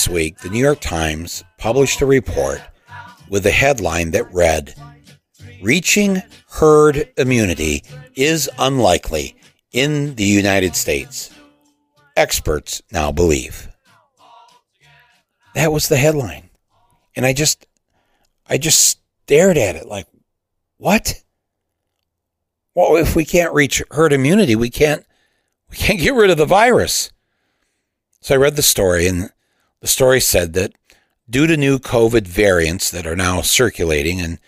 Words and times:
this 0.00 0.08
week, 0.08 0.38
the 0.38 0.48
New 0.48 0.58
York 0.58 0.80
Times 0.80 1.44
published 1.58 2.00
a 2.00 2.06
report 2.06 2.62
with 3.28 3.44
a 3.44 3.50
headline 3.50 4.12
that 4.12 4.32
read 4.32 4.74
Reaching 5.60 6.22
herd 6.48 7.12
immunity 7.18 7.84
is 8.14 8.48
unlikely 8.58 9.36
in 9.72 10.14
the 10.14 10.24
United 10.24 10.74
States. 10.74 11.30
Experts 12.16 12.80
now 12.90 13.12
believe. 13.12 13.68
That 15.54 15.70
was 15.70 15.90
the 15.90 15.98
headline. 15.98 16.48
And 17.14 17.26
I 17.26 17.34
just 17.34 17.66
I 18.48 18.56
just 18.56 19.00
stared 19.26 19.58
at 19.58 19.76
it 19.76 19.86
like, 19.86 20.06
what? 20.78 21.22
Well, 22.74 22.96
if 22.96 23.14
we 23.14 23.26
can't 23.26 23.52
reach 23.52 23.82
herd 23.90 24.14
immunity, 24.14 24.56
we 24.56 24.70
can't 24.70 25.04
we 25.68 25.76
can't 25.76 26.00
get 26.00 26.14
rid 26.14 26.30
of 26.30 26.38
the 26.38 26.46
virus. 26.46 27.12
So 28.22 28.34
I 28.34 28.38
read 28.38 28.56
the 28.56 28.62
story 28.62 29.06
and 29.06 29.30
the 29.80 29.88
story 29.88 30.20
said 30.20 30.52
that 30.54 30.72
due 31.28 31.46
to 31.46 31.56
new 31.56 31.78
COVID 31.78 32.26
variants 32.26 32.90
that 32.90 33.06
are 33.06 33.16
now 33.16 33.40
circulating, 33.40 34.20
and 34.20 34.38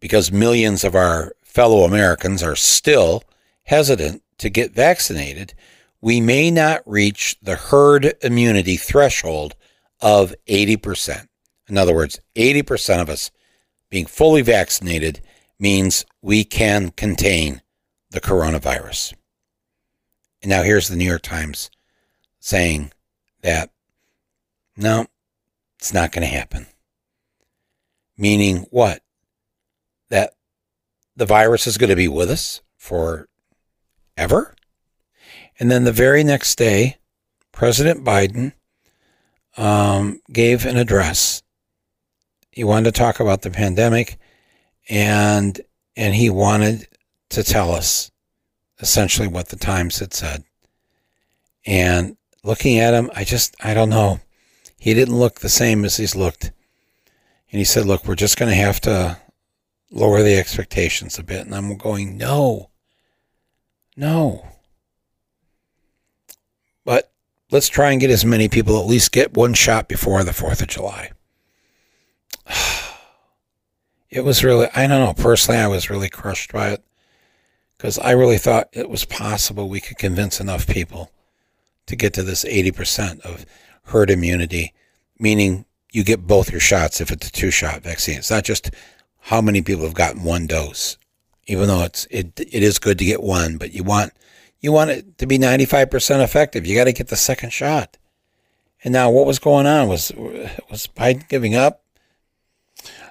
because 0.00 0.32
millions 0.32 0.84
of 0.84 0.94
our 0.94 1.34
fellow 1.42 1.84
Americans 1.84 2.42
are 2.42 2.56
still 2.56 3.22
hesitant 3.64 4.22
to 4.38 4.48
get 4.48 4.72
vaccinated, 4.72 5.54
we 6.00 6.20
may 6.20 6.50
not 6.50 6.82
reach 6.86 7.36
the 7.42 7.56
herd 7.56 8.14
immunity 8.22 8.76
threshold 8.76 9.54
of 10.00 10.34
80%. 10.46 11.28
In 11.68 11.76
other 11.76 11.94
words, 11.94 12.20
80% 12.34 13.02
of 13.02 13.10
us 13.10 13.30
being 13.90 14.06
fully 14.06 14.42
vaccinated 14.42 15.20
means 15.58 16.06
we 16.22 16.42
can 16.42 16.90
contain 16.90 17.60
the 18.10 18.20
coronavirus. 18.20 19.14
And 20.42 20.48
now 20.48 20.62
here's 20.62 20.88
the 20.88 20.96
New 20.96 21.04
York 21.04 21.22
Times 21.22 21.70
saying 22.38 22.92
that 23.42 23.70
no, 24.80 25.06
it's 25.78 25.92
not 25.92 26.12
going 26.12 26.26
to 26.26 26.34
happen. 26.34 26.66
Meaning 28.16 28.66
what? 28.70 29.02
That 30.08 30.34
the 31.16 31.26
virus 31.26 31.66
is 31.66 31.78
going 31.78 31.90
to 31.90 31.96
be 31.96 32.08
with 32.08 32.30
us 32.30 32.60
for 32.76 33.28
ever? 34.16 34.54
And 35.58 35.70
then 35.70 35.84
the 35.84 35.92
very 35.92 36.24
next 36.24 36.56
day, 36.56 36.96
President 37.52 38.04
Biden 38.04 38.52
um, 39.56 40.20
gave 40.32 40.64
an 40.64 40.76
address. 40.76 41.42
He 42.50 42.64
wanted 42.64 42.94
to 42.94 42.98
talk 42.98 43.20
about 43.20 43.42
the 43.42 43.50
pandemic, 43.50 44.18
and 44.88 45.60
and 45.96 46.14
he 46.14 46.30
wanted 46.30 46.88
to 47.30 47.42
tell 47.42 47.72
us 47.72 48.10
essentially 48.80 49.28
what 49.28 49.48
the 49.48 49.56
Times 49.56 49.98
had 49.98 50.14
said. 50.14 50.44
And 51.66 52.16
looking 52.42 52.78
at 52.78 52.94
him, 52.94 53.10
I 53.14 53.24
just 53.24 53.54
I 53.62 53.74
don't 53.74 53.90
know. 53.90 54.20
He 54.80 54.94
didn't 54.94 55.18
look 55.18 55.40
the 55.40 55.50
same 55.50 55.84
as 55.84 55.98
he's 55.98 56.16
looked. 56.16 56.52
And 57.52 57.58
he 57.58 57.64
said, 57.64 57.84
"Look, 57.84 58.06
we're 58.06 58.14
just 58.14 58.38
going 58.38 58.48
to 58.48 58.56
have 58.56 58.80
to 58.80 59.18
lower 59.90 60.22
the 60.22 60.38
expectations 60.38 61.18
a 61.18 61.22
bit." 61.22 61.44
And 61.44 61.54
I'm 61.54 61.76
going, 61.76 62.16
"No, 62.16 62.70
no." 63.94 64.48
But 66.82 67.12
let's 67.50 67.68
try 67.68 67.90
and 67.92 68.00
get 68.00 68.10
as 68.10 68.24
many 68.24 68.48
people 68.48 68.80
at 68.80 68.86
least 68.86 69.12
get 69.12 69.34
one 69.34 69.52
shot 69.52 69.86
before 69.86 70.24
the 70.24 70.32
4th 70.32 70.62
of 70.62 70.68
July. 70.68 71.12
It 74.12 74.24
was 74.24 74.42
really, 74.42 74.66
I 74.74 74.88
don't 74.88 75.04
know, 75.04 75.14
personally, 75.14 75.60
I 75.60 75.68
was 75.68 75.88
really 75.88 76.08
crushed 76.08 76.52
by 76.52 76.70
it 76.70 76.84
because 77.76 77.96
I 77.96 78.10
really 78.10 78.38
thought 78.38 78.68
it 78.72 78.90
was 78.90 79.04
possible 79.04 79.68
we 79.68 79.80
could 79.80 79.98
convince 79.98 80.40
enough 80.40 80.66
people 80.66 81.12
to 81.86 81.94
get 81.94 82.12
to 82.14 82.24
this 82.24 82.44
80% 82.44 83.20
of 83.20 83.46
herd 83.90 84.10
immunity, 84.10 84.72
meaning 85.18 85.64
you 85.92 86.04
get 86.04 86.26
both 86.26 86.50
your 86.50 86.60
shots 86.60 87.00
if 87.00 87.10
it's 87.10 87.28
a 87.28 87.32
two 87.32 87.50
shot 87.50 87.82
vaccine. 87.82 88.18
It's 88.18 88.30
not 88.30 88.44
just 88.44 88.70
how 89.18 89.40
many 89.40 89.62
people 89.62 89.84
have 89.84 89.94
gotten 89.94 90.24
one 90.24 90.46
dose, 90.46 90.96
even 91.46 91.68
though 91.68 91.82
it's, 91.82 92.06
it, 92.10 92.40
it 92.40 92.62
is 92.62 92.78
good 92.78 92.98
to 92.98 93.04
get 93.04 93.22
one, 93.22 93.58
but 93.58 93.72
you 93.72 93.82
want, 93.82 94.12
you 94.60 94.72
want 94.72 94.90
it 94.90 95.18
to 95.18 95.26
be 95.26 95.38
95% 95.38 96.22
effective. 96.22 96.66
You 96.66 96.74
got 96.76 96.84
to 96.84 96.92
get 96.92 97.08
the 97.08 97.16
second 97.16 97.52
shot. 97.52 97.96
And 98.82 98.92
now 98.92 99.10
what 99.10 99.26
was 99.26 99.38
going 99.38 99.66
on? 99.66 99.88
Was, 99.88 100.12
was 100.16 100.86
Biden 100.86 101.28
giving 101.28 101.54
up? 101.54 101.82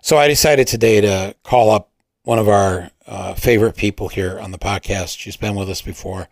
So 0.02 0.18
I 0.18 0.28
decided 0.28 0.68
today 0.68 1.02
to 1.02 1.36
call 1.44 1.70
up 1.70 1.92
one 2.24 2.40
of 2.40 2.48
our 2.48 2.90
uh, 3.06 3.34
favorite 3.34 3.76
people 3.76 4.08
here 4.08 4.40
on 4.40 4.52
the 4.52 4.58
podcast. 4.58 5.18
She's 5.18 5.38
been 5.38 5.56
with 5.56 5.70
us 5.70 5.82
before. 5.82 6.28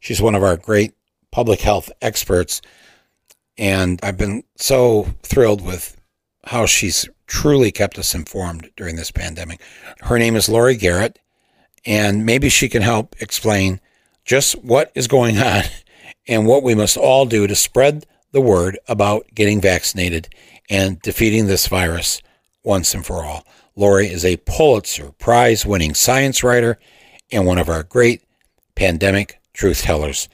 She's 0.00 0.20
one 0.20 0.34
of 0.34 0.42
our 0.42 0.56
great 0.56 0.94
public 1.30 1.60
health 1.60 1.90
experts. 2.00 2.60
And 3.58 4.00
I've 4.02 4.16
been 4.16 4.44
so 4.56 5.08
thrilled 5.22 5.64
with 5.64 6.00
how 6.44 6.66
she's 6.66 7.08
truly 7.26 7.70
kept 7.70 7.98
us 7.98 8.14
informed 8.14 8.70
during 8.76 8.96
this 8.96 9.10
pandemic. 9.10 9.60
Her 10.00 10.18
name 10.18 10.36
is 10.36 10.48
Laurie 10.48 10.76
Garrett, 10.76 11.18
and 11.86 12.26
maybe 12.26 12.48
she 12.48 12.68
can 12.68 12.82
help 12.82 13.14
explain 13.20 13.80
just 14.24 14.62
what 14.62 14.92
is 14.94 15.08
going 15.08 15.38
on 15.38 15.64
and 16.28 16.46
what 16.46 16.62
we 16.62 16.74
must 16.74 16.96
all 16.96 17.26
do 17.26 17.46
to 17.46 17.54
spread 17.54 18.06
the 18.32 18.40
word 18.40 18.78
about 18.88 19.26
getting 19.34 19.60
vaccinated 19.60 20.28
and 20.70 21.00
defeating 21.00 21.46
this 21.46 21.66
virus 21.66 22.22
once 22.64 22.94
and 22.94 23.04
for 23.04 23.24
all. 23.24 23.46
Laurie 23.74 24.08
is 24.08 24.24
a 24.24 24.36
Pulitzer 24.38 25.12
Prize 25.12 25.66
winning 25.66 25.94
science 25.94 26.42
writer 26.42 26.78
and 27.30 27.46
one 27.46 27.58
of 27.58 27.68
our 27.68 27.82
great 27.82 28.22
pandemic 28.74 29.40
truth 29.52 29.82
tellers. 29.82 30.28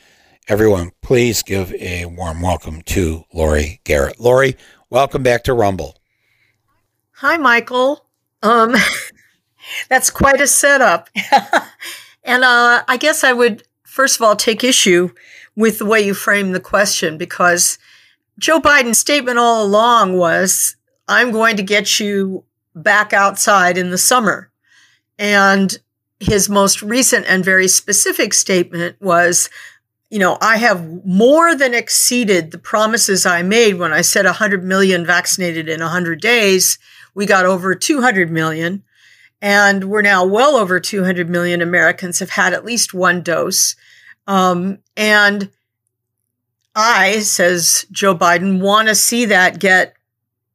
Everyone, 0.49 0.93
please 1.03 1.43
give 1.43 1.75
a 1.75 2.07
warm 2.07 2.41
welcome 2.41 2.81
to 2.81 3.25
Laurie 3.35 3.83
Garrett. 3.85 4.19
Laurie, 4.19 4.57
welcome 4.89 5.23
back 5.23 5.45
to 5.45 5.53
Rumble. 5.53 5.99
Hi, 7.17 7.37
Michael. 7.37 8.07
Um, 8.43 8.75
that's 9.91 10.09
quite 10.09 10.41
a 10.41 10.47
setup. 10.47 11.11
and 12.25 12.45
uh, 12.45 12.83
I 12.89 12.97
guess 12.97 13.25
I 13.25 13.35
would, 13.35 13.65
first 13.83 14.17
of 14.17 14.23
all, 14.23 14.37
take 14.37 14.65
issue 14.65 15.11
with 15.55 15.81
the 15.81 15.85
way 15.85 16.01
you 16.01 16.15
framed 16.15 16.55
the 16.55 16.61
question 16.61 17.19
because 17.19 17.77
Joe 18.39 18.59
Biden's 18.59 18.99
statement 18.99 19.37
all 19.37 19.63
along 19.63 20.17
was 20.17 20.77
I'm 21.09 21.31
going 21.31 21.59
to 21.59 21.63
get 21.63 22.01
you 22.01 22.45
back 22.75 23.13
outside 23.13 23.77
in 23.77 23.91
the 23.91 23.99
summer. 23.99 24.51
And 25.19 25.77
his 26.21 26.49
most 26.49 26.81
recent 26.81 27.27
and 27.29 27.45
very 27.45 27.69
specific 27.69 28.33
statement 28.33 28.97
was, 28.99 29.51
you 30.11 30.19
know, 30.19 30.39
I 30.41 30.57
have 30.57 31.05
more 31.05 31.55
than 31.55 31.75
exceeded 31.75 32.51
the 32.51 32.59
promises 32.59 33.27
I 33.27 33.43
made 33.43 33.75
when 33.75 33.93
I 33.93 34.01
said 34.01 34.25
100 34.25 34.65
million 34.65 35.05
vaccinated 35.05 35.69
in 35.69 35.81
100 35.81 36.21
days. 36.21 36.79
We 37.15 37.27
got 37.27 37.45
over 37.45 37.75
200 37.75 38.31
million. 38.31 38.85
And 39.41 39.85
we're 39.85 40.03
now 40.03 40.25
well 40.25 40.57
over 40.57 40.81
200 40.81 41.29
million 41.29 41.63
Americans 41.63 42.19
have 42.19 42.31
had 42.31 42.53
at 42.53 42.65
least 42.65 42.95
one 42.95 43.23
dose. 43.23 43.77
Um, 44.27 44.79
and 44.97 45.51
I, 46.75 47.21
says 47.21 47.87
Joe 47.93 48.17
Biden, 48.17 48.61
want 48.61 48.89
to 48.89 48.95
see 48.95 49.27
that 49.27 49.61
get, 49.61 49.95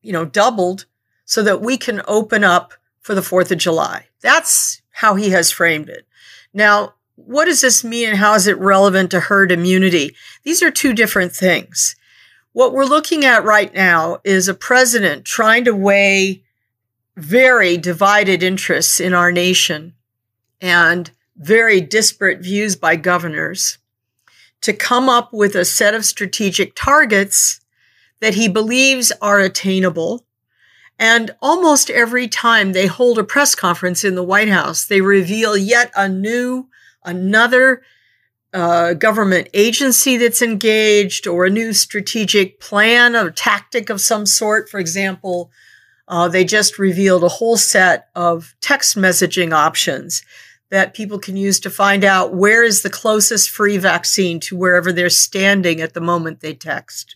you 0.02 0.12
know, 0.12 0.26
doubled 0.26 0.86
so 1.26 1.44
that 1.44 1.62
we 1.62 1.78
can 1.78 2.02
open 2.08 2.44
up 2.44 2.74
for 3.02 3.16
the 3.16 3.22
4th 3.22 3.52
of 3.52 3.58
July. 3.58 4.08
That's 4.22 4.82
how 4.92 5.16
he 5.16 5.30
has 5.30 5.52
framed 5.52 5.90
it. 5.90 6.06
Now, 6.54 6.96
what 7.16 7.46
does 7.46 7.62
this 7.62 7.84
mean 7.84 8.10
and 8.10 8.18
how 8.18 8.34
is 8.34 8.48
it 8.48 8.58
relevant 8.58 9.12
to 9.12 9.20
herd 9.20 9.52
immunity? 9.52 10.16
These 10.44 10.64
are 10.64 10.72
two 10.72 10.94
different 10.94 11.34
things. 11.34 11.96
What 12.54 12.74
we're 12.74 12.86
looking 12.86 13.26
at 13.26 13.44
right 13.44 13.74
now 13.74 14.20
is 14.24 14.48
a 14.48 14.54
president 14.54 15.26
trying 15.26 15.66
to 15.66 15.76
weigh 15.76 16.44
very 17.16 17.78
divided 17.78 18.44
interests 18.44 19.00
in 19.00 19.14
our 19.14 19.32
nation 19.32 19.94
and 20.62 21.12
very 21.36 21.82
disparate 21.82 22.42
views 22.42 22.76
by 22.76 22.96
governors 22.96 23.78
to 24.62 24.74
come 24.74 25.10
up 25.10 25.34
with 25.34 25.56
a 25.56 25.66
set 25.66 25.94
of 25.94 26.06
strategic 26.06 26.74
targets 26.76 27.60
that 28.22 28.36
he 28.36 28.48
believes 28.48 29.12
are 29.22 29.40
attainable. 29.40 30.26
And 30.98 31.32
almost 31.42 31.90
every 31.90 32.28
time 32.28 32.72
they 32.72 32.88
hold 32.88 33.20
a 33.20 33.24
press 33.24 33.56
conference 33.56 34.04
in 34.04 34.16
the 34.16 34.24
White 34.24 34.48
House, 34.48 34.86
they 34.86 35.02
reveal 35.02 35.58
yet 35.58 35.92
a 35.96 36.08
new, 36.08 36.70
another 37.06 37.82
uh, 38.54 38.94
government 38.94 39.48
agency 39.54 40.18
that's 40.18 40.42
engaged 40.42 41.28
or 41.28 41.46
a 41.46 41.50
new 41.50 41.74
strategic 41.74 42.60
plan 42.60 43.16
or 43.16 43.32
tactic 43.32 43.90
of 43.90 44.00
some 44.00 44.26
sort. 44.26 44.70
For 44.70 44.80
example, 44.80 45.52
uh, 46.08 46.28
they 46.28 46.44
just 46.44 46.78
revealed 46.78 47.24
a 47.24 47.30
whole 47.30 47.58
set 47.58 48.10
of 48.16 48.56
text 48.62 48.96
messaging 48.96 49.54
options 49.54 50.24
that 50.70 50.94
people 50.94 51.20
can 51.20 51.38
use 51.38 51.60
to 51.60 51.70
find 51.70 52.04
out 52.04 52.34
where 52.34 52.64
is 52.64 52.82
the 52.82 52.90
closest 52.90 53.50
free 53.50 53.78
vaccine 53.78 54.40
to 54.40 54.56
wherever 54.56 54.92
they're 54.92 55.10
standing 55.10 55.82
at 55.82 55.94
the 55.94 56.02
moment 56.02 56.40
they 56.40 56.54
text. 56.54 57.16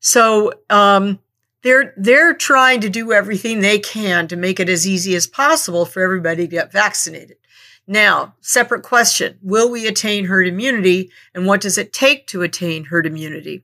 So 0.00 0.52
um, 0.70 1.18
they're 1.62 1.92
they're 1.96 2.34
trying 2.34 2.80
to 2.82 2.88
do 2.88 3.12
everything 3.12 3.60
they 3.60 3.80
can 3.80 4.28
to 4.28 4.36
make 4.36 4.60
it 4.60 4.68
as 4.68 4.86
easy 4.86 5.16
as 5.16 5.26
possible 5.26 5.84
for 5.84 6.02
everybody 6.02 6.42
to 6.42 6.50
get 6.50 6.72
vaccinated. 6.72 7.38
Now, 7.86 8.34
separate 8.40 8.82
question: 8.82 9.38
Will 9.42 9.70
we 9.70 9.86
attain 9.86 10.26
herd 10.26 10.48
immunity, 10.48 11.10
and 11.34 11.46
what 11.46 11.60
does 11.60 11.78
it 11.78 11.92
take 11.92 12.26
to 12.28 12.42
attain 12.42 12.84
herd 12.84 13.06
immunity? 13.06 13.62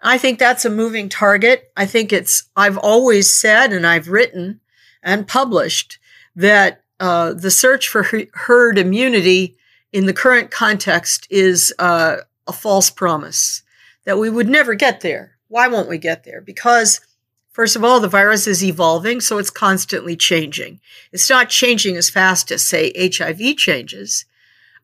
I 0.00 0.18
think 0.18 0.38
that's 0.38 0.64
a 0.64 0.70
moving 0.70 1.08
target. 1.08 1.72
I 1.76 1.86
think 1.86 2.12
it's. 2.12 2.44
I've 2.56 2.78
always 2.78 3.34
said, 3.34 3.72
and 3.72 3.86
I've 3.86 4.08
written 4.08 4.60
and 5.02 5.28
published 5.28 5.98
that 6.36 6.82
uh, 7.00 7.34
the 7.34 7.50
search 7.50 7.88
for 7.88 8.06
herd 8.32 8.78
immunity 8.78 9.56
in 9.92 10.06
the 10.06 10.12
current 10.12 10.50
context 10.50 11.26
is 11.30 11.72
uh, 11.78 12.16
a 12.46 12.52
false 12.52 12.90
promise 12.90 13.62
that 14.04 14.18
we 14.18 14.30
would 14.30 14.48
never 14.48 14.74
get 14.74 15.00
there. 15.00 15.36
Why 15.48 15.68
won't 15.68 15.88
we 15.88 15.98
get 15.98 16.24
there? 16.24 16.40
Because, 16.40 17.00
first 17.54 17.76
of 17.76 17.84
all, 17.84 18.00
the 18.00 18.08
virus 18.08 18.46
is 18.46 18.62
evolving, 18.62 19.22
so 19.22 19.38
it's 19.38 19.48
constantly 19.48 20.16
changing. 20.16 20.80
It's 21.12 21.30
not 21.30 21.48
changing 21.48 21.96
as 21.96 22.10
fast 22.10 22.50
as, 22.50 22.66
say, 22.66 22.92
HIV 22.94 23.56
changes, 23.56 24.26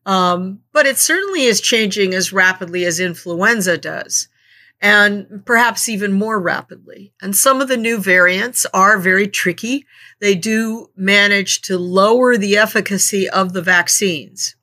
um, 0.05 0.61
but 0.73 0.87
it 0.87 0.97
certainly 0.97 1.43
is 1.43 1.61
changing 1.61 2.15
as 2.15 2.33
rapidly 2.33 2.85
as 2.85 2.99
influenza 2.99 3.77
does, 3.77 4.29
and 4.81 5.45
perhaps 5.45 5.87
even 5.87 6.13
more 6.13 6.39
rapidly. 6.39 7.13
And 7.21 7.35
some 7.35 7.61
of 7.61 7.67
the 7.67 7.77
new 7.77 7.99
variants 7.99 8.65
are 8.73 8.97
very 8.97 9.27
tricky. 9.27 9.85
They 10.19 10.33
do 10.33 10.89
manage 10.95 11.61
to 11.63 11.77
lower 11.77 12.35
the 12.37 12.57
efficacy 12.57 13.29
of 13.29 13.53
the 13.53 13.61
vaccines. 13.61 14.55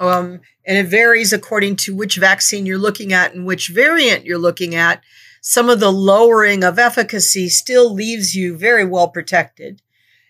Um, 0.00 0.40
and 0.64 0.78
it 0.78 0.86
varies 0.86 1.32
according 1.32 1.76
to 1.76 1.94
which 1.94 2.16
vaccine 2.16 2.66
you're 2.66 2.78
looking 2.78 3.12
at 3.12 3.34
and 3.34 3.44
which 3.44 3.68
variant 3.68 4.24
you're 4.24 4.38
looking 4.38 4.74
at. 4.74 5.02
Some 5.48 5.70
of 5.70 5.80
the 5.80 5.90
lowering 5.90 6.62
of 6.62 6.78
efficacy 6.78 7.48
still 7.48 7.90
leaves 7.90 8.34
you 8.34 8.54
very 8.54 8.84
well 8.84 9.08
protected. 9.08 9.80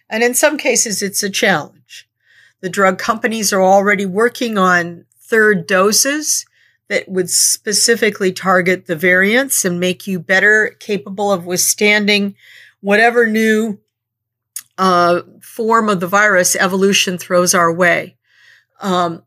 And 0.09 0.23
in 0.23 0.33
some 0.33 0.57
cases, 0.57 1.03
it's 1.03 1.25
a 1.25 1.29
challenge. 1.29 2.09
The 2.61 2.69
drug 2.71 3.01
companies 3.01 3.53
are 3.53 3.61
already 3.61 4.07
working 4.07 4.57
on 4.57 5.07
third 5.19 5.67
doses 5.67 6.47
that 6.87 7.09
would 7.09 7.31
specifically 7.31 8.31
target 8.31 8.87
the 8.87 8.95
variants 8.95 9.65
and 9.65 9.81
make 9.81 10.07
you 10.07 10.21
better 10.21 10.77
capable 10.79 11.33
of 11.33 11.47
withstanding 11.47 12.37
whatever 12.81 13.27
new 13.27 13.81
uh, 14.79 15.23
form 15.43 15.89
of 15.89 15.99
the 15.99 16.07
virus 16.07 16.55
evolution 16.55 17.19
throws 17.19 17.55
our 17.55 17.73
way. 17.73 18.17
Um, 18.81 19.25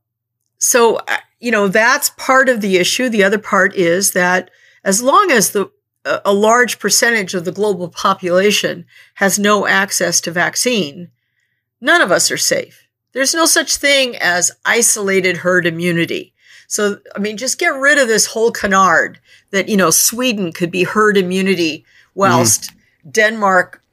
so, 0.58 1.00
uh, 1.10 1.18
you 1.42 1.52
know, 1.52 1.68
that's 1.68 2.12
part 2.12 2.48
of 2.48 2.62
the 2.62 2.78
issue. 2.78 3.10
The 3.10 3.26
other 3.26 3.40
part 3.40 3.76
is 3.76 4.14
that 4.14 4.50
as 4.86 5.04
long 5.04 5.32
as 5.32 5.52
the 5.52 5.70
a 6.06 6.34
large 6.34 6.80
percentage 6.80 7.34
of 7.34 7.46
the 7.46 7.52
global 7.52 7.88
population 7.88 8.86
has 9.16 9.38
no 9.38 9.68
access 9.68 10.20
to 10.22 10.32
vaccine, 10.32 11.12
none 11.80 12.02
of 12.02 12.12
us 12.12 12.32
are 12.32 12.38
safe. 12.38 12.88
There's 13.14 13.36
no 13.36 13.46
such 13.46 13.76
thing 13.76 14.16
as 14.16 14.52
isolated 14.66 15.38
herd 15.38 15.68
immunity. 15.68 16.34
So, 16.68 17.00
I 17.16 17.20
mean, 17.20 17.38
just 17.38 17.60
get 17.60 17.74
rid 17.74 17.98
of 17.98 18.08
this 18.08 18.28
whole 18.28 18.52
canard 18.52 19.20
that, 19.52 19.68
you 19.68 19.76
know, 19.76 19.90
Sweden 19.90 20.54
could 20.54 20.72
be 20.72 20.84
herd 20.84 21.18
immunity 21.18 21.86
whilst 22.16 22.72
mm. 22.72 23.12
Denmark, 23.12 23.84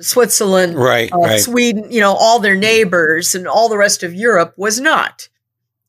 Switzerland, 0.00 0.76
right, 0.76 1.12
uh, 1.12 1.18
right. 1.18 1.40
Sweden, 1.40 1.90
you 1.90 2.00
know, 2.00 2.14
all 2.14 2.38
their 2.38 2.56
neighbors 2.56 3.34
and 3.34 3.48
all 3.48 3.68
the 3.68 3.78
rest 3.78 4.02
of 4.02 4.14
Europe 4.14 4.54
was 4.56 4.80
not 4.80 5.28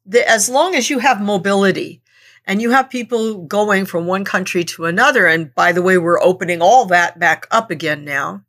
the, 0.05 0.27
as 0.27 0.49
long 0.49 0.75
as 0.75 0.89
you 0.89 0.99
have 0.99 1.21
mobility 1.21 2.01
and 2.47 2.61
you 2.61 2.71
have 2.71 2.89
people 2.89 3.43
going 3.45 3.85
from 3.85 4.05
one 4.05 4.25
country 4.25 4.63
to 4.65 4.85
another, 4.85 5.25
and 5.27 5.53
by 5.55 5.71
the 5.71 5.81
way, 5.81 5.97
we're 5.97 6.21
opening 6.21 6.61
all 6.61 6.85
that 6.85 7.19
back 7.19 7.47
up 7.51 7.71
again 7.71 8.05
now, 8.05 8.43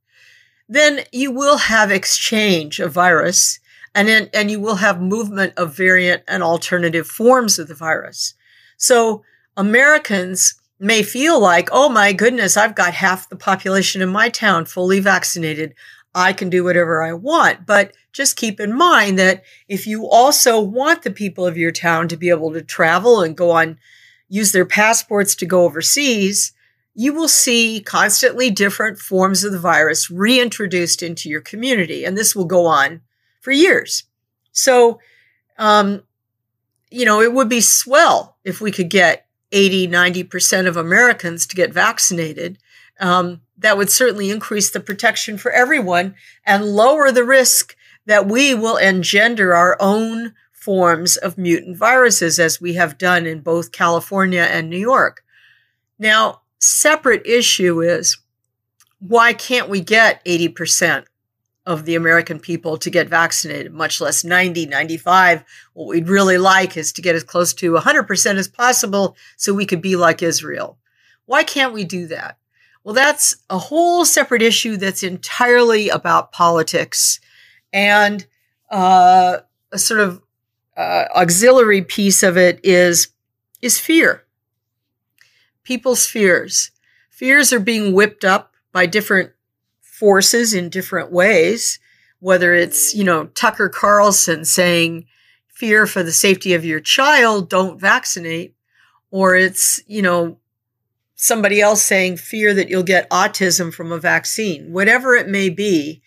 then 0.69 1.01
you 1.13 1.31
will 1.31 1.57
have 1.57 1.91
exchange 1.91 2.81
of 2.81 2.93
virus 2.93 3.61
and, 3.95 4.09
in, 4.09 4.29
and 4.35 4.51
you 4.51 4.61
will 4.61 4.77
have 4.77 5.01
movement 5.01 5.55
of 5.57 5.77
variant 5.77 6.23
and 6.29 6.43
alternative 6.43 7.07
forms 7.07 7.59
of 7.59 7.69
the 7.69 7.75
virus. 7.75 8.35
So 8.77 9.25
Americans 9.57 10.55
may 10.79 11.03
feel 11.03 11.41
like, 11.41 11.71
oh 11.73 11.89
my 11.89 12.13
goodness, 12.13 12.57
I've 12.57 12.75
got 12.75 12.93
half 12.93 13.29
the 13.29 13.37
population 13.37 14.03
in 14.03 14.11
my 14.11 14.29
town 14.29 14.67
fully 14.67 15.01
vaccinated. 15.01 15.75
I 16.15 16.33
can 16.33 16.51
do 16.51 16.65
whatever 16.65 17.03
I 17.03 17.15
want. 17.15 17.65
But 17.65 17.93
just 18.17 18.37
keep 18.37 18.59
in 18.59 18.73
mind 18.75 19.19
that 19.19 19.45
if 19.69 19.87
you 19.87 20.09
also 20.09 20.59
want 20.59 21.03
the 21.03 21.11
people 21.11 21.47
of 21.47 21.59
your 21.59 21.71
town 21.71 22.09
to 22.09 22.17
be 22.17 22.31
able 22.31 22.51
to 22.51 22.63
travel 22.63 23.21
and 23.21 23.37
go 23.37 23.51
on, 23.51 23.79
use 24.27 24.53
their 24.53 24.65
passports 24.65 25.35
to 25.35 25.45
go 25.45 25.65
overseas, 25.65 26.53
you 26.95 27.13
will 27.13 27.29
see 27.29 27.83
constantly 27.85 28.51
different 28.51 28.99
forms 28.99 29.45
of 29.45 29.53
the 29.53 29.59
virus 29.59 30.11
reintroduced 30.11 31.03
into 31.03 31.29
your 31.29 31.43
community. 31.43 32.07
And 32.07 32.17
this 32.17 32.35
will 32.35 32.47
go 32.47 32.65
on 32.65 33.03
for 33.43 33.51
years. 33.51 34.05
So, 34.51 34.99
um, 35.59 36.03
you 36.91 37.05
know, 37.05 37.21
it 37.21 37.35
would 37.35 37.51
be 37.51 37.61
swell 37.61 38.39
if 38.45 38.63
we 38.63 38.73
could 38.73 38.89
get 38.89 39.27
80, 39.53 39.89
90% 39.89 40.67
of 40.67 40.79
Americans 40.79 41.47
to 41.49 41.55
get 41.55 41.71
vaccinated. 41.71 42.57
Um, 42.99 43.43
that 43.59 43.77
would 43.77 43.91
certainly 43.91 44.31
increase 44.31 44.71
the 44.71 44.81
protection 44.81 45.37
for 45.37 45.51
everyone 45.51 46.15
and 46.47 46.65
lower 46.65 47.13
the 47.13 47.25
risk 47.25 47.76
that 48.07 48.27
we 48.27 48.55
will 48.55 48.77
engender 48.77 49.55
our 49.55 49.77
own 49.81 50.35
forms 50.53 51.17
of 51.17 51.39
mutant 51.39 51.77
viruses, 51.77 52.41
as 52.41 52.61
we 52.61 52.75
have 52.75 52.99
done 52.99 53.27
in 53.27 53.41
both 53.41 53.71
California 53.71 54.43
and 54.43 54.69
New 54.69 54.79
York. 54.79 55.23
Now, 55.99 56.41
separate 56.59 57.27
issue 57.27 57.81
is 57.81 58.19
why 58.99 59.33
can't 59.33 59.69
we 59.69 59.81
get 59.81 60.25
80% 60.25 61.05
of 61.67 61.85
the 61.85 61.95
American 61.95 62.39
people 62.41 62.79
to 62.79 62.91
get 62.91 63.09
vaccinated, 63.09 63.73
much 63.73 64.01
less 64.01 64.25
90, 64.25 64.67
95? 64.67 65.45
What 65.75 65.89
we'd 65.89 66.09
really 66.09 66.39
like 66.39 66.77
is 66.77 66.93
to 66.93 67.03
get 67.03 67.15
as 67.15 67.25
close 67.25 67.53
to 67.55 67.73
100% 67.73 68.37
as 68.37 68.49
possible 68.49 69.17
so 69.37 69.53
we 69.55 69.67
could 69.67 69.83
be 69.83 69.97
like 69.97 70.23
Israel. 70.23 70.79
Why 71.27 71.45
can't 71.45 71.73
we 71.73 71.85
do 71.85 72.07
that? 72.09 72.39
Well, 72.83 72.95
that's 72.95 73.37
a 73.51 73.59
whole 73.59 74.05
separate 74.05 74.43
issue 74.43 74.77
that's 74.77 75.03
entirely 75.03 75.89
about 75.89 76.33
politics. 76.33 77.21
And 77.77 78.27
uh, 78.71 79.41
a 79.71 79.79
sort 79.79 80.01
of 80.01 80.23
uh, 80.79 81.05
auxiliary 81.15 81.83
piece 81.83 82.23
of 82.23 82.39
it 82.39 82.59
is, 82.65 83.09
is 83.61 83.79
fear. 83.79 84.25
People's 85.63 86.07
fears. 86.07 86.71
Fears 87.11 87.53
are 87.53 87.61
being 87.61 87.93
whipped 87.93 88.25
up 88.25 88.55
by 88.73 88.87
different 88.87 89.33
forces 89.83 90.55
in 90.55 90.71
different 90.71 91.13
ways, 91.13 91.79
whether 92.19 92.55
it's, 92.55 92.95
you 92.95 93.05
know, 93.05 93.27
Tucker 93.27 93.69
Carlson 93.69 94.47
saying, 94.47 95.05
fear 95.47 95.87
for 95.87 96.03
the 96.03 96.13
safety 96.13 96.55
of 96.55 96.65
your 96.65 96.81
child, 96.81 97.51
don't 97.51 97.79
vaccinate, 97.79 98.55
or 99.11 99.37
it's, 99.37 99.83
you 99.87 100.01
know, 100.01 100.39
somebody 101.15 101.61
else 101.61 101.83
saying 101.83 102.17
fear 102.17 102.55
that 102.55 102.71
you'll 102.71 102.83
get 102.83 103.11
autism 103.11 103.73
from 103.73 103.93
a 103.93 103.99
vaccine, 103.99 104.73
whatever 104.73 105.15
it 105.15 105.29
may 105.29 105.51
be, 105.51 106.03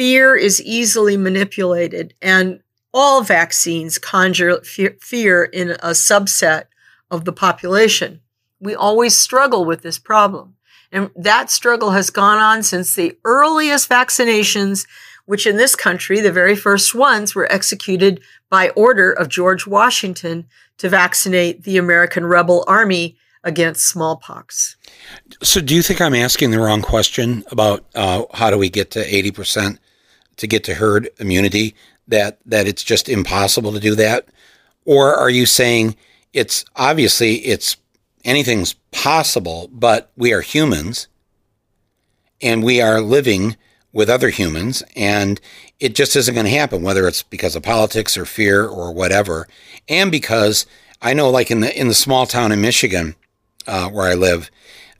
fear 0.00 0.34
is 0.34 0.62
easily 0.62 1.18
manipulated. 1.18 2.14
And 2.22 2.60
all 2.90 3.22
vaccines 3.22 3.98
conjure 3.98 4.62
fear 4.62 5.44
in 5.44 5.72
a 5.72 5.90
subset 5.90 6.64
of 7.10 7.26
the 7.26 7.34
population. 7.34 8.22
We 8.60 8.74
always 8.74 9.14
struggle 9.14 9.66
with 9.66 9.82
this 9.82 9.98
problem. 9.98 10.54
And 10.90 11.10
that 11.14 11.50
struggle 11.50 11.90
has 11.90 12.08
gone 12.08 12.38
on 12.38 12.62
since 12.62 12.94
the 12.94 13.18
earliest 13.26 13.90
vaccinations, 13.90 14.86
which 15.26 15.46
in 15.46 15.58
this 15.58 15.76
country, 15.76 16.20
the 16.20 16.32
very 16.32 16.56
first 16.56 16.94
ones 16.94 17.34
were 17.34 17.52
executed 17.52 18.22
by 18.48 18.70
order 18.70 19.12
of 19.12 19.28
George 19.28 19.66
Washington 19.66 20.46
to 20.78 20.88
vaccinate 20.88 21.64
the 21.64 21.76
American 21.76 22.24
rebel 22.24 22.64
army 22.66 23.18
against 23.44 23.86
smallpox. 23.86 24.76
So, 25.42 25.60
do 25.60 25.74
you 25.74 25.82
think 25.82 26.00
I'm 26.00 26.14
asking 26.14 26.52
the 26.52 26.58
wrong 26.58 26.80
question 26.80 27.44
about 27.50 27.84
uh, 27.94 28.24
how 28.32 28.48
do 28.48 28.56
we 28.56 28.70
get 28.70 28.90
to 28.92 29.04
80% 29.04 29.78
to 30.40 30.46
get 30.46 30.64
to 30.64 30.74
herd 30.74 31.08
immunity? 31.18 31.74
That, 32.08 32.38
that 32.46 32.66
it's 32.66 32.82
just 32.82 33.08
impossible 33.08 33.72
to 33.72 33.80
do 33.80 33.94
that? 33.94 34.26
Or 34.84 35.14
are 35.14 35.30
you 35.30 35.46
saying 35.46 35.96
it's 36.32 36.64
obviously 36.74 37.36
it's 37.46 37.76
anything's 38.24 38.74
possible, 38.90 39.68
but 39.72 40.10
we 40.16 40.32
are 40.32 40.40
humans 40.40 41.08
and 42.42 42.62
we 42.62 42.80
are 42.80 43.00
living 43.00 43.56
with 43.92 44.08
other 44.08 44.28
humans 44.28 44.82
and 44.96 45.40
it 45.78 45.94
just 45.94 46.14
isn't 46.14 46.34
going 46.34 46.46
to 46.46 46.50
happen, 46.50 46.82
whether 46.82 47.08
it's 47.08 47.22
because 47.22 47.56
of 47.56 47.62
politics 47.62 48.16
or 48.16 48.24
fear 48.24 48.66
or 48.66 48.92
whatever. 48.92 49.48
And 49.88 50.10
because 50.10 50.66
I 51.02 51.14
know 51.14 51.30
like 51.30 51.50
in 51.50 51.60
the 51.60 51.78
in 51.78 51.88
the 51.88 51.94
small 51.94 52.26
town 52.26 52.52
in 52.52 52.60
Michigan, 52.60 53.16
uh, 53.66 53.88
where 53.88 54.08
I 54.08 54.14
live, 54.14 54.50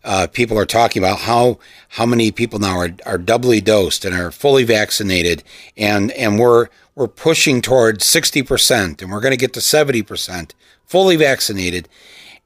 uh, 0.05 0.27
people 0.27 0.59
are 0.59 0.67
talking 0.67 1.03
about 1.03 1.21
how 1.21 1.59
how 1.91 2.07
many 2.07 2.31
people 2.31 2.59
now 2.59 2.79
are, 2.79 2.91
are 3.05 3.19
doubly 3.19 3.61
dosed 3.61 4.05
and 4.05 4.15
are 4.15 4.31
fully 4.31 4.65
vaccinated, 4.65 5.43
and 5.77 6.11
and 6.13 6.39
we're 6.39 6.69
we're 6.95 7.09
pushing 7.09 7.61
towards 7.61 8.05
sixty 8.05 8.43
percent, 8.43 9.03
and 9.03 9.11
we're 9.11 9.21
going 9.21 9.33
to 9.33 9.37
get 9.37 9.53
to 9.55 9.61
seventy 9.61 10.03
percent 10.03 10.55
fully 10.87 11.17
vaccinated, 11.17 11.89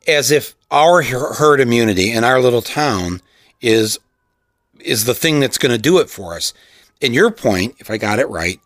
as 0.06 0.30
if 0.30 0.54
our 0.70 1.02
herd 1.02 1.60
immunity 1.60 2.10
in 2.10 2.24
our 2.24 2.40
little 2.40 2.62
town 2.62 3.20
is 3.60 3.98
is 4.80 5.04
the 5.04 5.14
thing 5.14 5.40
that's 5.40 5.58
going 5.58 5.72
to 5.72 5.80
do 5.80 5.98
it 5.98 6.10
for 6.10 6.34
us. 6.34 6.52
And 7.00 7.14
your 7.14 7.30
point, 7.30 7.76
if 7.78 7.90
I 7.90 7.96
got 7.96 8.18
it 8.18 8.28
right, 8.28 8.60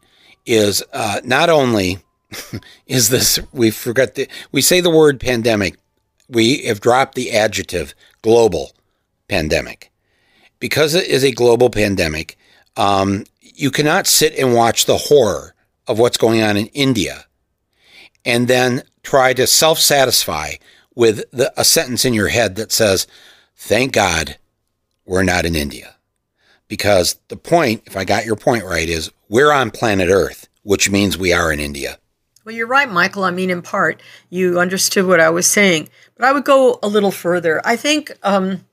is 0.46 0.82
uh, 0.92 1.20
not 1.24 1.50
only 1.50 1.98
is 2.86 3.10
this 3.10 3.38
we 3.52 3.70
forget 3.70 4.14
the 4.14 4.28
we 4.50 4.62
say 4.62 4.80
the 4.80 4.90
word 4.90 5.20
pandemic, 5.20 5.76
we 6.28 6.64
have 6.64 6.80
dropped 6.80 7.14
the 7.14 7.32
adjective 7.32 7.94
global 8.22 8.72
pandemic 9.28 9.90
because 10.58 10.94
it 10.94 11.06
is 11.06 11.24
a 11.24 11.32
global 11.32 11.70
pandemic. 11.70 12.36
Um, 12.76 13.24
you 13.40 13.70
cannot 13.70 14.06
sit 14.06 14.36
and 14.38 14.54
watch 14.54 14.86
the 14.86 14.96
horror 14.96 15.54
of 15.86 15.98
what's 15.98 16.16
going 16.16 16.42
on 16.42 16.56
in 16.56 16.66
India 16.68 17.26
and 18.24 18.48
then 18.48 18.82
try 19.02 19.32
to 19.32 19.46
self 19.46 19.78
satisfy 19.78 20.54
with 20.94 21.24
the, 21.30 21.52
a 21.56 21.64
sentence 21.64 22.04
in 22.04 22.14
your 22.14 22.28
head 22.28 22.56
that 22.56 22.72
says, 22.72 23.06
Thank 23.56 23.92
God 23.92 24.36
we're 25.04 25.22
not 25.22 25.46
in 25.46 25.56
India. 25.56 25.96
Because 26.68 27.18
the 27.28 27.36
point, 27.36 27.82
if 27.86 27.96
I 27.96 28.04
got 28.04 28.26
your 28.26 28.36
point 28.36 28.64
right, 28.64 28.88
is 28.88 29.10
we're 29.28 29.52
on 29.52 29.70
planet 29.70 30.08
Earth, 30.10 30.48
which 30.62 30.90
means 30.90 31.16
we 31.16 31.32
are 31.32 31.50
in 31.50 31.60
India. 31.60 31.98
Well, 32.44 32.54
you're 32.54 32.66
right, 32.66 32.90
Michael. 32.90 33.24
I 33.24 33.30
mean, 33.30 33.50
in 33.50 33.62
part, 33.62 34.02
you 34.30 34.60
understood 34.60 35.06
what 35.06 35.20
I 35.20 35.30
was 35.30 35.46
saying. 35.46 35.88
But 36.16 36.26
I 36.26 36.32
would 36.32 36.44
go 36.44 36.78
a 36.82 36.88
little 36.88 37.10
further. 37.10 37.60
I 37.64 37.76
think, 37.76 38.12
um, 38.22 38.64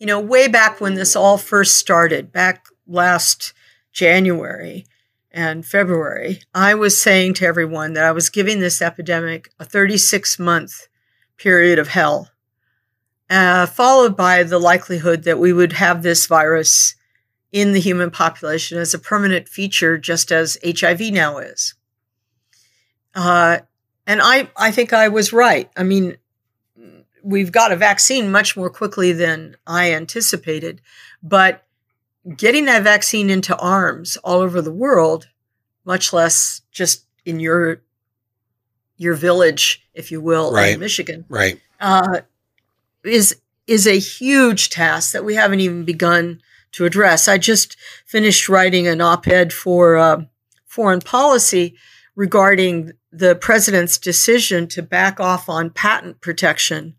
you 0.00 0.06
know, 0.06 0.18
way 0.18 0.48
back 0.48 0.80
when 0.80 0.94
this 0.94 1.14
all 1.14 1.36
first 1.36 1.76
started, 1.76 2.32
back 2.32 2.64
last 2.86 3.52
January 3.92 4.86
and 5.30 5.64
February, 5.64 6.40
I 6.54 6.74
was 6.74 7.00
saying 7.00 7.34
to 7.34 7.46
everyone 7.46 7.92
that 7.92 8.04
I 8.04 8.10
was 8.10 8.30
giving 8.30 8.58
this 8.58 8.80
epidemic 8.80 9.52
a 9.60 9.64
36 9.64 10.38
month 10.38 10.88
period 11.36 11.78
of 11.78 11.88
hell, 11.88 12.30
uh, 13.28 13.66
followed 13.66 14.16
by 14.16 14.42
the 14.42 14.58
likelihood 14.58 15.24
that 15.24 15.38
we 15.38 15.52
would 15.52 15.74
have 15.74 16.02
this 16.02 16.26
virus 16.26 16.94
in 17.52 17.72
the 17.72 17.80
human 17.80 18.10
population 18.10 18.78
as 18.78 18.94
a 18.94 18.98
permanent 18.98 19.48
feature, 19.48 19.98
just 19.98 20.32
as 20.32 20.56
HIV 20.64 21.12
now 21.12 21.38
is. 21.38 21.74
Uh, 23.14 23.58
and 24.06 24.20
I, 24.22 24.48
I 24.56 24.70
think 24.70 24.94
I 24.94 25.08
was 25.08 25.32
right. 25.32 25.68
I 25.76 25.82
mean, 25.82 26.16
we've 27.22 27.52
got 27.52 27.72
a 27.72 27.76
vaccine 27.76 28.30
much 28.30 28.56
more 28.56 28.70
quickly 28.70 29.12
than 29.12 29.56
I 29.66 29.92
anticipated, 29.92 30.80
but 31.22 31.64
getting 32.36 32.66
that 32.66 32.82
vaccine 32.82 33.30
into 33.30 33.56
arms 33.56 34.16
all 34.18 34.40
over 34.40 34.60
the 34.60 34.72
world, 34.72 35.28
much 35.84 36.12
less 36.12 36.62
just 36.70 37.04
in 37.24 37.40
your 37.40 37.82
your 38.96 39.14
village, 39.14 39.86
if 39.94 40.10
you 40.10 40.20
will, 40.20 40.52
right. 40.52 40.74
in 40.74 40.80
Michigan, 40.80 41.24
right, 41.28 41.60
uh, 41.80 42.20
is 43.02 43.40
is 43.66 43.86
a 43.86 43.98
huge 43.98 44.68
task 44.68 45.12
that 45.12 45.24
we 45.24 45.34
haven't 45.34 45.60
even 45.60 45.84
begun 45.84 46.40
to 46.72 46.84
address. 46.84 47.28
I 47.28 47.38
just 47.38 47.76
finished 48.04 48.48
writing 48.48 48.86
an 48.86 49.00
op-ed 49.00 49.52
for 49.52 49.96
uh, 49.96 50.22
Foreign 50.66 51.00
Policy 51.00 51.76
regarding 52.14 52.92
the 53.12 53.34
president's 53.34 53.98
decision 53.98 54.68
to 54.68 54.82
back 54.82 55.18
off 55.18 55.48
on 55.48 55.70
patent 55.70 56.20
protection 56.20 56.94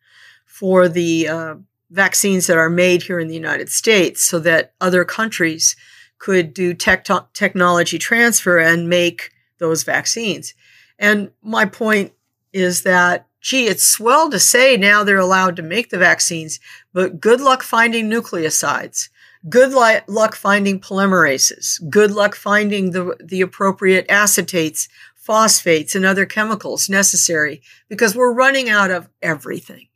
for 0.62 0.88
the 0.88 1.28
uh, 1.28 1.56
vaccines 1.90 2.46
that 2.46 2.56
are 2.56 2.70
made 2.70 3.02
here 3.02 3.20
in 3.20 3.28
the 3.28 3.34
United 3.34 3.68
States 3.68 4.24
so 4.24 4.38
that 4.38 4.76
other 4.80 5.04
countries 5.04 5.76
could 6.20 6.54
do 6.54 6.76
tech- 6.76 7.08
technology 7.34 7.98
transfer 7.98 8.60
and 8.60 8.88
make 8.88 9.32
those 9.58 9.82
vaccines. 9.82 10.54
And 11.00 11.32
my 11.42 11.66
point 11.66 12.14
is 12.54 12.84
that, 12.84 13.26
gee, 13.42 13.66
it's 13.66 13.90
swell 13.90 14.30
to 14.30 14.38
say 14.38 14.78
now 14.78 15.04
they're 15.04 15.18
allowed 15.18 15.56
to 15.56 15.64
make 15.64 15.90
the 15.90 15.98
vaccines, 15.98 16.60
but 16.94 17.20
good 17.20 17.42
luck 17.42 17.64
finding 17.64 18.08
nucleosides. 18.08 19.10
Good 19.50 19.74
li- 19.74 20.02
luck 20.06 20.36
finding 20.36 20.80
polymerases. 20.80 21.82
Good 21.90 22.12
luck 22.12 22.36
finding 22.36 22.92
the, 22.92 23.18
the 23.20 23.42
appropriate 23.42 24.08
acetates, 24.10 24.88
phosphates, 25.16 25.96
and 25.96 26.06
other 26.06 26.28
chemicals 26.28 26.88
necessary 26.88 27.64
because 27.90 28.16
we're 28.16 28.32
running 28.32 28.70
out 28.70 28.92
of 28.92 29.10
everything. 29.24 29.88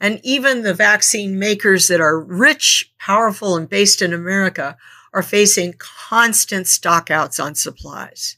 And 0.00 0.20
even 0.22 0.62
the 0.62 0.74
vaccine 0.74 1.38
makers 1.38 1.88
that 1.88 2.00
are 2.00 2.20
rich, 2.20 2.92
powerful, 2.98 3.56
and 3.56 3.68
based 3.68 4.02
in 4.02 4.12
America 4.12 4.76
are 5.12 5.22
facing 5.22 5.74
constant 5.78 6.66
stockouts 6.66 7.42
on 7.42 7.54
supplies. 7.54 8.36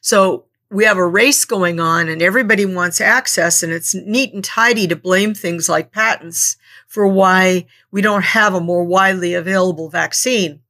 So 0.00 0.46
we 0.70 0.84
have 0.84 0.96
a 0.96 1.06
race 1.06 1.44
going 1.44 1.78
on 1.78 2.08
and 2.08 2.20
everybody 2.20 2.66
wants 2.66 3.00
access 3.00 3.62
and 3.62 3.72
it's 3.72 3.94
neat 3.94 4.34
and 4.34 4.42
tidy 4.42 4.88
to 4.88 4.96
blame 4.96 5.34
things 5.34 5.68
like 5.68 5.92
patents 5.92 6.56
for 6.88 7.06
why 7.06 7.66
we 7.90 8.02
don't 8.02 8.24
have 8.24 8.54
a 8.54 8.60
more 8.60 8.84
widely 8.84 9.34
available 9.34 9.88
vaccine. 9.88 10.60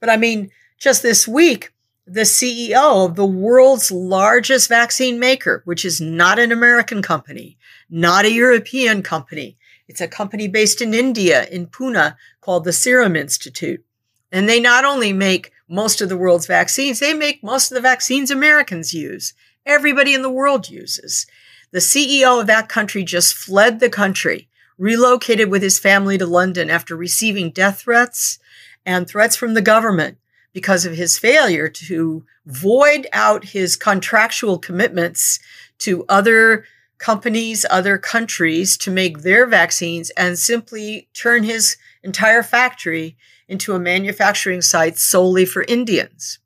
But 0.00 0.10
I 0.10 0.16
mean, 0.16 0.50
just 0.78 1.02
this 1.02 1.26
week, 1.26 1.72
the 2.06 2.20
CEO 2.22 3.04
of 3.04 3.16
the 3.16 3.26
world's 3.26 3.90
largest 3.90 4.68
vaccine 4.68 5.18
maker, 5.18 5.62
which 5.66 5.84
is 5.84 6.00
not 6.00 6.38
an 6.38 6.52
American 6.52 7.02
company, 7.02 7.58
not 7.90 8.24
a 8.24 8.32
European 8.32 9.02
company, 9.02 9.57
it's 9.88 10.00
a 10.00 10.08
company 10.08 10.46
based 10.46 10.82
in 10.82 10.92
India, 10.92 11.46
in 11.46 11.66
Pune, 11.66 12.14
called 12.40 12.64
the 12.64 12.72
Serum 12.72 13.16
Institute. 13.16 13.84
And 14.30 14.48
they 14.48 14.60
not 14.60 14.84
only 14.84 15.12
make 15.12 15.52
most 15.68 16.00
of 16.00 16.10
the 16.10 16.16
world's 16.16 16.46
vaccines, 16.46 17.00
they 17.00 17.14
make 17.14 17.42
most 17.42 17.70
of 17.70 17.74
the 17.74 17.80
vaccines 17.80 18.30
Americans 18.30 18.92
use. 18.92 19.32
Everybody 19.64 20.14
in 20.14 20.22
the 20.22 20.30
world 20.30 20.68
uses. 20.68 21.26
The 21.70 21.78
CEO 21.78 22.40
of 22.40 22.46
that 22.46 22.68
country 22.68 23.02
just 23.04 23.34
fled 23.34 23.80
the 23.80 23.90
country, 23.90 24.48
relocated 24.76 25.50
with 25.50 25.62
his 25.62 25.78
family 25.78 26.18
to 26.18 26.26
London 26.26 26.70
after 26.70 26.94
receiving 26.94 27.50
death 27.50 27.80
threats 27.80 28.38
and 28.84 29.08
threats 29.08 29.36
from 29.36 29.54
the 29.54 29.62
government 29.62 30.18
because 30.52 30.86
of 30.86 30.96
his 30.96 31.18
failure 31.18 31.68
to 31.68 32.24
void 32.46 33.06
out 33.12 33.44
his 33.44 33.76
contractual 33.76 34.58
commitments 34.58 35.38
to 35.78 36.04
other 36.08 36.64
companies, 36.98 37.64
other 37.70 37.96
countries 37.96 38.76
to 38.78 38.90
make 38.90 39.20
their 39.20 39.46
vaccines 39.46 40.10
and 40.10 40.38
simply 40.38 41.08
turn 41.14 41.44
his 41.44 41.76
entire 42.02 42.42
factory 42.42 43.16
into 43.48 43.74
a 43.74 43.78
manufacturing 43.78 44.60
site 44.60 44.98
solely 44.98 45.44
for 45.44 45.64
Indians. 45.68 46.38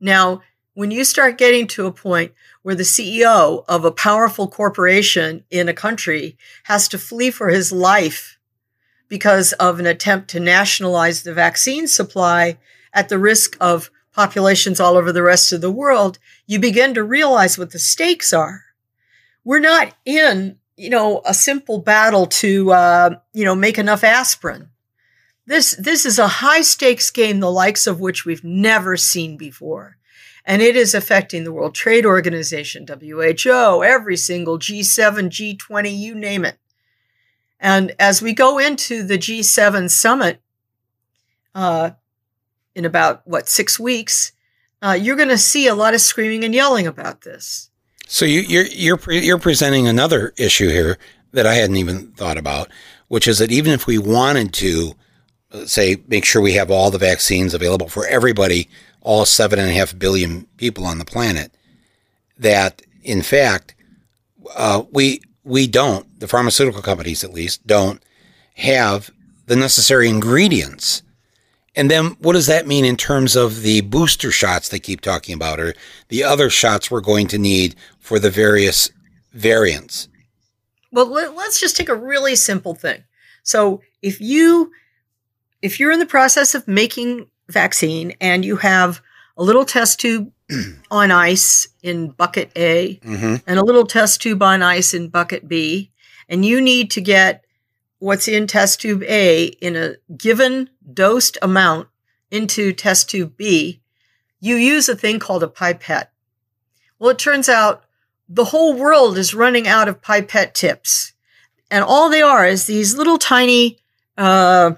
Now, 0.00 0.42
when 0.74 0.90
you 0.90 1.04
start 1.04 1.38
getting 1.38 1.66
to 1.68 1.86
a 1.86 1.92
point 1.92 2.32
where 2.62 2.74
the 2.74 2.82
CEO 2.82 3.64
of 3.66 3.84
a 3.84 3.90
powerful 3.90 4.48
corporation 4.48 5.44
in 5.50 5.68
a 5.68 5.72
country 5.72 6.36
has 6.64 6.88
to 6.88 6.98
flee 6.98 7.30
for 7.30 7.48
his 7.48 7.72
life 7.72 8.38
because 9.08 9.52
of 9.54 9.78
an 9.80 9.86
attempt 9.86 10.28
to 10.28 10.40
nationalize 10.40 11.22
the 11.22 11.32
vaccine 11.32 11.86
supply 11.86 12.58
at 12.92 13.08
the 13.08 13.18
risk 13.18 13.56
of 13.60 13.90
populations 14.12 14.80
all 14.80 14.96
over 14.96 15.12
the 15.12 15.22
rest 15.22 15.52
of 15.52 15.60
the 15.60 15.70
world, 15.70 16.18
you 16.46 16.58
begin 16.58 16.92
to 16.94 17.04
realize 17.04 17.56
what 17.56 17.70
the 17.70 17.78
stakes 17.78 18.32
are 18.32 18.65
we're 19.46 19.60
not 19.60 19.94
in, 20.04 20.58
you 20.76 20.90
know, 20.90 21.22
a 21.24 21.32
simple 21.32 21.78
battle 21.78 22.26
to, 22.26 22.72
uh, 22.72 23.10
you 23.32 23.44
know, 23.44 23.54
make 23.54 23.78
enough 23.78 24.02
aspirin. 24.02 24.70
This, 25.46 25.76
this 25.76 26.04
is 26.04 26.18
a 26.18 26.26
high 26.26 26.62
stakes 26.62 27.12
game, 27.12 27.38
the 27.38 27.50
likes 27.50 27.86
of 27.86 28.00
which 28.00 28.24
we've 28.24 28.42
never 28.42 28.96
seen 28.96 29.36
before. 29.36 29.98
And 30.44 30.62
it 30.62 30.74
is 30.74 30.94
affecting 30.94 31.44
the 31.44 31.52
World 31.52 31.76
Trade 31.76 32.04
Organization, 32.04 32.86
WHO, 32.88 33.84
every 33.84 34.16
single 34.16 34.58
G7, 34.58 35.28
G20, 35.30 35.96
you 35.96 36.16
name 36.16 36.44
it. 36.44 36.58
And 37.60 37.94
as 38.00 38.20
we 38.20 38.32
go 38.32 38.58
into 38.58 39.04
the 39.04 39.16
G7 39.16 39.88
summit 39.88 40.40
uh, 41.54 41.90
in 42.74 42.84
about, 42.84 43.22
what, 43.24 43.48
six 43.48 43.78
weeks, 43.78 44.32
uh, 44.82 44.98
you're 45.00 45.14
going 45.14 45.28
to 45.28 45.38
see 45.38 45.68
a 45.68 45.74
lot 45.76 45.94
of 45.94 46.00
screaming 46.00 46.42
and 46.42 46.52
yelling 46.52 46.88
about 46.88 47.20
this. 47.20 47.70
So 48.08 48.24
you, 48.24 48.40
you're 48.40 48.66
you're 48.66 48.98
you're 49.10 49.38
presenting 49.38 49.88
another 49.88 50.32
issue 50.36 50.68
here 50.68 50.96
that 51.32 51.44
I 51.44 51.54
hadn't 51.54 51.76
even 51.76 52.12
thought 52.12 52.38
about, 52.38 52.70
which 53.08 53.26
is 53.26 53.38
that 53.38 53.50
even 53.50 53.72
if 53.72 53.86
we 53.86 53.98
wanted 53.98 54.52
to, 54.54 54.92
uh, 55.52 55.66
say, 55.66 55.96
make 56.06 56.24
sure 56.24 56.40
we 56.40 56.52
have 56.52 56.70
all 56.70 56.90
the 56.90 56.98
vaccines 56.98 57.52
available 57.52 57.88
for 57.88 58.06
everybody, 58.06 58.68
all 59.02 59.24
seven 59.24 59.58
and 59.58 59.68
a 59.68 59.74
half 59.74 59.98
billion 59.98 60.46
people 60.56 60.86
on 60.86 60.98
the 60.98 61.04
planet, 61.04 61.52
that 62.38 62.80
in 63.02 63.22
fact 63.22 63.74
uh, 64.54 64.84
we 64.92 65.20
we 65.42 65.66
don't, 65.66 66.20
the 66.20 66.28
pharmaceutical 66.28 66.82
companies 66.82 67.24
at 67.24 67.32
least, 67.32 67.66
don't 67.66 68.00
have 68.54 69.10
the 69.46 69.56
necessary 69.56 70.08
ingredients 70.08 71.02
and 71.76 71.90
then 71.90 72.16
what 72.20 72.32
does 72.32 72.46
that 72.46 72.66
mean 72.66 72.84
in 72.84 72.96
terms 72.96 73.36
of 73.36 73.62
the 73.62 73.82
booster 73.82 74.30
shots 74.30 74.70
they 74.70 74.78
keep 74.78 75.02
talking 75.02 75.34
about 75.34 75.60
or 75.60 75.74
the 76.08 76.24
other 76.24 76.48
shots 76.48 76.90
we're 76.90 77.02
going 77.02 77.26
to 77.28 77.38
need 77.38 77.76
for 78.00 78.18
the 78.18 78.30
various 78.30 78.90
variants? 79.32 80.08
Well, 80.90 81.06
let's 81.06 81.60
just 81.60 81.76
take 81.76 81.90
a 81.90 81.94
really 81.94 82.34
simple 82.34 82.74
thing. 82.74 83.04
So, 83.42 83.82
if 84.02 84.20
you 84.20 84.72
if 85.62 85.78
you're 85.78 85.92
in 85.92 85.98
the 85.98 86.06
process 86.06 86.54
of 86.54 86.66
making 86.66 87.28
vaccine 87.48 88.14
and 88.20 88.44
you 88.44 88.56
have 88.56 89.00
a 89.36 89.42
little 89.42 89.64
test 89.64 90.00
tube 90.00 90.32
on 90.90 91.10
ice 91.10 91.68
in 91.82 92.10
bucket 92.10 92.50
A 92.56 92.98
mm-hmm. 93.04 93.36
and 93.46 93.58
a 93.58 93.64
little 93.64 93.86
test 93.86 94.22
tube 94.22 94.42
on 94.42 94.62
ice 94.62 94.94
in 94.94 95.08
bucket 95.08 95.48
B, 95.48 95.90
and 96.28 96.44
you 96.44 96.60
need 96.60 96.90
to 96.92 97.00
get 97.00 97.44
what's 97.98 98.28
in 98.28 98.46
test 98.46 98.80
tube 98.80 99.02
A 99.04 99.46
in 99.46 99.76
a 99.76 99.96
given 100.16 100.70
dosed 100.92 101.38
amount 101.42 101.88
into 102.30 102.72
test 102.72 103.10
tube 103.10 103.36
B, 103.36 103.80
you 104.40 104.56
use 104.56 104.88
a 104.88 104.96
thing 104.96 105.18
called 105.18 105.42
a 105.42 105.48
pipette. 105.48 106.12
Well, 106.98 107.10
it 107.10 107.18
turns 107.18 107.48
out 107.48 107.84
the 108.28 108.46
whole 108.46 108.74
world 108.74 109.18
is 109.18 109.34
running 109.34 109.66
out 109.66 109.88
of 109.88 110.02
pipette 110.02 110.54
tips. 110.54 111.12
And 111.70 111.84
all 111.84 112.10
they 112.10 112.22
are 112.22 112.46
is 112.46 112.66
these 112.66 112.96
little 112.96 113.18
tiny, 113.18 113.78
uh, 114.16 114.72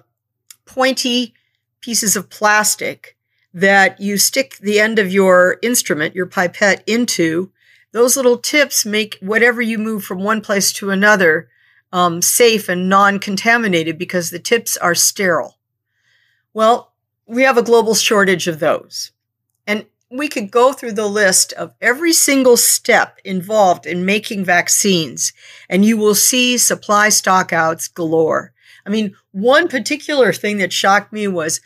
pointy 0.65 1.35
pieces 1.81 2.17
of 2.17 2.31
plastic 2.31 3.17
that 3.55 4.01
you 4.01 4.19
stick 4.19 4.59
the 4.59 4.79
end 4.79 4.99
of 4.99 5.13
your 5.13 5.59
instrument, 5.63 6.15
your 6.15 6.27
pipette, 6.27 6.83
into. 6.87 7.51
Those 7.93 8.17
little 8.17 8.39
tips 8.39 8.85
make 8.85 9.19
whatever 9.21 9.63
you 9.63 9.79
move 9.79 10.05
from 10.05 10.23
one 10.23 10.41
place 10.41 10.73
to 10.75 10.91
another 10.91 11.49
um, 11.93 12.21
safe 12.21 12.69
and 12.69 12.89
non 12.89 13.19
contaminated 13.19 13.99
because 13.99 14.31
the 14.31 14.39
tips 14.39 14.77
are 14.77 14.95
sterile. 14.95 15.58
Well, 16.59 16.93
we 17.25 17.45
have 17.45 17.57
a 17.57 17.63
global 17.63 17.95
shortage 17.95 18.49
of 18.49 18.59
those. 18.59 19.13
And 19.65 19.87
we 20.11 20.27
could 20.27 20.51
go 20.51 20.73
through 20.73 20.95
the 20.95 21.07
list 21.07 21.53
of 21.53 21.73
every 21.81 22.13
single 22.13 22.57
step 22.57 23.21
involved 23.25 23.87
in 23.87 24.05
making 24.05 24.45
vaccines, 24.45 25.33
and 25.69 25.85
you 25.85 25.97
will 25.97 26.17
see 26.17 26.59
supply 26.59 27.11
stockouts 27.11 27.95
galore. 27.95 28.55
I 28.85 28.91
mean, 28.91 29.15
one 29.31 29.69
particular 29.69 30.33
thing 30.33 30.59
that 30.59 30.73
shocked 30.73 31.13
me 31.13 31.29
was 31.29 31.61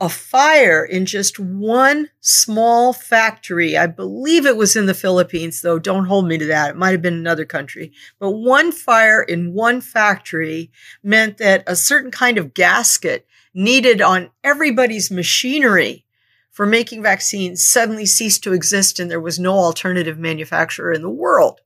a 0.00 0.08
fire 0.08 0.84
in 0.84 1.06
just 1.06 1.40
one 1.40 2.08
small 2.20 2.92
factory. 2.92 3.76
I 3.76 3.88
believe 3.88 4.46
it 4.46 4.56
was 4.56 4.76
in 4.76 4.86
the 4.86 4.94
Philippines, 4.94 5.60
though. 5.60 5.80
Don't 5.80 6.06
hold 6.06 6.28
me 6.28 6.38
to 6.38 6.46
that. 6.46 6.70
It 6.70 6.76
might 6.76 6.92
have 6.92 7.02
been 7.02 7.14
another 7.14 7.44
country. 7.44 7.92
But 8.20 8.30
one 8.30 8.70
fire 8.70 9.22
in 9.22 9.54
one 9.54 9.80
factory 9.80 10.70
meant 11.02 11.38
that 11.38 11.64
a 11.66 11.74
certain 11.74 12.12
kind 12.12 12.38
of 12.38 12.54
gasket 12.54 13.26
needed 13.54 14.00
on 14.00 14.30
everybody's 14.44 15.10
machinery 15.10 16.04
for 16.50 16.66
making 16.66 17.02
vaccines 17.02 17.66
suddenly 17.66 18.06
ceased 18.06 18.42
to 18.44 18.52
exist 18.52 18.98
and 18.98 19.10
there 19.10 19.20
was 19.20 19.38
no 19.38 19.52
alternative 19.54 20.18
manufacturer 20.18 20.92
in 20.92 21.02
the 21.02 21.10
world. 21.10 21.60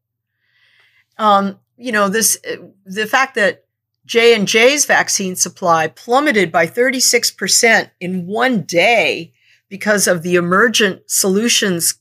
Um, 1.18 1.58
you 1.76 1.92
know, 1.92 2.08
this, 2.08 2.38
the 2.84 3.06
fact 3.06 3.34
that 3.34 3.64
J 4.06 4.34
and 4.34 4.46
J's 4.46 4.84
vaccine 4.84 5.34
supply 5.34 5.88
plummeted 5.88 6.52
by 6.52 6.66
36% 6.66 7.90
in 8.00 8.26
one 8.26 8.62
day 8.62 9.32
because 9.68 10.06
of 10.06 10.22
the 10.22 10.34
Emergent 10.34 11.02
Solutions 11.10 11.94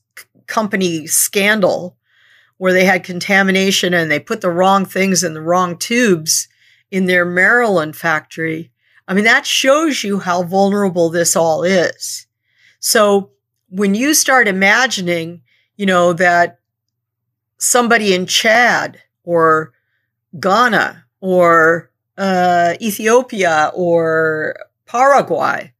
company 0.46 1.06
scandal 1.06 1.96
where 2.58 2.72
they 2.72 2.84
had 2.84 3.04
contamination 3.04 3.94
and 3.94 4.10
they 4.10 4.20
put 4.20 4.40
the 4.40 4.50
wrong 4.50 4.84
things 4.84 5.24
in 5.24 5.34
the 5.34 5.40
wrong 5.40 5.76
tubes 5.76 6.48
in 6.90 7.06
their 7.06 7.24
Maryland 7.24 7.96
factory. 7.96 8.70
I 9.06 9.14
mean, 9.14 9.24
that 9.24 9.46
shows 9.46 10.02
you 10.02 10.20
how 10.20 10.42
vulnerable 10.42 11.10
this 11.10 11.36
all 11.36 11.62
is. 11.62 12.26
So 12.80 13.30
when 13.68 13.94
you 13.94 14.14
start 14.14 14.48
imagining, 14.48 15.42
you 15.76 15.86
know, 15.86 16.12
that 16.14 16.60
somebody 17.58 18.14
in 18.14 18.26
Chad 18.26 19.00
or 19.24 19.72
Ghana 20.38 21.04
or 21.20 21.90
uh, 22.16 22.74
Ethiopia 22.80 23.72
or 23.74 24.56
Paraguay 24.86 25.72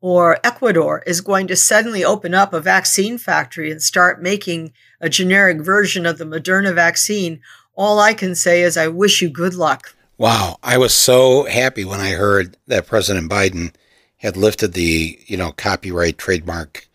or 0.00 0.38
Ecuador 0.44 1.02
is 1.06 1.20
going 1.20 1.46
to 1.48 1.56
suddenly 1.56 2.04
open 2.04 2.34
up 2.34 2.52
a 2.52 2.60
vaccine 2.60 3.18
factory 3.18 3.70
and 3.70 3.82
start 3.82 4.22
making 4.22 4.72
a 5.00 5.08
generic 5.08 5.60
version 5.60 6.06
of 6.06 6.18
the 6.18 6.24
Moderna 6.24 6.74
vaccine, 6.74 7.40
all 7.74 7.98
I 7.98 8.14
can 8.14 8.34
say 8.34 8.62
is 8.62 8.76
I 8.76 8.88
wish 8.88 9.22
you 9.22 9.28
good 9.28 9.54
luck. 9.54 9.94
Wow, 10.18 10.58
I 10.64 10.78
was 10.78 10.94
so 10.94 11.44
happy 11.44 11.84
when 11.84 12.00
I 12.00 12.10
heard 12.10 12.56
that 12.66 12.88
President 12.88 13.30
Biden 13.30 13.72
had 14.16 14.36
lifted 14.36 14.72
the, 14.72 15.16
you 15.26 15.36
know, 15.36 15.52
copyright 15.52 16.18
trademark 16.18 16.88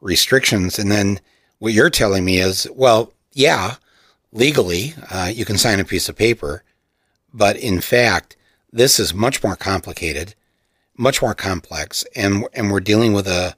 restrictions 0.00 0.78
and 0.78 0.90
then 0.90 1.20
what 1.58 1.74
you're 1.74 1.90
telling 1.90 2.24
me 2.24 2.38
is, 2.38 2.66
well, 2.74 3.12
yeah, 3.34 3.74
legally, 4.32 4.94
uh, 5.10 5.30
you 5.32 5.44
can 5.44 5.58
sign 5.58 5.80
a 5.80 5.84
piece 5.84 6.08
of 6.08 6.16
paper, 6.16 6.62
but 7.32 7.58
in 7.58 7.82
fact, 7.82 8.36
this 8.72 8.98
is 8.98 9.12
much 9.12 9.42
more 9.44 9.56
complicated, 9.56 10.34
much 10.96 11.20
more 11.20 11.34
complex, 11.34 12.04
and 12.14 12.46
and 12.54 12.70
we're 12.70 12.80
dealing 12.80 13.12
with 13.12 13.26
a 13.26 13.54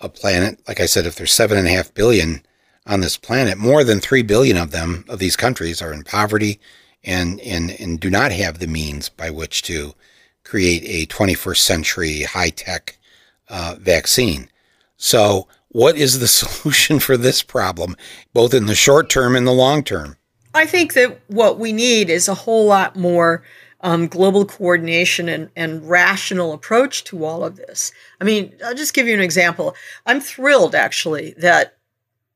a 0.00 0.08
planet. 0.08 0.60
Like 0.66 0.80
I 0.80 0.86
said, 0.86 1.06
if 1.06 1.16
there's 1.16 1.32
seven 1.32 1.58
and 1.58 1.66
a 1.66 1.70
half 1.70 1.92
billion 1.94 2.42
on 2.86 3.00
this 3.00 3.16
planet, 3.16 3.58
more 3.58 3.84
than 3.84 4.00
three 4.00 4.22
billion 4.22 4.56
of 4.56 4.70
them 4.72 5.04
of 5.08 5.18
these 5.18 5.36
countries 5.36 5.80
are 5.82 5.92
in 5.92 6.04
poverty 6.04 6.60
and 7.04 7.40
and 7.40 7.70
and 7.72 8.00
do 8.00 8.10
not 8.10 8.32
have 8.32 8.58
the 8.58 8.66
means 8.66 9.08
by 9.08 9.30
which 9.30 9.62
to 9.62 9.94
create 10.44 10.82
a 10.84 11.06
21st 11.12 11.58
century 11.58 12.22
high 12.22 12.50
tech 12.50 12.98
uh, 13.48 13.76
vaccine. 13.78 14.48
So, 14.96 15.48
what 15.68 15.96
is 15.96 16.18
the 16.18 16.28
solution 16.40 16.98
for 16.98 17.16
this 17.16 17.42
problem, 17.42 17.96
both 18.32 18.54
in 18.54 18.66
the 18.66 18.74
short 18.74 19.08
term 19.08 19.36
and 19.36 19.46
the 19.46 19.52
long 19.52 19.82
term? 19.82 20.16
I 20.54 20.66
think 20.66 20.94
that 20.94 21.18
what 21.28 21.58
we 21.58 21.72
need 21.72 22.10
is 22.10 22.28
a 22.28 22.34
whole 22.34 22.66
lot 22.66 22.96
more 22.96 23.42
um, 23.80 24.06
global 24.06 24.44
coordination 24.44 25.28
and, 25.28 25.50
and 25.56 25.88
rational 25.88 26.52
approach 26.52 27.04
to 27.04 27.24
all 27.24 27.44
of 27.44 27.56
this. 27.56 27.90
I 28.20 28.24
mean, 28.24 28.52
I'll 28.64 28.74
just 28.74 28.94
give 28.94 29.08
you 29.08 29.14
an 29.14 29.20
example. 29.20 29.74
I'm 30.06 30.20
thrilled 30.20 30.74
actually 30.74 31.34
that 31.38 31.76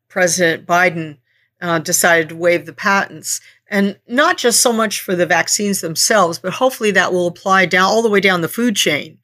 President 0.09 0.67
Biden 0.67 1.19
uh, 1.61 1.79
decided 1.79 2.31
to 2.31 2.37
waive 2.37 2.67
the 2.67 2.73
patents. 2.73 3.41
And 3.69 3.99
not 4.07 4.39
just 4.39 4.61
so 4.61 4.73
much 4.73 5.01
for 5.01 5.17
the 5.17 5.27
vaccines 5.27 5.81
themselves, 5.81 6.39
but 6.39 6.55
hopefully 6.55 6.93
that 6.93 7.13
will 7.13 7.27
apply 7.27 7.67
down 7.67 7.85
all 7.85 8.03
the 8.03 8.11
way 8.11 8.21
down 8.21 8.41
the 8.41 8.49
food 8.49 8.77
chain 8.77 9.19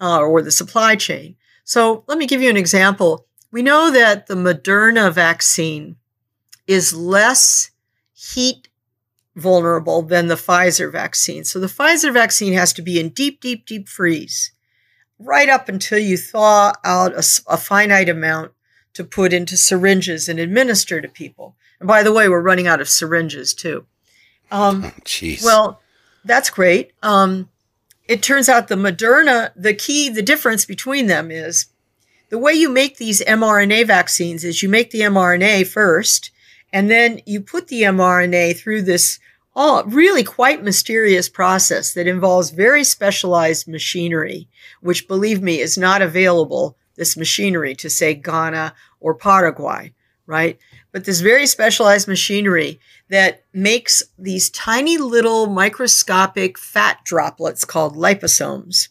uh, 0.00 0.20
or 0.20 0.42
the 0.42 0.50
supply 0.50 0.94
chain. 0.94 1.36
So 1.64 2.04
let 2.06 2.18
me 2.18 2.26
give 2.26 2.42
you 2.42 2.50
an 2.50 2.56
example. 2.56 3.26
We 3.50 3.62
know 3.62 3.90
that 3.90 4.26
the 4.26 4.34
Moderna 4.34 5.12
vaccine 5.12 5.96
is 6.66 6.94
less 6.94 7.70
heat 8.12 8.68
vulnerable 9.34 10.02
than 10.02 10.26
the 10.26 10.34
Pfizer 10.34 10.90
vaccine. 10.90 11.44
So 11.44 11.58
the 11.58 11.66
Pfizer 11.66 12.12
vaccine 12.12 12.52
has 12.54 12.72
to 12.74 12.82
be 12.82 13.00
in 13.00 13.10
deep, 13.10 13.40
deep, 13.40 13.64
deep 13.64 13.88
freeze 13.88 14.52
right 15.18 15.48
up 15.48 15.68
until 15.68 15.98
you 15.98 16.16
thaw 16.16 16.72
out 16.84 17.12
a, 17.12 17.24
a, 17.48 17.56
finite 17.56 18.08
amount 18.08 18.52
to 18.94 19.04
put 19.04 19.32
into 19.32 19.56
syringes 19.56 20.28
and 20.28 20.38
administer 20.38 21.00
to 21.00 21.08
people. 21.08 21.56
And 21.80 21.86
by 21.86 22.02
the 22.02 22.12
way, 22.12 22.28
we're 22.28 22.40
running 22.40 22.66
out 22.66 22.80
of 22.80 22.88
syringes 22.88 23.54
too. 23.54 23.86
Um, 24.50 24.84
oh, 24.84 24.88
Jeez. 25.04 25.44
Well, 25.44 25.80
that's 26.24 26.50
great. 26.50 26.92
Um, 27.02 27.48
it 28.06 28.22
turns 28.22 28.48
out 28.48 28.68
the 28.68 28.74
Moderna, 28.74 29.50
the 29.54 29.74
key, 29.74 30.08
the 30.08 30.22
difference 30.22 30.64
between 30.64 31.06
them 31.06 31.30
is 31.30 31.66
the 32.30 32.38
way 32.38 32.52
you 32.52 32.68
make 32.68 32.96
these 32.96 33.22
mRNA 33.24 33.86
vaccines 33.86 34.44
is 34.44 34.62
you 34.62 34.68
make 34.68 34.90
the 34.90 35.00
mRNA 35.00 35.66
first 35.66 36.30
and 36.72 36.90
then 36.90 37.20
you 37.24 37.40
put 37.40 37.68
the 37.68 37.82
mRNA 37.82 38.58
through 38.58 38.82
this 38.82 39.18
all 39.54 39.82
really 39.84 40.22
quite 40.22 40.62
mysterious 40.62 41.28
process 41.28 41.92
that 41.94 42.06
involves 42.06 42.50
very 42.50 42.84
specialized 42.84 43.66
machinery, 43.66 44.48
which 44.80 45.08
believe 45.08 45.42
me 45.42 45.58
is 45.58 45.76
not 45.76 46.00
available, 46.00 46.76
this 46.94 47.16
machinery 47.16 47.74
to 47.74 47.90
say 47.90 48.14
Ghana 48.14 48.74
or 49.00 49.14
Paraguay, 49.14 49.92
right? 50.26 50.58
But 50.92 51.04
this 51.04 51.20
very 51.20 51.46
specialized 51.46 52.08
machinery 52.08 52.80
that 53.08 53.44
makes 53.52 54.02
these 54.18 54.50
tiny 54.50 54.96
little 54.96 55.46
microscopic 55.46 56.58
fat 56.58 57.04
droplets 57.04 57.64
called 57.64 57.96
liposomes. 57.96 58.88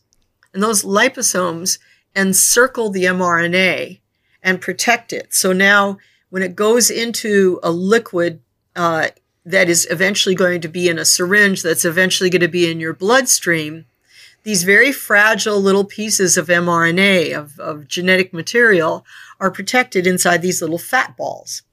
And 0.54 0.62
those 0.62 0.84
liposomes 0.84 1.80
encircle 2.16 2.90
the 2.90 3.06
mRNA 3.06 4.00
and 4.44 4.62
protect 4.62 5.12
it. 5.12 5.34
So 5.34 5.54
now 5.54 5.98
when 6.30 6.44
it 6.44 6.56
goes 6.56 6.90
into 6.90 7.60
a 7.64 7.72
liquid 7.72 8.42
uh, 8.76 9.10
that 9.46 9.70
is 9.70 9.88
eventually 9.90 10.36
going 10.36 10.62
to 10.62 10.68
be 10.68 10.90
in 10.90 11.00
a 11.00 11.06
syringe, 11.06 11.64
that's 11.64 11.86
eventually 11.86 12.30
going 12.30 12.42
to 12.42 12.48
be 12.48 12.70
in 12.70 12.80
your 12.80 12.94
bloodstream, 12.94 13.86
these 14.44 14.64
very 14.64 14.92
fragile 14.92 15.60
little 15.60 15.84
pieces 15.84 16.38
of 16.38 16.48
mRNA, 16.48 17.38
of, 17.38 17.60
of 17.60 17.88
genetic 17.88 18.34
material, 18.34 19.06
are 19.40 19.52
protected 19.52 20.08
inside 20.08 20.42
these 20.42 20.62
little 20.62 20.78
fat 20.78 21.18
balls. 21.18 21.64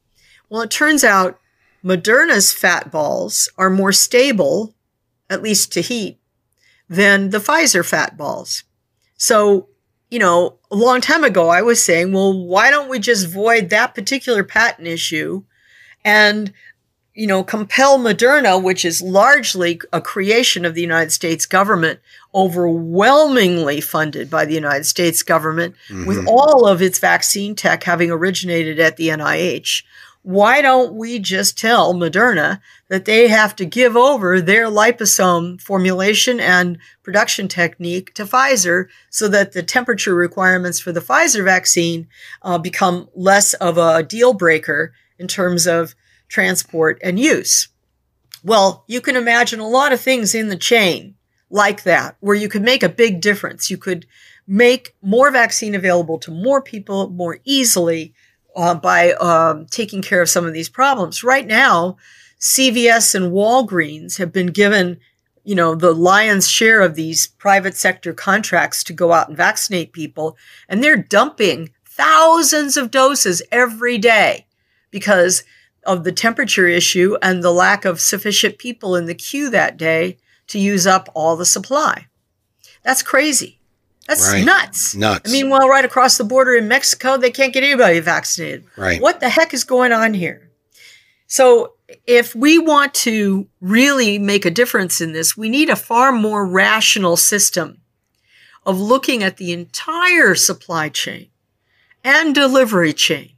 Well, 0.55 0.63
it 0.63 0.71
turns 0.71 1.03
out 1.03 1.41
Moderna's 1.85 2.53
fat 2.53 2.93
balls 2.93 3.49
are 3.59 3.71
more 3.71 3.91
stable, 3.91 4.77
at 5.29 5.43
least 5.43 5.73
to 5.73 5.81
heat, 5.81 6.21
than 6.89 7.31
the 7.31 7.39
Pfizer 7.39 7.85
fat 7.85 8.17
balls. 8.17 8.63
So 9.17 9.71
you 10.11 10.21
know, 10.21 10.61
a 10.71 10.77
long 10.77 11.01
time 11.01 11.25
ago, 11.25 11.49
I 11.49 11.63
was 11.63 11.83
saying, 11.83 12.13
well, 12.13 12.33
why 12.33 12.71
don't 12.71 12.89
we 12.89 13.01
just 13.01 13.27
void 13.27 13.71
that 13.71 13.97
particular 13.97 14.45
patent 14.45 14.87
issue 14.87 15.43
and, 16.05 16.53
you 17.15 17.27
know, 17.27 17.43
compel 17.43 17.99
Moderna, 17.99 18.63
which 18.63 18.85
is 18.85 19.03
largely 19.03 19.81
a 19.93 20.01
creation 20.01 20.65
of 20.65 20.75
the 20.75 20.83
United 20.83 21.11
States 21.11 21.47
government, 21.47 21.99
overwhelmingly 22.33 23.81
funded 23.81 24.31
by 24.31 24.45
the 24.45 24.55
United 24.55 24.85
States 24.85 25.25
government, 25.25 25.75
mm-hmm. 25.89 26.07
with 26.07 26.25
all 26.29 26.65
of 26.65 26.81
its 26.81 27.01
vaccine 27.01 27.57
tech 27.57 27.83
having 27.83 28.13
originated 28.13 28.79
at 28.79 28.97
the 28.97 29.09
NIH. 29.09 29.83
Why 30.25 30.63
don't 30.63 30.95
we 30.95 31.19
just 31.19 31.59
tell 31.59 31.93
Moderna 31.93 32.59
that 32.89 33.05
they 33.05 33.29
have 33.29 33.55
to 33.57 33.67
give 33.67 33.95
over 33.95 34.41
their 34.41 34.69
liposome 34.69 35.61
formulation 35.61 36.41
and 36.41 36.79
production 37.03 37.47
technique 37.47 38.15
to 38.15 38.25
Pfizer 38.25 38.87
so 39.11 39.29
that 39.29 39.53
the 39.53 39.63
temperature 39.63 40.15
requirements 40.15 40.81
for 40.81 40.93
the 40.93 41.03
Pfizer 41.03 41.45
vaccine 41.45 42.09
uh, 42.41 42.57
become 42.57 43.07
less 43.15 43.53
of 43.55 43.77
a 43.77 44.03
deal 44.03 44.33
breaker 44.33 44.95
in 45.19 45.29
terms 45.29 45.67
of 45.67 45.95
transport 46.27 46.99
and 47.05 47.21
use? 47.21 47.69
Well, 48.43 48.85
you 48.87 49.03
can 49.03 49.17
imagine 49.17 49.61
a 49.61 49.69
lot 49.69 49.93
of 49.93 50.01
things 50.01 50.35
in 50.35 50.49
the 50.49 50.57
chain 50.57 51.17
like 51.51 51.83
that 51.83 52.17
where 52.21 52.35
you 52.35 52.49
could 52.49 52.63
make 52.63 52.83
a 52.83 52.89
big 52.89 53.21
difference. 53.21 53.71
You 53.71 53.77
could 53.77 54.07
make 54.47 54.97
more 55.03 55.31
vaccine 55.31 55.75
available 55.75 56.19
to 56.21 56.31
more 56.31 56.63
people 56.63 57.11
more 57.11 57.41
easily 57.45 58.15
uh, 58.57 58.75
by 58.75 59.13
um, 59.13 59.67
taking 59.67 60.03
care 60.03 60.23
of 60.23 60.29
some 60.29 60.47
of 60.47 60.53
these 60.53 60.69
problems. 60.69 61.25
Right 61.25 61.47
now, 61.47 61.97
CVS 62.41 63.15
and 63.15 63.33
Walgreens 63.33 64.19
have 64.19 64.33
been 64.33 64.49
given, 64.49 64.99
you 65.45 65.55
know, 65.55 65.75
the 65.75 65.93
lion's 65.93 66.49
share 66.49 66.81
of 66.81 66.95
these 66.95 67.27
private 67.27 67.77
sector 67.77 68.13
contracts 68.13 68.85
to 68.85 68.93
go 68.93 69.13
out 69.13 69.29
and 69.29 69.37
vaccinate 69.37 69.93
people, 69.93 70.37
and 70.69 70.83
they're 70.83 70.97
dumping 70.97 71.71
thousands 71.87 72.77
of 72.77 72.91
doses 72.91 73.43
every 73.51 73.99
day 73.99 74.47
because 74.91 75.45
of 75.87 76.05
the 76.05 76.13
temperature 76.13 76.67
issue 76.67 77.17
and 77.23 77.43
the 77.43 77.51
lack 77.51 77.85
of 77.85 78.01
sufficient 78.01 78.59
people 78.59 78.97
in 78.97 79.07
the 79.07 79.15
queue 79.15 79.51
that 79.51 79.77
day 79.77 80.17
to 80.47 80.59
use 80.59 80.87
up 80.87 81.09
all 81.15 81.37
the 81.37 81.47
supply. 81.47 82.07
That's 82.83 83.03
crazy. 83.03 83.59
That's 84.07 84.31
Right. 84.31 84.45
nuts. 84.45 84.95
Nuts. 84.95 85.31
I 85.31 85.33
mean, 85.33 85.49
well, 85.49 85.69
right 85.69 85.85
across 85.85 86.19
the 86.19 86.25
border 86.25 86.55
in 86.55 86.69
Mexico, 86.69 87.17
they 87.17 87.31
can't 87.31 87.53
get 87.55 87.65
anybody 87.65 88.01
vaccinated. 88.01 88.65
Right. 88.77 89.01
What 89.01 89.21
the 89.21 89.29
heck 89.31 89.55
is 89.55 89.65
going 89.65 89.93
on 89.93 90.15
here? 90.15 90.51
So, 91.27 91.73
if 92.07 92.35
we 92.35 92.59
want 92.59 92.95
to 92.95 93.47
really 93.61 94.19
make 94.19 94.45
a 94.45 94.51
difference 94.51 95.01
in 95.01 95.13
this, 95.13 95.37
we 95.37 95.49
need 95.49 95.71
a 95.71 95.77
far 95.77 96.13
more 96.13 96.47
rational 96.47 97.17
system 97.17 97.79
of 98.67 98.79
looking 98.81 99.23
at 99.23 99.37
the 99.37 99.53
entire 99.53 100.35
supply 100.35 100.89
chain 100.89 101.29
and 102.03 102.35
delivery 102.35 102.93
chain. 102.93 103.33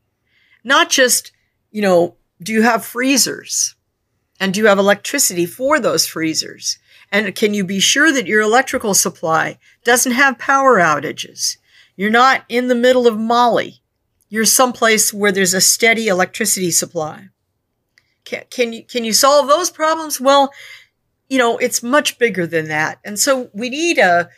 Not 0.64 0.90
just, 0.90 1.32
you 1.70 1.82
know, 1.82 2.16
do 2.42 2.52
you 2.52 2.62
have 2.62 2.84
freezers? 2.84 3.74
And 4.38 4.52
do 4.52 4.60
you 4.60 4.66
have 4.66 4.78
electricity 4.78 5.46
for 5.46 5.80
those 5.80 6.06
freezers? 6.06 6.78
And 7.12 7.34
can 7.34 7.54
you 7.54 7.64
be 7.64 7.80
sure 7.80 8.12
that 8.12 8.26
your 8.26 8.40
electrical 8.40 8.94
supply 8.94 9.58
doesn't 9.84 10.12
have 10.12 10.38
power 10.38 10.78
outages? 10.78 11.56
You're 11.96 12.10
not 12.10 12.44
in 12.48 12.68
the 12.68 12.74
middle 12.74 13.06
of 13.06 13.18
Mali. 13.18 13.80
You're 14.28 14.44
someplace 14.44 15.14
where 15.14 15.32
there's 15.32 15.54
a 15.54 15.60
steady 15.60 16.08
electricity 16.08 16.70
supply. 16.70 17.28
Can, 18.24 18.42
can 18.50 18.72
you 18.72 18.82
can 18.82 19.04
you 19.04 19.12
solve 19.12 19.46
those 19.48 19.70
problems? 19.70 20.20
Well, 20.20 20.52
you 21.28 21.38
know, 21.38 21.58
it's 21.58 21.82
much 21.82 22.18
bigger 22.18 22.46
than 22.46 22.68
that. 22.68 22.98
And 23.04 23.18
so 23.18 23.50
we 23.52 23.70
need 23.70 23.98
a, 23.98 24.28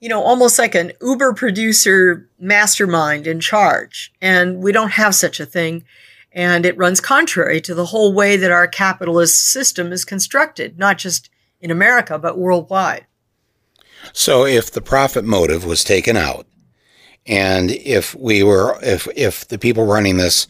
you 0.00 0.08
know, 0.08 0.22
almost 0.22 0.58
like 0.58 0.74
an 0.74 0.92
Uber 1.00 1.34
producer 1.34 2.28
mastermind 2.38 3.26
in 3.26 3.40
charge. 3.40 4.12
And 4.20 4.62
we 4.62 4.72
don't 4.72 4.92
have 4.92 5.14
such 5.14 5.40
a 5.40 5.46
thing. 5.46 5.84
And 6.32 6.66
it 6.66 6.76
runs 6.76 7.00
contrary 7.00 7.60
to 7.62 7.74
the 7.74 7.86
whole 7.86 8.12
way 8.12 8.36
that 8.36 8.50
our 8.50 8.66
capitalist 8.66 9.48
system 9.48 9.92
is 9.92 10.04
constructed, 10.04 10.78
not 10.78 10.98
just 10.98 11.30
in 11.66 11.72
America, 11.72 12.16
but 12.16 12.38
worldwide. 12.38 13.04
So 14.12 14.46
if 14.46 14.70
the 14.70 14.80
profit 14.80 15.24
motive 15.24 15.64
was 15.64 15.82
taken 15.82 16.16
out, 16.16 16.46
and 17.26 17.72
if 17.72 18.14
we 18.14 18.44
were, 18.44 18.78
if 18.82 19.08
if 19.16 19.48
the 19.48 19.58
people 19.58 19.84
running 19.84 20.16
this 20.16 20.46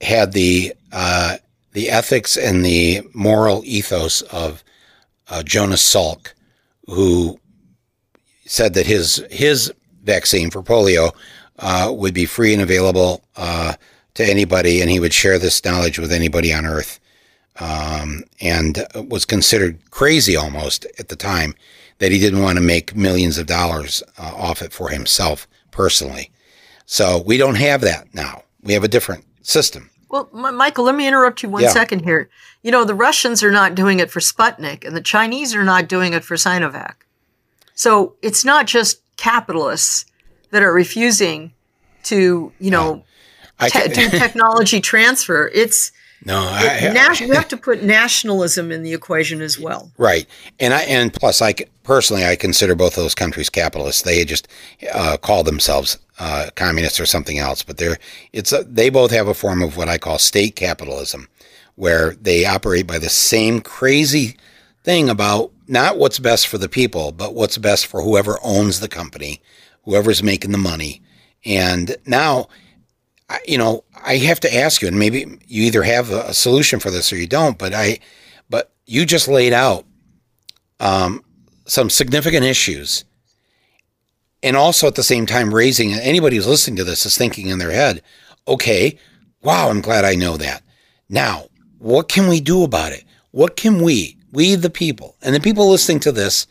had 0.00 0.32
the 0.32 0.74
uh, 0.92 1.38
the 1.72 1.90
ethics 1.90 2.36
and 2.36 2.64
the 2.64 3.02
moral 3.14 3.62
ethos 3.64 4.22
of 4.22 4.62
uh, 5.28 5.42
Jonas 5.42 5.82
Salk, 5.82 6.34
who 6.86 7.40
said 8.46 8.74
that 8.74 8.86
his 8.86 9.24
his 9.28 9.72
vaccine 10.04 10.50
for 10.50 10.62
polio 10.62 11.12
uh, 11.58 11.92
would 11.92 12.14
be 12.14 12.26
free 12.26 12.52
and 12.52 12.62
available 12.62 13.24
uh, 13.36 13.74
to 14.14 14.24
anybody, 14.24 14.80
and 14.80 14.88
he 14.88 15.00
would 15.00 15.12
share 15.12 15.38
this 15.38 15.64
knowledge 15.64 15.98
with 15.98 16.12
anybody 16.12 16.54
on 16.54 16.64
Earth, 16.64 17.00
um, 17.60 18.22
and 18.40 18.86
was 19.08 19.24
considered 19.24 19.78
crazy 19.90 20.36
almost 20.36 20.86
at 20.98 21.08
the 21.08 21.16
time 21.16 21.54
that 21.98 22.12
he 22.12 22.18
didn't 22.18 22.42
want 22.42 22.56
to 22.56 22.62
make 22.62 22.94
millions 22.94 23.38
of 23.38 23.46
dollars 23.46 24.02
uh, 24.18 24.32
off 24.36 24.62
it 24.62 24.72
for 24.72 24.88
himself 24.90 25.48
personally. 25.70 26.30
So 26.86 27.22
we 27.26 27.36
don't 27.36 27.56
have 27.56 27.80
that 27.82 28.14
now. 28.14 28.42
We 28.62 28.72
have 28.74 28.84
a 28.84 28.88
different 28.88 29.24
system. 29.42 29.90
Well, 30.08 30.28
M- 30.34 30.56
Michael, 30.56 30.84
let 30.84 30.94
me 30.94 31.06
interrupt 31.06 31.42
you 31.42 31.48
one 31.48 31.62
Yeah. 31.62 31.70
second 31.70 32.04
here. 32.04 32.30
You 32.62 32.70
know, 32.70 32.84
the 32.84 32.94
Russians 32.94 33.42
are 33.42 33.50
not 33.50 33.74
doing 33.74 33.98
it 34.00 34.10
for 34.10 34.20
Sputnik, 34.20 34.86
and 34.86 34.96
the 34.96 35.00
Chinese 35.00 35.54
are 35.54 35.64
not 35.64 35.88
doing 35.88 36.12
it 36.12 36.24
for 36.24 36.36
Sinovac. 36.36 36.94
So 37.74 38.14
it's 38.22 38.44
not 38.44 38.66
just 38.66 39.00
capitalists 39.16 40.06
that 40.50 40.62
are 40.62 40.72
refusing 40.72 41.52
to, 42.04 42.52
you 42.58 42.70
know, 42.70 43.04
te- 43.60 43.88
do 43.88 44.08
technology 44.10 44.80
transfer. 44.80 45.50
It's 45.54 45.92
no, 46.24 46.36
I, 46.36 46.90
nas- 46.92 47.20
we 47.20 47.34
have 47.34 47.48
to 47.48 47.56
put 47.56 47.82
nationalism 47.82 48.72
in 48.72 48.82
the 48.82 48.92
equation 48.92 49.40
as 49.40 49.58
well. 49.58 49.92
Right, 49.98 50.26
and 50.58 50.74
I 50.74 50.82
and 50.82 51.12
plus, 51.12 51.40
I 51.40 51.54
personally 51.84 52.26
I 52.26 52.34
consider 52.34 52.74
both 52.74 52.96
of 52.96 53.04
those 53.04 53.14
countries 53.14 53.48
capitalists. 53.48 54.02
They 54.02 54.24
just 54.24 54.48
uh, 54.92 55.16
call 55.16 55.44
themselves 55.44 55.96
uh, 56.18 56.50
communists 56.56 56.98
or 56.98 57.06
something 57.06 57.38
else, 57.38 57.62
but 57.62 57.78
they're 57.78 57.98
it's 58.32 58.52
a, 58.52 58.64
they 58.64 58.90
both 58.90 59.12
have 59.12 59.28
a 59.28 59.34
form 59.34 59.62
of 59.62 59.76
what 59.76 59.88
I 59.88 59.96
call 59.98 60.18
state 60.18 60.56
capitalism, 60.56 61.28
where 61.76 62.14
they 62.14 62.44
operate 62.44 62.86
by 62.86 62.98
the 62.98 63.08
same 63.08 63.60
crazy 63.60 64.36
thing 64.82 65.08
about 65.08 65.52
not 65.68 65.98
what's 65.98 66.18
best 66.18 66.48
for 66.48 66.58
the 66.58 66.68
people, 66.68 67.12
but 67.12 67.34
what's 67.34 67.58
best 67.58 67.86
for 67.86 68.02
whoever 68.02 68.38
owns 68.42 68.80
the 68.80 68.88
company, 68.88 69.40
whoever's 69.84 70.22
making 70.22 70.50
the 70.50 70.58
money, 70.58 71.00
and 71.44 71.96
now. 72.06 72.48
You 73.46 73.58
know, 73.58 73.84
I 73.94 74.16
have 74.16 74.40
to 74.40 74.54
ask 74.54 74.80
you, 74.80 74.88
and 74.88 74.98
maybe 74.98 75.38
you 75.46 75.64
either 75.64 75.82
have 75.82 76.10
a 76.10 76.22
a 76.28 76.34
solution 76.34 76.80
for 76.80 76.90
this 76.90 77.12
or 77.12 77.16
you 77.16 77.26
don't. 77.26 77.58
But 77.58 77.74
I, 77.74 77.98
but 78.48 78.72
you 78.86 79.04
just 79.04 79.28
laid 79.28 79.52
out 79.52 79.84
um, 80.80 81.22
some 81.66 81.90
significant 81.90 82.44
issues, 82.44 83.04
and 84.42 84.56
also 84.56 84.86
at 84.86 84.94
the 84.94 85.02
same 85.02 85.26
time 85.26 85.54
raising 85.54 85.92
anybody 85.92 86.36
who's 86.36 86.46
listening 86.46 86.76
to 86.76 86.84
this 86.84 87.04
is 87.04 87.18
thinking 87.18 87.48
in 87.48 87.58
their 87.58 87.72
head, 87.72 88.02
okay, 88.46 88.98
wow, 89.42 89.68
I'm 89.68 89.80
glad 89.80 90.04
I 90.04 90.14
know 90.14 90.36
that. 90.36 90.62
Now, 91.08 91.48
what 91.78 92.08
can 92.08 92.28
we 92.28 92.40
do 92.40 92.62
about 92.64 92.92
it? 92.92 93.04
What 93.30 93.56
can 93.56 93.82
we, 93.82 94.16
we 94.32 94.54
the 94.54 94.70
people, 94.70 95.16
and 95.22 95.34
the 95.34 95.40
people 95.40 95.68
listening 95.68 96.00
to 96.00 96.12
this 96.12 96.46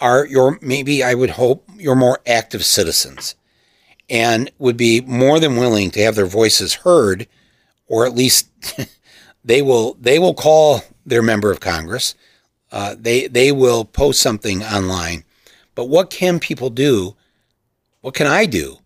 are 0.00 0.26
your 0.26 0.58
maybe 0.62 1.02
I 1.02 1.14
would 1.14 1.30
hope 1.30 1.68
your 1.76 1.94
more 1.94 2.20
active 2.26 2.64
citizens, 2.64 3.34
and 4.12 4.48
would 4.60 4.76
be 4.76 5.00
more 5.00 5.40
than 5.40 5.56
willing 5.56 5.90
to 5.90 6.02
have 6.02 6.14
their 6.14 6.26
voices 6.26 6.74
heard, 6.74 7.26
or 7.88 8.06
at 8.06 8.14
least 8.14 8.48
they 9.44 9.60
will 9.60 9.94
they 9.94 10.20
will 10.20 10.34
call 10.34 10.82
their 11.04 11.22
member 11.22 11.50
of 11.50 11.58
Congress 11.58 12.14
uh, 12.72 12.96
they 12.98 13.28
they 13.28 13.52
will 13.52 13.84
post 13.84 14.20
something 14.20 14.64
online. 14.64 15.24
But 15.74 15.88
what 15.88 16.10
can 16.10 16.40
people 16.40 16.70
do? 16.70 17.14
What 18.00 18.14
can 18.14 18.26
I 18.26 18.46
do 18.46 18.78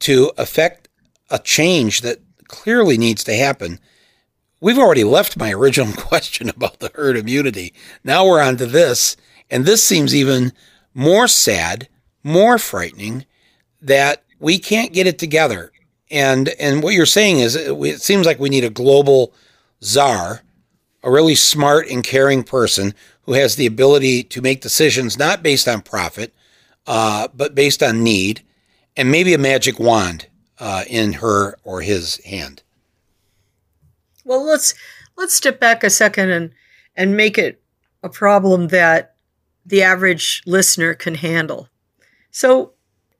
to 0.00 0.32
affect 0.36 0.88
a 1.30 1.38
change 1.38 2.00
that 2.00 2.18
clearly 2.48 2.96
needs 2.96 3.22
to 3.24 3.36
happen? 3.36 3.78
We've 4.60 4.78
already 4.78 5.04
left 5.04 5.36
my 5.36 5.52
original 5.52 5.92
question 5.96 6.48
about 6.48 6.80
the 6.80 6.90
herd 6.94 7.16
immunity. 7.16 7.74
Now 8.02 8.26
we're 8.26 8.42
on 8.42 8.56
to 8.56 8.66
this, 8.66 9.16
and 9.50 9.64
this 9.64 9.84
seems 9.84 10.14
even 10.14 10.52
more 10.94 11.28
sad, 11.28 11.88
more 12.24 12.58
frightening 12.58 13.26
that 13.82 14.24
we 14.38 14.58
can't 14.58 14.92
get 14.92 15.06
it 15.06 15.18
together. 15.18 15.72
And 16.10 16.48
and 16.60 16.82
what 16.82 16.94
you're 16.94 17.06
saying 17.06 17.40
is, 17.40 17.56
it 17.56 17.72
it 17.72 18.02
seems 18.02 18.26
like 18.26 18.38
we 18.38 18.48
need 18.48 18.64
a 18.64 18.70
global 18.70 19.32
czar 19.82 20.42
a 21.06 21.10
really 21.10 21.36
smart 21.36 21.88
and 21.88 22.02
caring 22.02 22.42
person 22.42 22.92
who 23.22 23.32
has 23.34 23.54
the 23.54 23.64
ability 23.64 24.24
to 24.24 24.42
make 24.42 24.60
decisions 24.60 25.16
not 25.16 25.40
based 25.40 25.68
on 25.68 25.80
profit, 25.80 26.34
uh, 26.88 27.28
but 27.32 27.54
based 27.54 27.80
on 27.80 28.02
need, 28.02 28.42
and 28.96 29.10
maybe 29.10 29.32
a 29.32 29.38
magic 29.38 29.78
wand 29.78 30.26
uh, 30.58 30.82
in 30.88 31.14
her 31.14 31.56
or 31.62 31.80
his 31.80 32.16
hand. 32.24 32.62
Well, 34.24 34.44
let's 34.44 34.74
let's 35.16 35.34
step 35.34 35.60
back 35.60 35.84
a 35.84 35.90
second 35.90 36.30
and 36.30 36.50
and 36.96 37.16
make 37.16 37.38
it 37.38 37.62
a 38.02 38.08
problem 38.08 38.68
that 38.68 39.14
the 39.64 39.82
average 39.82 40.42
listener 40.44 40.92
can 40.92 41.14
handle. 41.14 41.68
So, 42.32 42.72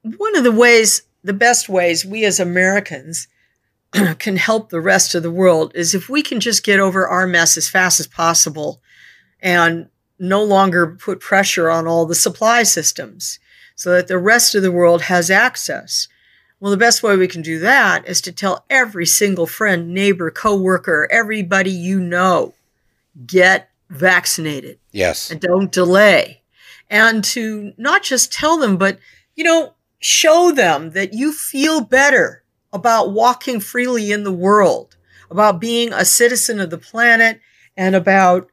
one 0.03 0.35
of 0.35 0.43
the 0.43 0.51
ways, 0.51 1.03
the 1.27 1.33
best 1.33 1.67
ways 1.67 2.05
we 2.05 2.23
as 2.25 2.39
Americans 2.39 3.27
can 4.19 4.37
help 4.37 4.69
the 4.69 4.81
rest 4.81 5.13
of 5.13 5.23
the 5.23 5.31
world 5.31 5.71
is 5.75 5.93
if 5.93 6.07
we 6.09 6.21
can 6.21 6.39
just 6.39 6.63
get 6.63 6.79
over 6.79 7.07
our 7.07 7.27
mess 7.27 7.57
as 7.57 7.69
fast 7.69 7.99
as 7.99 8.07
possible 8.07 8.81
and 9.41 9.89
no 10.19 10.41
longer 10.43 10.87
put 10.87 11.19
pressure 11.19 11.69
on 11.69 11.85
all 11.85 12.05
the 12.05 12.15
supply 12.15 12.63
systems 12.63 13.39
so 13.75 13.91
that 13.91 14.07
the 14.07 14.17
rest 14.17 14.55
of 14.55 14.63
the 14.63 14.71
world 14.71 15.03
has 15.03 15.29
access. 15.29 16.07
Well, 16.59 16.71
the 16.71 16.77
best 16.77 17.03
way 17.03 17.15
we 17.15 17.27
can 17.27 17.41
do 17.43 17.59
that 17.59 18.07
is 18.07 18.21
to 18.21 18.31
tell 18.31 18.65
every 18.69 19.05
single 19.05 19.45
friend, 19.45 19.93
neighbor, 19.93 20.31
coworker, 20.31 21.07
everybody 21.11 21.69
you 21.69 21.99
know, 21.99 22.53
get 23.25 23.69
vaccinated 23.89 24.79
Yes. 24.91 25.29
and 25.29 25.39
don't 25.39 25.71
delay. 25.71 26.41
And 26.89 27.23
to 27.25 27.73
not 27.77 28.01
just 28.01 28.31
tell 28.31 28.57
them, 28.57 28.77
but, 28.77 28.97
you 29.35 29.43
know, 29.43 29.73
show 29.99 30.51
them 30.51 30.91
that 30.91 31.13
you 31.13 31.31
feel 31.31 31.81
better 31.81 32.43
about 32.71 33.11
walking 33.11 33.59
freely 33.59 34.11
in 34.11 34.23
the 34.23 34.31
world, 34.31 34.95
about 35.29 35.59
being 35.59 35.91
a 35.93 36.05
citizen 36.05 36.59
of 36.59 36.69
the 36.69 36.77
planet, 36.77 37.39
and 37.75 37.95
about 37.95 38.49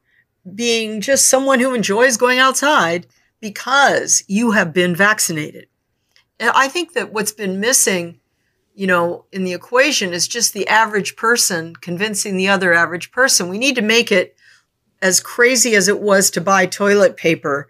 being 0.55 1.01
just 1.01 1.29
someone 1.29 1.61
who 1.61 1.75
enjoys 1.75 2.17
going 2.17 2.39
outside 2.39 3.07
because 3.41 4.25
you 4.27 4.53
have 4.53 4.73
been 4.73 4.95
vaccinated. 4.95 5.67
And 6.39 6.51
I 6.55 6.69
think 6.69 6.93
that 6.95 7.13
what's 7.13 7.33
been 7.33 7.61
missing, 7.61 8.21
you 8.75 8.87
know, 8.87 9.25
in 9.33 9.45
the 9.45 9.53
equation 9.53 10.13
is 10.13 10.29
just 10.29 10.53
the 10.53 10.69
average 10.69 11.17
person 11.17 11.77
convincing 11.77 12.37
the 12.37 12.49
other 12.49 12.75
average 12.75 13.13
person. 13.13 13.49
We 13.49 13.59
need 13.59 13.77
to 13.77 13.83
make 13.83 14.11
it 14.11 14.37
as 15.01 15.21
crazy 15.21 15.75
as 15.75 15.89
it 15.89 16.01
was 16.01 16.31
to 16.31 16.41
buy 16.41 16.67
toilet 16.67 17.17
paper 17.17 17.69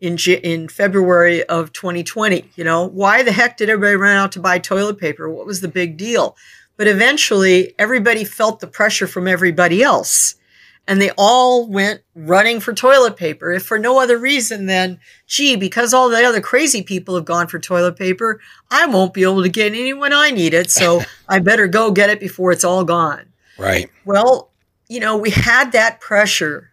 in 0.00 0.16
J- 0.16 0.40
in 0.42 0.68
February 0.68 1.42
of 1.44 1.72
2020. 1.72 2.50
You 2.56 2.64
know, 2.64 2.86
why 2.86 3.22
the 3.22 3.32
heck 3.32 3.56
did 3.56 3.70
everybody 3.70 3.96
run 3.96 4.16
out 4.16 4.32
to 4.32 4.40
buy 4.40 4.58
toilet 4.58 4.98
paper? 4.98 5.30
What 5.30 5.46
was 5.46 5.60
the 5.60 5.68
big 5.68 5.96
deal? 5.96 6.36
But 6.76 6.88
eventually, 6.88 7.74
everybody 7.78 8.24
felt 8.24 8.60
the 8.60 8.66
pressure 8.66 9.06
from 9.06 9.26
everybody 9.26 9.82
else, 9.82 10.34
and 10.86 11.00
they 11.00 11.10
all 11.16 11.66
went 11.66 12.02
running 12.14 12.60
for 12.60 12.74
toilet 12.74 13.16
paper. 13.16 13.50
If 13.52 13.64
for 13.64 13.78
no 13.78 13.98
other 13.98 14.18
reason 14.18 14.66
than, 14.66 15.00
gee, 15.26 15.56
because 15.56 15.94
all 15.94 16.10
the 16.10 16.22
other 16.22 16.42
crazy 16.42 16.82
people 16.82 17.14
have 17.14 17.24
gone 17.24 17.46
for 17.46 17.58
toilet 17.58 17.96
paper, 17.96 18.40
I 18.70 18.86
won't 18.86 19.14
be 19.14 19.22
able 19.22 19.42
to 19.42 19.48
get 19.48 19.72
any 19.72 19.94
when 19.94 20.12
I 20.12 20.30
need 20.30 20.52
it. 20.52 20.70
So 20.70 21.00
I 21.28 21.38
better 21.38 21.66
go 21.66 21.90
get 21.90 22.10
it 22.10 22.20
before 22.20 22.52
it's 22.52 22.64
all 22.64 22.84
gone. 22.84 23.32
Right. 23.58 23.90
Well, 24.04 24.50
you 24.88 25.00
know, 25.00 25.16
we 25.16 25.30
had 25.30 25.72
that 25.72 26.00
pressure 26.00 26.70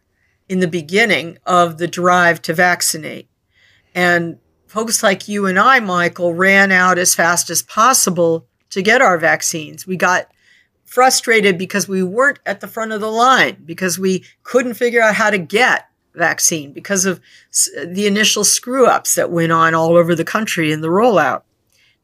in 0.54 0.62
the 0.62 0.68
beginning 0.68 1.38
of 1.46 1.78
the 1.78 1.88
drive 1.88 2.42
to 2.44 2.54
vaccinate. 2.54 3.28
And 3.94 4.38
folks 4.68 5.04
like 5.04 5.28
you 5.28 5.46
and 5.46 5.60
I, 5.60 5.80
Michael, 5.82 6.34
ran 6.34 6.72
out 6.72 6.98
as 6.98 7.14
fast 7.14 7.50
as 7.50 7.62
possible 7.62 8.48
to 8.70 8.82
get 8.82 9.02
our 9.02 9.18
vaccines. 9.18 9.86
We 9.86 9.98
got 9.98 10.30
frustrated 10.86 11.58
because 11.58 11.88
we 11.88 12.04
weren't 12.04 12.40
at 12.46 12.62
the 12.62 12.68
front 12.68 12.92
of 12.92 13.02
the 13.02 13.12
line, 13.12 13.64
because 13.66 13.98
we 13.98 14.24
couldn't 14.44 14.76
figure 14.76 15.02
out 15.02 15.16
how 15.16 15.32
to 15.32 15.38
get 15.38 15.88
vaccine 16.14 16.72
because 16.72 17.06
of 17.06 17.20
the 17.84 18.06
initial 18.06 18.44
screw 18.44 18.86
ups 18.86 19.16
that 19.16 19.32
went 19.32 19.52
on 19.52 19.74
all 19.74 19.98
over 19.98 20.14
the 20.14 20.24
country 20.24 20.72
in 20.72 20.82
the 20.82 20.88
rollout. 20.88 21.42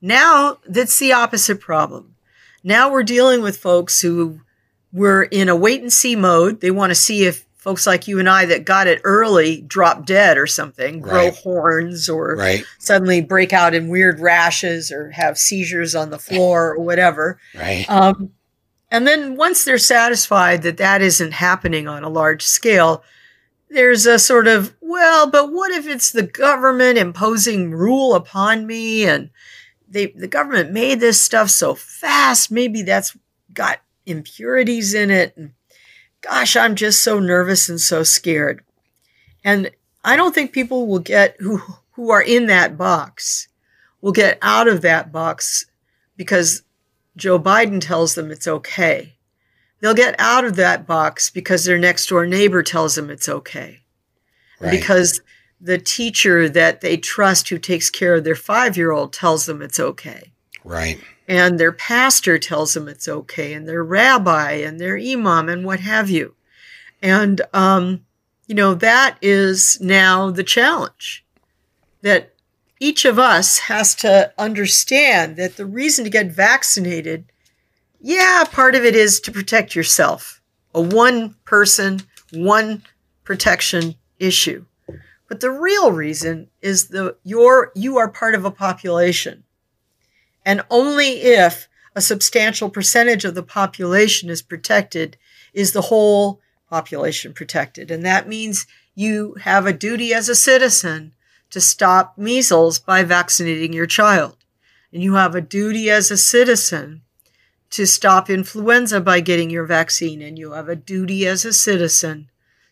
Now 0.01 0.57
that's 0.67 0.97
the 0.97 1.13
opposite 1.13 1.61
problem. 1.61 2.15
Now 2.63 2.91
we're 2.91 3.03
dealing 3.03 3.43
with 3.43 3.57
folks 3.57 4.01
who 4.01 4.41
were 4.91 5.23
in 5.23 5.49
a 5.49 5.55
wait 5.55 5.81
and 5.81 5.93
see 5.93 6.15
mode. 6.15 6.61
They 6.61 6.71
want 6.71 6.89
to 6.89 6.95
see 6.95 7.25
if 7.25 7.45
folks 7.59 7.85
like 7.85 8.07
you 8.07 8.19
and 8.19 8.29
I 8.29 8.45
that 8.45 8.65
got 8.65 8.87
it 8.87 9.01
early 9.03 9.61
drop 9.61 10.05
dead 10.05 10.37
or 10.37 10.47
something, 10.47 11.01
grow 11.01 11.25
Right. 11.25 11.35
horns 11.35 12.09
or 12.09 12.35
Right. 12.35 12.63
suddenly 12.79 13.21
break 13.21 13.51
out 13.53 13.75
in 13.75 13.89
weird 13.89 14.19
rashes 14.19 14.91
or 14.91 15.11
have 15.11 15.37
seizures 15.37 15.93
on 15.93 16.09
the 16.09 16.17
floor 16.17 16.71
or 16.73 16.79
whatever. 16.79 17.37
Right. 17.53 17.85
Um, 17.89 18.31
and 18.89 19.05
then 19.05 19.35
once 19.35 19.65
they're 19.65 19.77
satisfied 19.77 20.63
that 20.63 20.77
that 20.77 21.01
isn't 21.01 21.33
happening 21.33 21.87
on 21.87 22.03
a 22.03 22.09
large 22.09 22.43
scale, 22.43 23.03
there's 23.69 24.05
a 24.07 24.17
sort 24.17 24.47
of, 24.47 24.73
well, 24.81 25.29
but 25.29 25.51
what 25.51 25.71
if 25.71 25.85
it's 25.85 26.11
the 26.11 26.23
government 26.23 26.97
imposing 26.97 27.71
rule 27.71 28.15
upon 28.15 28.65
me 28.65 29.05
and 29.05 29.29
they, 29.87 30.07
the 30.07 30.27
government 30.27 30.71
made 30.71 30.99
this 31.01 31.21
stuff 31.21 31.49
so 31.49 31.75
fast, 31.75 32.49
maybe 32.51 32.81
that's 32.83 33.15
got 33.53 33.79
impurities 34.05 34.93
in 34.93 35.11
it. 35.11 35.35
And 35.37 35.51
gosh, 36.21 36.55
I'm 36.55 36.75
just 36.75 37.03
so 37.03 37.19
nervous 37.19 37.69
and 37.69 37.79
so 37.79 38.03
scared. 38.03 38.63
And 39.43 39.71
I 40.03 40.15
don't 40.15 40.33
think 40.33 40.51
people 40.51 40.87
will 40.87 40.99
get 40.99 41.35
who 41.39 41.61
who 41.91 42.11
are 42.11 42.21
in 42.21 42.45
that 42.47 42.77
box 42.77 43.47
will 44.01 44.11
get 44.11 44.37
out 44.41 44.67
of 44.67 44.81
that 44.81 45.11
box 45.11 45.65
because 46.15 46.63
Joe 47.17 47.39
Biden 47.39 47.81
tells 47.81 48.15
them 48.15 48.31
it's 48.31 48.47
okay. 48.47 49.15
They'll 49.81 49.93
get 49.93 50.15
out 50.19 50.45
of 50.45 50.55
that 50.55 50.87
box 50.87 51.29
because 51.29 51.65
their 51.65 51.77
next 51.77 52.07
door 52.07 52.25
neighbor 52.25 52.63
tells 52.63 52.95
them 52.95 53.09
it's 53.09 53.29
okay. 53.29 53.81
Right. 54.59 54.71
Because 54.71 55.21
the 55.61 55.77
teacher 55.77 56.49
that 56.49 56.81
they 56.81 56.97
trust 56.97 57.49
who 57.49 57.57
takes 57.57 57.89
care 57.89 58.15
of 58.15 58.23
their 58.23 58.35
five 58.35 58.77
year 58.77 58.91
old 58.91 59.13
tells 59.13 59.45
them 59.45 59.61
it's 59.61 59.79
okay. 59.79 60.31
right. 60.63 60.99
And 61.29 61.59
their 61.59 61.71
pastor 61.71 62.39
tells 62.39 62.73
them 62.73 62.87
it's 62.87 63.07
okay, 63.07 63.53
and 63.53 63.67
their 63.67 63.83
rabbi 63.83 64.53
and 64.53 64.79
their 64.79 64.97
imam 64.97 65.47
and 65.47 65.63
what 65.63 65.79
have 65.79 66.09
you. 66.09 66.33
And, 67.03 67.41
um, 67.53 68.03
you 68.47 68.55
know, 68.55 68.73
that 68.73 69.17
is 69.21 69.79
now 69.79 70.31
the 70.31 70.43
challenge 70.43 71.23
that 72.01 72.33
each 72.79 73.05
of 73.05 73.19
us 73.19 73.59
has 73.59 73.93
to 73.95 74.33
understand 74.39 75.35
that 75.35 75.55
the 75.55 75.67
reason 75.67 76.03
to 76.03 76.09
get 76.09 76.31
vaccinated, 76.31 77.25
yeah, 78.01 78.43
part 78.49 78.73
of 78.73 78.83
it 78.83 78.95
is 78.95 79.19
to 79.19 79.31
protect 79.31 79.75
yourself, 79.75 80.41
a 80.73 80.81
one 80.81 81.35
person, 81.45 82.01
one 82.31 82.81
protection 83.23 83.93
issue. 84.17 84.65
But 85.27 85.41
the 85.41 85.51
real 85.51 85.91
reason 85.91 86.49
is 86.61 86.87
the 86.87 87.17
you're 87.23 87.71
you 87.75 87.97
are 87.97 88.09
part 88.09 88.33
of 88.33 88.45
a 88.45 88.51
population. 88.51 89.43
And 90.49 90.63
only 90.71 91.21
if 91.21 91.69
a 91.93 92.01
substantial 92.01 92.71
percentage 92.71 93.23
of 93.23 93.35
the 93.35 93.43
population 93.43 94.31
is 94.31 94.41
protected 94.41 95.15
is 95.53 95.73
the 95.73 95.89
whole 95.93 96.41
population 96.71 97.33
protected. 97.33 97.91
And 97.91 98.03
that 98.03 98.27
means 98.27 98.65
you 98.95 99.35
have 99.41 99.67
a 99.67 99.73
duty 99.73 100.11
as 100.11 100.27
a 100.27 100.33
citizen 100.33 101.13
to 101.51 101.61
stop 101.61 102.17
measles 102.17 102.79
by 102.79 103.03
vaccinating 103.03 103.73
your 103.73 103.85
child. 103.85 104.37
And 104.91 105.03
you 105.03 105.13
have 105.13 105.35
a 105.35 105.41
duty 105.41 105.87
as 105.91 106.09
a 106.09 106.17
citizen 106.17 107.03
to 107.69 107.85
stop 107.85 108.27
influenza 108.27 108.99
by 108.99 109.19
getting 109.19 109.51
your 109.51 109.65
vaccine. 109.65 110.19
And 110.19 110.39
you 110.39 110.53
have 110.53 110.67
a 110.67 110.75
duty 110.75 111.27
as 111.27 111.45
a 111.45 111.53
citizen 111.53 112.31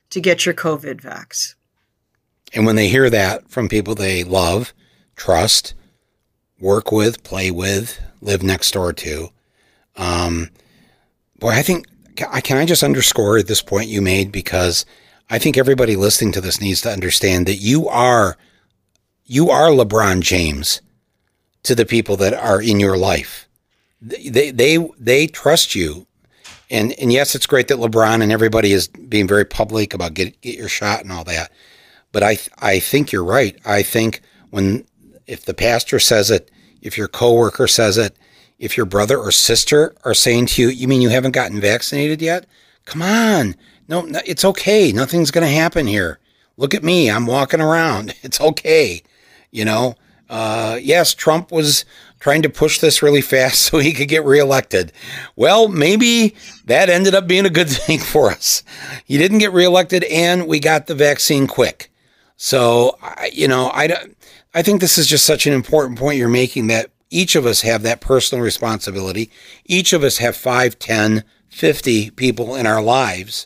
to 0.09 0.19
get 0.19 0.47
your 0.47 0.55
COVID 0.55 0.99
vax. 0.99 1.53
And 2.55 2.65
when 2.65 2.75
they 2.75 2.87
hear 2.87 3.11
that 3.11 3.51
from 3.51 3.69
people 3.69 3.93
they 3.93 4.23
love, 4.23 4.73
trust, 5.15 5.75
work 6.59 6.91
with, 6.91 7.23
play 7.23 7.51
with, 7.51 7.99
live 8.21 8.43
next 8.43 8.71
door 8.71 8.93
to, 8.93 9.29
um, 9.95 10.49
boy, 11.39 11.49
I 11.49 11.61
think 11.61 11.85
can 12.17 12.57
I, 12.57 12.65
just 12.65 12.83
underscore 12.83 13.41
this 13.43 13.61
point 13.61 13.89
you 13.89 14.01
made 14.01 14.31
because 14.31 14.85
I 15.29 15.37
think 15.37 15.57
everybody 15.57 15.95
listening 15.95 16.31
to 16.33 16.41
this 16.41 16.59
needs 16.59 16.81
to 16.81 16.91
understand 16.91 17.45
that 17.45 17.57
you 17.57 17.87
are 17.87 18.37
you 19.25 19.49
are 19.49 19.69
LeBron 19.69 20.21
James 20.21 20.81
to 21.63 21.75
the 21.75 21.85
people 21.85 22.15
that 22.17 22.33
are 22.33 22.61
in 22.61 22.79
your 22.79 22.97
life. 22.97 23.47
They 24.01 24.51
they 24.51 24.89
they 24.97 25.27
trust 25.27 25.75
you. 25.75 26.07
And 26.69 26.93
and 26.93 27.13
yes, 27.13 27.35
it's 27.35 27.45
great 27.45 27.67
that 27.67 27.77
LeBron 27.77 28.21
and 28.21 28.31
everybody 28.31 28.73
is 28.73 28.87
being 28.87 29.27
very 29.27 29.45
public 29.45 29.93
about 29.93 30.13
get 30.13 30.39
get 30.41 30.57
your 30.57 30.69
shot 30.69 31.01
and 31.01 31.11
all 31.11 31.23
that. 31.25 31.51
But 32.11 32.23
I 32.23 32.39
I 32.59 32.79
think 32.79 33.11
you're 33.11 33.23
right. 33.23 33.57
I 33.65 33.83
think 33.83 34.21
when 34.49 34.85
if 35.27 35.45
the 35.45 35.53
pastor 35.53 35.99
says 35.99 36.31
it, 36.31 36.49
if 36.81 36.97
your 36.97 37.07
coworker 37.07 37.67
says 37.67 37.97
it, 37.97 38.15
if 38.59 38.75
your 38.77 38.85
brother 38.85 39.17
or 39.19 39.31
sister 39.31 39.93
are 40.03 40.13
saying 40.13 40.47
to 40.47 40.61
you, 40.63 40.69
"You 40.69 40.87
mean 40.87 41.01
you 41.01 41.09
haven't 41.09 41.31
gotten 41.31 41.61
vaccinated 41.61 42.21
yet?" 42.21 42.45
Come 42.85 43.01
on. 43.01 43.55
No, 43.87 44.01
no 44.01 44.21
it's 44.25 44.45
okay. 44.45 44.91
Nothing's 44.91 45.31
going 45.31 45.45
to 45.45 45.53
happen 45.53 45.87
here. 45.87 46.19
Look 46.55 46.73
at 46.73 46.83
me. 46.83 47.09
I'm 47.09 47.25
walking 47.27 47.61
around. 47.61 48.15
It's 48.23 48.41
okay. 48.41 49.03
You 49.51 49.65
know, 49.65 49.95
uh, 50.29 50.79
yes, 50.81 51.13
Trump 51.13 51.51
was 51.51 51.85
trying 52.19 52.41
to 52.41 52.49
push 52.49 52.79
this 52.79 53.01
really 53.03 53.21
fast 53.21 53.61
so 53.67 53.77
he 53.79 53.93
could 53.93 54.07
get 54.07 54.25
reelected. 54.25 54.91
Well, 55.35 55.67
maybe 55.67 56.35
that 56.65 56.89
ended 56.89 57.13
up 57.15 57.27
being 57.27 57.45
a 57.45 57.49
good 57.51 57.69
thing 57.85 57.99
for 57.99 58.31
us. 58.31 58.63
He 59.05 59.17
didn't 59.17 59.37
get 59.39 59.53
reelected, 59.53 60.03
and 60.05 60.47
we 60.47 60.59
got 60.59 60.87
the 60.87 60.95
vaccine 60.95 61.47
quick. 61.47 61.91
So, 62.37 62.97
you 63.31 63.47
know, 63.47 63.71
I, 63.73 63.87
don't- 63.87 64.15
I 64.57 64.63
think 64.63 64.81
this 64.81 64.97
is 64.97 65.05
just 65.05 65.23
such 65.23 65.45
an 65.45 65.53
important 65.53 65.99
point 65.99 66.17
you're 66.17 66.27
making 66.27 66.65
that 66.65 66.89
each 67.11 67.35
of 67.35 67.45
us 67.45 67.61
have 67.61 67.83
that 67.83 68.01
personal 68.01 68.43
responsibility. 68.43 69.29
Each 69.65 69.93
of 69.93 70.03
us 70.03 70.17
have 70.17 70.35
5, 70.35 70.79
10, 70.79 71.23
50 71.47 72.09
people 72.09 72.55
in 72.55 72.65
our 72.65 72.81
lives 72.81 73.45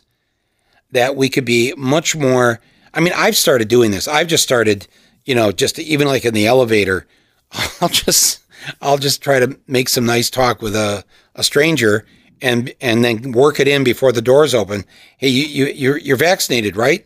that 0.90 1.14
we 1.14 1.28
could 1.28 1.44
be 1.44 1.74
much 1.76 2.16
more. 2.16 2.60
I 2.94 3.00
mean, 3.00 3.12
I've 3.14 3.36
started 3.36 3.68
doing 3.68 3.90
this. 3.90 4.08
I've 4.08 4.26
just 4.26 4.42
started, 4.42 4.88
you 5.26 5.34
know, 5.34 5.52
just 5.52 5.78
even 5.78 6.08
like 6.08 6.24
in 6.24 6.32
the 6.32 6.46
elevator, 6.46 7.06
I'll 7.82 7.90
just 7.90 8.40
I'll 8.80 8.96
just 8.96 9.22
try 9.22 9.38
to 9.38 9.58
make 9.66 9.90
some 9.90 10.06
nice 10.06 10.30
talk 10.30 10.62
with 10.62 10.74
a, 10.74 11.04
a 11.34 11.44
stranger 11.44 12.06
and 12.40 12.72
and 12.80 13.04
then 13.04 13.32
work 13.32 13.60
it 13.60 13.68
in 13.68 13.84
before 13.84 14.12
the 14.12 14.22
doors 14.22 14.54
open. 14.54 14.86
Hey, 15.18 15.28
you, 15.28 15.44
you 15.44 15.66
you're 15.66 15.98
you're 15.98 16.16
vaccinated, 16.16 16.74
right? 16.74 17.04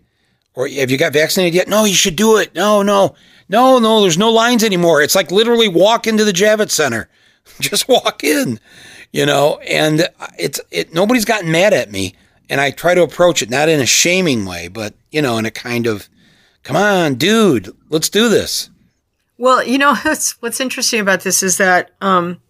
Or 0.57 0.66
have 0.66 0.90
you 0.90 0.99
got 0.99 1.12
vaccinated 1.12 1.55
yet? 1.55 1.69
No, 1.69 1.85
you 1.85 1.95
should 1.95 2.16
do 2.16 2.38
it. 2.38 2.55
No, 2.55 2.83
no, 2.83 3.14
no, 3.49 3.79
no. 3.79 4.01
There's 4.01 4.19
no 4.19 4.33
lines 4.33 4.64
anymore. 4.64 5.03
It's 5.03 5.14
like 5.14 5.31
literally 5.31 5.69
walk 5.69 6.09
into 6.09 6.25
the 6.25 6.33
Javits 6.33 6.73
Center. 6.73 7.09
just 7.61 7.88
walk 7.88 8.25
in, 8.25 8.59
you 9.12 9.25
know, 9.25 9.59
and 9.59 10.09
it's 10.37 10.61
it 10.73 10.92
nobody's 10.92 11.25
gotten 11.25 11.53
mad 11.53 11.73
at 11.73 11.92
me 11.92 12.14
and 12.49 12.61
I 12.61 12.71
try 12.71 12.95
to 12.95 13.03
approach 13.03 13.42
it 13.42 13.51
not 13.51 13.69
in 13.69 13.81
a 13.81 13.87
shaming 13.87 14.45
way, 14.45 14.69
but 14.69 14.95
you 15.11 15.23
know, 15.23 15.38
in 15.38 15.47
a 15.47 15.51
kind 15.51 15.87
of 15.87 16.09
come 16.62 16.77
on, 16.77 17.14
dude, 17.14 17.75
let's 17.88 18.09
do 18.09 18.29
this. 18.29 18.71
Well, 19.38 19.64
you 19.64 19.79
know, 19.79 19.95
what's, 20.03 20.40
what's 20.42 20.61
interesting 20.61 21.01
about 21.01 21.23
this 21.23 21.42
is 21.42 21.59
that 21.59 21.90
um, 22.01 22.40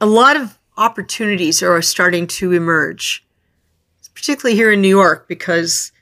a 0.00 0.06
lot 0.06 0.36
of 0.36 0.58
opportunities 0.76 1.62
are 1.62 1.82
starting 1.82 2.26
to 2.26 2.52
emerge, 2.52 3.24
particularly 4.14 4.56
here 4.56 4.72
in 4.72 4.80
New 4.80 4.88
York, 4.88 5.28
because 5.28 5.92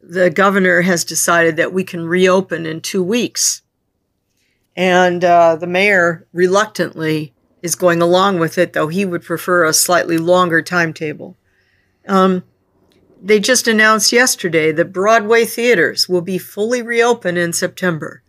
the 0.00 0.30
governor 0.30 0.82
has 0.82 1.04
decided 1.04 1.56
that 1.56 1.72
we 1.72 1.84
can 1.84 2.06
reopen 2.06 2.66
in 2.66 2.80
two 2.80 3.02
weeks. 3.02 3.62
And 4.76 5.24
uh, 5.24 5.56
the 5.56 5.66
mayor 5.66 6.26
reluctantly 6.32 7.32
is 7.62 7.74
going 7.74 8.02
along 8.02 8.38
with 8.38 8.58
it, 8.58 8.72
though 8.72 8.88
he 8.88 9.04
would 9.04 9.22
prefer 9.22 9.64
a 9.64 9.72
slightly 9.72 10.18
longer 10.18 10.62
timetable. 10.62 11.36
Um, 12.06 12.44
they 13.20 13.40
just 13.40 13.66
announced 13.66 14.12
yesterday 14.12 14.70
that 14.72 14.92
Broadway 14.92 15.44
theaters 15.44 16.08
will 16.08 16.20
be 16.20 16.38
fully 16.38 16.82
reopened 16.82 17.38
in 17.38 17.52
September. 17.52 18.22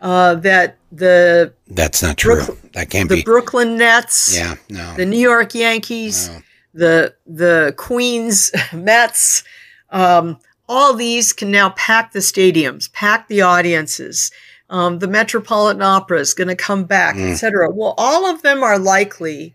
Uh, 0.00 0.34
that 0.34 0.76
the 0.92 1.54
That's 1.68 2.02
not 2.02 2.18
true. 2.18 2.44
Brook- 2.44 2.72
that 2.72 2.90
can't 2.90 3.08
the 3.08 3.16
be. 3.16 3.20
The 3.20 3.24
Brooklyn 3.24 3.78
Nets, 3.78 4.36
yeah, 4.36 4.56
no. 4.68 4.94
the 4.96 5.06
New 5.06 5.18
York 5.18 5.54
Yankees, 5.54 6.28
no. 6.28 6.42
The 6.74 7.14
the 7.26 7.72
Queens 7.78 8.50
Mets, 8.72 9.44
um, 9.90 10.38
all 10.68 10.94
these 10.94 11.32
can 11.32 11.50
now 11.50 11.70
pack 11.70 12.12
the 12.12 12.18
stadiums, 12.18 12.92
pack 12.92 13.28
the 13.28 13.40
audiences. 13.42 14.30
Um, 14.70 14.98
the 14.98 15.08
Metropolitan 15.08 15.82
Opera 15.82 16.18
is 16.20 16.34
going 16.34 16.48
to 16.48 16.56
come 16.56 16.84
back, 16.84 17.16
Mm. 17.16 17.32
etc. 17.32 17.70
Well, 17.70 17.94
all 17.96 18.26
of 18.26 18.42
them 18.42 18.62
are 18.62 18.78
likely 18.78 19.54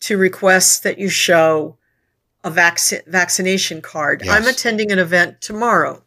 to 0.00 0.16
request 0.16 0.84
that 0.84 0.98
you 0.98 1.08
show 1.08 1.76
a 2.44 2.50
vac- 2.50 3.04
vaccination 3.08 3.82
card. 3.82 4.22
Yes. 4.24 4.34
I'm 4.34 4.46
attending 4.48 4.92
an 4.92 5.00
event 5.00 5.40
tomorrow 5.40 6.02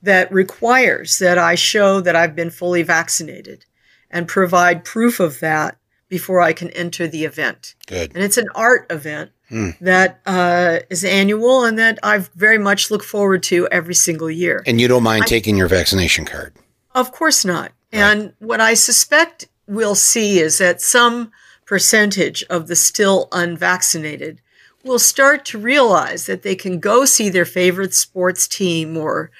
that 0.00 0.30
requires 0.32 1.18
that 1.18 1.36
I 1.36 1.56
show 1.56 2.00
that 2.00 2.14
I've 2.14 2.36
been 2.36 2.50
fully 2.50 2.82
vaccinated 2.82 3.64
and 4.08 4.28
provide 4.28 4.84
proof 4.84 5.18
of 5.18 5.40
that 5.40 5.76
before 6.08 6.40
I 6.40 6.52
can 6.52 6.70
enter 6.70 7.08
the 7.08 7.24
event. 7.24 7.74
Good. 7.88 8.12
And 8.14 8.22
it's 8.22 8.36
an 8.36 8.46
art 8.54 8.86
event 8.88 9.32
Hmm. 9.50 9.70
that 9.82 10.20
uh, 10.24 10.78
is 10.88 11.04
annual 11.04 11.64
and 11.64 11.78
that 11.78 11.98
I 12.02 12.18
very 12.34 12.56
much 12.56 12.90
look 12.90 13.04
forward 13.04 13.42
to 13.44 13.68
every 13.70 13.94
single 13.94 14.30
year. 14.30 14.62
And 14.66 14.80
you 14.80 14.88
don't 14.88 15.02
mind 15.02 15.26
taking 15.26 15.56
your 15.56 15.68
vaccination 15.68 16.24
card. 16.24 16.54
Of 16.94 17.12
course 17.12 17.44
not. 17.44 17.72
And 17.92 18.32
what 18.38 18.60
I 18.60 18.74
suspect 18.74 19.48
we'll 19.66 19.94
see 19.94 20.38
is 20.40 20.58
that 20.58 20.80
some 20.80 21.30
percentage 21.66 22.42
of 22.44 22.68
the 22.68 22.76
still 22.76 23.28
unvaccinated 23.32 24.40
will 24.82 24.98
start 24.98 25.44
to 25.46 25.58
realize 25.58 26.26
that 26.26 26.42
they 26.42 26.54
can 26.54 26.78
go 26.78 27.04
see 27.04 27.28
their 27.28 27.44
favorite 27.44 27.94
sports 27.94 28.46
team 28.46 28.96
or 28.96 29.30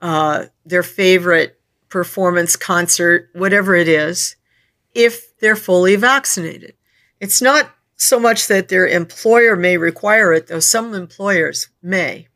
uh, 0.00 0.46
their 0.66 0.82
favorite 0.82 1.60
performance 1.88 2.56
concert, 2.56 3.30
whatever 3.32 3.74
it 3.74 3.88
is, 3.88 4.36
if 4.94 5.36
they're 5.38 5.56
fully 5.56 5.96
vaccinated. 5.96 6.74
It's 7.20 7.40
not 7.40 7.70
so 7.98 8.18
much 8.18 8.46
that 8.46 8.68
their 8.68 8.86
employer 8.86 9.56
may 9.56 9.76
require 9.76 10.32
it, 10.32 10.46
though 10.46 10.60
some 10.60 10.94
employers 10.94 11.68
may, 11.82 12.28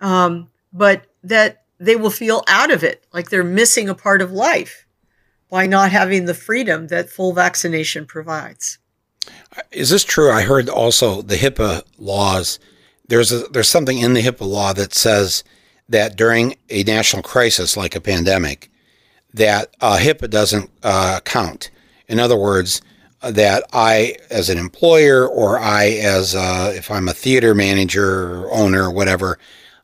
um, 0.00 0.50
but 0.72 1.06
that 1.22 1.64
they 1.78 1.94
will 1.94 2.10
feel 2.10 2.42
out 2.48 2.70
of 2.70 2.82
it, 2.82 3.06
like 3.12 3.28
they're 3.28 3.44
missing 3.44 3.88
a 3.88 3.94
part 3.94 4.22
of 4.22 4.32
life 4.32 4.86
by 5.50 5.66
not 5.66 5.92
having 5.92 6.24
the 6.24 6.34
freedom 6.34 6.86
that 6.88 7.10
full 7.10 7.34
vaccination 7.34 8.06
provides. 8.06 8.78
Is 9.70 9.90
this 9.90 10.04
true? 10.04 10.30
I 10.30 10.42
heard 10.42 10.68
also 10.68 11.20
the 11.20 11.36
HIPAA 11.36 11.82
laws. 11.98 12.58
There's 13.08 13.30
a, 13.30 13.40
there's 13.48 13.68
something 13.68 13.98
in 13.98 14.14
the 14.14 14.22
HIPAA 14.22 14.48
law 14.48 14.72
that 14.72 14.94
says 14.94 15.44
that 15.88 16.16
during 16.16 16.56
a 16.70 16.82
national 16.84 17.22
crisis 17.22 17.76
like 17.76 17.94
a 17.94 18.00
pandemic, 18.00 18.70
that 19.34 19.74
uh, 19.80 19.98
HIPAA 19.98 20.30
doesn't 20.30 20.70
uh, 20.82 21.20
count. 21.24 21.70
In 22.08 22.18
other 22.18 22.36
words, 22.36 22.80
that 23.22 23.64
I, 23.72 24.16
as 24.30 24.50
an 24.50 24.58
employer, 24.58 25.26
or 25.26 25.58
I, 25.58 25.90
as 26.02 26.34
uh, 26.34 26.72
if 26.74 26.90
I'm 26.90 27.08
a 27.08 27.12
theater 27.12 27.54
manager 27.54 28.44
or 28.44 28.52
owner 28.52 28.84
or 28.84 28.90
whatever, 28.90 29.38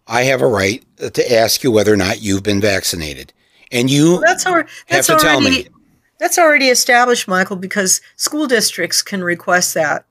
I 0.06 0.22
have 0.22 0.42
a 0.42 0.46
right 0.46 0.84
to 0.98 1.32
ask 1.32 1.62
you 1.62 1.70
whether 1.70 1.92
or 1.92 1.96
not 1.96 2.22
you've 2.22 2.42
been 2.42 2.60
vaccinated, 2.60 3.32
and 3.70 3.90
you 3.90 4.20
That's, 4.20 4.46
al- 4.46 4.64
that's 4.88 5.06
to 5.06 5.16
tell 5.16 5.36
already 5.36 5.64
me. 5.64 5.68
that's 6.18 6.38
already 6.38 6.68
established, 6.68 7.28
Michael, 7.28 7.56
because 7.56 8.00
school 8.16 8.46
districts 8.46 9.02
can 9.02 9.22
request 9.22 9.74
that 9.74 10.04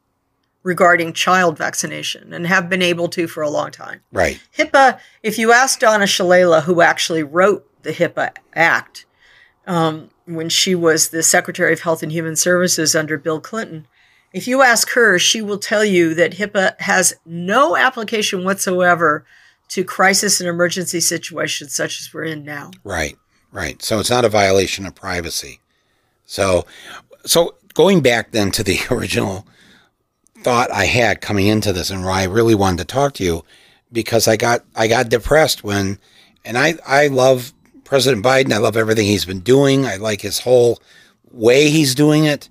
regarding 0.63 1.13
child 1.13 1.57
vaccination 1.57 2.33
and 2.33 2.45
have 2.45 2.69
been 2.69 2.81
able 2.81 3.07
to 3.07 3.27
for 3.27 3.41
a 3.41 3.49
long 3.49 3.71
time. 3.71 4.01
right. 4.11 4.39
HIPAA, 4.57 4.99
if 5.23 5.37
you 5.37 5.51
ask 5.51 5.79
Donna 5.79 6.05
Shalala, 6.05 6.63
who 6.63 6.81
actually 6.81 7.23
wrote 7.23 7.65
the 7.83 7.91
HIPAA 7.91 8.31
Act 8.53 9.05
um, 9.65 10.09
when 10.27 10.49
she 10.49 10.75
was 10.75 11.09
the 11.09 11.23
Secretary 11.23 11.73
of 11.73 11.81
Health 11.81 12.03
and 12.03 12.11
Human 12.11 12.35
Services 12.35 12.95
under 12.95 13.17
Bill 13.17 13.39
Clinton, 13.39 13.87
if 14.33 14.47
you 14.47 14.61
ask 14.61 14.89
her, 14.91 15.17
she 15.17 15.41
will 15.41 15.57
tell 15.57 15.85
you 15.85 16.13
that 16.13 16.33
HIPAA 16.33 16.79
has 16.81 17.15
no 17.25 17.77
application 17.77 18.43
whatsoever 18.43 19.25
to 19.69 19.83
crisis 19.83 20.39
and 20.39 20.49
emergency 20.49 20.99
situations 20.99 21.73
such 21.73 21.99
as 22.01 22.13
we're 22.13 22.25
in 22.25 22.43
now. 22.43 22.71
Right, 22.83 23.17
right. 23.51 23.81
So 23.81 23.99
it's 23.99 24.09
not 24.09 24.25
a 24.25 24.29
violation 24.29 24.85
of 24.85 24.95
privacy. 24.95 25.61
So, 26.25 26.65
so 27.25 27.55
going 27.73 28.01
back 28.01 28.31
then 28.31 28.51
to 28.51 28.63
the 28.63 28.79
original 28.91 29.47
thought 30.43 30.71
I 30.71 30.85
had 30.85 31.21
coming 31.21 31.47
into 31.47 31.73
this, 31.73 31.89
and 31.89 32.05
why 32.05 32.21
I 32.21 32.25
really 32.25 32.55
wanted 32.55 32.79
to 32.79 32.93
talk 32.93 33.13
to 33.15 33.23
you, 33.23 33.43
because 33.91 34.27
I 34.27 34.35
got 34.35 34.63
I 34.75 34.87
got 34.87 35.09
depressed 35.09 35.63
when, 35.63 35.99
and 36.45 36.57
I 36.57 36.75
I 36.85 37.07
love 37.07 37.53
President 37.88 38.23
Biden. 38.23 38.52
I 38.52 38.58
love 38.58 38.76
everything 38.76 39.08
he's 39.08 39.26
been 39.26 39.39
doing. 39.39 39.86
I 39.86 39.95
like 39.95 40.21
his 40.21 40.39
whole 40.41 40.80
way 41.32 41.69
he's 41.69 41.95
doing 41.95 42.26
it, 42.26 42.50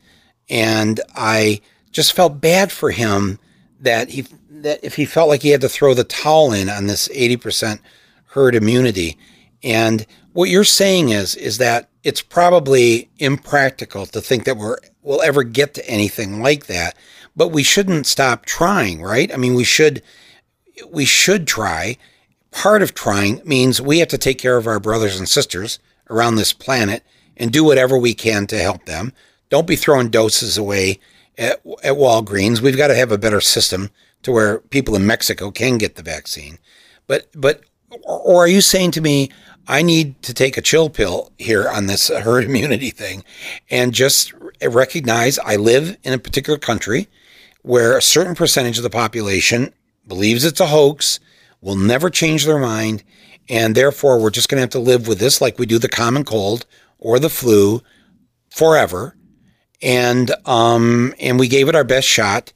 and 0.49 0.99
I 1.15 1.61
just 1.93 2.15
felt 2.15 2.41
bad 2.41 2.73
for 2.73 2.91
him 2.91 3.39
that 3.81 4.09
he 4.09 4.23
that 4.49 4.81
if 4.83 4.97
he 4.97 5.05
felt 5.05 5.29
like 5.29 5.43
he 5.43 5.51
had 5.51 5.61
to 5.61 5.69
throw 5.69 5.93
the 5.93 6.05
towel 6.05 6.53
in 6.53 6.71
on 6.71 6.87
this 6.87 7.11
eighty 7.13 7.37
percent 7.37 7.83
herd 8.29 8.55
immunity. 8.55 9.19
And 9.63 10.07
what 10.33 10.49
you're 10.49 10.65
saying 10.65 11.11
is 11.11 11.35
is 11.35 11.59
that 11.59 11.91
it's 12.03 12.23
probably 12.23 13.11
impractical 13.19 14.07
to 14.07 14.21
think 14.21 14.45
that 14.45 14.57
we're 14.57 14.79
we'll 15.03 15.23
ever 15.23 15.43
get 15.43 15.75
to 15.75 15.89
anything 15.89 16.41
like 16.41 16.67
that. 16.67 16.97
But 17.37 17.49
we 17.49 17.63
shouldn't 17.63 18.07
stop 18.07 18.47
trying, 18.47 19.03
right? 19.03 19.33
I 19.33 19.37
mean, 19.37 19.55
we 19.55 19.65
should 19.65 20.03
we 20.91 21.05
should 21.05 21.47
try. 21.47 21.99
Part 22.57 22.81
of 22.81 22.95
trying 22.95 23.43
means 23.45 23.83
we 23.83 23.99
have 23.99 24.09
to 24.09 24.17
take 24.17 24.39
care 24.39 24.57
of 24.57 24.67
our 24.67 24.81
brothers 24.81 25.19
and 25.19 25.29
sisters 25.29 25.79
around 26.09 26.37
this 26.37 26.55
planet 26.55 27.03
and 27.37 27.53
do 27.53 27.63
whatever 27.63 27.99
we 27.99 28.15
can 28.15 28.47
to 28.47 28.59
help 28.59 28.87
them. 28.87 29.13
Don't 29.51 29.67
be 29.67 29.77
throwing 29.77 30.09
doses 30.09 30.57
away 30.57 30.99
at, 31.37 31.61
at 31.85 31.97
Walgreens. 31.97 32.63
We've 32.63 32.75
got 32.75 32.87
to 32.89 32.95
have 32.95 33.13
a 33.13 33.19
better 33.19 33.43
system 33.43 33.91
to 34.23 34.33
where 34.33 34.61
people 34.61 34.97
in 34.97 35.07
Mexico 35.07 35.51
can 35.51 35.77
get 35.77 35.97
the 35.97 36.03
vaccine. 36.03 36.57
But 37.07 37.29
but 37.35 37.61
or 38.05 38.45
are 38.45 38.49
you 38.49 38.63
saying 38.63 38.93
to 38.93 39.03
me 39.03 39.31
I 39.69 39.83
need 39.83 40.23
to 40.23 40.33
take 40.33 40.57
a 40.57 40.63
chill 40.63 40.89
pill 40.89 41.33
here 41.37 41.69
on 41.69 41.89
this 41.89 42.09
herd 42.23 42.45
immunity 42.45 42.89
thing 42.89 43.23
and 43.71 43.93
just 43.93 44.33
recognize 44.63 45.39
I 45.41 45.57
live 45.57 45.99
in 46.05 46.15
a 46.15 46.19
particular 46.19 46.59
country 46.59 47.09
where 47.61 47.99
a 47.99 48.03
certain 48.03 48.35
percentage 48.35 48.79
of 48.79 48.83
the 48.83 48.89
population 48.89 49.75
believes 50.09 50.43
it's 50.43 50.61
a 50.61 50.69
hoax, 50.69 51.21
will 51.67 51.77
never 51.77 52.09
change 52.09 52.47
their 52.47 52.61
mind, 52.61 53.03
and 53.49 53.75
therefore 53.75 54.21
we're 54.21 54.31
just 54.31 54.49
going 54.49 54.59
to 54.59 54.63
have 54.63 54.71
to 54.71 54.79
live 54.79 55.09
with 55.09 55.19
this 55.19 55.41
like 55.41 55.59
we 55.59 55.67
do 55.67 55.81
the 55.81 55.89
common 55.89 56.23
cold 56.23 56.65
or 56.97 57.19
the 57.19 57.29
flu 57.29 57.83
forever. 58.49 59.17
And 59.83 60.31
um, 60.47 61.13
and 61.19 61.41
we 61.41 61.49
gave 61.49 61.69
it 61.69 61.75
our 61.75 61.85
best 61.85 62.07
shot, 62.07 62.53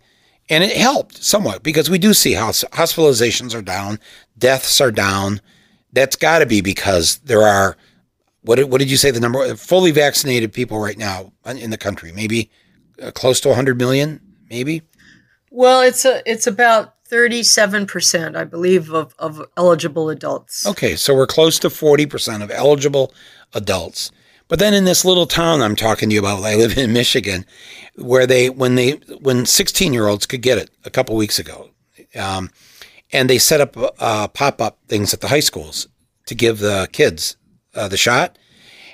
and 0.48 0.64
it 0.64 0.76
helped 0.76 1.22
somewhat 1.22 1.62
because 1.62 1.90
we 1.90 1.98
do 1.98 2.14
see 2.14 2.32
hospitalizations 2.32 3.54
are 3.54 3.62
down, 3.62 3.98
deaths 4.38 4.80
are 4.80 4.92
down. 4.92 5.40
That's 5.92 6.16
got 6.16 6.38
to 6.38 6.46
be 6.46 6.60
because 6.60 7.18
there 7.18 7.42
are 7.42 7.76
what 8.42 8.56
did, 8.56 8.70
what 8.70 8.78
did 8.78 8.90
you 8.90 8.96
say 8.96 9.10
the 9.10 9.20
number 9.20 9.54
fully 9.56 9.90
vaccinated 9.90 10.52
people 10.52 10.78
right 10.78 10.96
now 10.96 11.32
in 11.44 11.70
the 11.70 11.76
country? 11.76 12.12
Maybe 12.12 12.50
uh, 13.02 13.10
close 13.10 13.40
to 13.40 13.48
100 13.48 13.76
million, 13.76 14.20
maybe. 14.48 14.82
Well, 15.50 15.82
it's 15.82 16.04
a 16.04 16.22
it's 16.30 16.46
about 16.46 16.94
thirty 17.10 17.42
seven 17.42 17.86
percent, 17.86 18.36
I 18.36 18.44
believe, 18.44 18.90
of, 18.92 19.14
of 19.18 19.44
eligible 19.56 20.08
adults. 20.08 20.66
Okay, 20.66 20.94
so 20.96 21.14
we're 21.14 21.26
close 21.26 21.58
to 21.58 21.68
40% 21.68 22.42
of 22.42 22.50
eligible 22.50 23.12
adults. 23.52 24.12
But 24.48 24.58
then 24.58 24.74
in 24.74 24.84
this 24.84 25.04
little 25.04 25.26
town 25.26 25.60
I'm 25.60 25.76
talking 25.76 26.08
to 26.08 26.14
you 26.14 26.20
about, 26.20 26.42
I 26.42 26.54
live 26.56 26.78
in 26.78 26.92
Michigan, 26.92 27.44
where 27.96 28.26
they 28.26 28.48
when 28.48 28.76
they 28.76 28.92
when 29.20 29.46
16 29.46 29.92
year 29.92 30.08
olds 30.08 30.26
could 30.26 30.42
get 30.42 30.58
it 30.58 30.70
a 30.84 30.90
couple 30.90 31.14
weeks 31.16 31.38
ago, 31.38 31.70
um, 32.16 32.50
and 33.12 33.28
they 33.28 33.38
set 33.38 33.60
up 33.60 33.76
uh, 34.00 34.28
pop 34.28 34.60
up 34.60 34.78
things 34.88 35.12
at 35.12 35.20
the 35.20 35.28
high 35.28 35.40
schools 35.40 35.88
to 36.26 36.34
give 36.34 36.58
the 36.58 36.88
kids 36.92 37.36
uh, 37.74 37.88
the 37.88 37.96
shot, 37.96 38.38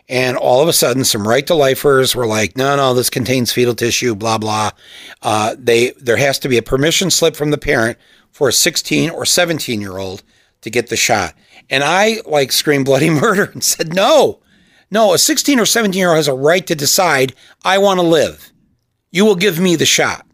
And 0.08 0.36
all 0.36 0.62
of 0.62 0.68
a 0.68 0.72
sudden, 0.72 1.04
some 1.04 1.26
right 1.26 1.46
to 1.48 1.54
lifers 1.54 2.14
were 2.14 2.26
like, 2.26 2.56
no, 2.56 2.76
no, 2.76 2.94
this 2.94 3.10
contains 3.10 3.52
fetal 3.52 3.74
tissue, 3.74 4.14
blah, 4.14 4.38
blah. 4.38 4.70
Uh, 5.20 5.56
they, 5.58 5.90
there 5.92 6.16
has 6.16 6.38
to 6.40 6.48
be 6.48 6.58
a 6.58 6.62
permission 6.62 7.10
slip 7.10 7.34
from 7.34 7.50
the 7.50 7.58
parent 7.58 7.98
for 8.30 8.48
a 8.48 8.52
16 8.52 9.10
or 9.10 9.24
17 9.24 9.80
year 9.80 9.98
old 9.98 10.22
to 10.60 10.70
get 10.70 10.88
the 10.88 10.96
shot. 10.96 11.34
And 11.68 11.82
I 11.82 12.18
like 12.24 12.52
screamed 12.52 12.84
bloody 12.84 13.10
murder 13.20 13.50
and 13.52 13.64
said, 13.64 13.94
no, 13.94 14.40
no, 14.90 15.12
a 15.12 15.18
16 15.18 15.58
or 15.58 15.66
17 15.66 15.98
year 15.98 16.10
old 16.10 16.16
has 16.16 16.28
a 16.28 16.34
right 16.34 16.66
to 16.66 16.74
decide, 16.74 17.34
I 17.64 17.78
want 17.78 17.98
to 17.98 18.06
live. 18.06 18.52
You 19.10 19.24
will 19.24 19.34
give 19.34 19.58
me 19.58 19.74
the 19.74 19.86
shot. 19.86 20.24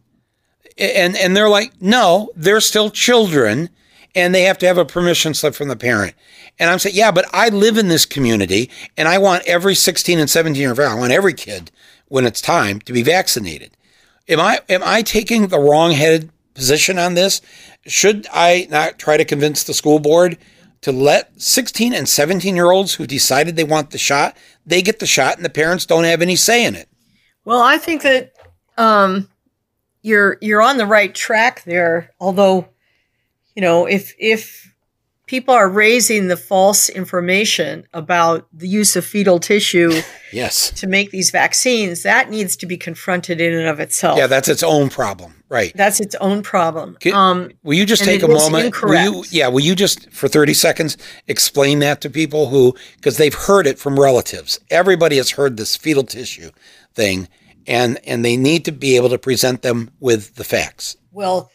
And, 0.77 1.17
and 1.17 1.37
they're 1.37 1.49
like, 1.49 1.73
no, 1.81 2.31
they're 2.35 2.61
still 2.61 2.91
children 2.91 3.71
and 4.15 4.35
they 4.35 4.43
have 4.43 4.59
to 4.59 4.67
have 4.67 4.79
a 4.79 4.85
permission 4.85 5.35
slip 5.35 5.55
from 5.55 5.69
the 5.69 5.77
parent. 5.77 6.15
And 6.59 6.71
I'm 6.71 6.79
saying, 6.79 6.95
yeah, 6.95 7.11
but 7.11 7.27
I 7.33 7.49
live 7.49 7.79
in 7.79 7.89
this 7.89 8.05
community 8.05 8.71
and 8.97 9.09
I 9.09 9.19
want 9.19 9.47
every 9.47 9.75
16 9.75 10.19
and 10.19 10.29
17 10.29 10.61
year 10.61 10.71
old, 10.71 10.81
I 10.81 10.95
want 10.95 11.13
every 11.13 11.35
kid 11.35 11.71
when 12.09 12.27
it's 12.27 12.41
time 12.41 12.81
to 12.81 12.93
be 12.93 13.03
vaccinated. 13.03 13.77
Am 14.29 14.41
I, 14.41 14.61
am 14.69 14.83
I 14.85 15.03
taking 15.03 15.47
the 15.47 15.59
wrong 15.59 15.93
headed 15.93 16.31
position 16.55 16.99
on 16.99 17.15
this? 17.15 17.41
Should 17.87 18.27
I 18.33 18.67
not 18.71 18.99
try 18.99 19.17
to 19.17 19.25
convince 19.25 19.65
the 19.65 19.75
school 19.75 19.99
board 19.99 20.39
to 20.83 20.93
let 20.93 21.41
16 21.41 21.95
and 21.95 22.09
17 22.09 22.55
year 22.55 22.71
olds 22.71 22.95
who 22.95 23.07
decided 23.07 23.57
they 23.57 23.65
want 23.65 23.91
the 23.91 23.99
shot, 23.99 24.37
they 24.67 24.83
get 24.83 24.99
the 24.99 25.07
shot 25.07 25.37
and 25.37 25.45
the 25.45 25.51
parents 25.51 25.87
don't 25.87 26.05
have 26.05 26.23
any 26.23 26.37
say 26.37 26.65
in 26.65 26.75
it? 26.75 26.89
Well, 27.45 27.63
I 27.63 27.79
think 27.79 28.03
that 28.03 28.33
um, 28.79 29.29
you're 30.03 30.39
you're 30.41 30.63
on 30.63 30.77
the 30.77 30.87
right 30.87 31.15
track 31.15 31.63
there. 31.65 32.11
Although, 32.21 32.69
you 33.55 33.63
know, 33.63 33.87
if 33.87 34.15
if 34.19 34.73
people 35.27 35.55
are 35.55 35.69
raising 35.69 36.29
the 36.29 36.37
false 36.37 36.89
information 36.91 37.87
about 37.95 38.47
the 38.53 38.69
use 38.69 38.97
of 38.97 39.05
fetal 39.05 39.39
tissue 39.39 40.03
Yes. 40.33 40.71
to 40.73 40.87
make 40.87 41.11
these 41.11 41.31
vaccines, 41.31 42.03
that 42.03 42.29
needs 42.29 42.57
to 42.57 42.67
be 42.67 42.77
confronted 42.77 43.41
in 43.41 43.55
and 43.55 43.67
of 43.69 43.81
itself. 43.81 44.19
Yeah, 44.19 44.27
that's 44.27 44.49
its 44.49 44.63
own 44.63 44.91
problem. 44.91 45.35
Right. 45.49 45.73
that's 45.75 46.01
its 46.01 46.15
own 46.17 46.43
problem. 46.43 46.97
Can- 47.01 47.15
um, 47.15 47.51
Will 47.63 47.75
you 47.75 47.85
just 47.87 48.05
take 48.05 48.23
a 48.23 48.29
moment? 48.29 48.75
Will 48.83 49.03
you, 49.05 49.25
yeah, 49.31 49.49
will 49.49 49.61
you 49.61 49.75
just 49.75 50.11
for 50.11 50.27
30 50.27 50.55
seconds 50.55 50.97
explain 51.29 51.81
that 51.81 52.01
to 52.01 52.11
people 52.11 52.49
who 52.49 52.75
because 52.97 53.17
they've 53.19 53.35
heard 53.35 53.67
it 53.67 53.79
from 53.79 54.01
relatives. 54.01 54.59
Everybody 54.71 55.17
has 55.19 55.31
heard 55.33 55.57
this 55.59 55.77
fetal 55.77 56.05
tissue 56.05 56.51
thing 56.95 57.29
and 57.67 57.99
and 58.07 58.25
they 58.25 58.37
need 58.37 58.65
to 58.65 58.73
be 58.73 58.97
able 58.97 59.11
to 59.11 59.19
present 59.19 59.61
them 59.63 59.91
with 60.01 60.35
the 60.37 60.45
facts. 60.45 60.97
Well, 61.13 61.51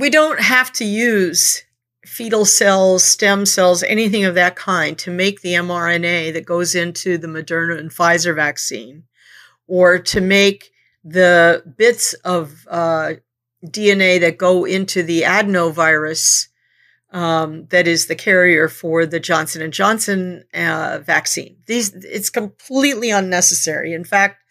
we 0.00 0.10
don't 0.10 0.40
have 0.40 0.72
to 0.72 0.84
use 0.84 1.62
fetal 2.06 2.46
cells, 2.46 3.04
stem 3.04 3.44
cells, 3.44 3.82
anything 3.82 4.24
of 4.24 4.34
that 4.34 4.56
kind 4.56 4.98
to 4.98 5.10
make 5.10 5.42
the 5.42 5.52
mRNA 5.54 6.32
that 6.32 6.46
goes 6.46 6.74
into 6.74 7.18
the 7.18 7.28
Moderna 7.28 7.78
and 7.78 7.90
Pfizer 7.90 8.34
vaccine, 8.34 9.04
or 9.66 9.98
to 9.98 10.20
make 10.20 10.72
the 11.04 11.62
bits 11.76 12.14
of 12.24 12.66
uh, 12.68 13.12
DNA 13.66 14.20
that 14.20 14.38
go 14.38 14.64
into 14.64 15.02
the 15.02 15.22
adenovirus 15.22 16.48
um, 17.12 17.66
that 17.66 17.86
is 17.86 18.06
the 18.06 18.14
carrier 18.14 18.68
for 18.68 19.04
the 19.04 19.20
Johnson 19.20 19.62
and 19.62 19.72
Johnson 19.72 20.44
uh, 20.54 21.00
vaccine. 21.02 21.56
These 21.66 21.92
it's 21.94 22.30
completely 22.30 23.10
unnecessary. 23.10 23.92
In 23.92 24.04
fact, 24.04 24.44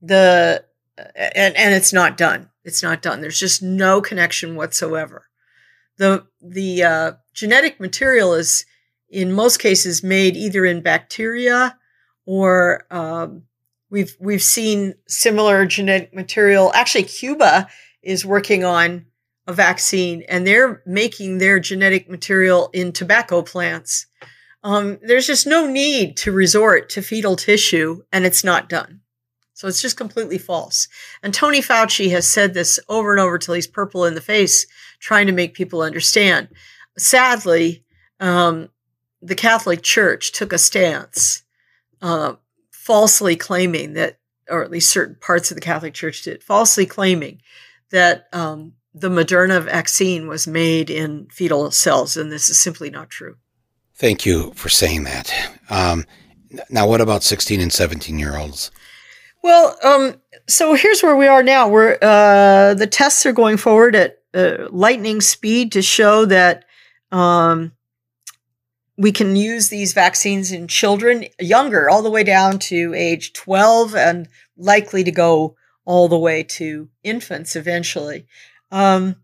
the 0.00 0.64
and 0.96 1.56
and 1.56 1.74
it's 1.74 1.92
not 1.92 2.16
done. 2.16 2.50
It's 2.64 2.82
not 2.82 3.02
done. 3.02 3.20
There's 3.20 3.38
just 3.38 3.62
no 3.62 4.00
connection 4.00 4.56
whatsoever. 4.56 5.26
The 5.98 6.26
the 6.40 6.82
uh, 6.82 7.12
genetic 7.32 7.78
material 7.78 8.34
is 8.34 8.64
in 9.08 9.32
most 9.32 9.58
cases 9.58 10.02
made 10.02 10.36
either 10.36 10.64
in 10.64 10.82
bacteria 10.82 11.78
or 12.26 12.84
um, 12.90 13.44
we've 13.90 14.16
we've 14.18 14.42
seen 14.42 14.94
similar 15.06 15.66
genetic 15.66 16.14
material. 16.14 16.72
Actually, 16.74 17.04
Cuba 17.04 17.68
is 18.02 18.24
working 18.24 18.64
on 18.64 19.06
a 19.46 19.52
vaccine, 19.52 20.22
and 20.28 20.46
they're 20.46 20.82
making 20.86 21.38
their 21.38 21.60
genetic 21.60 22.08
material 22.08 22.70
in 22.72 22.92
tobacco 22.92 23.42
plants. 23.42 24.06
Um, 24.62 24.98
there's 25.02 25.26
just 25.26 25.46
no 25.46 25.66
need 25.66 26.16
to 26.18 26.32
resort 26.32 26.88
to 26.90 27.02
fetal 27.02 27.36
tissue, 27.36 28.02
and 28.10 28.24
it's 28.24 28.42
not 28.42 28.70
done. 28.70 29.02
So 29.54 29.68
it's 29.68 29.80
just 29.80 29.96
completely 29.96 30.36
false. 30.36 30.88
And 31.22 31.32
Tony 31.32 31.60
Fauci 31.60 32.10
has 32.10 32.28
said 32.28 32.54
this 32.54 32.80
over 32.88 33.12
and 33.12 33.20
over 33.20 33.38
till 33.38 33.54
he's 33.54 33.68
purple 33.68 34.04
in 34.04 34.14
the 34.14 34.20
face, 34.20 34.66
trying 34.98 35.26
to 35.28 35.32
make 35.32 35.54
people 35.54 35.80
understand. 35.80 36.48
Sadly, 36.98 37.84
um, 38.18 38.68
the 39.22 39.36
Catholic 39.36 39.82
Church 39.82 40.32
took 40.32 40.52
a 40.52 40.58
stance, 40.58 41.44
uh, 42.02 42.34
falsely 42.72 43.36
claiming 43.36 43.94
that, 43.94 44.18
or 44.50 44.62
at 44.62 44.70
least 44.70 44.90
certain 44.90 45.16
parts 45.20 45.50
of 45.50 45.56
the 45.56 45.60
Catholic 45.60 45.94
Church 45.94 46.22
did, 46.22 46.42
falsely 46.42 46.84
claiming 46.84 47.40
that 47.90 48.26
um, 48.32 48.74
the 48.92 49.08
Moderna 49.08 49.62
vaccine 49.62 50.26
was 50.26 50.46
made 50.48 50.90
in 50.90 51.26
fetal 51.30 51.70
cells, 51.70 52.16
and 52.16 52.30
this 52.30 52.48
is 52.48 52.60
simply 52.60 52.90
not 52.90 53.08
true. 53.08 53.36
Thank 53.94 54.26
you 54.26 54.52
for 54.54 54.68
saying 54.68 55.04
that. 55.04 55.32
Um, 55.70 56.04
now, 56.68 56.88
what 56.88 57.00
about 57.00 57.22
16 57.22 57.60
and 57.60 57.72
17 57.72 58.18
year 58.18 58.36
olds? 58.36 58.72
Well, 59.44 59.76
um, 59.84 60.22
so 60.48 60.72
here's 60.72 61.02
where 61.02 61.16
we 61.16 61.26
are 61.26 61.42
now. 61.42 61.68
We're 61.68 61.98
uh, 62.00 62.72
the 62.72 62.88
tests 62.90 63.26
are 63.26 63.32
going 63.32 63.58
forward 63.58 63.94
at 63.94 64.22
uh, 64.32 64.68
lightning 64.70 65.20
speed 65.20 65.70
to 65.72 65.82
show 65.82 66.24
that 66.24 66.64
um, 67.12 67.72
we 68.96 69.12
can 69.12 69.36
use 69.36 69.68
these 69.68 69.92
vaccines 69.92 70.50
in 70.50 70.66
children 70.66 71.26
younger, 71.38 71.90
all 71.90 72.00
the 72.00 72.10
way 72.10 72.24
down 72.24 72.58
to 72.60 72.94
age 72.94 73.34
12, 73.34 73.94
and 73.94 74.28
likely 74.56 75.04
to 75.04 75.10
go 75.10 75.56
all 75.84 76.08
the 76.08 76.18
way 76.18 76.42
to 76.44 76.88
infants 77.02 77.54
eventually. 77.54 78.26
Um, 78.70 79.16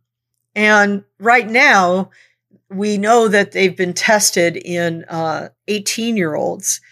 and 0.55 1.03
right 1.19 1.49
now, 1.49 2.11
we 2.69 2.99
know 2.99 3.27
that 3.27 3.53
they've 3.53 3.75
been 3.75 3.95
tested 3.95 4.59
in 4.59 5.07
18 5.67 6.19
year 6.19 6.35
olds, 6.35 6.83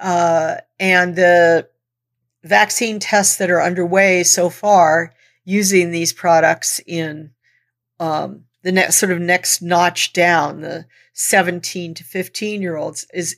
uh, 0.00 0.56
and 0.80 1.14
the 1.14 1.68
vaccine 2.44 2.98
tests 2.98 3.36
that 3.36 3.50
are 3.50 3.62
underway 3.62 4.22
so 4.22 4.50
far 4.50 5.12
using 5.44 5.90
these 5.90 6.12
products 6.12 6.80
in 6.86 7.30
um, 8.00 8.44
the 8.62 8.90
sort 8.90 9.12
of 9.12 9.20
next 9.20 9.62
notch 9.62 10.12
down, 10.12 10.60
the 10.60 10.86
17 11.14 11.94
to 11.94 12.04
15 12.04 12.62
year 12.62 12.76
olds, 12.76 13.06
is 13.12 13.36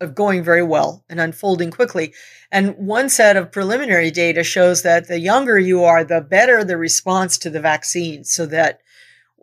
uh, 0.00 0.06
going 0.06 0.42
very 0.42 0.62
well 0.62 1.04
and 1.08 1.20
unfolding 1.20 1.70
quickly. 1.70 2.12
And 2.50 2.76
one 2.76 3.08
set 3.08 3.36
of 3.36 3.52
preliminary 3.52 4.10
data 4.10 4.42
shows 4.42 4.82
that 4.82 5.08
the 5.08 5.18
younger 5.18 5.58
you 5.58 5.84
are, 5.84 6.04
the 6.04 6.20
better 6.20 6.64
the 6.64 6.76
response 6.76 7.38
to 7.38 7.50
the 7.50 7.60
vaccine, 7.60 8.24
so 8.24 8.46
that, 8.46 8.80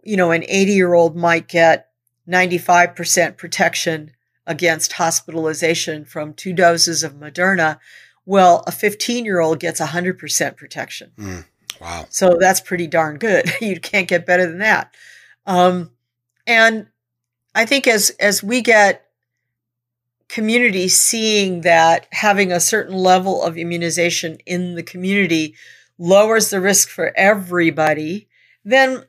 you 0.04 0.18
know, 0.18 0.32
an 0.32 0.44
80 0.48 0.74
year 0.74 0.94
old 0.94 1.16
might 1.16 1.48
get 1.48 1.90
95% 2.28 3.38
protection 3.38 4.12
against 4.46 4.94
hospitalization 4.94 6.06
from 6.06 6.34
two 6.34 6.54
doses 6.54 7.04
of 7.04 7.14
Moderna. 7.14 7.80
Well, 8.26 8.64
a 8.68 8.72
15 8.72 9.26
year 9.26 9.40
old 9.40 9.60
gets 9.60 9.80
100% 9.82 10.58
protection. 10.58 11.12
Mm, 11.18 11.46
wow. 11.82 12.06
So 12.10 12.38
that's 12.40 12.62
pretty 12.62 12.88
darn 12.88 13.18
good. 13.18 13.52
you 13.62 13.80
can't 13.80 14.08
get 14.08 14.26
better 14.26 14.46
than 14.46 14.60
that. 14.60 14.94
Um, 15.46 15.92
and 16.48 16.88
I 17.56 17.66
think 17.66 17.88
as 17.88 18.10
as 18.20 18.44
we 18.44 18.62
get 18.62 19.06
community 20.28 20.88
seeing 20.88 21.62
that 21.62 22.08
having 22.12 22.52
a 22.52 22.60
certain 22.60 22.96
level 22.96 23.44
of 23.44 23.58
immunization 23.58 24.38
in 24.46 24.76
the 24.76 24.84
community 24.84 25.56
lowers 26.00 26.50
the 26.50 26.60
risk 26.60 26.90
for 26.90 27.14
everybody, 27.16 28.28
then 28.66 29.04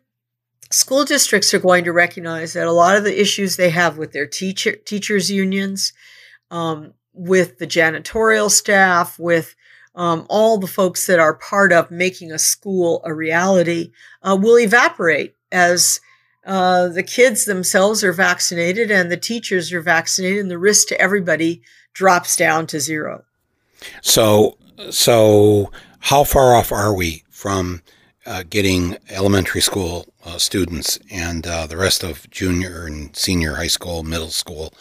school 0.70 1.04
districts 1.04 1.54
are 1.54 1.58
going 1.58 1.84
to 1.84 1.92
recognize 1.92 2.52
that 2.52 2.66
a 2.66 2.72
lot 2.72 2.96
of 2.96 3.04
the 3.04 3.20
issues 3.20 3.56
they 3.56 3.70
have 3.70 3.96
with 3.96 4.12
their 4.12 4.26
teacher 4.26 4.72
teachers 4.72 5.30
unions, 5.30 5.92
um, 6.50 6.92
with 7.14 7.58
the 7.58 7.66
janitorial 7.66 8.50
staff, 8.50 9.18
with 9.18 9.54
um, 9.94 10.26
all 10.28 10.58
the 10.58 10.66
folks 10.66 11.06
that 11.06 11.20
are 11.20 11.34
part 11.34 11.72
of 11.72 11.90
making 11.90 12.32
a 12.32 12.38
school 12.38 13.00
a 13.04 13.14
reality, 13.14 13.92
uh, 14.22 14.36
will 14.40 14.58
evaporate 14.58 15.36
as 15.52 16.00
uh, 16.44 16.88
the 16.88 17.02
kids 17.02 17.44
themselves 17.44 18.04
are 18.04 18.12
vaccinated 18.12 18.90
and 18.90 19.10
the 19.10 19.16
teachers 19.16 19.72
are 19.72 19.80
vaccinated, 19.80 20.40
and 20.40 20.50
the 20.50 20.58
risk 20.58 20.88
to 20.88 21.00
everybody 21.00 21.62
drops 21.92 22.36
down 22.36 22.66
to 22.66 22.80
zero. 22.80 23.24
So, 24.02 24.58
so 24.90 25.70
how 26.00 26.24
far 26.24 26.54
off 26.54 26.72
are 26.72 26.92
we 26.92 27.22
from 27.30 27.82
uh, 28.26 28.42
getting 28.48 28.96
elementary 29.08 29.60
school 29.60 30.06
uh, 30.24 30.38
students 30.38 30.98
and 31.10 31.46
uh, 31.46 31.66
the 31.66 31.76
rest 31.76 32.02
of 32.02 32.28
junior 32.30 32.86
and 32.86 33.14
senior 33.16 33.54
high 33.54 33.68
school, 33.68 34.02
middle 34.02 34.30
school? 34.30 34.74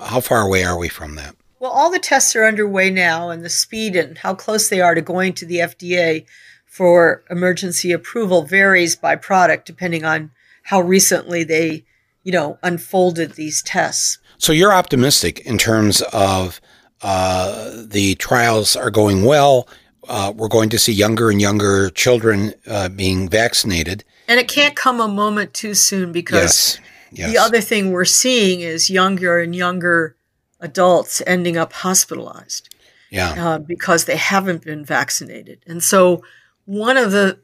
How 0.00 0.20
far 0.20 0.42
away 0.42 0.64
are 0.64 0.78
we 0.78 0.88
from 0.88 1.14
that? 1.16 1.34
Well, 1.62 1.70
all 1.70 1.92
the 1.92 2.00
tests 2.00 2.34
are 2.34 2.44
underway 2.44 2.90
now, 2.90 3.30
and 3.30 3.44
the 3.44 3.48
speed 3.48 3.94
and 3.94 4.18
how 4.18 4.34
close 4.34 4.68
they 4.68 4.80
are 4.80 4.96
to 4.96 5.00
going 5.00 5.32
to 5.34 5.46
the 5.46 5.58
FDA 5.58 6.26
for 6.66 7.22
emergency 7.30 7.92
approval 7.92 8.42
varies 8.42 8.96
by 8.96 9.14
product 9.14 9.64
depending 9.64 10.04
on 10.04 10.32
how 10.64 10.80
recently 10.80 11.44
they, 11.44 11.84
you 12.24 12.32
know, 12.32 12.58
unfolded 12.64 13.34
these 13.34 13.62
tests. 13.62 14.18
So 14.38 14.52
you're 14.52 14.72
optimistic 14.72 15.38
in 15.46 15.56
terms 15.56 16.02
of 16.12 16.60
uh, 17.00 17.84
the 17.86 18.16
trials 18.16 18.74
are 18.74 18.90
going 18.90 19.24
well. 19.24 19.68
Uh, 20.08 20.32
we're 20.34 20.48
going 20.48 20.70
to 20.70 20.80
see 20.80 20.92
younger 20.92 21.30
and 21.30 21.40
younger 21.40 21.90
children 21.90 22.54
uh, 22.66 22.88
being 22.88 23.28
vaccinated. 23.28 24.02
And 24.26 24.40
it 24.40 24.48
can't 24.48 24.74
come 24.74 25.00
a 25.00 25.06
moment 25.06 25.54
too 25.54 25.74
soon 25.74 26.10
because 26.10 26.42
Yes. 26.42 26.80
Yes. 27.12 27.30
the 27.30 27.38
other 27.38 27.60
thing 27.60 27.92
we're 27.92 28.04
seeing 28.04 28.62
is 28.62 28.90
younger 28.90 29.38
and 29.38 29.54
younger 29.54 30.16
adults 30.62 31.20
ending 31.26 31.58
up 31.58 31.74
hospitalized. 31.74 32.74
yeah. 33.10 33.34
uh, 33.36 33.58
because 33.58 34.06
they 34.06 34.16
haven't 34.16 34.64
been 34.64 34.86
vaccinated. 34.86 35.62
And 35.66 35.82
so, 35.82 36.22
one 36.64 36.96
of 36.96 37.12
the 37.12 37.40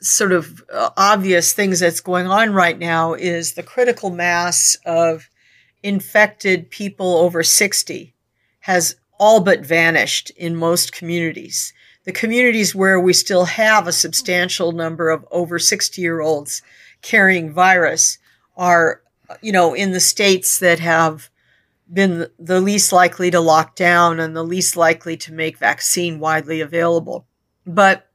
sort 0.00 0.32
of 0.32 0.62
uh, 0.72 0.90
obvious 0.96 1.52
things 1.52 1.80
that's 1.80 2.00
going 2.00 2.28
on 2.28 2.52
right 2.52 2.78
now 2.78 3.14
is 3.14 3.54
the 3.54 3.62
critical 3.62 4.10
mass 4.10 4.76
of 4.86 5.28
infected 5.82 6.70
people 6.70 7.16
over 7.16 7.42
60 7.42 8.14
has 8.60 8.96
all 9.18 9.40
but 9.40 9.60
vanished 9.60 10.30
in 10.30 10.56
most 10.56 10.92
communities. 10.92 11.72
The 12.04 12.12
communities 12.12 12.74
where 12.74 12.98
we 12.98 13.12
still 13.12 13.44
have 13.44 13.86
a 13.86 13.92
substantial 13.92 14.72
number 14.72 15.10
of 15.10 15.26
over 15.30 15.58
60 15.58 16.00
year 16.00 16.20
olds 16.20 16.62
carrying 17.02 17.52
virus 17.52 18.18
are, 18.56 19.02
you 19.42 19.52
know, 19.52 19.74
in 19.74 19.92
the 19.92 20.00
states 20.00 20.58
that 20.60 20.78
have 20.80 21.30
been 21.92 22.28
the 22.38 22.60
least 22.60 22.92
likely 22.92 23.30
to 23.30 23.40
lock 23.40 23.74
down 23.74 24.20
and 24.20 24.36
the 24.36 24.44
least 24.44 24.76
likely 24.76 25.16
to 25.16 25.32
make 25.32 25.58
vaccine 25.58 26.20
widely 26.20 26.60
available. 26.60 27.26
But 27.66 28.08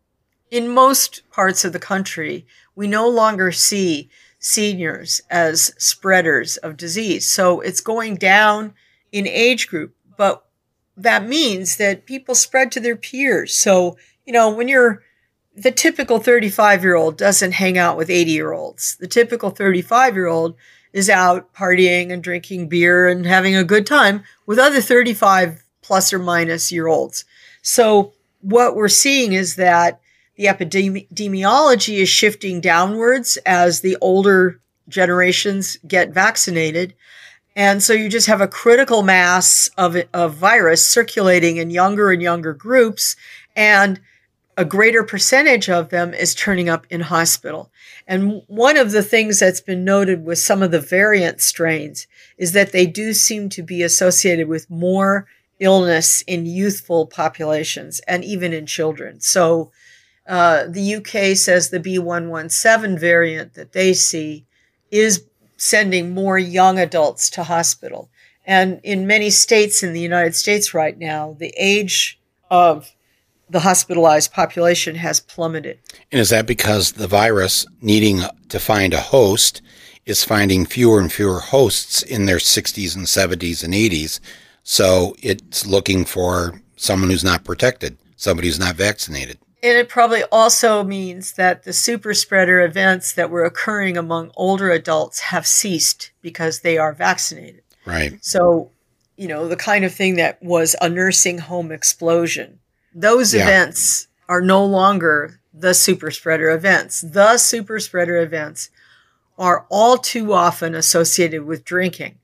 in 0.50 0.70
most 0.70 1.30
parts 1.32 1.66
of 1.66 1.74
the 1.74 1.80
country, 1.80 2.46
we 2.76 2.88
no 2.88 3.08
longer 3.08 3.52
see 3.52 4.10
seniors 4.40 5.22
as 5.30 5.74
spreaders 5.78 6.58
of 6.58 6.78
disease. 6.78 7.30
So 7.30 7.62
it's 7.62 7.82
going 7.82 8.16
down 8.16 8.74
in 9.12 9.28
age 9.28 9.68
group, 9.68 9.96
but 10.18 10.46
that 10.96 11.28
means 11.28 11.78
that 11.78 12.06
people 12.06 12.36
spread 12.36 12.72
to 12.74 12.80
their 12.80 12.96
peers. 12.96 13.56
So, 13.56 13.98
you 14.26 14.32
know, 14.32 14.50
when 14.50 14.68
you're 14.68 15.04
the 15.56 15.72
typical 15.72 16.20
35 16.20 16.84
year 16.84 16.96
old 16.96 17.18
doesn't 17.18 17.54
hang 17.54 17.78
out 17.78 17.98
with 17.98 18.10
80 18.10 18.32
year 18.32 18.52
olds. 18.52 18.98
The 18.98 19.08
typical 19.08 19.50
35 19.50 20.16
year 20.16 20.28
old 20.28 20.56
is 20.96 21.10
out 21.10 21.54
partying 21.54 22.10
and 22.10 22.24
drinking 22.24 22.70
beer 22.70 23.10
and 23.10 23.26
having 23.26 23.54
a 23.54 23.66
good 23.66 23.86
time 23.86 24.24
with 24.46 24.58
other 24.58 24.80
35 24.80 25.62
plus 25.82 26.14
or 26.14 26.20
minus 26.20 26.72
year 26.72 26.88
olds. 26.88 27.26
So 27.62 28.14
what 28.40 28.78
we're 28.78 28.88
seeing 28.88 29.34
is 29.34 29.58
that 29.58 30.00
the 30.38 30.46
epidemiology 30.46 31.98
is 31.98 32.08
shifting 32.08 32.62
downwards 32.62 33.38
as 33.46 33.82
the 33.82 33.98
older 34.00 34.62
generations 34.88 35.78
get 35.86 36.14
vaccinated. 36.14 36.94
And 37.58 37.84
so 37.84 37.92
you 37.92 38.08
just 38.08 38.28
have 38.28 38.42
a 38.42 38.48
critical 38.48 39.04
mass 39.04 39.70
of, 39.78 39.98
of 40.14 40.36
virus 40.36 40.86
circulating 40.86 41.58
in 41.58 41.72
younger 41.72 42.10
and 42.12 42.22
younger 42.22 42.54
groups. 42.54 43.18
And 43.54 44.00
a 44.56 44.64
greater 44.64 45.04
percentage 45.04 45.70
of 45.70 45.90
them 45.90 46.14
is 46.14 46.34
turning 46.34 46.70
up 46.70 46.88
in 46.90 47.02
hospital. 47.02 47.70
And 48.08 48.44
one 48.48 48.78
of 48.78 48.92
the 48.92 49.02
things 49.02 49.40
that's 49.40 49.62
been 49.62 49.84
noted 49.84 50.26
with 50.26 50.38
some 50.38 50.62
of 50.62 50.72
the 50.72 50.80
variant 50.80 51.42
strains 51.42 52.08
is 52.38 52.52
that 52.52 52.72
they 52.72 52.86
do 52.86 53.14
seem 53.14 53.50
to 53.50 53.64
be 53.64 53.82
associated 53.82 54.48
with 54.48 54.70
more 54.70 55.28
illness 55.60 56.22
in 56.24 56.46
youthful 56.46 57.08
populations 57.08 58.00
and 58.08 58.24
even 58.24 58.54
in 58.54 58.66
children. 58.66 59.22
So 59.22 59.72
uh, 60.28 60.66
the 60.68 60.96
UK 60.96 61.36
says 61.36 61.70
the 61.70 61.80
B117 61.80 63.00
variant 63.00 63.54
that 63.54 63.72
they 63.72 63.94
see 63.94 64.46
is 64.92 65.26
sending 65.58 66.14
more 66.14 66.38
young 66.38 66.78
adults 66.78 67.30
to 67.32 67.44
hospital. 67.44 68.10
And 68.46 68.80
in 68.84 69.08
many 69.08 69.30
states 69.30 69.82
in 69.82 69.94
the 69.94 70.00
United 70.02 70.36
States 70.36 70.74
right 70.74 70.98
now, 70.98 71.36
the 71.40 71.54
age 71.58 72.20
of 72.52 72.95
the 73.50 73.62
hospitalized 73.62 74.34
population 74.34 74.96
has 74.96 75.20
plummeted. 75.20 75.80
And 76.12 76.20
is 76.20 76.30
that 76.30 76.46
because 76.46 76.94
the 76.94 77.08
virus 77.08 77.66
needing 77.82 78.22
to 78.50 78.60
find 78.60 78.94
a 78.94 79.00
host 79.00 79.62
is 80.06 80.24
finding 80.24 80.66
fewer 80.66 81.00
and 81.00 81.12
fewer 81.12 81.40
hosts 81.40 82.02
in 82.02 82.26
their 82.26 82.38
60s 82.38 82.96
and 82.96 83.06
70s 83.06 83.64
and 83.64 83.74
80s? 83.74 84.20
So 84.64 85.16
it's 85.22 85.66
looking 85.66 86.06
for 86.06 86.62
someone 86.76 87.10
who's 87.10 87.24
not 87.24 87.44
protected, 87.44 87.98
somebody 88.16 88.48
who's 88.48 88.60
not 88.60 88.76
vaccinated. 88.76 89.38
And 89.66 89.78
it 89.78 89.90
probably 89.90 90.24
also 90.32 90.84
means 90.84 91.34
that 91.34 91.64
the 91.64 91.74
super 91.74 92.14
spreader 92.14 92.62
events 92.62 93.14
that 93.14 93.32
were 93.32 93.46
occurring 93.46 93.98
among 93.98 94.32
older 94.36 94.70
adults 94.70 95.20
have 95.20 95.48
ceased 95.48 96.12
because 96.22 96.60
they 96.60 96.78
are 96.78 96.94
vaccinated. 96.94 97.64
Right. 97.84 98.24
So, 98.24 98.70
you 99.18 99.28
know, 99.28 99.48
the 99.48 99.56
kind 99.56 99.84
of 99.84 99.94
thing 99.94 100.18
that 100.18 100.42
was 100.44 100.76
a 100.82 100.90
nursing 100.90 101.40
home 101.40 101.72
explosion, 101.72 102.60
those 102.96 103.34
Yeah. 103.34 103.44
events 103.44 104.08
are 104.28 104.42
no 104.42 104.66
longer 104.66 105.40
the 105.54 105.74
super 105.74 106.10
spreader 106.10 106.50
events. 106.50 107.02
The 107.02 107.38
super 107.38 107.80
spreader 107.80 108.18
events 108.18 108.70
are 109.38 109.66
all 109.70 109.98
too 109.98 110.34
often 110.34 110.74
associated 110.74 111.44
with 111.46 111.66
drinking. 111.66 112.18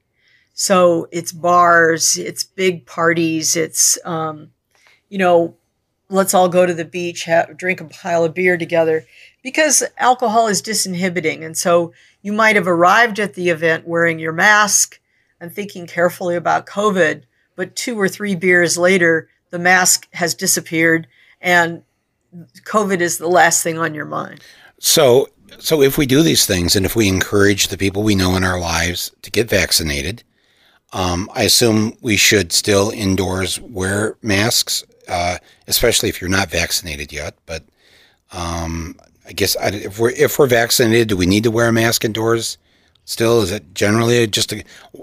So 0.53 1.07
it's 1.11 1.31
bars, 1.31 2.17
it's 2.17 2.43
big 2.43 2.85
parties, 2.85 3.55
it's, 3.55 3.97
um, 4.05 4.51
you 5.09 5.17
know, 5.17 5.55
let's 6.09 6.33
all 6.33 6.49
go 6.49 6.65
to 6.65 6.73
the 6.73 6.85
beach, 6.85 7.23
have, 7.23 7.57
drink 7.57 7.81
a 7.81 7.85
pile 7.85 8.23
of 8.25 8.33
beer 8.33 8.57
together 8.57 9.05
because 9.43 9.83
alcohol 9.97 10.47
is 10.47 10.61
disinhibiting. 10.61 11.43
And 11.45 11.57
so 11.57 11.93
you 12.21 12.33
might 12.33 12.55
have 12.55 12.67
arrived 12.67 13.19
at 13.19 13.33
the 13.33 13.49
event 13.49 13.87
wearing 13.87 14.19
your 14.19 14.33
mask 14.33 14.99
and 15.39 15.53
thinking 15.53 15.87
carefully 15.87 16.35
about 16.35 16.65
COVID, 16.67 17.23
but 17.55 17.75
two 17.75 17.99
or 17.99 18.07
three 18.07 18.35
beers 18.35 18.77
later, 18.77 19.27
the 19.51 19.59
mask 19.59 20.07
has 20.13 20.33
disappeared 20.33 21.07
and 21.39 21.83
COVID 22.63 23.01
is 23.01 23.17
the 23.17 23.27
last 23.27 23.63
thing 23.63 23.77
on 23.77 23.93
your 23.93 24.05
mind. 24.05 24.41
So, 24.79 25.29
so 25.59 25.81
if 25.81 25.97
we 25.97 26.05
do 26.05 26.23
these 26.23 26.45
things 26.45 26.75
and 26.75 26.85
if 26.85 26.95
we 26.95 27.07
encourage 27.07 27.67
the 27.67 27.77
people 27.77 28.03
we 28.03 28.15
know 28.15 28.35
in 28.35 28.43
our 28.43 28.59
lives 28.59 29.11
to 29.21 29.31
get 29.31 29.49
vaccinated, 29.49 30.23
um, 30.93 31.29
I 31.33 31.43
assume 31.43 31.97
we 32.01 32.17
should 32.17 32.51
still 32.51 32.89
indoors 32.89 33.59
wear 33.59 34.17
masks, 34.21 34.83
uh, 35.07 35.37
especially 35.67 36.09
if 36.09 36.19
you're 36.19 36.29
not 36.29 36.49
vaccinated 36.49 37.11
yet. 37.11 37.35
But 37.45 37.63
um, 38.31 38.95
I 39.25 39.33
guess 39.33 39.55
I, 39.55 39.69
if 39.69 39.99
we're 39.99 40.11
if 40.11 40.37
we're 40.37 40.47
vaccinated, 40.47 41.09
do 41.09 41.17
we 41.17 41.25
need 41.25 41.43
to 41.43 41.51
wear 41.51 41.67
a 41.67 41.73
mask 41.73 42.03
indoors? 42.03 42.57
Still, 43.03 43.41
is 43.41 43.51
it 43.51 43.73
generally 43.73 44.25
just 44.27 44.53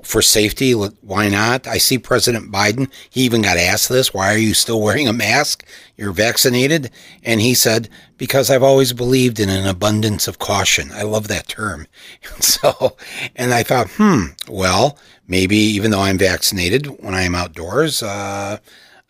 for 0.03 0.23
safety? 0.23 0.73
Why 0.73 1.29
not? 1.29 1.67
I 1.67 1.79
see 1.79 1.99
President 1.99 2.51
Biden. 2.51 2.91
He 3.11 3.23
even 3.23 3.43
got 3.43 3.57
asked 3.57 3.89
this: 3.89 4.15
Why 4.15 4.33
are 4.33 4.39
you 4.39 4.55
still 4.55 4.81
wearing 4.81 5.09
a 5.09 5.13
mask? 5.13 5.67
You're 5.97 6.13
vaccinated, 6.13 6.91
and 7.25 7.41
he 7.41 7.55
said, 7.55 7.89
"Because 8.17 8.51
I've 8.51 8.63
always 8.63 8.93
believed 8.93 9.41
in 9.41 9.49
an 9.51 9.67
abundance 9.67 10.29
of 10.29 10.39
caution." 10.39 10.91
I 10.93 11.03
love 11.03 11.29
that 11.29 11.49
term. 11.49 11.87
And 12.35 12.45
So, 12.59 12.97
and 13.37 13.53
I 13.53 13.63
thought, 13.63 13.89
hmm, 13.91 14.27
well, 14.49 14.99
maybe 15.27 15.57
even 15.57 15.91
though 15.91 16.01
I'm 16.01 16.19
vaccinated, 16.19 16.87
when 17.03 17.15
I 17.15 17.23
am 17.23 17.35
outdoors, 17.35 18.03
uh, 18.03 18.59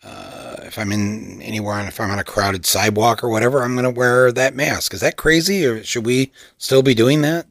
uh, 0.03 0.55
if 0.63 0.77
I'm 0.77 0.91
in 0.91 1.41
anywhere, 1.41 1.79
if 1.87 1.99
I'm 1.99 2.11
on 2.11 2.19
a 2.19 2.23
crowded 2.23 2.65
sidewalk 2.65 3.23
or 3.23 3.29
whatever, 3.29 3.63
I'm 3.63 3.75
going 3.75 3.91
to 3.91 3.97
wear 3.97 4.31
that 4.31 4.55
mask. 4.55 4.93
Is 4.93 5.01
that 5.01 5.17
crazy, 5.17 5.65
or 5.65 5.83
should 5.83 6.05
we 6.05 6.31
still 6.57 6.83
be 6.83 6.93
doing 6.93 7.21
that? 7.21 7.47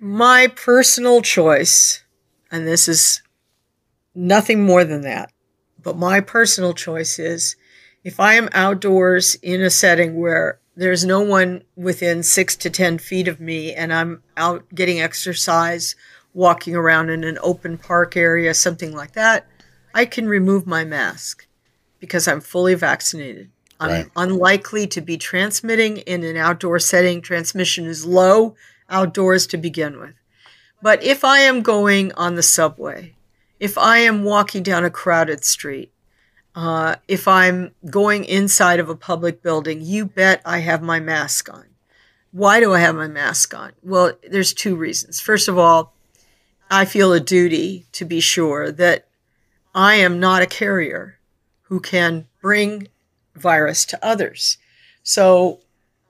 My 0.00 0.46
personal 0.46 1.22
choice, 1.22 2.02
and 2.52 2.66
this 2.66 2.86
is 2.86 3.22
nothing 4.14 4.64
more 4.64 4.84
than 4.84 5.02
that, 5.02 5.32
but 5.82 5.96
my 5.96 6.20
personal 6.20 6.72
choice 6.72 7.18
is 7.18 7.56
if 8.04 8.20
I 8.20 8.34
am 8.34 8.48
outdoors 8.52 9.34
in 9.36 9.60
a 9.60 9.70
setting 9.70 10.20
where 10.20 10.60
there's 10.76 11.04
no 11.04 11.20
one 11.20 11.64
within 11.74 12.22
six 12.22 12.54
to 12.56 12.70
10 12.70 12.98
feet 12.98 13.26
of 13.26 13.40
me 13.40 13.74
and 13.74 13.92
I'm 13.92 14.22
out 14.36 14.64
getting 14.72 15.00
exercise, 15.00 15.96
walking 16.32 16.76
around 16.76 17.10
in 17.10 17.24
an 17.24 17.38
open 17.42 17.76
park 17.76 18.16
area, 18.16 18.54
something 18.54 18.94
like 18.94 19.12
that, 19.14 19.48
I 19.94 20.04
can 20.04 20.28
remove 20.28 20.64
my 20.64 20.84
mask 20.84 21.48
because 21.98 22.28
I'm 22.28 22.40
fully 22.40 22.74
vaccinated. 22.74 23.50
I'm 23.80 23.90
Right. 23.90 24.10
unlikely 24.14 24.86
to 24.88 25.00
be 25.00 25.16
transmitting 25.16 25.98
in 25.98 26.22
an 26.22 26.36
outdoor 26.36 26.78
setting. 26.78 27.20
Transmission 27.20 27.86
is 27.86 28.06
low 28.06 28.54
outdoors 28.88 29.46
to 29.48 29.56
begin 29.56 29.98
with. 29.98 30.14
But 30.80 31.02
if 31.02 31.24
I 31.24 31.40
am 31.40 31.62
going 31.62 32.12
on 32.12 32.34
the 32.34 32.42
subway, 32.42 33.14
if 33.58 33.76
I 33.76 33.98
am 33.98 34.24
walking 34.24 34.62
down 34.62 34.84
a 34.84 34.90
crowded 34.90 35.44
street, 35.44 35.92
uh, 36.54 36.96
if 37.06 37.28
I'm 37.28 37.72
going 37.88 38.24
inside 38.24 38.80
of 38.80 38.88
a 38.88 38.96
public 38.96 39.42
building, 39.42 39.80
you 39.82 40.04
bet 40.04 40.40
I 40.44 40.58
have 40.58 40.82
my 40.82 41.00
mask 41.00 41.52
on. 41.52 41.64
Why 42.32 42.60
do 42.60 42.74
I 42.74 42.80
have 42.80 42.94
my 42.94 43.08
mask 43.08 43.54
on? 43.54 43.72
Well, 43.82 44.12
there's 44.28 44.52
two 44.52 44.76
reasons. 44.76 45.20
First 45.20 45.48
of 45.48 45.58
all, 45.58 45.94
I 46.70 46.84
feel 46.84 47.12
a 47.12 47.20
duty 47.20 47.86
to 47.92 48.04
be 48.04 48.20
sure 48.20 48.70
that 48.72 49.06
I 49.74 49.94
am 49.94 50.20
not 50.20 50.42
a 50.42 50.46
carrier 50.46 51.18
who 51.62 51.80
can 51.80 52.26
bring 52.40 52.88
virus 53.34 53.84
to 53.86 54.04
others. 54.04 54.58
So, 55.02 55.60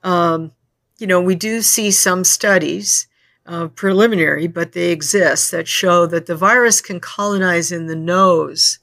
um, 0.03 0.51
you 0.99 1.07
know, 1.07 1.21
we 1.21 1.35
do 1.35 1.61
see 1.61 1.91
some 1.91 2.23
studies, 2.23 3.07
uh, 3.45 3.67
preliminary, 3.67 4.47
but 4.47 4.73
they 4.73 4.91
exist, 4.91 5.51
that 5.51 5.67
show 5.67 6.05
that 6.05 6.25
the 6.25 6.35
virus 6.35 6.81
can 6.81 6.99
colonize 6.99 7.71
in 7.71 7.87
the 7.87 7.95
nose 7.95 8.79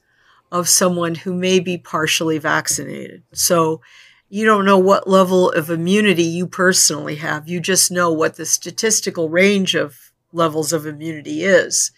of 0.51 0.69
someone 0.69 1.15
who 1.15 1.33
may 1.33 1.59
be 1.59 1.77
partially 1.77 2.37
vaccinated. 2.37 3.23
So 3.33 3.81
you 4.29 4.45
don't 4.45 4.65
know 4.65 4.77
what 4.77 5.07
level 5.07 5.51
of 5.51 5.69
immunity 5.69 6.23
you 6.23 6.47
personally 6.47 7.15
have. 7.15 7.47
You 7.47 7.59
just 7.59 7.91
know 7.91 8.11
what 8.11 8.35
the 8.35 8.45
statistical 8.45 9.29
range 9.29 9.75
of 9.75 10.11
levels 10.33 10.73
of 10.73 10.85
immunity 10.85 11.43
is 11.43 11.91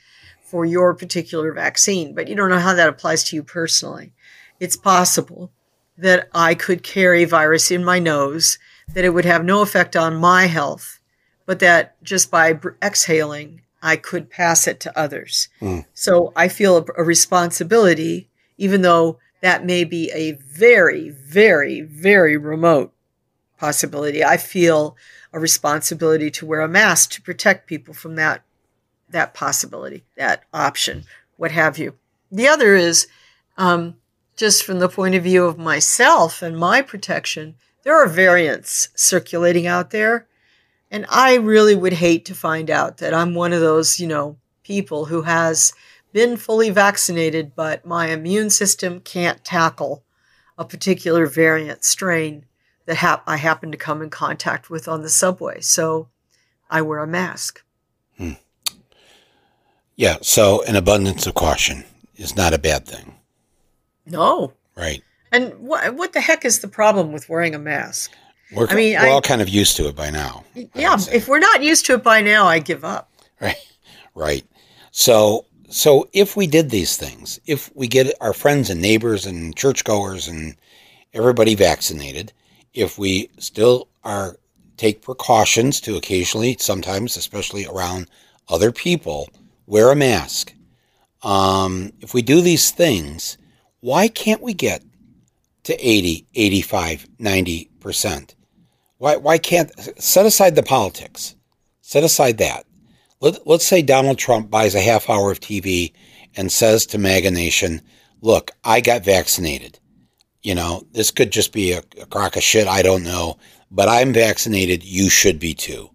for 0.43 0.65
your 0.65 0.93
particular 0.93 1.53
vaccine, 1.53 2.13
but 2.13 2.27
you 2.27 2.35
don't 2.35 2.49
know 2.49 2.59
how 2.59 2.73
that 2.73 2.89
applies 2.89 3.23
to 3.25 3.35
you 3.35 3.43
personally. 3.43 4.13
It's 4.59 4.77
possible 4.77 5.51
that 5.97 6.29
I 6.33 6.55
could 6.55 6.83
carry 6.83 7.25
virus 7.25 7.71
in 7.71 7.83
my 7.83 7.99
nose, 7.99 8.57
that 8.93 9.05
it 9.05 9.13
would 9.13 9.25
have 9.25 9.43
no 9.43 9.61
effect 9.61 9.95
on 9.95 10.15
my 10.15 10.45
health, 10.45 10.99
but 11.45 11.59
that 11.59 12.01
just 12.03 12.29
by 12.31 12.59
exhaling, 12.81 13.61
I 13.81 13.95
could 13.95 14.29
pass 14.29 14.67
it 14.67 14.79
to 14.81 14.99
others. 14.99 15.49
Mm. 15.61 15.85
So 15.93 16.33
I 16.35 16.47
feel 16.47 16.77
a, 16.77 16.85
a 16.97 17.03
responsibility, 17.03 18.29
even 18.57 18.81
though 18.81 19.19
that 19.41 19.65
may 19.65 19.83
be 19.83 20.11
a 20.13 20.33
very, 20.33 21.09
very, 21.09 21.81
very 21.81 22.35
remote 22.35 22.93
possibility. 23.57 24.23
I 24.23 24.37
feel 24.37 24.97
a 25.31 25.39
responsibility 25.39 26.31
to 26.31 26.45
wear 26.45 26.61
a 26.61 26.67
mask 26.67 27.11
to 27.11 27.21
protect 27.21 27.67
people 27.67 27.93
from 27.93 28.15
that 28.15 28.43
that 29.11 29.33
possibility, 29.33 30.03
that 30.17 30.43
option, 30.53 31.03
what 31.35 31.51
have 31.51 31.79
you. 31.79 31.95
The 32.31 32.47
other 32.47 32.75
is 32.75 33.07
um, 33.57 33.95
just 34.37 34.63
from 34.63 34.77
the 34.77 34.87
point 34.87 35.15
of 35.15 35.23
view 35.23 35.45
of 35.45 35.57
myself 35.57 36.43
and 36.43 36.55
my 36.55 36.83
protection. 36.83 37.55
There 37.83 37.95
are 37.95 38.07
variants 38.07 38.89
circulating 38.95 39.65
out 39.65 39.91
there, 39.91 40.27
and 40.91 41.05
I 41.09 41.35
really 41.35 41.75
would 41.75 41.93
hate 41.93 42.25
to 42.25 42.35
find 42.35 42.69
out 42.69 42.97
that 42.97 43.13
I'm 43.13 43.33
one 43.33 43.53
of 43.53 43.61
those, 43.61 43.99
you 43.99 44.07
know, 44.07 44.37
people 44.63 45.05
who 45.05 45.23
has 45.23 45.73
been 46.11 46.37
fully 46.37 46.69
vaccinated, 46.69 47.55
but 47.55 47.85
my 47.85 48.07
immune 48.07 48.49
system 48.49 48.99
can't 48.99 49.43
tackle 49.43 50.03
a 50.57 50.65
particular 50.65 51.25
variant 51.25 51.83
strain 51.83 52.45
that 52.85 52.97
ha- 52.97 53.23
I 53.25 53.37
happen 53.37 53.71
to 53.71 53.77
come 53.77 54.01
in 54.01 54.09
contact 54.09 54.69
with 54.69 54.87
on 54.87 55.01
the 55.01 55.09
subway. 55.09 55.61
So 55.61 56.09
I 56.69 56.81
wear 56.81 56.99
a 56.99 57.07
mask. 57.07 57.63
Hmm. 58.17 58.33
Yeah, 59.95 60.17
so 60.21 60.63
an 60.63 60.75
abundance 60.75 61.27
of 61.27 61.35
caution 61.35 61.83
is 62.15 62.35
not 62.35 62.53
a 62.53 62.57
bad 62.57 62.85
thing. 62.85 63.15
No. 64.05 64.53
Right. 64.75 65.03
And 65.31 65.53
what 65.59 65.95
what 65.95 66.13
the 66.13 66.21
heck 66.21 66.45
is 66.45 66.59
the 66.59 66.67
problem 66.67 67.11
with 67.11 67.29
wearing 67.29 67.55
a 67.55 67.59
mask? 67.59 68.11
We're, 68.51 68.67
I 68.67 68.75
mean, 68.75 68.93
we're 68.93 69.07
I, 69.07 69.11
all 69.11 69.21
kind 69.21 69.41
of 69.41 69.49
used 69.49 69.77
to 69.77 69.87
it 69.87 69.95
by 69.95 70.09
now. 70.09 70.43
Yeah, 70.73 70.97
if 71.11 71.27
we're 71.27 71.39
not 71.39 71.63
used 71.63 71.85
to 71.85 71.93
it 71.93 72.03
by 72.03 72.21
now, 72.21 72.47
I 72.47 72.59
give 72.59 72.83
up. 72.83 73.11
Right. 73.39 73.55
Right. 74.15 74.45
So 74.91 75.45
so 75.69 76.09
if 76.13 76.35
we 76.35 76.47
did 76.47 76.69
these 76.69 76.97
things, 76.97 77.39
if 77.45 77.71
we 77.75 77.87
get 77.87 78.13
our 78.21 78.33
friends 78.33 78.69
and 78.69 78.81
neighbors 78.81 79.25
and 79.25 79.55
churchgoers 79.55 80.27
and 80.27 80.55
everybody 81.13 81.55
vaccinated, 81.55 82.33
if 82.73 82.97
we 82.97 83.29
still 83.37 83.87
are 84.03 84.37
take 84.77 85.01
precautions 85.01 85.79
to 85.81 85.97
occasionally, 85.97 86.55
sometimes, 86.59 87.17
especially 87.17 87.65
around 87.67 88.09
other 88.47 88.71
people, 88.71 89.29
wear 89.67 89.91
a 89.91 89.95
mask. 89.95 90.53
Um, 91.21 91.91
if 91.99 92.13
we 92.13 92.21
do 92.21 92.41
these 92.41 92.71
things, 92.71 93.37
why 93.81 94.07
can't 94.07 94.41
we 94.41 94.53
get 94.53 94.81
to 95.69 95.87
80, 95.87 96.27
85, 96.35 97.07
90%? 97.19 98.35
Why, 98.97 99.15
why 99.15 99.37
can't, 99.37 99.71
set 100.01 100.25
aside 100.25 100.55
the 100.55 100.63
politics, 100.63 101.35
set 101.81 102.03
aside 102.03 102.37
that. 102.39 102.65
Let, 103.21 103.47
let's 103.47 103.65
say 103.65 103.81
Donald 103.81 104.17
Trump 104.17 104.49
buys 104.49 104.75
a 104.75 104.81
half 104.81 105.09
hour 105.09 105.31
of 105.31 105.39
TV 105.39 105.93
and 106.35 106.51
says 106.51 106.85
to 106.87 106.97
MAGA 106.97 107.31
Nation, 107.31 107.81
look, 108.21 108.51
I 108.63 108.81
got 108.81 109.05
vaccinated. 109.05 109.79
You 110.41 110.55
know, 110.55 110.85
this 110.91 111.11
could 111.11 111.31
just 111.31 111.53
be 111.53 111.71
a, 111.73 111.79
a 112.01 112.05
crock 112.05 112.35
of 112.35 112.43
shit. 112.43 112.67
I 112.67 112.81
don't 112.81 113.03
know, 113.03 113.37
but 113.71 113.89
I'm 113.89 114.13
vaccinated. 114.13 114.83
You 114.83 115.09
should 115.09 115.39
be 115.39 115.53
too. 115.53 115.89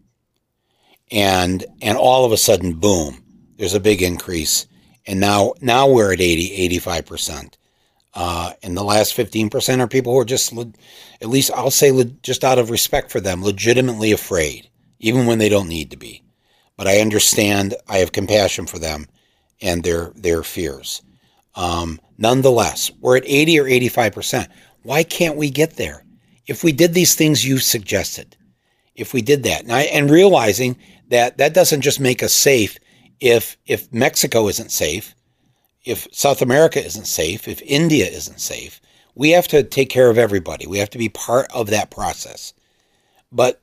And, 1.10 1.64
and 1.82 1.98
all 1.98 2.24
of 2.24 2.32
a 2.32 2.36
sudden, 2.36 2.74
boom, 2.74 3.22
there's 3.56 3.74
a 3.74 3.80
big 3.80 4.02
increase. 4.02 4.66
And 5.06 5.20
now, 5.20 5.54
now 5.60 5.88
we're 5.88 6.12
at 6.12 6.20
80, 6.20 6.78
85%. 6.80 7.54
Uh, 8.14 8.52
and 8.62 8.76
the 8.76 8.84
last 8.84 9.16
15% 9.16 9.80
are 9.80 9.88
people 9.88 10.12
who 10.12 10.20
are 10.20 10.24
just, 10.24 10.52
at 10.56 11.28
least 11.28 11.50
I'll 11.52 11.70
say, 11.70 12.04
just 12.22 12.44
out 12.44 12.58
of 12.58 12.70
respect 12.70 13.10
for 13.10 13.20
them, 13.20 13.42
legitimately 13.42 14.12
afraid, 14.12 14.68
even 15.00 15.26
when 15.26 15.38
they 15.38 15.48
don't 15.48 15.68
need 15.68 15.90
to 15.90 15.96
be 15.96 16.24
but 16.76 16.86
I 16.86 17.00
understand. 17.00 17.74
I 17.88 17.98
have 17.98 18.12
compassion 18.12 18.66
for 18.66 18.78
them 18.78 19.06
and 19.60 19.82
their 19.82 20.12
their 20.16 20.42
fears. 20.42 21.02
Um, 21.54 22.00
nonetheless, 22.18 22.90
we're 23.00 23.16
at 23.18 23.26
80 23.26 23.60
or 23.60 23.68
85 23.68 24.12
percent. 24.12 24.48
Why 24.82 25.02
can't 25.02 25.36
we 25.36 25.50
get 25.50 25.76
there? 25.76 26.04
If 26.46 26.62
we 26.62 26.72
did 26.72 26.92
these 26.92 27.14
things 27.14 27.46
you 27.46 27.58
suggested, 27.58 28.36
if 28.94 29.14
we 29.14 29.22
did 29.22 29.44
that, 29.44 29.62
and, 29.62 29.72
I, 29.72 29.82
and 29.82 30.10
realizing 30.10 30.76
that 31.08 31.38
that 31.38 31.54
doesn't 31.54 31.80
just 31.80 32.00
make 32.00 32.22
us 32.22 32.34
safe. 32.34 32.78
If 33.20 33.56
if 33.66 33.92
Mexico 33.92 34.48
isn't 34.48 34.72
safe, 34.72 35.14
if 35.84 36.08
South 36.12 36.42
America 36.42 36.84
isn't 36.84 37.06
safe, 37.06 37.46
if 37.46 37.60
India 37.62 38.06
isn't 38.06 38.40
safe, 38.40 38.80
we 39.14 39.30
have 39.30 39.48
to 39.48 39.62
take 39.62 39.90
care 39.90 40.10
of 40.10 40.18
everybody. 40.18 40.66
We 40.66 40.78
have 40.78 40.90
to 40.90 40.98
be 40.98 41.08
part 41.08 41.46
of 41.52 41.68
that 41.68 41.90
process. 41.90 42.52
But 43.30 43.60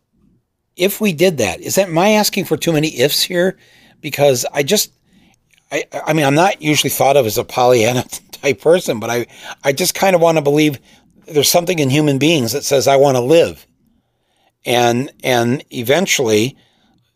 if 0.75 1.01
we 1.01 1.13
did 1.13 1.37
that, 1.39 1.59
is 1.59 1.75
that 1.75 1.89
my 1.89 2.09
asking 2.11 2.45
for 2.45 2.57
too 2.57 2.73
many 2.73 2.99
ifs 2.99 3.21
here? 3.21 3.57
Because 3.99 4.45
I 4.53 4.63
just, 4.63 4.91
I, 5.71 5.85
I 6.05 6.13
mean, 6.13 6.25
I'm 6.25 6.35
not 6.35 6.61
usually 6.61 6.89
thought 6.89 7.17
of 7.17 7.25
as 7.25 7.37
a 7.37 7.43
Pollyanna 7.43 8.03
type 8.31 8.61
person, 8.61 8.99
but 8.99 9.09
I, 9.09 9.27
I 9.63 9.73
just 9.73 9.95
kind 9.95 10.15
of 10.15 10.21
want 10.21 10.37
to 10.37 10.41
believe 10.41 10.79
there's 11.27 11.49
something 11.49 11.79
in 11.79 11.89
human 11.89 12.17
beings 12.17 12.51
that 12.51 12.63
says 12.63 12.87
I 12.87 12.97
want 12.97 13.15
to 13.15 13.21
live, 13.21 13.65
and 14.65 15.11
and 15.23 15.63
eventually, 15.71 16.57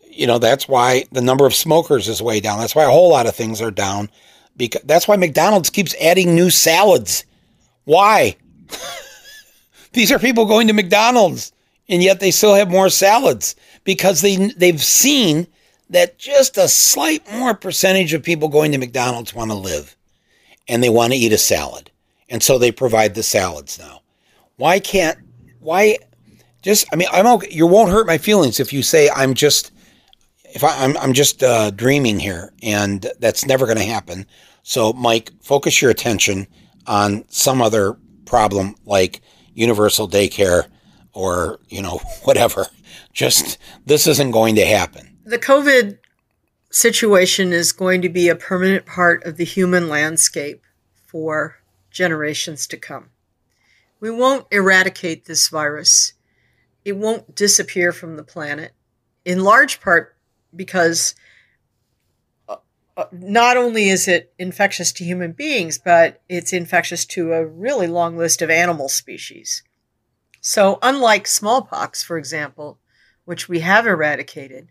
you 0.10 0.28
know, 0.28 0.38
that's 0.38 0.68
why 0.68 1.06
the 1.12 1.22
number 1.22 1.46
of 1.46 1.54
smokers 1.54 2.08
is 2.08 2.22
way 2.22 2.40
down. 2.40 2.60
That's 2.60 2.76
why 2.76 2.84
a 2.84 2.90
whole 2.92 3.10
lot 3.10 3.28
of 3.28 3.36
things 3.36 3.62
are 3.62 3.72
down. 3.72 4.10
Because 4.58 4.82
that's 4.84 5.08
why 5.08 5.16
McDonald's 5.18 5.70
keeps 5.70 5.96
adding 6.02 6.34
new 6.34 6.50
salads. 6.50 7.26
Why? 7.84 8.38
These 9.94 10.12
are 10.12 10.20
people 10.20 10.46
going 10.46 10.68
to 10.68 10.74
McDonald's 10.74 11.52
and 11.88 12.02
yet 12.02 12.20
they 12.20 12.32
still 12.32 12.56
have 12.56 12.70
more 12.70 12.90
salads 12.90 13.56
because 13.84 14.22
they 14.22 14.36
they've 14.58 14.82
seen 14.82 15.48
that 15.90 16.18
just 16.18 16.58
a 16.58 16.68
slight 16.68 17.30
more 17.32 17.54
percentage 17.54 18.14
of 18.14 18.24
people 18.24 18.50
going 18.50 18.72
to 18.72 18.78
McDonald's 18.78 19.34
want 19.34 19.52
to 19.52 19.56
live 19.56 19.96
and 20.68 20.84
they 20.84 20.90
want 20.90 21.14
to 21.14 21.20
eat 21.20 21.32
a 21.32 21.38
salad. 21.38 21.92
And 22.28 22.42
so 22.42 22.58
they 22.58 22.72
provide 22.72 23.14
the 23.14 23.22
salads 23.22 23.78
now. 23.78 24.02
Why 24.58 24.80
can't 24.80 25.18
why 25.60 25.98
just 26.62 26.88
I 26.92 26.96
mean 26.96 27.08
I'm 27.12 27.28
okay 27.28 27.50
you 27.52 27.68
won't 27.68 27.92
hurt 27.92 28.08
my 28.08 28.18
feelings 28.18 28.60
if 28.60 28.74
you 28.74 28.82
say 28.82 29.10
I'm 29.16 29.34
just 29.34 29.72
if 30.56 30.64
I, 30.64 30.74
am 30.84 30.92
I'm, 30.92 30.98
I'm 30.98 31.14
just 31.14 31.44
uh, 31.44 31.70
dreaming 31.72 32.18
here 32.18 32.54
and 32.64 33.06
that's 33.20 33.46
never 33.46 33.66
going 33.66 33.78
to 33.78 33.84
happen. 33.84 34.26
So 34.64 34.94
Mike, 34.94 35.32
focus 35.42 35.82
your 35.82 35.92
attention 35.92 36.48
on 36.88 37.26
some 37.28 37.62
other 37.62 37.98
problem 38.26 38.76
like 38.86 39.22
universal 39.54 40.08
daycare 40.08 40.68
or, 41.14 41.60
you 41.68 41.82
know, 41.82 42.00
whatever. 42.24 42.66
Just 43.14 43.58
this 43.86 44.08
isn't 44.08 44.32
going 44.32 44.56
to 44.56 44.66
happen. 44.66 45.18
The 45.26 45.38
COVID 45.38 46.00
situation 46.72 47.54
is 47.54 47.72
going 47.72 48.02
to 48.02 48.10
be 48.10 48.30
a 48.30 48.36
permanent 48.36 48.86
part 48.86 49.24
of 49.26 49.38
the 49.38 49.46
human 49.46 49.90
landscape 49.90 50.64
for 51.06 51.58
generations 51.92 52.66
to 52.68 52.78
come. 52.78 53.10
We 54.00 54.10
won't 54.10 54.48
eradicate 54.52 55.26
this 55.26 55.48
virus. 55.50 56.14
It 56.84 56.98
won't 56.98 57.36
disappear 57.36 57.92
from 57.92 58.18
the 58.18 58.24
planet, 58.24 58.74
in 59.24 59.44
large 59.44 59.82
part 59.82 60.15
because 60.56 61.16
uh, 62.48 62.58
uh, 62.98 63.06
not 63.12 63.58
only 63.58 63.90
is 63.90 64.08
it 64.08 64.34
infectious 64.38 64.92
to 64.94 65.04
human 65.04 65.32
beings, 65.32 65.78
but 65.78 66.22
it's 66.30 66.54
infectious 66.54 67.06
to 67.06 67.34
a 67.34 67.46
really 67.46 67.88
long 67.88 68.18
list 68.18 68.42
of 68.42 68.50
animal 68.50 68.90
species. 68.90 69.64
So, 70.42 70.78
unlike 70.82 71.26
smallpox, 71.26 72.04
for 72.04 72.18
example, 72.18 72.80
which 73.26 73.50
we 73.50 73.62
have 73.62 73.88
eradicated, 73.88 74.70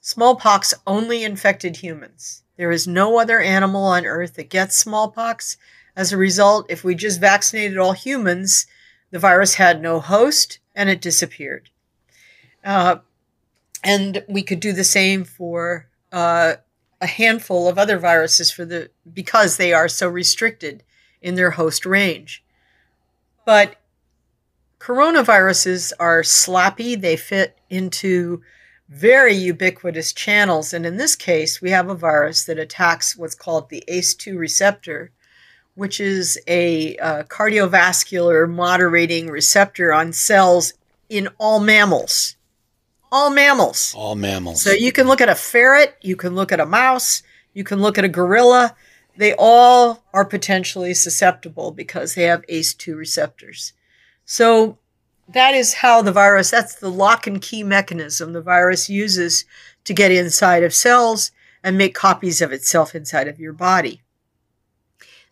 smallpox 0.00 0.72
only 0.86 1.24
infected 1.24 1.78
humans. 1.78 2.44
There 2.56 2.70
is 2.70 2.86
no 2.86 3.18
other 3.18 3.40
animal 3.40 3.84
on 3.84 4.06
earth 4.06 4.34
that 4.34 4.50
gets 4.50 4.76
smallpox. 4.76 5.56
As 5.96 6.12
a 6.12 6.16
result, 6.16 6.66
if 6.68 6.84
we 6.84 6.94
just 6.94 7.20
vaccinated 7.20 7.76
all 7.76 7.92
humans, 7.92 8.66
the 9.10 9.18
virus 9.18 9.54
had 9.54 9.82
no 9.82 10.00
host 10.00 10.60
and 10.74 10.88
it 10.88 11.00
disappeared. 11.00 11.70
Uh, 12.64 12.98
and 13.82 14.24
we 14.28 14.42
could 14.42 14.60
do 14.60 14.72
the 14.72 14.84
same 14.84 15.24
for 15.24 15.88
uh, 16.12 16.54
a 17.00 17.06
handful 17.06 17.68
of 17.68 17.78
other 17.78 17.98
viruses 17.98 18.50
for 18.50 18.64
the 18.64 18.90
because 19.12 19.56
they 19.56 19.72
are 19.72 19.88
so 19.88 20.08
restricted 20.08 20.82
in 21.20 21.34
their 21.34 21.52
host 21.52 21.86
range. 21.86 22.44
But 23.44 23.76
Coronaviruses 24.78 25.92
are 25.98 26.22
sloppy, 26.22 26.94
they 26.94 27.16
fit 27.16 27.58
into 27.70 28.42
very 28.88 29.34
ubiquitous 29.34 30.12
channels. 30.12 30.72
And 30.72 30.86
in 30.86 30.96
this 30.96 31.16
case, 31.16 31.60
we 31.60 31.70
have 31.70 31.88
a 31.88 31.94
virus 31.94 32.44
that 32.44 32.58
attacks 32.58 33.16
what's 33.16 33.34
called 33.34 33.68
the 33.68 33.82
ACE2 33.88 34.38
receptor, 34.38 35.10
which 35.74 35.98
is 35.98 36.38
a 36.46 36.96
uh, 36.98 37.22
cardiovascular 37.24 38.48
moderating 38.48 39.28
receptor 39.28 39.92
on 39.92 40.12
cells 40.12 40.74
in 41.08 41.28
all 41.38 41.58
mammals. 41.58 42.36
All 43.12 43.30
mammals. 43.30 43.94
All 43.96 44.16
mammals. 44.16 44.62
So 44.62 44.72
you 44.72 44.92
can 44.92 45.06
look 45.06 45.20
at 45.20 45.28
a 45.28 45.34
ferret, 45.34 45.96
you 46.02 46.16
can 46.16 46.34
look 46.34 46.52
at 46.52 46.60
a 46.60 46.66
mouse, 46.66 47.22
you 47.54 47.64
can 47.64 47.80
look 47.80 47.98
at 47.98 48.04
a 48.04 48.08
gorilla. 48.08 48.74
They 49.16 49.34
all 49.38 50.04
are 50.12 50.24
potentially 50.24 50.92
susceptible 50.92 51.70
because 51.70 52.14
they 52.14 52.24
have 52.24 52.46
ACE2 52.46 52.96
receptors. 52.96 53.72
So 54.24 54.78
that 55.28 55.54
is 55.54 55.74
how 55.74 56.02
the 56.02 56.12
virus, 56.12 56.50
that's 56.50 56.74
the 56.74 56.90
lock 56.90 57.26
and 57.26 57.40
key 57.40 57.62
mechanism 57.62 58.32
the 58.32 58.42
virus 58.42 58.90
uses 58.90 59.44
to 59.84 59.94
get 59.94 60.12
inside 60.12 60.62
of 60.62 60.74
cells 60.74 61.30
and 61.62 61.78
make 61.78 61.94
copies 61.94 62.42
of 62.42 62.52
itself 62.52 62.94
inside 62.94 63.26
of 63.26 63.40
your 63.40 63.52
body. 63.52 64.02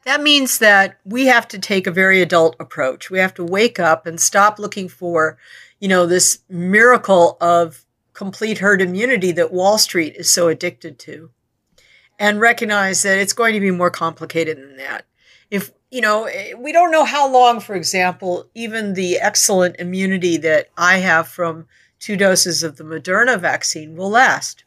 That 0.04 0.22
means 0.22 0.58
that 0.58 0.98
we 1.04 1.26
have 1.26 1.48
to 1.48 1.58
take 1.58 1.86
a 1.86 1.92
very 1.92 2.20
adult 2.20 2.56
approach. 2.60 3.10
We 3.10 3.18
have 3.18 3.34
to 3.34 3.44
wake 3.44 3.80
up 3.80 4.06
and 4.06 4.20
stop 4.20 4.58
looking 4.58 4.88
for, 4.88 5.38
you 5.84 5.88
know, 5.88 6.06
this 6.06 6.38
miracle 6.48 7.36
of 7.42 7.84
complete 8.14 8.56
herd 8.56 8.80
immunity 8.80 9.32
that 9.32 9.52
Wall 9.52 9.76
Street 9.76 10.16
is 10.16 10.32
so 10.32 10.48
addicted 10.48 10.98
to 11.00 11.28
and 12.18 12.40
recognize 12.40 13.02
that 13.02 13.18
it's 13.18 13.34
going 13.34 13.52
to 13.52 13.60
be 13.60 13.70
more 13.70 13.90
complicated 13.90 14.56
than 14.56 14.78
that. 14.78 15.04
If, 15.50 15.72
you 15.90 16.00
know, 16.00 16.26
we 16.56 16.72
don't 16.72 16.90
know 16.90 17.04
how 17.04 17.30
long, 17.30 17.60
for 17.60 17.74
example, 17.74 18.48
even 18.54 18.94
the 18.94 19.18
excellent 19.18 19.76
immunity 19.78 20.38
that 20.38 20.68
I 20.74 21.00
have 21.00 21.28
from 21.28 21.66
two 21.98 22.16
doses 22.16 22.62
of 22.62 22.78
the 22.78 22.84
Moderna 22.84 23.38
vaccine 23.38 23.94
will 23.94 24.08
last. 24.08 24.64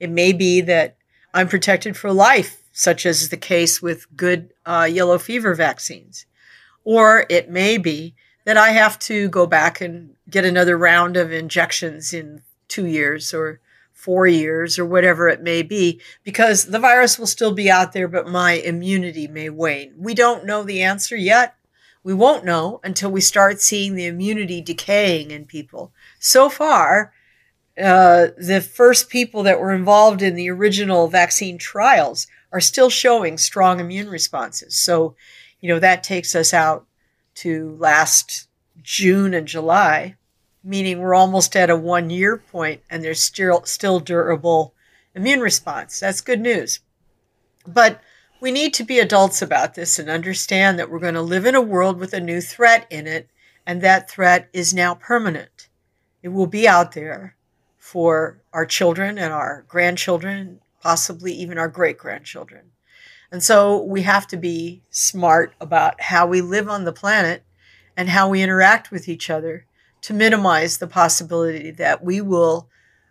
It 0.00 0.08
may 0.08 0.32
be 0.32 0.62
that 0.62 0.96
I'm 1.34 1.48
protected 1.48 1.98
for 1.98 2.14
life, 2.14 2.62
such 2.72 3.04
as 3.04 3.28
the 3.28 3.36
case 3.36 3.82
with 3.82 4.06
good 4.16 4.54
uh, 4.64 4.88
yellow 4.90 5.18
fever 5.18 5.54
vaccines. 5.54 6.24
Or 6.82 7.26
it 7.28 7.50
may 7.50 7.76
be 7.76 8.14
that 8.46 8.56
I 8.56 8.70
have 8.70 8.98
to 9.00 9.28
go 9.28 9.44
back 9.44 9.80
and 9.80 10.14
get 10.30 10.44
another 10.44 10.78
round 10.78 11.16
of 11.16 11.32
injections 11.32 12.14
in 12.14 12.42
two 12.68 12.86
years 12.86 13.34
or 13.34 13.60
four 13.92 14.28
years 14.28 14.78
or 14.78 14.84
whatever 14.84 15.28
it 15.28 15.42
may 15.42 15.62
be, 15.62 16.00
because 16.22 16.66
the 16.66 16.78
virus 16.78 17.18
will 17.18 17.26
still 17.26 17.52
be 17.52 17.68
out 17.68 17.92
there, 17.92 18.06
but 18.06 18.28
my 18.28 18.52
immunity 18.52 19.26
may 19.26 19.50
wane. 19.50 19.92
We 19.98 20.14
don't 20.14 20.46
know 20.46 20.62
the 20.62 20.80
answer 20.80 21.16
yet. 21.16 21.56
We 22.04 22.14
won't 22.14 22.44
know 22.44 22.78
until 22.84 23.10
we 23.10 23.20
start 23.20 23.60
seeing 23.60 23.96
the 23.96 24.06
immunity 24.06 24.60
decaying 24.60 25.32
in 25.32 25.44
people. 25.44 25.92
So 26.20 26.48
far, 26.48 27.12
uh, 27.76 28.28
the 28.38 28.60
first 28.60 29.08
people 29.08 29.42
that 29.42 29.58
were 29.58 29.74
involved 29.74 30.22
in 30.22 30.36
the 30.36 30.50
original 30.50 31.08
vaccine 31.08 31.58
trials 31.58 32.28
are 32.52 32.60
still 32.60 32.90
showing 32.90 33.38
strong 33.38 33.80
immune 33.80 34.08
responses. 34.08 34.76
So, 34.76 35.16
you 35.60 35.68
know, 35.68 35.80
that 35.80 36.04
takes 36.04 36.36
us 36.36 36.54
out 36.54 36.85
to 37.36 37.76
last 37.78 38.48
June 38.82 39.34
and 39.34 39.48
July 39.48 40.16
meaning 40.66 40.98
we're 40.98 41.14
almost 41.14 41.54
at 41.54 41.70
a 41.70 41.76
one 41.76 42.10
year 42.10 42.36
point 42.36 42.82
and 42.90 43.02
there's 43.02 43.22
still 43.22 43.64
still 43.64 44.00
durable 44.00 44.74
immune 45.14 45.40
response. 45.40 46.00
That's 46.00 46.20
good 46.20 46.40
news. 46.40 46.80
But 47.66 48.00
we 48.40 48.50
need 48.50 48.74
to 48.74 48.84
be 48.84 48.98
adults 48.98 49.40
about 49.40 49.74
this 49.74 49.98
and 49.98 50.10
understand 50.10 50.78
that 50.78 50.90
we're 50.90 50.98
going 50.98 51.14
to 51.14 51.22
live 51.22 51.46
in 51.46 51.54
a 51.54 51.60
world 51.62 51.98
with 51.98 52.12
a 52.12 52.20
new 52.20 52.40
threat 52.40 52.86
in 52.90 53.06
it, 53.06 53.30
and 53.64 53.80
that 53.80 54.10
threat 54.10 54.48
is 54.52 54.74
now 54.74 54.94
permanent. 54.94 55.68
It 56.22 56.28
will 56.28 56.46
be 56.46 56.68
out 56.68 56.92
there 56.92 57.34
for 57.78 58.42
our 58.52 58.66
children 58.66 59.18
and 59.18 59.32
our 59.32 59.64
grandchildren, 59.68 60.60
possibly 60.82 61.32
even 61.32 61.56
our 61.56 61.68
great 61.68 61.96
grandchildren. 61.96 62.72
And 63.30 63.42
so 63.42 63.82
we 63.82 64.02
have 64.02 64.26
to 64.28 64.36
be 64.36 64.82
smart 64.90 65.54
about 65.60 66.00
how 66.00 66.26
we 66.26 66.40
live 66.40 66.68
on 66.68 66.84
the 66.84 66.92
planet 66.92 67.42
and 67.96 68.08
how 68.08 68.28
we 68.28 68.42
interact 68.42 68.90
with 68.90 69.08
each 69.08 69.30
other 69.30 69.66
to 70.02 70.14
minimize 70.14 70.78
the 70.78 70.86
possibility 70.86 71.70
that 71.72 72.04
we 72.04 72.20
will 72.20 72.68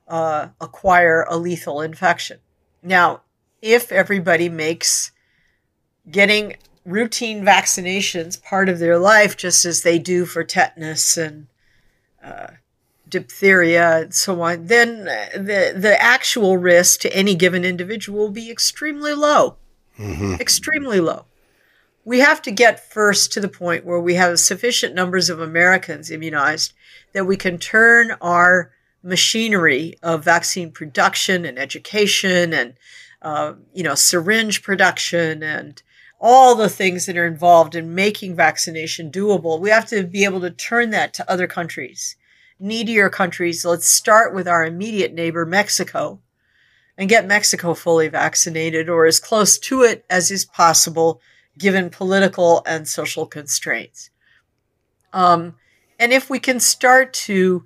uh, 0.08 0.48
acquire 0.62 1.26
a 1.30 1.38
lethal 1.38 1.82
infection. 1.82 2.40
Now, 2.82 3.22
if 3.62 3.92
everybody 3.92 4.48
makes 4.48 5.12
getting 6.10 6.56
routine 6.86 7.44
vaccinations 7.44 8.42
part 8.42 8.70
of 8.70 8.80
their 8.80 9.00
life, 9.00 9.36
just 9.36 9.66
as 9.66 9.82
they 9.82 9.98
do 9.98 10.26
for 10.26 10.44
tetanus 10.44 11.18
and 11.18 11.48
uh, 12.24 12.48
diphtheria 13.10 14.04
and 14.04 14.14
so 14.14 14.42
on, 14.42 14.68
then 14.68 15.06
the 15.06 15.74
the 15.76 15.98
actual 16.00 16.58
risk 16.58 17.00
to 17.02 17.16
any 17.16 17.36
given 17.36 17.66
individual 17.66 18.20
will 18.20 18.30
be 18.30 18.52
extremely 18.52 19.14
low, 19.14 19.58
mm-hmm. 19.98 20.36
extremely 20.40 21.00
low. 21.00 21.26
We 22.04 22.20
have 22.20 22.42
to 22.44 22.52
get 22.52 22.92
first 22.92 23.34
to 23.34 23.40
the 23.40 23.48
point 23.48 23.86
where 23.86 24.00
we 24.00 24.14
have 24.16 24.40
sufficient 24.40 24.94
numbers 24.94 25.30
of 25.30 25.40
Americans 25.40 26.12
immunized 26.12 26.74
that 27.14 27.26
we 27.26 27.36
can 27.36 27.58
turn 27.58 28.12
our 28.22 28.72
machinery 29.02 29.96
of 30.04 30.24
vaccine 30.24 30.72
production 30.72 31.46
and 31.46 31.58
education 31.58 32.54
and 32.54 32.74
uh, 33.22 33.54
you 33.74 33.84
know 33.84 33.96
syringe 33.96 34.62
production 34.62 35.42
and 35.42 35.82
all 36.20 36.56
the 36.56 36.70
things 36.70 37.06
that 37.06 37.18
are 37.18 37.28
involved 37.28 37.76
in 37.76 37.96
making 37.96 38.36
vaccination 38.36 39.12
doable. 39.12 39.60
We 39.60 39.70
have 39.70 39.88
to 39.88 40.04
be 40.04 40.24
able 40.24 40.42
to 40.42 40.52
turn 40.52 40.92
that 40.92 41.14
to 41.16 41.32
other 41.32 41.48
countries 41.48 42.16
needier 42.60 43.10
countries. 43.10 43.66
Let's 43.66 43.88
start 43.88 44.34
with 44.34 44.48
our 44.48 44.66
immediate 44.66 45.14
neighbor 45.14 45.46
mexico 45.46 46.20
and 46.98 47.10
get 47.10 47.28
mexico 47.28 47.74
fully 47.74 48.08
vaccinated 48.08 48.90
or 48.90 49.06
as 49.06 49.20
close 49.20 49.58
to 49.58 49.82
it 49.82 50.06
as 50.10 50.32
is 50.32 50.46
possible 50.46 51.22
given 51.58 51.90
political 51.90 52.64
and 52.66 52.88
social 52.88 53.26
constraints. 53.26 54.10
Um, 55.14 55.56
and 56.00 56.12
if 56.12 56.30
we 56.30 56.40
can 56.40 56.60
start 56.60 57.14
to 57.14 57.64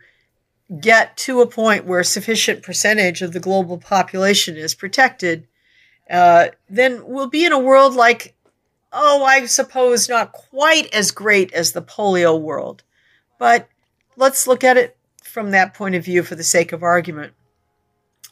get 0.79 1.17
to 1.17 1.41
a 1.41 1.47
point 1.47 1.85
where 1.85 2.01
a 2.01 2.05
sufficient 2.05 2.61
percentage 2.61 3.21
of 3.21 3.33
the 3.33 3.39
global 3.39 3.77
population 3.77 4.55
is 4.55 4.75
protected, 4.75 5.47
uh, 6.09 6.49
then 6.69 7.01
we'll 7.05 7.29
be 7.29 7.45
in 7.45 7.51
a 7.51 7.59
world 7.59 7.95
like, 7.95 8.35
oh, 8.93 9.23
I 9.23 9.45
suppose 9.47 10.07
not 10.07 10.31
quite 10.31 10.93
as 10.93 11.11
great 11.11 11.51
as 11.53 11.71
the 11.71 11.81
polio 11.81 12.39
world. 12.39 12.83
But 13.39 13.67
let's 14.15 14.45
look 14.45 14.63
at 14.63 14.77
it 14.77 14.95
from 15.23 15.51
that 15.51 15.73
point 15.73 15.95
of 15.95 16.05
view 16.05 16.21
for 16.21 16.35
the 16.35 16.43
sake 16.43 16.71
of 16.71 16.83
argument. 16.83 17.33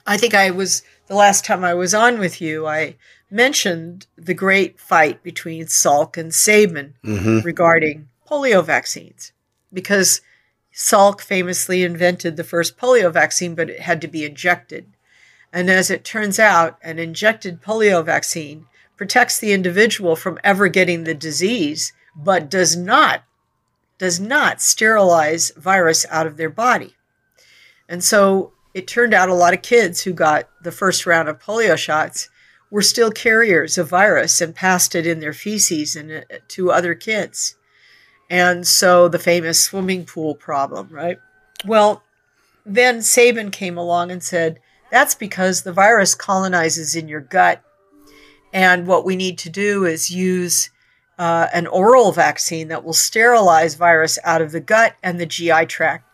I 0.07 0.17
think 0.17 0.33
I 0.33 0.49
was, 0.51 0.83
the 1.07 1.15
last 1.15 1.45
time 1.45 1.63
I 1.63 1.73
was 1.73 1.93
on 1.93 2.17
with 2.17 2.41
you, 2.41 2.65
I 2.65 2.95
mentioned 3.29 4.07
the 4.15 4.33
great 4.33 4.79
fight 4.79 5.21
between 5.21 5.65
Salk 5.65 6.15
and 6.15 6.33
Sabin 6.33 6.95
mm-hmm. 7.03 7.39
regarding 7.39 8.07
polio 8.25 8.63
vaccines 8.63 9.33
because 9.71 10.21
Salk 10.73 11.19
famously 11.21 11.83
invented 11.83 12.37
the 12.37 12.43
first 12.43 12.77
polio 12.77 13.11
vaccine, 13.11 13.53
but 13.53 13.69
it 13.69 13.81
had 13.81 13.99
to 14.01 14.07
be 14.07 14.23
injected. 14.23 14.85
And 15.51 15.69
as 15.69 15.91
it 15.91 16.05
turns 16.05 16.39
out, 16.39 16.77
an 16.81 16.99
injected 16.99 17.61
polio 17.61 18.03
vaccine 18.03 18.67
protects 18.95 19.39
the 19.39 19.53
individual 19.53 20.15
from 20.15 20.39
ever 20.43 20.67
getting 20.69 21.03
the 21.03 21.13
disease, 21.13 21.93
but 22.15 22.49
does 22.49 22.75
not 22.75 23.23
does 23.97 24.19
not 24.19 24.61
sterilize 24.61 25.51
virus 25.57 26.05
out 26.11 26.27
of 26.27 26.37
their 26.37 26.51
body. 26.51 26.95
And 27.89 28.03
so 28.03 28.53
it 28.77 28.85
turned 28.85 29.11
out 29.11 29.27
a 29.27 29.33
lot 29.33 29.55
of 29.55 29.63
kids 29.63 30.03
who 30.03 30.13
got 30.13 30.47
the 30.61 30.71
first 30.71 31.07
round 31.07 31.27
of 31.27 31.39
polio 31.39 31.75
shots 31.75 32.29
were 32.69 32.83
still 32.83 33.09
carriers 33.09 33.75
of 33.75 33.89
virus 33.89 34.39
and 34.39 34.53
passed 34.53 34.93
it 34.93 35.07
in 35.07 35.19
their 35.19 35.33
feces 35.33 35.95
and 35.95 36.11
uh, 36.11 36.21
to 36.47 36.71
other 36.71 36.93
kids. 36.93 37.55
And 38.29 38.67
so 38.67 39.07
the 39.07 39.17
famous 39.17 39.59
swimming 39.63 40.05
pool 40.05 40.35
problem, 40.35 40.89
right? 40.91 41.17
Well, 41.65 42.03
then 42.67 43.01
Sabin 43.01 43.49
came 43.49 43.79
along 43.79 44.11
and 44.11 44.21
said, 44.21 44.59
that's 44.91 45.15
because 45.15 45.63
the 45.63 45.73
virus 45.73 46.13
colonizes 46.13 46.95
in 46.95 47.07
your 47.07 47.21
gut. 47.21 47.63
And 48.53 48.85
what 48.85 49.05
we 49.05 49.15
need 49.15 49.39
to 49.39 49.49
do 49.49 49.85
is 49.85 50.11
use 50.11 50.69
uh, 51.17 51.47
an 51.51 51.65
oral 51.65 52.11
vaccine 52.11 52.67
that 52.67 52.83
will 52.83 52.93
sterilize 52.93 53.73
virus 53.73 54.19
out 54.23 54.43
of 54.43 54.51
the 54.51 54.61
gut 54.61 54.93
and 55.01 55.19
the 55.19 55.25
GI 55.25 55.65
tract. 55.65 56.06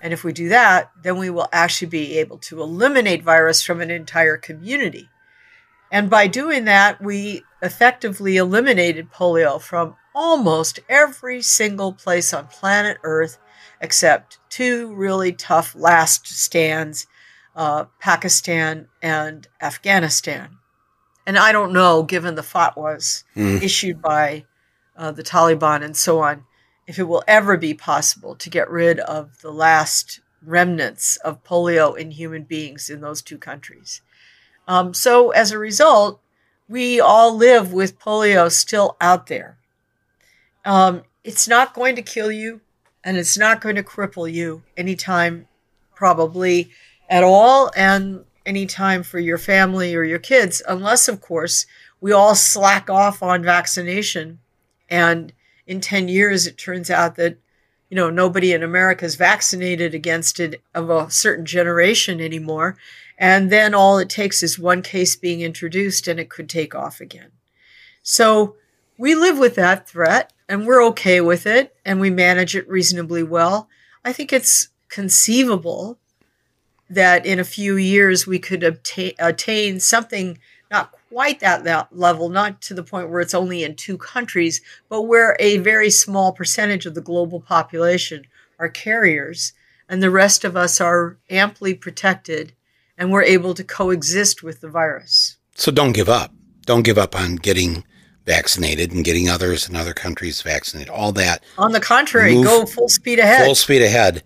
And 0.00 0.12
if 0.12 0.24
we 0.24 0.32
do 0.32 0.48
that, 0.48 0.92
then 1.02 1.18
we 1.18 1.30
will 1.30 1.48
actually 1.52 1.88
be 1.88 2.18
able 2.18 2.38
to 2.38 2.62
eliminate 2.62 3.22
virus 3.22 3.62
from 3.62 3.80
an 3.80 3.90
entire 3.90 4.36
community. 4.36 5.08
And 5.90 6.08
by 6.10 6.26
doing 6.26 6.66
that, 6.66 7.02
we 7.02 7.42
effectively 7.62 8.36
eliminated 8.36 9.10
polio 9.12 9.60
from 9.60 9.96
almost 10.14 10.80
every 10.88 11.42
single 11.42 11.92
place 11.92 12.32
on 12.32 12.46
planet 12.46 12.98
Earth 13.02 13.38
except 13.80 14.38
two 14.48 14.92
really 14.94 15.32
tough 15.32 15.74
last 15.74 16.26
stands 16.26 17.06
uh, 17.56 17.84
Pakistan 17.98 18.88
and 19.02 19.46
Afghanistan. 19.60 20.58
And 21.26 21.36
I 21.36 21.52
don't 21.52 21.72
know, 21.72 22.02
given 22.02 22.36
the 22.36 22.42
fatwas 22.42 23.24
mm. 23.36 23.60
issued 23.62 24.00
by 24.00 24.44
uh, 24.96 25.12
the 25.12 25.22
Taliban 25.22 25.84
and 25.84 25.96
so 25.96 26.20
on, 26.20 26.44
if 26.88 26.98
it 26.98 27.04
will 27.04 27.22
ever 27.28 27.58
be 27.58 27.74
possible 27.74 28.34
to 28.34 28.48
get 28.48 28.70
rid 28.70 28.98
of 29.00 29.42
the 29.42 29.52
last 29.52 30.20
remnants 30.42 31.18
of 31.18 31.44
polio 31.44 31.96
in 31.96 32.10
human 32.10 32.44
beings 32.44 32.88
in 32.88 33.02
those 33.02 33.20
two 33.20 33.36
countries. 33.36 34.00
Um, 34.66 34.94
so 34.94 35.30
as 35.30 35.52
a 35.52 35.58
result, 35.58 36.18
we 36.66 36.98
all 36.98 37.36
live 37.36 37.74
with 37.74 37.98
polio 37.98 38.50
still 38.50 38.96
out 39.02 39.26
there. 39.26 39.58
Um, 40.64 41.02
it's 41.22 41.46
not 41.46 41.74
going 41.74 41.94
to 41.96 42.02
kill 42.02 42.32
you 42.32 42.62
and 43.04 43.18
it's 43.18 43.36
not 43.36 43.60
going 43.60 43.76
to 43.76 43.82
cripple 43.82 44.30
you 44.30 44.62
anytime, 44.74 45.46
probably 45.94 46.70
at 47.10 47.22
all, 47.22 47.70
and 47.76 48.24
anytime 48.46 49.02
for 49.02 49.18
your 49.18 49.38
family 49.38 49.94
or 49.94 50.04
your 50.04 50.18
kids, 50.18 50.62
unless, 50.66 51.06
of 51.06 51.20
course, 51.20 51.66
we 52.00 52.12
all 52.12 52.34
slack 52.34 52.88
off 52.88 53.22
on 53.22 53.42
vaccination. 53.42 54.38
And 54.88 55.34
in 55.68 55.80
10 55.80 56.08
years, 56.08 56.46
it 56.46 56.58
turns 56.58 56.90
out 56.90 57.14
that 57.16 57.36
you 57.90 57.94
know 57.94 58.10
nobody 58.10 58.52
in 58.52 58.62
america 58.62 59.04
is 59.04 59.14
vaccinated 59.14 59.94
against 59.94 60.40
it 60.40 60.60
of 60.74 60.90
a 60.90 61.10
certain 61.10 61.46
generation 61.46 62.20
anymore. 62.20 62.76
And 63.18 63.50
then 63.50 63.74
all 63.74 63.98
it 63.98 64.08
takes 64.08 64.42
is 64.42 64.58
one 64.58 64.82
case 64.82 65.16
being 65.16 65.40
introduced 65.40 66.08
and 66.08 66.18
it 66.18 66.30
could 66.30 66.48
take 66.48 66.74
off 66.74 67.00
again. 67.00 67.32
So 68.02 68.56
we 68.96 69.14
live 69.14 69.38
with 69.38 69.56
that 69.56 69.88
threat 69.88 70.32
and 70.48 70.66
we're 70.66 70.84
okay 70.86 71.20
with 71.20 71.44
it 71.46 71.74
and 71.84 72.00
we 72.00 72.10
manage 72.10 72.54
it 72.54 72.68
reasonably 72.68 73.22
well. 73.22 73.68
I 74.04 74.12
think 74.12 74.32
it's 74.32 74.68
conceivable 74.88 75.98
that 76.88 77.26
in 77.26 77.40
a 77.40 77.44
few 77.44 77.76
years 77.76 78.26
we 78.26 78.38
could 78.38 78.62
obtain, 78.62 79.12
attain 79.18 79.80
something 79.80 80.38
not 80.70 80.94
quite 81.08 81.40
that 81.40 81.88
level, 81.90 82.28
not 82.28 82.60
to 82.62 82.74
the 82.74 82.82
point 82.82 83.10
where 83.10 83.20
it's 83.20 83.34
only 83.34 83.64
in 83.64 83.74
two 83.74 83.98
countries, 83.98 84.60
but 84.88 85.02
where 85.02 85.36
a 85.38 85.58
very 85.58 85.90
small 85.90 86.32
percentage 86.32 86.86
of 86.86 86.94
the 86.94 87.00
global 87.00 87.40
population 87.40 88.24
are 88.58 88.68
carriers 88.68 89.52
and 89.88 90.02
the 90.02 90.10
rest 90.10 90.44
of 90.44 90.56
us 90.56 90.80
are 90.80 91.16
amply 91.30 91.74
protected 91.74 92.52
and 92.96 93.10
we're 93.10 93.22
able 93.22 93.54
to 93.54 93.64
coexist 93.64 94.42
with 94.42 94.60
the 94.60 94.68
virus. 94.68 95.36
So 95.54 95.70
don't 95.72 95.92
give 95.92 96.08
up. 96.08 96.32
Don't 96.66 96.82
give 96.82 96.98
up 96.98 97.16
on 97.16 97.36
getting 97.36 97.84
vaccinated 98.26 98.92
and 98.92 99.04
getting 99.04 99.28
others 99.28 99.68
in 99.68 99.74
other 99.74 99.94
countries 99.94 100.42
vaccinated. 100.42 100.90
All 100.90 101.12
that. 101.12 101.42
On 101.56 101.72
the 101.72 101.80
contrary, 101.80 102.34
go 102.34 102.66
full 102.66 102.88
speed 102.88 103.18
ahead. 103.18 103.46
Full 103.46 103.54
speed 103.54 103.82
ahead. 103.82 104.22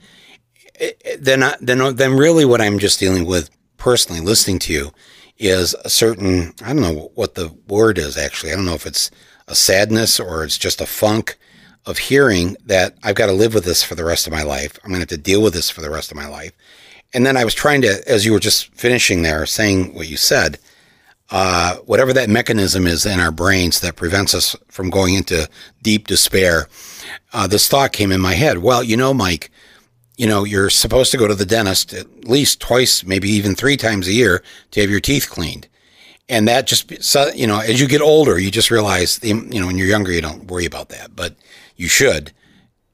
Eh, 0.80 0.90
eh, 1.04 1.16
then, 1.20 1.44
then, 1.60 1.94
then, 1.94 2.16
really, 2.16 2.44
what 2.44 2.60
I'm 2.60 2.78
just 2.78 2.98
dealing 2.98 3.26
with 3.26 3.50
personally, 3.76 4.20
listening 4.20 4.58
to 4.60 4.72
you, 4.72 4.92
is 5.38 5.74
a 5.84 5.88
certain, 5.90 6.52
I 6.62 6.68
don't 6.68 6.82
know 6.82 7.10
what 7.14 7.34
the 7.34 7.54
word 7.68 7.98
is 7.98 8.16
actually. 8.16 8.52
I 8.52 8.56
don't 8.56 8.66
know 8.66 8.74
if 8.74 8.86
it's 8.86 9.10
a 9.48 9.54
sadness 9.54 10.20
or 10.20 10.44
it's 10.44 10.58
just 10.58 10.80
a 10.80 10.86
funk 10.86 11.36
of 11.84 11.98
hearing 11.98 12.56
that 12.66 12.96
I've 13.02 13.16
got 13.16 13.26
to 13.26 13.32
live 13.32 13.54
with 13.54 13.64
this 13.64 13.82
for 13.82 13.94
the 13.94 14.04
rest 14.04 14.26
of 14.26 14.32
my 14.32 14.42
life. 14.42 14.78
I'm 14.82 14.90
going 14.90 15.00
to 15.00 15.02
have 15.02 15.08
to 15.08 15.16
deal 15.18 15.42
with 15.42 15.52
this 15.52 15.68
for 15.68 15.80
the 15.80 15.90
rest 15.90 16.10
of 16.10 16.16
my 16.16 16.28
life. 16.28 16.52
And 17.12 17.26
then 17.26 17.36
I 17.36 17.44
was 17.44 17.54
trying 17.54 17.82
to, 17.82 18.00
as 18.06 18.24
you 18.24 18.32
were 18.32 18.40
just 18.40 18.72
finishing 18.74 19.22
there, 19.22 19.44
saying 19.44 19.94
what 19.94 20.08
you 20.08 20.16
said, 20.16 20.58
uh, 21.30 21.76
whatever 21.78 22.12
that 22.12 22.30
mechanism 22.30 22.86
is 22.86 23.04
in 23.04 23.18
our 23.18 23.32
brains 23.32 23.80
that 23.80 23.96
prevents 23.96 24.34
us 24.34 24.54
from 24.68 24.90
going 24.90 25.14
into 25.14 25.48
deep 25.82 26.06
despair, 26.06 26.68
uh, 27.32 27.46
this 27.46 27.68
thought 27.68 27.92
came 27.92 28.12
in 28.12 28.20
my 28.20 28.34
head. 28.34 28.58
Well, 28.58 28.82
you 28.82 28.96
know, 28.96 29.12
Mike, 29.12 29.50
you 30.16 30.26
know, 30.26 30.44
you're 30.44 30.70
supposed 30.70 31.10
to 31.12 31.16
go 31.16 31.26
to 31.26 31.34
the 31.34 31.46
dentist 31.46 31.92
at 31.92 32.24
least 32.24 32.60
twice, 32.60 33.04
maybe 33.04 33.28
even 33.30 33.54
three 33.54 33.76
times 33.76 34.08
a 34.08 34.12
year 34.12 34.42
to 34.72 34.80
have 34.80 34.90
your 34.90 35.00
teeth 35.00 35.28
cleaned. 35.30 35.68
And 36.28 36.46
that 36.48 36.66
just, 36.66 36.90
you 37.34 37.46
know, 37.46 37.60
as 37.60 37.80
you 37.80 37.88
get 37.88 38.00
older, 38.00 38.38
you 38.38 38.50
just 38.50 38.70
realize, 38.70 39.18
you 39.22 39.34
know, 39.34 39.66
when 39.66 39.78
you're 39.78 39.86
younger, 39.86 40.12
you 40.12 40.20
don't 40.20 40.50
worry 40.50 40.66
about 40.66 40.88
that, 40.90 41.14
but 41.16 41.34
you 41.76 41.88
should. 41.88 42.32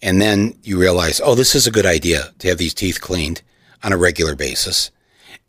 And 0.00 0.20
then 0.20 0.56
you 0.62 0.78
realize, 0.78 1.20
oh, 1.22 1.34
this 1.34 1.54
is 1.54 1.66
a 1.66 1.72
good 1.72 1.86
idea 1.86 2.32
to 2.38 2.48
have 2.48 2.58
these 2.58 2.74
teeth 2.74 3.00
cleaned 3.00 3.42
on 3.82 3.92
a 3.92 3.96
regular 3.96 4.34
basis. 4.34 4.90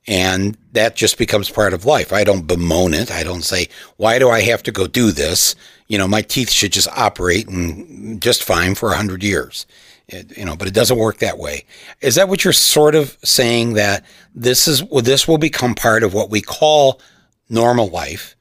And 0.07 0.57
that 0.73 0.95
just 0.95 1.17
becomes 1.17 1.49
part 1.49 1.73
of 1.73 1.85
life. 1.85 2.11
I 2.11 2.23
don't 2.23 2.47
bemoan 2.47 2.93
it. 2.93 3.11
I 3.11 3.23
don't 3.23 3.43
say, 3.43 3.69
why 3.97 4.17
do 4.17 4.29
I 4.29 4.41
have 4.41 4.63
to 4.63 4.71
go 4.71 4.87
do 4.87 5.11
this? 5.11 5.55
You 5.87 5.97
know, 5.97 6.07
my 6.07 6.21
teeth 6.21 6.49
should 6.49 6.71
just 6.71 6.87
operate 6.89 7.47
and 7.47 8.21
just 8.21 8.43
fine 8.43 8.75
for 8.75 8.91
a 8.91 8.97
hundred 8.97 9.23
years. 9.23 9.67
It, 10.11 10.35
you 10.37 10.43
know, 10.43 10.55
but 10.55 10.67
it 10.67 10.73
doesn't 10.73 10.97
work 10.97 11.19
that 11.19 11.37
way. 11.37 11.65
Is 12.01 12.15
that 12.15 12.29
what 12.29 12.43
you're 12.43 12.51
sort 12.53 12.95
of 12.95 13.17
saying 13.23 13.73
that 13.73 14.03
this 14.33 14.67
is 14.67 14.83
well, 14.83 15.03
this 15.03 15.27
will 15.27 15.37
become 15.37 15.75
part 15.75 16.03
of 16.03 16.13
what 16.13 16.29
we 16.29 16.41
call 16.41 16.99
normal 17.47 17.89
life? 17.89 18.35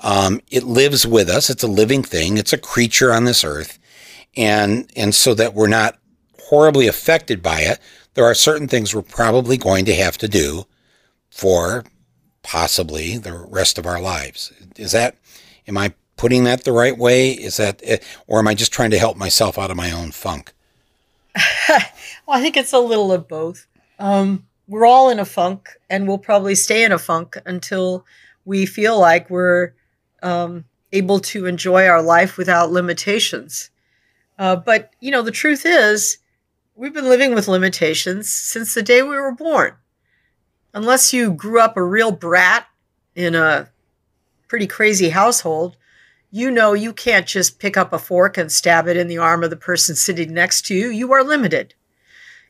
Um, 0.00 0.40
it 0.48 0.62
lives 0.62 1.06
with 1.06 1.28
us. 1.28 1.50
It's 1.50 1.64
a 1.64 1.68
living 1.68 2.04
thing. 2.04 2.36
It's 2.36 2.52
a 2.52 2.58
creature 2.58 3.12
on 3.12 3.24
this 3.24 3.42
earth, 3.42 3.78
and 4.36 4.88
and 4.94 5.14
so 5.14 5.34
that 5.34 5.54
we're 5.54 5.66
not 5.66 5.98
horribly 6.44 6.86
affected 6.86 7.42
by 7.42 7.60
it. 7.62 7.80
There 8.14 8.24
are 8.24 8.34
certain 8.34 8.68
things 8.68 8.94
we're 8.94 9.02
probably 9.02 9.56
going 9.56 9.84
to 9.86 9.94
have 9.94 10.18
to 10.18 10.28
do 10.28 10.66
for 11.30 11.84
possibly 12.42 13.18
the 13.18 13.32
rest 13.32 13.76
of 13.76 13.86
our 13.86 14.00
lives. 14.00 14.52
Is 14.76 14.92
that? 14.92 15.16
Am 15.66 15.76
I 15.76 15.94
putting 16.16 16.44
that 16.44 16.64
the 16.64 16.72
right 16.72 16.96
way? 16.96 17.30
Is 17.30 17.56
that, 17.58 17.80
eh, 17.84 17.98
or 18.26 18.38
am 18.38 18.48
I 18.48 18.54
just 18.54 18.72
trying 18.72 18.90
to 18.90 18.98
help 18.98 19.16
myself 19.16 19.58
out 19.58 19.70
of 19.70 19.76
my 19.76 19.90
own 19.90 20.10
funk? 20.10 20.52
Well, 21.36 22.36
I 22.36 22.40
think 22.40 22.56
it's 22.56 22.72
a 22.72 22.78
little 22.78 23.12
of 23.12 23.28
both. 23.28 23.66
Um, 23.98 24.46
we're 24.66 24.86
all 24.86 25.10
in 25.10 25.18
a 25.18 25.24
funk, 25.24 25.70
and 25.88 26.06
we'll 26.06 26.18
probably 26.18 26.54
stay 26.54 26.84
in 26.84 26.92
a 26.92 26.98
funk 26.98 27.36
until 27.46 28.04
we 28.44 28.66
feel 28.66 28.98
like 28.98 29.30
we're 29.30 29.72
um, 30.22 30.64
able 30.92 31.20
to 31.20 31.46
enjoy 31.46 31.86
our 31.86 32.02
life 32.02 32.36
without 32.36 32.70
limitations. 32.70 33.70
Uh, 34.38 34.56
but, 34.56 34.94
you 35.00 35.10
know, 35.10 35.22
the 35.22 35.30
truth 35.30 35.62
is, 35.64 36.18
we've 36.74 36.94
been 36.94 37.08
living 37.08 37.34
with 37.34 37.48
limitations 37.48 38.30
since 38.30 38.74
the 38.74 38.82
day 38.82 39.02
we 39.02 39.16
were 39.16 39.34
born. 39.34 39.74
Unless 40.74 41.12
you 41.12 41.32
grew 41.32 41.60
up 41.60 41.76
a 41.76 41.82
real 41.82 42.12
brat 42.12 42.66
in 43.14 43.34
a 43.34 43.70
pretty 44.48 44.66
crazy 44.66 45.08
household, 45.08 45.76
you 46.30 46.50
know 46.50 46.74
you 46.74 46.92
can't 46.92 47.26
just 47.26 47.58
pick 47.58 47.76
up 47.76 47.92
a 47.92 47.98
fork 47.98 48.36
and 48.36 48.52
stab 48.52 48.86
it 48.86 48.96
in 48.96 49.08
the 49.08 49.18
arm 49.18 49.42
of 49.42 49.50
the 49.50 49.56
person 49.56 49.94
sitting 49.94 50.34
next 50.34 50.66
to 50.66 50.74
you. 50.74 50.88
You 50.88 51.12
are 51.12 51.24
limited. 51.24 51.74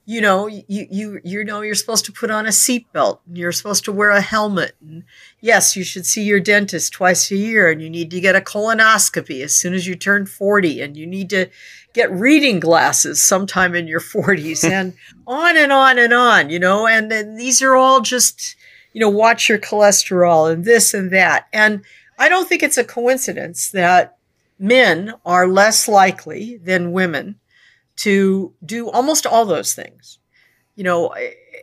You 0.05 0.23
know, 0.23 0.47
you 0.47 0.65
you 0.69 1.21
you 1.23 1.45
know 1.45 1.61
you're 1.61 1.75
supposed 1.75 2.07
to 2.07 2.13
put 2.13 2.31
on 2.31 2.47
a 2.47 2.49
seatbelt. 2.49 3.19
And 3.27 3.37
you're 3.37 3.53
supposed 3.53 3.85
to 3.85 3.93
wear 3.93 4.09
a 4.11 4.23
helmet. 4.23 4.75
And 4.81 5.05
yes, 5.41 5.77
you 5.77 5.85
should 5.85 6.07
see 6.07 6.23
your 6.23 6.41
dentist 6.41 6.95
twice 6.95 7.31
a 7.31 7.37
year, 7.37 7.71
and 7.71 7.83
you 7.83 7.91
need 7.91 8.11
to 8.13 8.21
get 8.21 8.35
a 8.35 8.41
colonoscopy 8.41 9.43
as 9.45 9.55
soon 9.55 9.75
as 9.75 9.87
you 9.87 9.95
turn 9.95 10.25
40, 10.25 10.81
and 10.81 10.97
you 10.97 11.07
need 11.07 11.29
to 11.31 11.51
get 11.93 12.11
reading 12.11 12.59
glasses 12.59 13.23
sometime 13.23 13.75
in 13.75 13.87
your 13.87 14.01
40s, 14.01 14.65
and 14.71 14.95
on 15.27 15.59
and 15.59 15.73
on 15.73 15.99
and 15.99 16.15
on. 16.15 16.49
You 16.49 16.59
know, 16.59 16.87
and, 16.87 17.13
and 17.13 17.39
these 17.39 17.61
are 17.61 17.77
all 17.77 18.01
just 18.01 18.57
you 18.95 19.03
know 19.03 19.11
watch 19.11 19.49
your 19.49 19.59
cholesterol 19.59 20.51
and 20.51 20.65
this 20.65 20.95
and 20.95 21.11
that 21.13 21.47
and 21.53 21.83
I 22.19 22.29
don't 22.29 22.49
think 22.49 22.63
it's 22.63 22.79
a 22.79 22.85
coincidence 22.85 23.71
that 23.71 24.19
men 24.59 25.15
are 25.25 25.47
less 25.47 25.89
likely 25.89 26.57
than 26.59 26.93
women 26.93 27.37
to 27.97 28.55
do 28.65 28.91
almost 28.91 29.27
all 29.27 29.45
those 29.45 29.75
things. 29.75 30.19
You 30.75 30.85
know, 30.85 31.15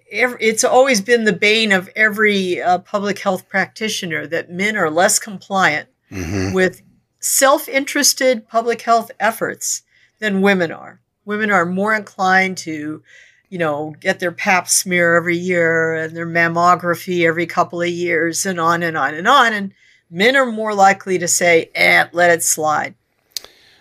it's 0.08 0.64
always 0.64 1.01
been 1.01 1.24
the 1.24 1.34
bane 1.34 1.72
of 1.72 1.89
every 1.95 2.62
uh, 2.62 2.80
public 2.80 3.20
health 3.20 3.47
practitioner 3.47 4.28
that 4.28 4.51
men 4.51 4.76
are 4.76 4.89
less 4.89 5.20
compliant 5.20 5.89
mm-hmm. 6.12 6.53
with 6.53 6.82
self 7.20 7.68
interested 7.68 8.47
public 8.47 8.82
health 8.82 9.12
efforts 9.20 9.84
than 10.20 10.41
women 10.41 10.72
are. 10.72 11.01
Women 11.26 11.49
are 11.49 11.66
more 11.66 11.93
inclined 11.93 12.58
to, 12.60 13.01
you 13.49 13.58
know, 13.58 13.95
get 13.99 14.20
their 14.20 14.32
pap 14.32 14.68
smear 14.68 15.16
every 15.16 15.38
year 15.38 15.95
and 15.95 16.16
their 16.16 16.28
mammography 16.28 17.26
every 17.26 17.45
couple 17.45 17.82
of 17.82 17.89
years 17.89 18.45
and 18.45 18.60
on 18.60 18.84
and 18.84 18.97
on 18.97 19.14
and 19.14 19.28
on. 19.28 19.53
And 19.53 19.74
men 20.16 20.36
are 20.38 20.45
more 20.45 20.74
likely 20.74 21.20
to 21.20 21.28
say, 21.28 21.70
eh, 21.76 22.05
let 22.13 22.32
it 22.32 22.41
slide. 22.41 22.95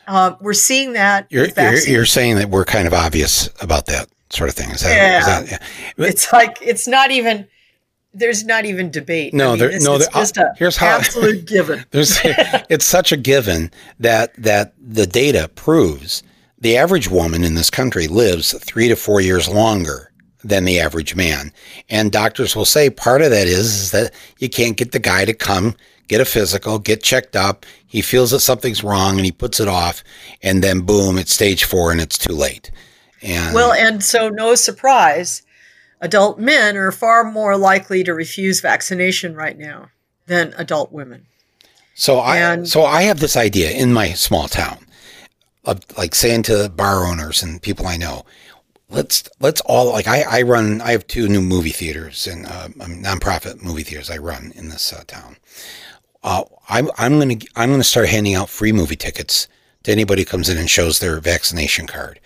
Uh, 0.06 0.34
we're 0.40 0.52
seeing 0.52 0.92
that. 0.94 1.26
You're, 1.30 1.46
you're, 1.56 1.78
you're, 1.86 2.04
saying 2.04 2.36
that 2.36 2.50
we're 2.50 2.64
kind 2.64 2.86
of 2.86 2.92
obvious 2.92 3.48
about 3.62 3.86
that 3.86 4.08
sort 4.28 4.50
of 4.50 4.56
thing. 4.56 4.70
Is 4.70 4.82
that, 4.82 4.94
yeah. 4.94 5.20
Is 5.20 5.26
that, 5.26 5.50
yeah. 5.50 5.66
But, 5.96 6.08
it's 6.08 6.30
like, 6.32 6.58
it's 6.60 6.86
not 6.86 7.10
even, 7.10 7.46
there's 8.12 8.44
not 8.44 8.66
even 8.66 8.90
debate. 8.90 9.32
No, 9.32 9.46
I 9.46 9.50
mean, 9.50 9.58
there, 9.60 9.68
this, 9.70 9.84
no, 9.84 9.96
there, 9.96 10.08
just 10.12 10.36
a 10.36 10.52
here's 10.58 10.76
how 10.76 10.88
absolute 10.88 11.46
given. 11.48 11.84
there's, 11.92 12.18
it's 12.24 12.84
such 12.84 13.12
a 13.12 13.16
given 13.16 13.70
that, 14.00 14.34
that 14.34 14.74
the 14.78 15.06
data 15.06 15.48
proves 15.54 16.22
the 16.58 16.76
average 16.76 17.08
woman 17.08 17.44
in 17.44 17.54
this 17.54 17.70
country 17.70 18.08
lives 18.08 18.52
three 18.64 18.88
to 18.88 18.96
four 18.96 19.20
years 19.20 19.48
longer 19.48 20.10
than 20.42 20.64
the 20.64 20.80
average 20.80 21.16
man. 21.16 21.52
And 21.88 22.12
doctors 22.12 22.54
will 22.54 22.66
say 22.66 22.90
part 22.90 23.22
of 23.22 23.30
that 23.30 23.46
is, 23.46 23.74
is 23.74 23.90
that 23.92 24.12
you 24.38 24.50
can't 24.50 24.76
get 24.76 24.92
the 24.92 24.98
guy 24.98 25.24
to 25.24 25.32
come 25.32 25.74
get 26.08 26.20
a 26.20 26.24
physical, 26.24 26.78
get 26.78 27.02
checked 27.02 27.36
up. 27.36 27.64
He 27.86 28.02
feels 28.02 28.30
that 28.30 28.40
something's 28.40 28.84
wrong 28.84 29.16
and 29.16 29.24
he 29.24 29.32
puts 29.32 29.60
it 29.60 29.68
off, 29.68 30.02
and 30.42 30.62
then 30.62 30.82
boom, 30.82 31.18
it's 31.18 31.32
stage 31.32 31.64
four 31.64 31.92
and 31.92 32.00
it's 32.00 32.18
too 32.18 32.34
late. 32.34 32.70
And 33.22 33.54
well, 33.54 33.72
and 33.72 34.02
so 34.02 34.28
no 34.28 34.54
surprise, 34.54 35.42
adult 36.00 36.38
men 36.38 36.76
are 36.76 36.92
far 36.92 37.24
more 37.24 37.56
likely 37.56 38.04
to 38.04 38.12
refuse 38.12 38.60
vaccination 38.60 39.34
right 39.34 39.56
now 39.56 39.90
than 40.26 40.54
adult 40.56 40.92
women. 40.92 41.26
So 41.94 42.18
I 42.18 42.64
so 42.64 42.84
I 42.84 43.02
have 43.02 43.20
this 43.20 43.36
idea 43.36 43.70
in 43.70 43.92
my 43.92 44.12
small 44.12 44.48
town 44.48 44.86
of 45.64 45.80
like 45.96 46.14
saying 46.14 46.42
to 46.44 46.68
bar 46.68 47.06
owners 47.06 47.42
and 47.42 47.62
people 47.62 47.86
I 47.86 47.96
know, 47.96 48.24
let's 48.90 49.28
let's 49.40 49.60
all 49.62 49.92
like 49.92 50.08
I, 50.08 50.22
I 50.22 50.42
run 50.42 50.80
I 50.80 50.92
have 50.92 51.06
two 51.06 51.28
new 51.28 51.40
movie 51.40 51.70
theaters 51.70 52.26
and 52.26 52.46
uh, 52.46 52.68
nonprofit 52.68 53.62
movie 53.62 53.82
theaters 53.82 54.10
I 54.10 54.18
run 54.18 54.52
in 54.54 54.68
this 54.68 54.92
uh, 54.92 55.04
town, 55.06 55.36
uh, 56.24 56.42
I'm 56.68 56.90
I'm 56.96 57.18
gonna 57.18 57.36
I'm 57.54 57.70
gonna 57.70 57.84
start 57.84 58.08
handing 58.08 58.34
out 58.34 58.48
free 58.48 58.72
movie 58.72 58.96
tickets 58.96 59.46
to 59.84 59.92
anybody 59.92 60.22
who 60.22 60.26
comes 60.26 60.48
in 60.48 60.56
and 60.56 60.68
shows 60.68 60.98
their 60.98 61.20
vaccination 61.20 61.86
card. 61.86 62.18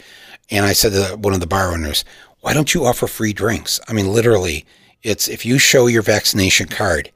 And 0.50 0.64
I 0.64 0.72
said 0.72 0.92
to 0.92 1.16
one 1.16 1.34
of 1.34 1.40
the 1.40 1.46
bar 1.46 1.72
owners, 1.72 2.04
"Why 2.40 2.54
don't 2.54 2.72
you 2.72 2.86
offer 2.86 3.08
free 3.08 3.32
drinks?" 3.32 3.80
I 3.88 3.92
mean, 3.92 4.12
literally, 4.12 4.64
it's 5.02 5.28
if 5.28 5.44
you 5.44 5.58
show 5.58 5.88
your 5.88 6.02
vaccination 6.02 6.68
card. 6.68 7.12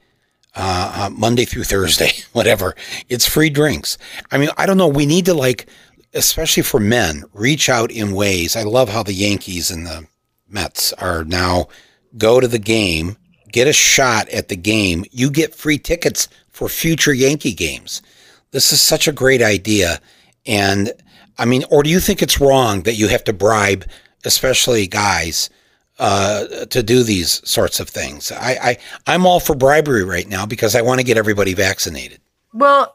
Uh, 0.54 0.92
uh, 0.94 1.10
Monday 1.10 1.46
through 1.46 1.64
Thursday, 1.64 2.10
whatever. 2.32 2.76
It's 3.08 3.26
free 3.26 3.48
drinks. 3.48 3.96
I 4.30 4.36
mean, 4.36 4.50
I 4.58 4.66
don't 4.66 4.76
know. 4.76 4.86
We 4.86 5.06
need 5.06 5.24
to 5.24 5.32
like, 5.32 5.66
especially 6.12 6.62
for 6.62 6.78
men, 6.78 7.24
reach 7.32 7.70
out 7.70 7.90
in 7.90 8.12
ways. 8.12 8.54
I 8.54 8.64
love 8.64 8.90
how 8.90 9.02
the 9.02 9.14
Yankees 9.14 9.70
and 9.70 9.86
the 9.86 10.06
Mets 10.50 10.92
are 10.92 11.24
now 11.24 11.68
go 12.18 12.38
to 12.38 12.46
the 12.46 12.58
game, 12.58 13.16
get 13.50 13.66
a 13.66 13.72
shot 13.72 14.28
at 14.28 14.48
the 14.48 14.56
game. 14.56 15.06
You 15.10 15.30
get 15.30 15.54
free 15.54 15.78
tickets 15.78 16.28
for 16.52 16.68
future 16.68 17.12
Yankee 17.12 17.54
games. 17.54 18.02
This 18.52 18.72
is 18.72 18.80
such 18.80 19.08
a 19.08 19.12
great 19.12 19.42
idea. 19.42 19.98
And 20.46 20.92
I 21.38 21.44
mean, 21.44 21.64
or 21.70 21.82
do 21.82 21.90
you 21.90 22.00
think 22.00 22.22
it's 22.22 22.40
wrong 22.40 22.82
that 22.82 22.94
you 22.94 23.08
have 23.08 23.24
to 23.24 23.32
bribe, 23.32 23.86
especially 24.24 24.86
guys, 24.86 25.50
uh, 25.98 26.46
to 26.66 26.82
do 26.82 27.02
these 27.02 27.46
sorts 27.48 27.80
of 27.80 27.88
things? 27.88 28.30
I, 28.30 28.58
I, 28.62 28.78
I'm 29.06 29.26
all 29.26 29.40
for 29.40 29.54
bribery 29.54 30.04
right 30.04 30.28
now 30.28 30.46
because 30.46 30.76
I 30.76 30.82
want 30.82 31.00
to 31.00 31.04
get 31.04 31.16
everybody 31.16 31.54
vaccinated. 31.54 32.20
Well, 32.52 32.94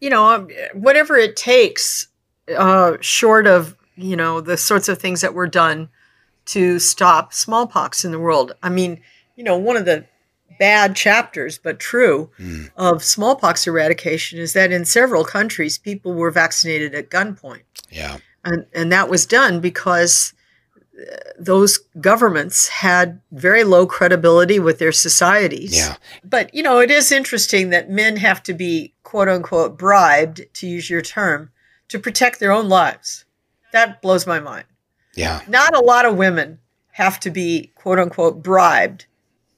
you 0.00 0.10
know, 0.10 0.32
um, 0.32 0.48
whatever 0.74 1.16
it 1.16 1.36
takes, 1.36 2.08
uh, 2.56 2.96
short 3.00 3.46
of, 3.46 3.76
you 3.96 4.16
know, 4.16 4.40
the 4.40 4.56
sorts 4.56 4.88
of 4.88 4.98
things 4.98 5.20
that 5.20 5.34
were 5.34 5.46
done 5.48 5.88
to 6.44 6.78
stop 6.78 7.32
smallpox 7.32 8.04
in 8.04 8.10
the 8.10 8.18
world. 8.18 8.52
I 8.62 8.68
mean, 8.68 9.00
you 9.36 9.44
know, 9.44 9.56
one 9.56 9.76
of 9.76 9.84
the 9.84 10.06
bad 10.62 10.94
chapters, 10.94 11.58
but 11.58 11.80
true, 11.80 12.30
mm. 12.38 12.70
of 12.76 13.02
smallpox 13.02 13.66
eradication 13.66 14.38
is 14.38 14.52
that 14.52 14.70
in 14.70 14.84
several 14.84 15.24
countries, 15.24 15.76
people 15.76 16.14
were 16.14 16.30
vaccinated 16.30 16.94
at 16.94 17.10
gunpoint. 17.10 17.64
Yeah. 17.90 18.18
And, 18.44 18.66
and 18.72 18.92
that 18.92 19.10
was 19.10 19.26
done 19.26 19.58
because 19.58 20.34
uh, 20.96 21.16
those 21.36 21.78
governments 22.00 22.68
had 22.68 23.20
very 23.32 23.64
low 23.64 23.86
credibility 23.86 24.60
with 24.60 24.78
their 24.78 24.92
societies. 24.92 25.76
Yeah. 25.76 25.96
But, 26.22 26.54
you 26.54 26.62
know, 26.62 26.78
it 26.78 26.92
is 26.92 27.10
interesting 27.10 27.70
that 27.70 27.90
men 27.90 28.16
have 28.18 28.40
to 28.44 28.54
be, 28.54 28.94
quote 29.02 29.28
unquote, 29.28 29.76
bribed, 29.76 30.42
to 30.54 30.68
use 30.68 30.88
your 30.88 31.02
term, 31.02 31.50
to 31.88 31.98
protect 31.98 32.38
their 32.38 32.52
own 32.52 32.68
lives. 32.68 33.24
That 33.72 34.00
blows 34.00 34.28
my 34.28 34.38
mind. 34.38 34.66
Yeah. 35.16 35.40
Not 35.48 35.74
a 35.74 35.80
lot 35.80 36.06
of 36.06 36.16
women 36.16 36.60
have 36.92 37.18
to 37.18 37.30
be, 37.30 37.72
quote 37.74 37.98
unquote, 37.98 38.44
bribed 38.44 39.06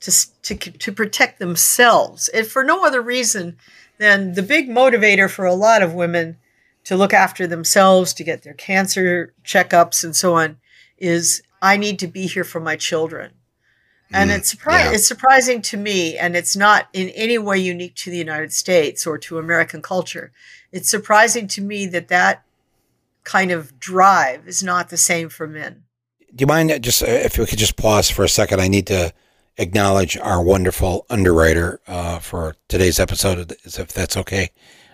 to, 0.05 0.43
to, 0.43 0.71
to 0.71 0.93
protect 0.93 1.39
themselves, 1.39 2.29
and 2.29 2.47
for 2.47 2.63
no 2.63 2.85
other 2.85 3.01
reason 3.01 3.57
than 3.99 4.35
the 4.35 4.43
big 4.43 4.69
motivator 4.69 5.31
for 5.31 5.45
a 5.45 5.55
lot 5.55 5.83
of 5.83 5.95
women 5.95 6.37
to 6.85 6.97
look 6.97 7.15
after 7.15 7.47
themselves, 7.47 8.13
to 8.13 8.25
get 8.25 8.43
their 8.43 8.55
cancer 8.55 9.33
checkups 9.45 10.05
and 10.05 10.15
so 10.15 10.35
on, 10.35 10.59
is 10.99 11.43
I 11.63 11.79
need 11.79 11.99
to 12.01 12.07
be 12.07 12.27
here 12.27 12.45
for 12.45 12.61
my 12.61 12.77
children. 12.77 13.33
And 14.13 14.31
mm, 14.31 14.37
it's, 14.37 14.55
surpri- 14.55 14.73
yeah. 14.73 14.93
it's 14.93 15.07
surprising 15.07 15.63
to 15.63 15.79
me, 15.79 16.19
and 16.19 16.37
it's 16.37 16.55
not 16.55 16.89
in 16.93 17.09
any 17.11 17.39
way 17.39 17.59
unique 17.59 17.95
to 17.97 18.11
the 18.11 18.19
United 18.19 18.53
States 18.53 19.07
or 19.07 19.17
to 19.19 19.39
American 19.39 19.81
culture. 19.81 20.33
It's 20.71 20.91
surprising 20.91 21.49
to 21.49 21.63
me 21.63 21.87
that 21.87 22.09
that 22.09 22.45
kind 23.23 23.51
of 23.51 23.81
drive 23.81 24.47
is 24.47 24.63
not 24.63 24.91
the 24.91 24.99
same 24.99 25.31
for 25.31 25.47
men. 25.47 25.85
Do 26.35 26.43
you 26.43 26.47
mind 26.47 26.83
just 26.83 27.03
uh, 27.03 27.07
if 27.07 27.39
we 27.39 27.47
could 27.47 27.59
just 27.59 27.77
pause 27.77 28.11
for 28.11 28.25
a 28.25 28.29
second? 28.29 28.61
I 28.61 28.69
need 28.69 28.87
to 28.89 29.15
acknowledge 29.57 30.17
our 30.17 30.43
wonderful 30.43 31.07
underwriter 31.09 31.81
uh, 31.87 32.19
for 32.19 32.57
today's 32.69 32.99
episode, 32.99 33.55
if 33.65 33.93
that's 33.93 34.17
okay. 34.17 34.51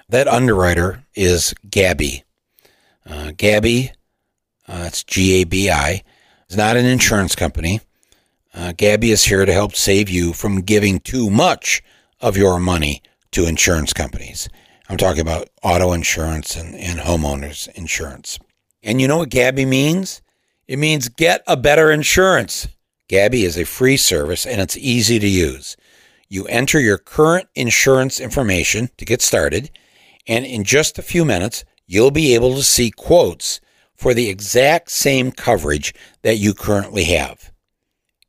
That 0.09 0.29
underwriter 0.29 1.05
is 1.15 1.55
Gabi. 1.69 2.23
Uh, 3.07 3.33
Gabi, 3.33 3.91
uh, 4.69 4.85
it's 4.87 5.03
G 5.05 5.41
A 5.41 5.45
B 5.45 5.71
I, 5.71 6.03
is 6.49 6.57
not 6.57 6.77
an 6.77 6.85
insurance 6.85 7.35
company. 7.35 7.81
Uh, 8.53 8.73
Gabi 8.73 9.13
is 9.13 9.25
here 9.25 9.47
to 9.47 9.53
help 9.53 9.75
save 9.75 10.11
you 10.11 10.33
from 10.33 10.63
giving 10.63 11.01
too 11.01 11.31
much 11.31 11.83
of 12.21 12.37
your 12.37 12.59
money 12.59 13.03
to 13.31 13.47
insurance 13.47 13.93
companies. 13.93 14.49
I'm 14.89 14.97
talking 14.97 15.21
about 15.21 15.49
auto 15.63 15.93
insurance 15.93 16.57
and, 16.57 16.75
and 16.75 16.99
homeowners 16.99 17.69
insurance. 17.77 18.39
And 18.83 19.01
you 19.01 19.07
know 19.07 19.19
what 19.19 19.31
Gabi 19.31 19.67
means? 19.67 20.21
It 20.67 20.79
means 20.79 21.09
get 21.09 21.43
a 21.47 21.57
better 21.57 21.93
insurance. 21.93 22.67
Gabi 23.11 23.43
is 23.45 23.59
a 23.59 23.65
free 23.65 23.97
service 23.97 24.47
and 24.47 24.61
it's 24.61 24.77
easy 24.77 25.19
to 25.19 25.27
use. 25.27 25.77
You 26.29 26.47
enter 26.47 26.79
your 26.79 26.97
current 26.97 27.49
insurance 27.57 28.21
information 28.21 28.89
to 28.99 29.05
get 29.05 29.21
started, 29.21 29.69
and 30.29 30.47
in 30.47 30.63
just 30.63 30.97
a 30.97 31.03
few 31.03 31.25
minutes, 31.25 31.65
you'll 31.89 32.13
be 32.13 32.37
able 32.37 32.55
to 32.55 32.63
see 32.63 32.93
quotes 32.93 33.61
for 33.97 34.15
the 34.15 34.29
exact 34.29 34.93
same 34.93 35.33
coverage 35.33 35.93
that 36.23 36.37
you 36.37 36.55
currently 36.55 37.03
have. 37.05 37.51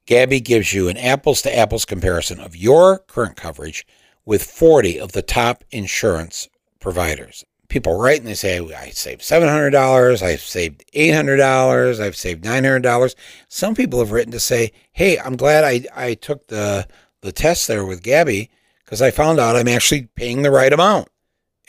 Gabi 0.08 0.44
gives 0.44 0.74
you 0.74 0.90
an 0.90 0.98
apples 0.98 1.44
to 1.44 1.56
apples 1.56 1.86
comparison 1.86 2.40
of 2.40 2.56
your 2.56 2.98
current 2.98 3.36
coverage 3.36 3.86
with 4.26 4.42
40 4.42 5.00
of 5.00 5.12
the 5.12 5.22
top 5.22 5.64
insurance 5.70 6.50
providers. 6.80 7.46
People 7.72 7.98
write 7.98 8.20
and 8.20 8.28
they 8.28 8.34
say, 8.34 8.60
I 8.60 8.90
saved 8.90 9.22
$700, 9.22 10.22
I've 10.22 10.42
saved 10.42 10.84
$800, 10.94 12.02
I've 12.02 12.18
saved 12.18 12.44
$900. 12.44 13.16
Some 13.48 13.76
people 13.76 14.00
have 14.00 14.12
written 14.12 14.34
to 14.34 14.42
say, 14.42 14.74
hey, 14.92 15.18
I'm 15.18 15.38
glad 15.38 15.64
I, 15.64 15.86
I 15.96 16.16
took 16.16 16.48
the, 16.48 16.86
the 17.22 17.32
test 17.32 17.70
there 17.70 17.86
with 17.86 18.04
Gabi 18.04 18.50
because 18.84 19.02
I 19.02 19.10
found 19.10 19.40
out 19.40 19.56
I'm 19.56 19.70
actually 19.70 20.10
paying 20.18 20.42
the 20.42 20.52
right 20.52 20.74
amount 20.74 21.08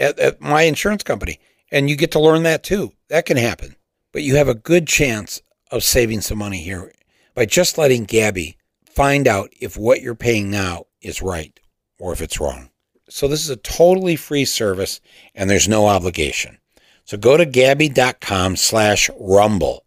at, 0.01 0.19
at 0.19 0.41
my 0.41 0.63
insurance 0.63 1.05
company. 1.05 1.39
And 1.71 1.89
you 1.89 1.95
get 1.95 2.11
to 2.13 2.21
learn 2.21 2.43
that 2.43 2.65
too. 2.65 2.91
That 3.09 3.25
can 3.25 3.37
happen. 3.37 3.77
But 4.11 4.25
you 4.25 4.35
have 4.35 4.49
a 4.49 4.55
good 4.55 4.89
chance 4.89 5.41
of 5.71 5.85
saving 5.85 6.23
some 6.23 6.39
money 6.39 6.63
here 6.63 6.93
by 7.37 7.47
just 7.47 7.79
letting 7.79 8.07
Gabi 8.07 8.57
find 8.85 9.29
out 9.29 9.53
if 9.61 9.77
what 9.77 10.03
you're 10.03 10.17
paying 10.17 10.51
now 10.51 10.87
is 11.01 11.23
right 11.23 11.61
or 12.01 12.13
if 12.13 12.21
it's 12.21 12.41
wrong. 12.41 12.71
So 13.13 13.29
this 13.29 13.45
is 13.45 13.51
a 13.51 13.57
totally 13.57 14.17
free 14.17 14.47
service 14.47 15.01
and 15.35 15.49
there's 15.49 15.69
no 15.69 15.87
obligation. 15.87 16.57
So 17.05 17.19
go 17.19 17.37
to 17.37 17.45
gabi.com 17.45 18.57
slash 18.57 19.11
rumble. 19.21 19.85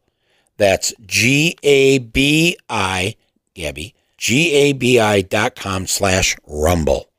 That's 0.57 0.93
G 1.05 1.57
A 1.63 1.97
B 1.97 2.55
I, 2.69 3.15
Gabi, 3.55 3.95
G 4.19 4.51
A 4.51 4.73
B 4.73 4.99
I 4.99 5.21
dot 5.21 5.55
com 5.55 5.87
slash 5.87 6.37
rumble. 6.45 7.09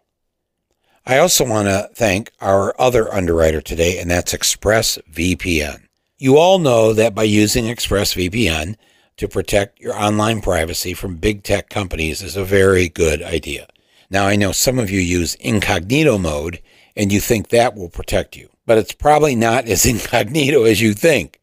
I 1.04 1.18
also 1.18 1.44
want 1.44 1.66
to 1.66 1.90
thank 1.94 2.30
our 2.40 2.80
other 2.80 3.12
underwriter 3.12 3.60
today, 3.60 3.98
and 3.98 4.08
that's 4.08 4.32
ExpressVPN. 4.32 5.86
You 6.18 6.38
all 6.38 6.60
know 6.60 6.92
that 6.92 7.16
by 7.16 7.24
using 7.24 7.64
ExpressVPN 7.64 8.76
to 9.16 9.28
protect 9.28 9.80
your 9.80 9.94
online 9.94 10.40
privacy 10.40 10.94
from 10.94 11.16
big 11.16 11.42
tech 11.42 11.68
companies 11.68 12.22
is 12.22 12.36
a 12.36 12.44
very 12.44 12.88
good 12.88 13.22
idea. 13.22 13.66
Now, 14.10 14.26
I 14.26 14.36
know 14.36 14.52
some 14.52 14.78
of 14.78 14.90
you 14.90 15.00
use 15.00 15.34
incognito 15.36 16.18
mode 16.18 16.60
and 16.94 17.12
you 17.12 17.20
think 17.20 17.48
that 17.48 17.74
will 17.74 17.88
protect 17.88 18.36
you, 18.36 18.48
but 18.64 18.78
it's 18.78 18.92
probably 18.92 19.34
not 19.34 19.66
as 19.66 19.86
incognito 19.86 20.64
as 20.64 20.80
you 20.80 20.94
think. 20.94 21.40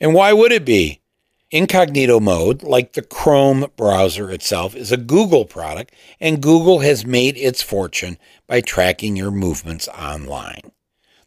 And 0.00 0.14
why 0.14 0.32
would 0.32 0.52
it 0.52 0.64
be? 0.64 1.00
Incognito 1.50 2.20
mode, 2.20 2.62
like 2.62 2.92
the 2.92 3.02
Chrome 3.02 3.70
browser 3.76 4.30
itself, 4.30 4.76
is 4.76 4.92
a 4.92 4.98
Google 4.98 5.46
product, 5.46 5.94
and 6.20 6.42
Google 6.42 6.80
has 6.80 7.06
made 7.06 7.38
its 7.38 7.62
fortune 7.62 8.18
by 8.46 8.60
tracking 8.60 9.16
your 9.16 9.30
movements 9.30 9.88
online. 9.88 10.72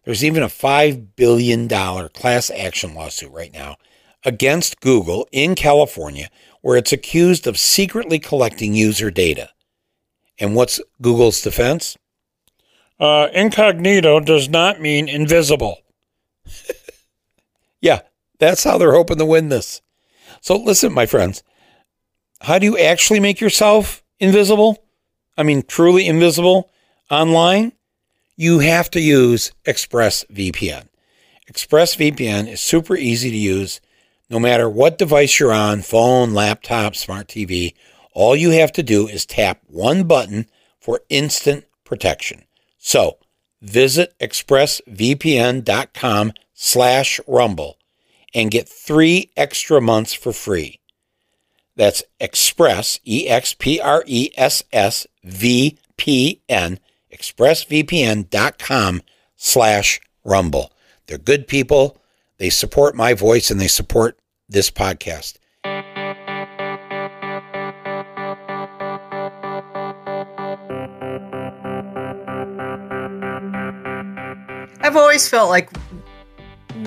There's 0.03 0.23
even 0.23 0.43
a 0.43 0.47
$5 0.47 1.07
billion 1.15 1.67
class 1.67 2.51
action 2.51 2.93
lawsuit 2.93 3.31
right 3.31 3.51
now 3.51 3.77
against 4.23 4.79
Google 4.79 5.27
in 5.31 5.55
California, 5.55 6.29
where 6.61 6.77
it's 6.77 6.93
accused 6.93 7.47
of 7.47 7.57
secretly 7.57 8.19
collecting 8.19 8.75
user 8.75 9.09
data. 9.09 9.49
And 10.41 10.55
what's 10.55 10.81
Google's 11.01 11.39
defense? 11.39 11.97
Uh, 12.99 13.29
incognito 13.31 14.19
does 14.19 14.49
not 14.49 14.81
mean 14.81 15.07
invisible. 15.07 15.77
yeah, 17.81 18.01
that's 18.39 18.63
how 18.63 18.79
they're 18.79 18.93
hoping 18.93 19.19
to 19.19 19.25
win 19.25 19.49
this. 19.49 19.81
So 20.41 20.57
listen, 20.57 20.91
my 20.91 21.05
friends, 21.05 21.43
how 22.41 22.57
do 22.57 22.65
you 22.65 22.77
actually 22.77 23.19
make 23.19 23.39
yourself 23.39 24.03
invisible? 24.19 24.83
I 25.37 25.43
mean, 25.43 25.61
truly 25.61 26.07
invisible 26.07 26.71
online? 27.11 27.73
You 28.35 28.59
have 28.59 28.89
to 28.91 28.99
use 28.99 29.51
ExpressVPN. 29.65 30.87
ExpressVPN 31.51 32.47
is 32.47 32.61
super 32.61 32.95
easy 32.95 33.29
to 33.29 33.37
use 33.37 33.79
no 34.27 34.39
matter 34.39 34.67
what 34.67 34.97
device 34.97 35.39
you're 35.39 35.51
on 35.51 35.83
phone, 35.83 36.33
laptop, 36.33 36.95
smart 36.95 37.27
TV 37.27 37.75
all 38.13 38.35
you 38.35 38.51
have 38.51 38.71
to 38.73 38.83
do 38.83 39.07
is 39.07 39.25
tap 39.25 39.61
one 39.67 40.03
button 40.03 40.45
for 40.79 41.01
instant 41.09 41.65
protection. 41.83 42.43
So 42.77 43.17
visit 43.61 44.13
expressvpn.com 44.19 46.33
slash 46.53 47.19
rumble 47.27 47.79
and 48.33 48.51
get 48.51 48.69
three 48.69 49.29
extra 49.35 49.81
months 49.81 50.13
for 50.13 50.31
free. 50.31 50.79
That's 51.75 52.03
express, 52.19 52.99
E-X-P-R-E-S-S, 53.05 55.07
V-P-N, 55.23 56.79
expressvpn.com 57.13 59.01
slash 59.35 60.01
rumble. 60.23 60.71
They're 61.07 61.17
good 61.17 61.47
people. 61.47 61.97
They 62.37 62.49
support 62.49 62.95
my 62.95 63.13
voice 63.13 63.51
and 63.51 63.59
they 63.59 63.67
support 63.67 64.17
this 64.47 64.71
podcast. 64.71 65.35
Always 75.11 75.27
felt 75.27 75.49
like 75.49 75.69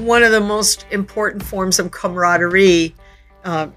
one 0.00 0.22
of 0.22 0.32
the 0.32 0.40
most 0.40 0.86
important 0.90 1.42
forms 1.42 1.78
of 1.78 1.90
camaraderie, 1.90 2.94
uh, 3.44 3.68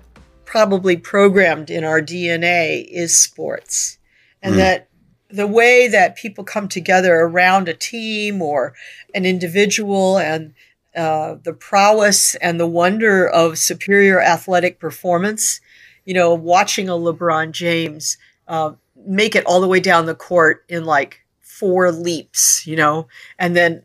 probably 0.46 0.96
programmed 0.96 1.70
in 1.70 1.84
our 1.84 2.02
DNA, 2.02 2.88
is 2.90 3.14
sports. 3.20 3.98
And 4.42 4.54
Mm. 4.54 4.58
that 4.60 4.88
the 5.30 5.48
way 5.48 5.90
that 5.90 6.16
people 6.16 6.46
come 6.46 6.70
together 6.70 7.16
around 7.16 7.68
a 7.68 7.74
team 7.74 8.42
or 8.42 8.74
an 9.14 9.26
individual 9.26 10.18
and 10.18 10.54
uh, 10.96 11.36
the 11.44 11.52
prowess 11.52 12.36
and 12.36 12.58
the 12.58 12.68
wonder 12.68 13.28
of 13.28 13.58
superior 13.58 14.22
athletic 14.22 14.80
performance, 14.80 15.60
you 16.06 16.14
know, 16.14 16.34
watching 16.34 16.88
a 16.88 16.94
LeBron 16.94 17.52
James 17.52 18.18
uh, 18.48 18.72
make 19.06 19.36
it 19.36 19.46
all 19.46 19.60
the 19.60 19.68
way 19.68 19.82
down 19.82 20.06
the 20.06 20.16
court 20.16 20.64
in 20.70 20.86
like 20.86 21.26
four 21.42 21.92
leaps, 21.92 22.66
you 22.66 22.78
know, 22.78 23.10
and 23.38 23.54
then 23.54 23.84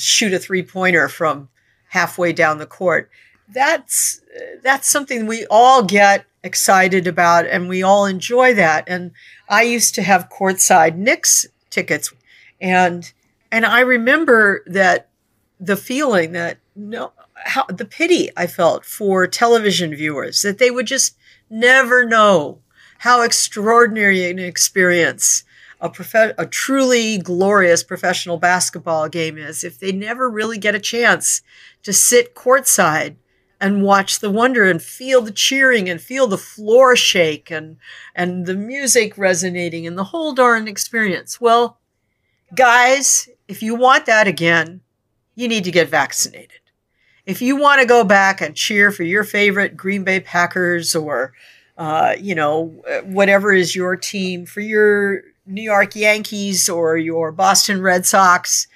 shoot 0.00 0.32
a 0.32 0.38
three 0.38 0.62
pointer 0.62 1.08
from 1.08 1.48
halfway 1.88 2.32
down 2.32 2.58
the 2.58 2.66
court. 2.66 3.10
That's 3.48 4.20
that's 4.62 4.88
something 4.88 5.26
we 5.26 5.46
all 5.50 5.82
get 5.82 6.24
excited 6.42 7.06
about, 7.06 7.46
and 7.46 7.68
we 7.68 7.82
all 7.82 8.06
enjoy 8.06 8.54
that. 8.54 8.84
And 8.86 9.12
I 9.48 9.62
used 9.62 9.94
to 9.96 10.02
have 10.02 10.28
courtside 10.28 10.96
Knicks 10.96 11.46
tickets, 11.70 12.12
and 12.60 13.12
and 13.52 13.64
I 13.66 13.80
remember 13.80 14.62
that 14.66 15.08
the 15.60 15.76
feeling 15.76 16.32
that 16.32 16.58
no 16.74 17.12
how 17.44 17.64
the 17.64 17.84
pity 17.84 18.30
I 18.36 18.46
felt 18.46 18.84
for 18.84 19.26
television 19.26 19.94
viewers 19.94 20.42
that 20.42 20.58
they 20.58 20.70
would 20.70 20.86
just 20.86 21.16
never 21.50 22.04
know 22.04 22.60
how 22.98 23.22
extraordinary 23.22 24.28
an 24.30 24.38
experience 24.38 25.44
a, 25.84 25.90
prof- 25.90 26.34
a 26.38 26.46
truly 26.46 27.18
glorious 27.18 27.84
professional 27.84 28.38
basketball 28.38 29.06
game 29.10 29.36
is 29.36 29.62
if 29.62 29.78
they 29.78 29.92
never 29.92 30.30
really 30.30 30.56
get 30.56 30.74
a 30.74 30.80
chance 30.80 31.42
to 31.82 31.92
sit 31.92 32.34
courtside 32.34 33.16
and 33.60 33.82
watch 33.82 34.20
the 34.20 34.30
wonder 34.30 34.64
and 34.64 34.82
feel 34.82 35.20
the 35.20 35.30
cheering 35.30 35.88
and 35.90 36.00
feel 36.00 36.26
the 36.26 36.38
floor 36.38 36.96
shake 36.96 37.50
and 37.50 37.76
and 38.14 38.46
the 38.46 38.54
music 38.54 39.18
resonating 39.18 39.86
and 39.86 39.98
the 39.98 40.04
whole 40.04 40.32
darn 40.32 40.66
experience. 40.66 41.38
Well, 41.38 41.78
guys, 42.54 43.28
if 43.46 43.62
you 43.62 43.74
want 43.74 44.06
that 44.06 44.26
again, 44.26 44.80
you 45.34 45.48
need 45.48 45.64
to 45.64 45.70
get 45.70 45.90
vaccinated. 45.90 46.60
If 47.26 47.42
you 47.42 47.56
want 47.56 47.82
to 47.82 47.86
go 47.86 48.04
back 48.04 48.40
and 48.40 48.56
cheer 48.56 48.90
for 48.90 49.02
your 49.02 49.22
favorite 49.22 49.76
Green 49.76 50.02
Bay 50.02 50.20
Packers 50.20 50.96
or 50.96 51.34
uh, 51.76 52.14
you 52.18 52.34
know, 52.34 52.82
whatever 53.04 53.52
is 53.52 53.74
your 53.76 53.96
team 53.96 54.46
for 54.46 54.60
your 54.60 55.22
New 55.46 55.62
York 55.62 55.94
Yankees 55.94 56.68
or 56.68 56.96
your 56.96 57.32
Boston 57.32 57.80
Red 57.82 58.06
Sox, 58.06 58.66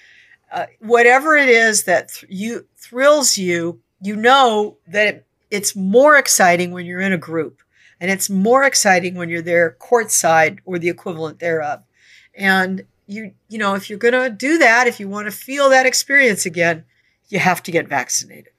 uh, 0.53 0.67
whatever 0.81 1.37
it 1.37 1.49
is 1.49 1.85
that 1.85 2.09
th- 2.09 2.31
you 2.31 2.67
thrills 2.77 3.39
you, 3.39 3.81
you 4.03 4.17
know 4.17 4.77
that 4.87 5.07
it, 5.07 5.27
it's 5.51 5.75
more 5.75 6.17
exciting 6.17 6.73
when 6.73 6.87
you're 6.87 7.01
in 7.01 7.13
a 7.13 7.19
group, 7.19 7.63
and 8.01 8.11
it's 8.11 8.31
more 8.31 8.65
exciting 8.65 9.15
when 9.15 9.29
you're 9.29 9.43
there 9.43 9.77
courtside 9.81 10.59
or 10.65 10.79
the 10.79 10.89
equivalent 10.89 11.39
thereof. 11.39 11.83
And 12.35 12.85
you, 13.07 13.33
you 13.49 13.59
know, 13.59 13.75
if 13.75 13.89
you're 13.89 13.99
going 13.99 14.15
to 14.15 14.31
do 14.31 14.59
that, 14.59 14.87
if 14.87 15.01
you 15.01 15.09
want 15.09 15.27
to 15.27 15.33
feel 15.33 15.71
that 15.71 15.87
experience 15.87 16.47
again, 16.47 16.85
you 17.29 17.39
have 17.39 17.63
to 17.65 17.71
get 17.71 17.89
vaccinated. 17.89 18.53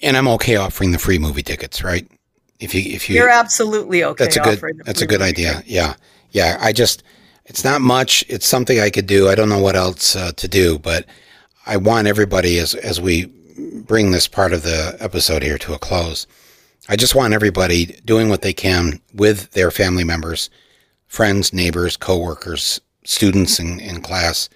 And 0.00 0.16
I'm 0.16 0.28
okay 0.28 0.56
offering 0.56 0.92
the 0.92 0.98
free 0.98 1.18
movie 1.18 1.42
tickets, 1.42 1.82
right? 1.82 2.06
If 2.60 2.74
you 2.74 2.82
if 2.94 3.08
you 3.08 3.16
You're 3.16 3.28
absolutely 3.28 4.04
okay. 4.04 4.24
that's 4.24 4.36
a 4.36 4.40
good 4.40 4.60
that's 4.84 5.02
a 5.02 5.06
good 5.06 5.22
idea. 5.22 5.62
Yeah. 5.66 5.94
Yeah, 6.30 6.58
I 6.60 6.72
just 6.72 7.02
it's 7.48 7.64
not 7.64 7.80
much. 7.80 8.24
It's 8.28 8.46
something 8.46 8.78
I 8.78 8.90
could 8.90 9.06
do. 9.06 9.28
I 9.28 9.34
don't 9.34 9.48
know 9.48 9.60
what 9.60 9.74
else 9.74 10.14
uh, 10.14 10.32
to 10.32 10.46
do, 10.46 10.78
but 10.78 11.06
I 11.66 11.78
want 11.78 12.06
everybody 12.06 12.58
as 12.58 12.74
as 12.74 13.00
we 13.00 13.26
bring 13.86 14.10
this 14.12 14.28
part 14.28 14.52
of 14.52 14.62
the 14.62 14.96
episode 15.00 15.42
here 15.42 15.58
to 15.58 15.74
a 15.74 15.78
close. 15.78 16.26
I 16.88 16.96
just 16.96 17.14
want 17.14 17.34
everybody 17.34 17.86
doing 18.04 18.28
what 18.28 18.42
they 18.42 18.52
can 18.52 19.00
with 19.12 19.50
their 19.52 19.70
family 19.70 20.04
members, 20.04 20.48
friends, 21.06 21.52
neighbors, 21.52 21.96
coworkers, 21.96 22.80
students 23.04 23.58
in, 23.58 23.80
in 23.80 24.00
class. 24.00 24.48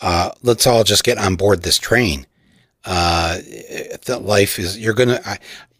Uh, 0.00 0.30
let's 0.42 0.66
all 0.66 0.84
just 0.84 1.04
get 1.04 1.18
on 1.18 1.36
board 1.36 1.62
this 1.62 1.78
train. 1.78 2.26
Uh, 2.84 3.38
life 4.20 4.58
is 4.58 4.78
you're 4.78 4.94
gonna. 4.94 5.20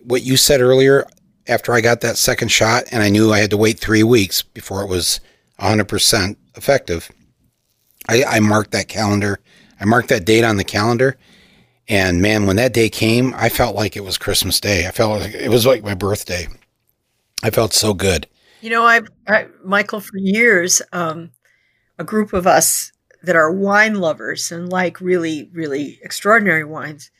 What 0.00 0.22
you 0.22 0.36
said 0.36 0.60
earlier, 0.60 1.06
after 1.46 1.72
I 1.72 1.80
got 1.80 2.00
that 2.00 2.16
second 2.16 2.48
shot, 2.48 2.84
and 2.90 3.02
I 3.02 3.10
knew 3.10 3.32
I 3.32 3.38
had 3.38 3.50
to 3.50 3.56
wait 3.56 3.78
three 3.78 4.02
weeks 4.02 4.42
before 4.42 4.82
it 4.82 4.88
was 4.88 5.20
100% 5.60 6.36
effective. 6.58 7.10
I, 8.08 8.24
I 8.24 8.40
marked 8.40 8.72
that 8.72 8.88
calendar. 8.88 9.40
I 9.80 9.84
marked 9.84 10.08
that 10.08 10.26
date 10.26 10.44
on 10.44 10.56
the 10.56 10.64
calendar. 10.64 11.16
And 11.88 12.20
man, 12.20 12.46
when 12.46 12.56
that 12.56 12.74
day 12.74 12.90
came, 12.90 13.32
I 13.34 13.48
felt 13.48 13.74
like 13.74 13.96
it 13.96 14.04
was 14.04 14.18
Christmas 14.18 14.60
Day. 14.60 14.86
I 14.86 14.90
felt 14.90 15.20
like 15.20 15.34
it 15.34 15.48
was 15.48 15.64
like 15.64 15.82
my 15.82 15.94
birthday. 15.94 16.48
I 17.42 17.50
felt 17.50 17.72
so 17.72 17.94
good. 17.94 18.26
You 18.60 18.70
know, 18.70 18.82
I, 18.82 19.02
I 19.26 19.46
Michael, 19.64 20.00
for 20.00 20.18
years, 20.18 20.82
um, 20.92 21.30
a 21.98 22.04
group 22.04 22.32
of 22.32 22.46
us 22.46 22.92
that 23.22 23.36
are 23.36 23.52
wine 23.52 23.94
lovers 23.94 24.52
and 24.52 24.68
like 24.68 25.00
really, 25.00 25.48
really 25.52 25.98
extraordinary 26.02 26.64
wines 26.64 27.10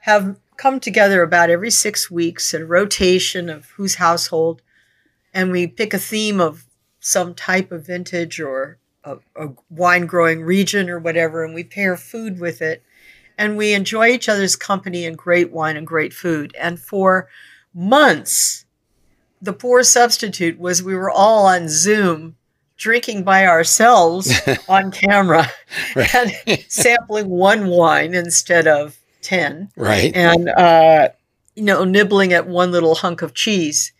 have 0.00 0.38
come 0.56 0.78
together 0.80 1.22
about 1.22 1.50
every 1.50 1.70
six 1.70 2.10
weeks 2.10 2.54
in 2.54 2.62
a 2.62 2.66
rotation 2.66 3.50
of 3.50 3.70
whose 3.70 3.96
household, 3.96 4.62
and 5.32 5.50
we 5.50 5.66
pick 5.66 5.92
a 5.92 5.98
theme 5.98 6.40
of 6.40 6.66
some 7.00 7.34
type 7.34 7.72
of 7.72 7.86
vintage 7.86 8.40
or 8.40 8.78
a, 9.04 9.16
a 9.36 9.48
wine 9.70 10.06
growing 10.06 10.42
region 10.42 10.88
or 10.90 10.98
whatever, 10.98 11.44
and 11.44 11.54
we 11.54 11.64
pair 11.64 11.96
food 11.96 12.40
with 12.40 12.62
it. 12.62 12.82
And 13.36 13.56
we 13.56 13.72
enjoy 13.74 14.08
each 14.08 14.28
other's 14.28 14.54
company 14.56 15.04
and 15.06 15.18
great 15.18 15.50
wine 15.50 15.76
and 15.76 15.86
great 15.86 16.12
food. 16.14 16.54
And 16.58 16.78
for 16.78 17.28
months, 17.74 18.64
the 19.42 19.52
poor 19.52 19.82
substitute 19.82 20.58
was 20.58 20.82
we 20.82 20.94
were 20.94 21.10
all 21.10 21.46
on 21.46 21.68
Zoom 21.68 22.36
drinking 22.76 23.24
by 23.24 23.46
ourselves 23.46 24.32
on 24.68 24.90
camera 24.90 25.46
and 26.14 26.32
sampling 26.68 27.28
one 27.28 27.66
wine 27.68 28.14
instead 28.14 28.66
of 28.66 28.98
10 29.22 29.70
Right. 29.76 30.14
and 30.14 30.48
uh, 30.50 31.08
you 31.54 31.62
know 31.62 31.84
nibbling 31.84 32.32
at 32.32 32.46
one 32.48 32.72
little 32.72 32.96
hunk 32.96 33.22
of 33.22 33.32
cheese 33.32 33.92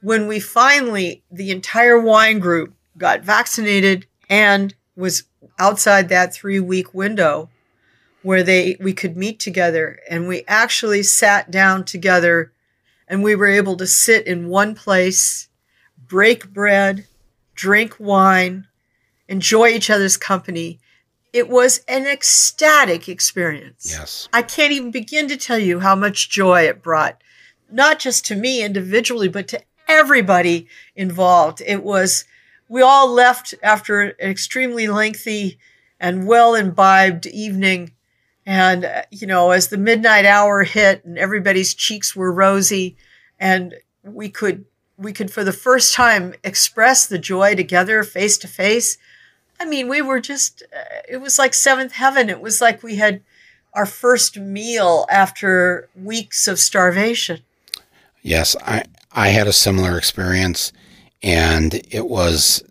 when 0.00 0.26
we 0.28 0.40
finally 0.40 1.22
the 1.30 1.50
entire 1.50 2.00
wine 2.00 2.38
group 2.40 2.74
got 2.96 3.20
vaccinated 3.22 4.06
and 4.32 4.74
was 4.96 5.24
outside 5.58 6.08
that 6.08 6.32
three 6.32 6.58
week 6.58 6.94
window 6.94 7.50
where 8.22 8.42
they 8.42 8.76
we 8.80 8.92
could 8.92 9.16
meet 9.16 9.38
together 9.38 9.98
and 10.08 10.26
we 10.26 10.42
actually 10.48 11.02
sat 11.02 11.50
down 11.50 11.84
together 11.84 12.50
and 13.06 13.22
we 13.22 13.34
were 13.34 13.46
able 13.46 13.76
to 13.76 13.86
sit 13.86 14.26
in 14.26 14.48
one 14.48 14.74
place 14.74 15.48
break 16.08 16.48
bread 16.52 17.06
drink 17.54 17.94
wine 17.98 18.66
enjoy 19.28 19.68
each 19.68 19.90
other's 19.90 20.16
company 20.16 20.80
it 21.32 21.48
was 21.48 21.82
an 21.88 22.06
ecstatic 22.06 23.08
experience 23.08 23.86
Yes. 23.90 24.28
I 24.32 24.42
can't 24.42 24.72
even 24.72 24.90
begin 24.90 25.28
to 25.28 25.36
tell 25.36 25.58
you 25.58 25.80
how 25.80 25.94
much 25.94 26.30
joy 26.30 26.62
it 26.62 26.82
brought, 26.82 27.22
not 27.70 27.98
just 27.98 28.26
to 28.26 28.36
me 28.36 28.62
individually, 28.62 29.28
but 29.28 29.48
to 29.48 29.62
everybody 29.88 30.68
involved. 30.94 31.62
It 31.64 31.82
was, 31.82 32.24
we 32.72 32.80
all 32.80 33.12
left 33.12 33.54
after 33.62 34.00
an 34.00 34.14
extremely 34.18 34.88
lengthy 34.88 35.58
and 36.00 36.26
well 36.26 36.54
imbibed 36.54 37.26
evening. 37.26 37.92
And, 38.46 38.86
uh, 38.86 39.02
you 39.10 39.26
know, 39.26 39.50
as 39.50 39.68
the 39.68 39.76
midnight 39.76 40.24
hour 40.24 40.64
hit 40.64 41.04
and 41.04 41.18
everybody's 41.18 41.74
cheeks 41.74 42.16
were 42.16 42.32
rosy 42.32 42.96
and 43.38 43.74
we 44.02 44.30
could, 44.30 44.64
we 44.96 45.12
could 45.12 45.30
for 45.30 45.44
the 45.44 45.52
first 45.52 45.92
time 45.92 46.32
express 46.42 47.06
the 47.06 47.18
joy 47.18 47.54
together 47.54 48.02
face 48.04 48.38
to 48.38 48.48
face. 48.48 48.96
I 49.60 49.66
mean, 49.66 49.86
we 49.86 50.00
were 50.00 50.18
just, 50.18 50.62
uh, 50.74 51.02
it 51.06 51.18
was 51.18 51.38
like 51.38 51.52
seventh 51.52 51.92
heaven. 51.92 52.30
It 52.30 52.40
was 52.40 52.62
like 52.62 52.82
we 52.82 52.96
had 52.96 53.20
our 53.74 53.86
first 53.86 54.38
meal 54.38 55.04
after 55.10 55.90
weeks 55.94 56.48
of 56.48 56.58
starvation. 56.58 57.40
Yes, 58.22 58.56
I 58.62 58.84
I 59.12 59.28
had 59.28 59.46
a 59.46 59.52
similar 59.52 59.98
experience, 59.98 60.72
and 61.22 61.74
it 61.90 62.06
was. 62.08 62.62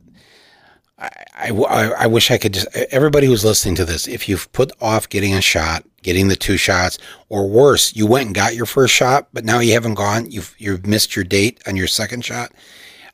I, 0.99 1.49
I, 1.49 1.91
I 2.03 2.07
wish 2.07 2.29
I 2.29 2.37
could 2.37 2.53
just 2.53 2.67
everybody 2.91 3.25
who's 3.25 3.43
listening 3.43 3.73
to 3.75 3.85
this, 3.85 4.07
if 4.07 4.29
you've 4.29 4.51
put 4.51 4.71
off 4.79 5.09
getting 5.09 5.33
a 5.33 5.41
shot, 5.41 5.83
getting 6.03 6.27
the 6.27 6.35
two 6.35 6.57
shots, 6.57 6.99
or 7.27 7.49
worse, 7.49 7.95
you 7.95 8.05
went 8.05 8.27
and 8.27 8.35
got 8.35 8.53
your 8.55 8.67
first 8.67 8.93
shot, 8.93 9.27
but 9.33 9.43
now 9.43 9.59
you 9.59 9.73
haven't 9.73 9.95
gone, 9.95 10.29
you've 10.29 10.53
you've 10.59 10.85
missed 10.85 11.15
your 11.15 11.25
date 11.25 11.59
on 11.67 11.75
your 11.75 11.87
second 11.87 12.23
shot. 12.23 12.51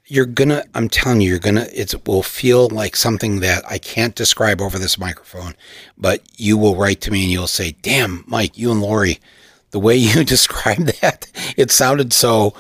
you're 0.06 0.26
gonna 0.26 0.64
i'm 0.74 0.88
telling 0.90 1.22
you 1.22 1.30
you're 1.30 1.40
gonna 1.40 1.68
it 1.74 1.94
will 2.08 2.24
feel 2.24 2.70
like 2.70 2.96
something 2.96 3.40
that 3.42 3.64
i 3.70 3.78
can't 3.78 4.16
describe 4.16 4.62
over 4.62 4.80
this 4.80 4.98
microphone 4.98 5.54
but 5.98 6.22
you 6.38 6.58
will 6.58 6.76
write 6.76 7.02
to 7.02 7.12
me 7.12 7.24
and 7.24 7.32
you'll 7.32 7.48
say 7.48 7.72
damn 7.82 8.24
mike 8.28 8.58
you 8.58 8.72
and 8.72 8.82
laurie 8.82 9.20
the 9.72 9.80
way 9.80 9.96
you 10.10 10.24
described 10.24 10.88
that 11.02 11.28
it 11.58 11.72
sounded 11.72 12.14
so 12.14 12.54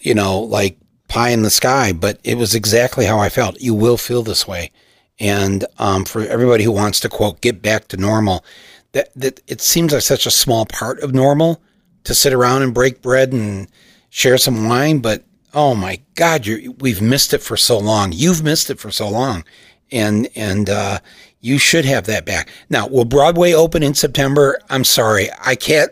you 0.00 0.14
know 0.14 0.38
like 0.40 0.78
pie 1.08 1.30
in 1.30 1.42
the 1.42 1.50
sky 1.50 1.92
but 1.92 2.18
it 2.24 2.36
was 2.36 2.54
exactly 2.54 3.06
how 3.06 3.18
i 3.18 3.28
felt 3.28 3.60
you 3.60 3.74
will 3.74 3.96
feel 3.96 4.22
this 4.22 4.46
way 4.46 4.70
and 5.18 5.64
um, 5.78 6.04
for 6.04 6.22
everybody 6.22 6.64
who 6.64 6.72
wants 6.72 7.00
to 7.00 7.08
quote 7.08 7.40
get 7.40 7.62
back 7.62 7.88
to 7.88 7.96
normal 7.96 8.44
that, 8.92 9.10
that 9.14 9.40
it 9.46 9.60
seems 9.60 9.92
like 9.92 10.02
such 10.02 10.26
a 10.26 10.30
small 10.30 10.66
part 10.66 11.00
of 11.00 11.14
normal 11.14 11.60
to 12.04 12.14
sit 12.14 12.32
around 12.32 12.62
and 12.62 12.74
break 12.74 13.02
bread 13.02 13.32
and 13.32 13.68
share 14.10 14.38
some 14.38 14.68
wine 14.68 14.98
but 14.98 15.24
oh 15.56 15.74
my 15.74 15.98
God, 16.14 16.46
we've 16.80 17.00
missed 17.00 17.32
it 17.32 17.42
for 17.42 17.56
so 17.56 17.78
long. 17.78 18.12
You've 18.12 18.44
missed 18.44 18.68
it 18.68 18.78
for 18.78 18.90
so 18.90 19.08
long. 19.08 19.42
And, 19.90 20.28
and, 20.36 20.68
uh, 20.68 20.98
you 21.40 21.58
should 21.58 21.84
have 21.84 22.04
that 22.06 22.26
back. 22.26 22.50
Now, 22.68 22.86
will 22.86 23.04
Broadway 23.04 23.52
open 23.52 23.82
in 23.82 23.94
September? 23.94 24.60
I'm 24.68 24.84
sorry. 24.84 25.28
I 25.40 25.54
can't, 25.54 25.90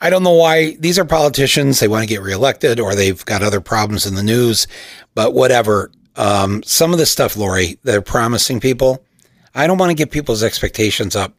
I 0.00 0.10
don't 0.10 0.22
know 0.22 0.34
why 0.34 0.76
these 0.76 0.98
are 0.98 1.04
politicians. 1.04 1.80
They 1.80 1.88
want 1.88 2.02
to 2.02 2.08
get 2.08 2.22
reelected 2.22 2.80
or 2.80 2.94
they've 2.94 3.24
got 3.24 3.42
other 3.42 3.60
problems 3.60 4.06
in 4.06 4.14
the 4.14 4.22
news, 4.22 4.66
but 5.14 5.34
whatever. 5.34 5.90
Um, 6.16 6.62
some 6.62 6.92
of 6.92 6.98
the 6.98 7.06
stuff, 7.06 7.36
Laurie, 7.36 7.78
they're 7.84 8.02
promising 8.02 8.60
people. 8.60 9.04
I 9.54 9.66
don't 9.66 9.78
want 9.78 9.90
to 9.90 9.94
get 9.94 10.10
people's 10.10 10.42
expectations 10.42 11.16
up 11.16 11.34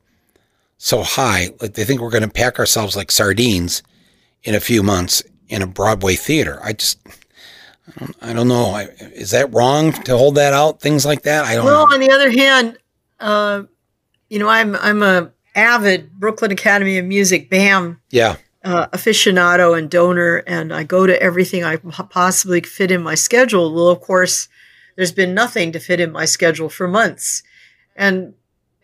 so 0.77 1.03
high. 1.03 1.49
Like 1.59 1.73
they 1.73 1.83
think 1.83 2.01
we're 2.01 2.09
going 2.09 2.23
to 2.23 2.29
pack 2.29 2.59
ourselves 2.59 2.95
like 2.95 3.11
sardines 3.11 3.83
in 4.43 4.55
a 4.55 4.59
few 4.59 4.81
months 4.83 5.23
in 5.49 5.61
a 5.61 5.67
Broadway 5.67 6.15
theater. 6.15 6.59
I 6.63 6.73
just, 6.73 6.99
I 7.07 7.99
don't, 7.99 8.15
I 8.21 8.33
don't 8.33 8.47
know. 8.47 8.71
I, 8.71 8.83
is 9.13 9.31
that 9.31 9.53
wrong 9.53 9.91
to 9.91 10.17
hold 10.17 10.35
that 10.35 10.53
out? 10.53 10.81
Things 10.81 11.05
like 11.05 11.23
that? 11.23 11.45
I 11.45 11.55
don't 11.55 11.65
well, 11.65 11.87
know. 11.87 11.93
on 11.93 11.99
the 11.99 12.11
other 12.11 12.31
hand, 12.31 12.77
uh, 13.19 13.63
you 14.29 14.39
know, 14.39 14.47
I'm 14.47 14.75
I'm 14.77 15.03
a 15.03 15.31
avid 15.55 16.11
Brooklyn 16.13 16.51
Academy 16.51 16.97
of 16.97 17.05
Music 17.05 17.49
BAM 17.49 17.99
yeah 18.09 18.37
uh, 18.63 18.87
aficionado 18.87 19.77
and 19.77 19.89
donor, 19.89 20.43
and 20.47 20.73
I 20.73 20.83
go 20.83 21.07
to 21.07 21.21
everything 21.21 21.63
I 21.63 21.77
possibly 21.77 22.61
fit 22.61 22.91
in 22.91 23.01
my 23.01 23.15
schedule. 23.15 23.73
Well, 23.73 23.87
of 23.87 24.01
course, 24.01 24.47
there's 24.95 25.11
been 25.11 25.33
nothing 25.33 25.71
to 25.71 25.79
fit 25.79 25.99
in 25.99 26.11
my 26.11 26.25
schedule 26.25 26.69
for 26.69 26.87
months, 26.87 27.43
and 27.95 28.33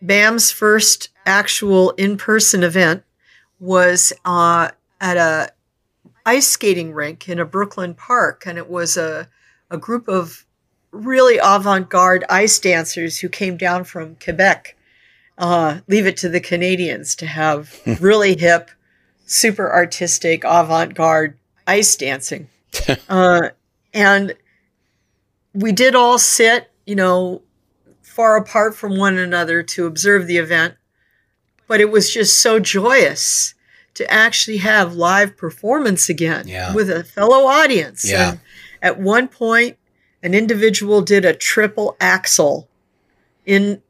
BAM's 0.02 0.50
first 0.50 1.10
actual 1.26 1.90
in-person 1.92 2.62
event 2.62 3.04
was 3.60 4.12
uh, 4.24 4.70
at 5.00 5.16
a 5.16 5.52
ice 6.24 6.46
skating 6.46 6.92
rink 6.92 7.28
in 7.28 7.38
a 7.38 7.44
Brooklyn 7.44 7.94
park, 7.94 8.44
and 8.46 8.58
it 8.58 8.68
was 8.68 8.96
a 8.96 9.28
a 9.70 9.78
group 9.78 10.08
of 10.08 10.44
really 10.90 11.38
avant-garde 11.42 12.24
ice 12.28 12.58
dancers 12.58 13.18
who 13.18 13.28
came 13.28 13.56
down 13.56 13.84
from 13.84 14.16
Quebec. 14.16 14.76
Uh, 15.36 15.80
leave 15.86 16.06
it 16.06 16.16
to 16.16 16.28
the 16.28 16.40
Canadians 16.40 17.14
to 17.16 17.26
have 17.26 17.78
really 18.00 18.36
hip, 18.36 18.70
super 19.28 19.72
artistic, 19.72 20.42
avant-garde 20.44 21.38
ice 21.66 21.94
dancing, 21.94 22.48
uh, 23.08 23.50
and 23.94 24.34
we 25.54 25.70
did 25.72 25.94
all 25.94 26.18
sit, 26.18 26.70
you 26.86 26.96
know, 26.96 27.42
far 28.02 28.36
apart 28.36 28.74
from 28.74 28.96
one 28.96 29.16
another 29.16 29.62
to 29.62 29.86
observe 29.86 30.26
the 30.26 30.38
event. 30.38 30.74
But 31.68 31.80
it 31.80 31.90
was 31.90 32.12
just 32.12 32.42
so 32.42 32.58
joyous 32.58 33.54
to 33.94 34.10
actually 34.10 34.58
have 34.58 34.94
live 34.94 35.36
performance 35.36 36.08
again 36.08 36.48
yeah. 36.48 36.74
with 36.74 36.88
a 36.88 37.04
fellow 37.04 37.46
audience. 37.46 38.08
Yeah. 38.08 38.30
And 38.30 38.40
at 38.80 39.00
one 39.00 39.28
point, 39.28 39.76
an 40.22 40.34
individual 40.34 41.02
did 41.02 41.24
a 41.24 41.34
triple 41.34 41.96
axel 42.00 42.68
in 43.44 43.82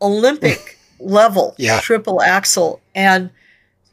Olympic 0.00 0.78
level 0.98 1.54
yeah. 1.58 1.80
triple 1.80 2.22
axel. 2.22 2.80
And 2.94 3.30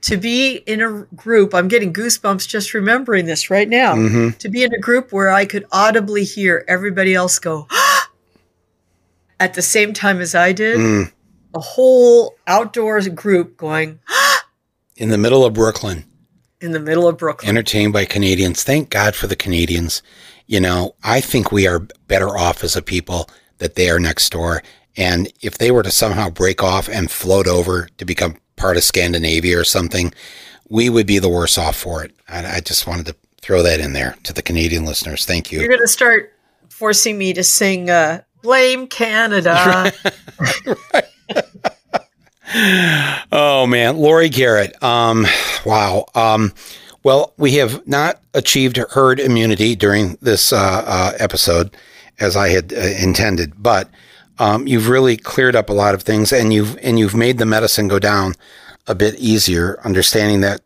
to 0.02 0.18
be 0.18 0.58
in 0.66 0.82
a 0.82 1.04
group, 1.16 1.54
I'm 1.54 1.68
getting 1.68 1.92
goosebumps 1.94 2.48
just 2.48 2.74
remembering 2.74 3.26
this 3.26 3.50
right 3.50 3.68
now. 3.68 3.96
Mm-hmm. 3.96 4.38
To 4.38 4.50
be 4.50 4.64
in 4.64 4.74
a 4.74 4.80
group 4.80 5.12
where 5.12 5.30
I 5.30 5.46
could 5.46 5.66
audibly 5.72 6.24
hear 6.24 6.64
everybody 6.68 7.14
else 7.16 7.38
go 7.40 7.68
at 9.40 9.54
the 9.54 9.62
same 9.62 9.94
time 9.94 10.20
as 10.22 10.36
I 10.36 10.52
did, 10.52 10.78
Mm. 10.78 11.12
a 11.56 11.60
whole 11.60 12.36
outdoors 12.48 13.08
group 13.10 13.58
going 13.58 14.00
In 14.98 15.10
the 15.10 15.18
middle 15.18 15.46
of 15.46 15.54
Brooklyn, 15.54 16.04
in 16.62 16.72
the 16.74 16.80
middle 16.80 17.08
of 17.08 17.18
Brooklyn. 17.18 17.50
entertained 17.50 17.94
by 17.94 18.04
Canadians. 18.06 18.64
Thank 18.64 18.90
God 18.90 19.16
for 19.16 19.28
the 19.28 19.36
Canadians. 19.36 20.02
You 20.46 20.60
know, 20.60 20.96
I 21.04 21.22
think 21.22 21.52
we 21.52 21.68
are 21.68 21.88
better 22.08 22.38
off 22.38 22.64
as 22.64 22.76
a 22.76 22.82
people 22.82 23.30
that 23.60 23.76
they 23.76 23.90
are 23.90 24.00
next 24.00 24.32
door. 24.32 24.62
And 24.98 25.32
if 25.42 25.58
they 25.58 25.72
were 25.72 25.84
to 25.84 25.92
somehow 25.92 26.30
break 26.30 26.62
off 26.64 26.90
and 26.90 27.10
float 27.10 27.48
over 27.48 27.88
to 27.98 28.04
become 28.06 28.36
part 28.60 28.77
of 28.77 28.84
Scandinavia 28.84 29.60
or 29.60 29.64
something, 29.64 30.14
we 30.69 30.90
would 30.90 31.07
be 31.07 31.18
the 31.19 31.30
worse 31.30 31.57
off 31.57 31.76
for 31.76 32.03
it. 32.03 32.11
I, 32.27 32.57
I 32.57 32.60
just 32.60 32.86
wanted 32.86 33.07
to 33.07 33.15
throw 33.41 33.64
that 33.64 33.80
in 33.80 33.94
there 33.94 34.15
to 34.23 34.34
the 34.34 34.41
Canadian 34.41 34.86
listeners. 34.86 35.26
Thank 35.26 35.52
you. 35.52 35.60
You're 35.60 35.69
going 35.69 35.80
to 35.81 35.88
start 35.88 36.34
forcing 36.69 37.18
me 37.18 37.34
to 37.34 37.44
sing 37.44 37.90
uh, 37.90 38.22
Blame 38.44 38.88
Canada. 38.88 39.91
Oh 43.31 43.68
man, 43.68 43.98
Laurie 43.98 44.30
Garrett. 44.30 44.81
Um, 44.84 45.27
wow. 45.65 46.06
Um, 46.15 46.53
well, 47.03 47.34
we 47.38 47.53
have 47.53 47.88
not 47.88 48.22
achieved 48.34 48.77
herd 48.77 49.19
immunity 49.19 49.76
during 49.76 50.18
this 50.22 50.52
uh, 50.52 50.84
uh, 50.86 51.11
episode 51.19 51.76
as 52.19 52.36
I 52.36 52.49
had 52.49 52.73
uh, 52.73 52.77
intended, 52.77 53.61
but 53.61 53.90
um, 54.40 54.68
you've 54.68 54.90
really 54.90 55.18
cleared 55.18 55.56
up 55.56 55.70
a 55.70 55.74
lot 55.74 55.94
of 55.94 56.03
things, 56.03 56.34
and 56.34 56.53
you've 56.53 56.78
and 56.82 56.98
you've 56.98 57.16
made 57.16 57.38
the 57.38 57.45
medicine 57.45 57.88
go 57.88 57.99
down 57.99 58.34
a 58.88 58.95
bit 58.95 59.16
easier. 59.16 59.80
Understanding 59.84 60.41
that 60.41 60.61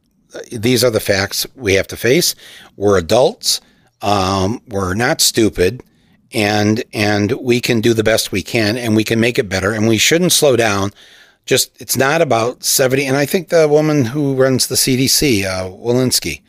these 0.52 0.84
are 0.84 0.92
the 0.92 1.00
facts 1.00 1.46
we 1.56 1.74
have 1.74 1.88
to 1.88 1.98
face. 1.98 2.36
We're 2.76 2.98
adults. 2.98 3.62
Um, 4.02 4.62
we're 4.68 4.94
not 4.94 5.22
stupid 5.22 5.82
and 6.34 6.84
and 6.94 7.32
we 7.34 7.62
can 7.62 7.80
do 7.80 7.94
the 7.94 8.04
best 8.04 8.32
we 8.32 8.42
can 8.42 8.76
and 8.76 8.96
we 8.96 9.04
can 9.04 9.20
make 9.20 9.38
it 9.38 9.50
better 9.50 9.72
and 9.72 9.88
we 9.88 9.98
shouldn't 9.98 10.32
slow 10.32 10.56
down 10.56 10.92
just 11.46 11.80
it's 11.80 11.96
not 11.96 12.22
about 12.22 12.64
70 12.64 13.06
and 13.06 13.16
i 13.16 13.26
think 13.26 13.50
the 13.50 13.68
woman 13.68 14.06
who 14.06 14.36
runs 14.36 14.68
the 14.68 14.76
cdc 14.76 15.46
uh, 15.46 15.66
walensky 15.70 16.42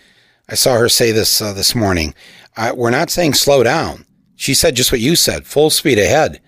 i 0.49 0.55
saw 0.55 0.79
her 0.79 0.89
say 0.89 1.13
this 1.13 1.41
uh, 1.41 1.53
this 1.53 1.75
morning 1.75 2.15
uh, 2.57 2.73
we're 2.75 2.91
not 2.91 3.11
saying 3.11 3.35
slow 3.35 3.63
down 3.63 4.07
she 4.37 4.55
said 4.55 4.75
just 4.75 4.91
what 4.91 5.01
you 5.01 5.15
said 5.15 5.47
full 5.47 5.71
speed 5.71 5.99
ahead 5.99 6.41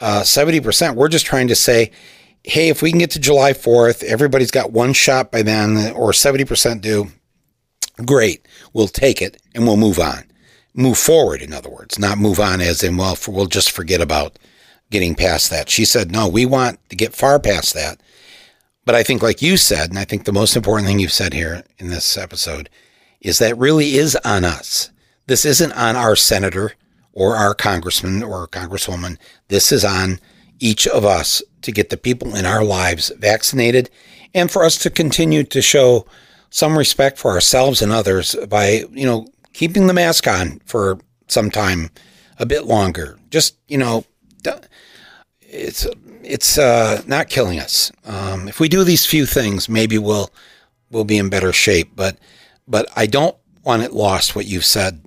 uh, 0.00 0.22
70% 0.22 0.94
we're 0.94 1.08
just 1.08 1.26
trying 1.26 1.48
to 1.48 1.54
say 1.54 1.90
hey 2.42 2.68
if 2.68 2.82
we 2.82 2.90
can 2.90 2.98
get 2.98 3.10
to 3.10 3.18
july 3.18 3.52
4th 3.52 4.02
everybody's 4.02 4.50
got 4.50 4.72
one 4.72 4.92
shot 4.92 5.32
by 5.32 5.42
then 5.42 5.92
or 5.92 6.12
70% 6.12 6.80
do 6.80 7.08
great. 8.04 8.46
We'll 8.72 8.88
take 8.88 9.22
it 9.22 9.40
and 9.54 9.66
we'll 9.66 9.78
move 9.78 9.98
on. 9.98 10.24
Move 10.74 10.98
forward 10.98 11.40
in 11.40 11.52
other 11.52 11.70
words 11.70 11.98
not 11.98 12.18
move 12.18 12.38
on 12.38 12.60
as 12.60 12.82
in 12.82 12.96
well 12.96 13.16
we'll 13.26 13.46
just 13.46 13.70
forget 13.70 14.00
about 14.00 14.38
getting 14.90 15.14
past 15.14 15.50
that. 15.50 15.70
She 15.70 15.84
said 15.84 16.10
no 16.10 16.28
we 16.28 16.44
want 16.44 16.78
to 16.90 16.96
get 16.96 17.14
far 17.14 17.38
past 17.40 17.74
that. 17.74 18.00
But 18.84 18.94
i 18.94 19.02
think 19.02 19.22
like 19.22 19.40
you 19.40 19.56
said 19.56 19.88
and 19.88 19.98
i 19.98 20.04
think 20.04 20.24
the 20.24 20.32
most 20.32 20.56
important 20.56 20.86
thing 20.86 20.98
you've 20.98 21.12
said 21.12 21.32
here 21.32 21.64
in 21.78 21.88
this 21.88 22.18
episode 22.18 22.68
is 23.20 23.38
that 23.38 23.56
really 23.56 23.96
is 23.96 24.16
on 24.24 24.44
us. 24.44 24.90
This 25.26 25.44
isn't 25.44 25.72
on 25.72 25.96
our 25.96 26.14
senator 26.14 26.74
or 27.16 27.34
our 27.34 27.54
congressman 27.54 28.22
or 28.22 28.46
congresswoman 28.46 29.18
this 29.48 29.72
is 29.72 29.84
on 29.84 30.20
each 30.60 30.86
of 30.86 31.04
us 31.04 31.42
to 31.62 31.72
get 31.72 31.90
the 31.90 31.96
people 31.96 32.36
in 32.36 32.46
our 32.46 32.62
lives 32.62 33.10
vaccinated 33.18 33.90
and 34.34 34.50
for 34.50 34.62
us 34.64 34.76
to 34.78 34.90
continue 34.90 35.42
to 35.42 35.60
show 35.60 36.06
some 36.50 36.78
respect 36.78 37.18
for 37.18 37.32
ourselves 37.32 37.82
and 37.82 37.90
others 37.90 38.36
by 38.48 38.84
you 38.92 39.04
know 39.04 39.26
keeping 39.56 39.86
the 39.86 39.94
mask 39.94 40.28
on 40.28 40.60
for 40.66 40.98
some 41.28 41.50
time, 41.50 41.90
a 42.38 42.46
bit 42.46 42.66
longer. 42.66 43.18
Just 43.30 43.56
you 43.68 43.78
know, 43.78 44.04
it's 45.40 45.86
it's 46.22 46.58
uh, 46.58 47.02
not 47.06 47.28
killing 47.28 47.58
us. 47.58 47.90
Um, 48.04 48.48
if 48.48 48.60
we 48.60 48.68
do 48.68 48.84
these 48.84 49.06
few 49.06 49.26
things, 49.26 49.68
maybe 49.68 49.98
we'll 49.98 50.30
we'll 50.90 51.04
be 51.04 51.18
in 51.18 51.30
better 51.30 51.52
shape. 51.52 51.92
But 51.96 52.18
but 52.68 52.86
I 52.94 53.06
don't 53.06 53.36
want 53.64 53.82
it 53.82 53.92
lost 53.92 54.36
what 54.36 54.46
you've 54.46 54.64
said 54.64 55.02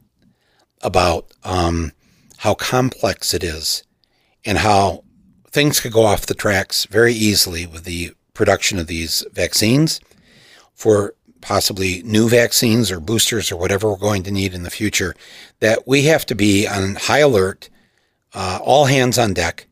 about 0.81 1.31
um, 1.44 1.91
how 2.40 2.53
complex 2.53 3.34
it 3.34 3.44
is 3.44 3.84
and 4.45 4.60
how 4.60 5.03
things 5.52 5.80
could 5.80 5.91
go 5.91 6.06
off 6.06 6.26
the 6.26 6.34
tracks 6.34 6.86
very 6.86 7.14
easily 7.14 7.66
with 7.66 7.84
the 7.84 8.14
production 8.34 8.80
of 8.80 8.88
these 8.88 9.26
vaccines 9.34 9.99
for 10.74 11.14
possibly 11.41 12.02
new 12.03 12.30
vaccines 12.30 12.91
or 12.91 12.99
boosters 13.02 13.52
or 13.52 13.57
whatever 13.57 13.90
we're 13.90 13.98
going 13.98 14.24
to 14.24 14.32
need 14.32 14.53
in 14.53 14.64
the 14.64 14.70
future, 14.70 15.14
that 15.60 15.86
we 15.86 16.03
have 16.03 16.26
to 16.26 16.36
be 16.36 16.66
on 16.66 16.95
high 16.95 17.20
alert, 17.20 17.70
uh, 18.34 18.60
all 18.64 18.86
hands 18.86 19.18
on 19.18 19.34
deck, 19.34 19.68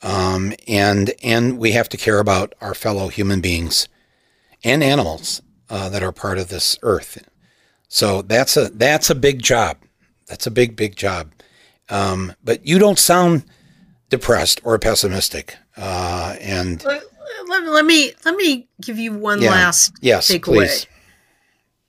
um, 0.00 0.52
and 0.68 1.12
and 1.22 1.58
we 1.58 1.72
have 1.72 1.88
to 1.88 1.96
care 1.96 2.20
about 2.20 2.54
our 2.60 2.74
fellow 2.74 3.08
human 3.08 3.40
beings 3.40 3.88
and 4.62 4.84
animals 4.84 5.42
uh, 5.68 5.88
that 5.88 6.04
are 6.04 6.12
part 6.12 6.38
of 6.38 6.48
this 6.48 6.78
earth. 6.82 7.28
So 7.88 8.22
that's 8.22 8.56
a 8.56 8.68
that's 8.68 9.10
a 9.10 9.16
big 9.16 9.42
job. 9.42 9.78
That's 10.28 10.46
a 10.46 10.52
big 10.52 10.76
big 10.76 10.94
job. 10.94 11.32
Um, 11.90 12.32
but 12.44 12.66
you 12.66 12.78
don't 12.78 12.98
sound 12.98 13.44
depressed 14.10 14.60
or 14.64 14.78
pessimistic. 14.78 15.56
Uh, 15.76 16.36
and 16.40 16.82
Let, 16.84 17.02
let, 17.48 17.62
let 17.64 17.84
me 17.84 18.12
let 18.24 18.34
me 18.36 18.68
give 18.80 18.98
you 18.98 19.12
one 19.12 19.40
Yeah. 19.40 19.50
last 19.50 19.92
yes, 20.00 20.30
takeaway. 20.30 20.86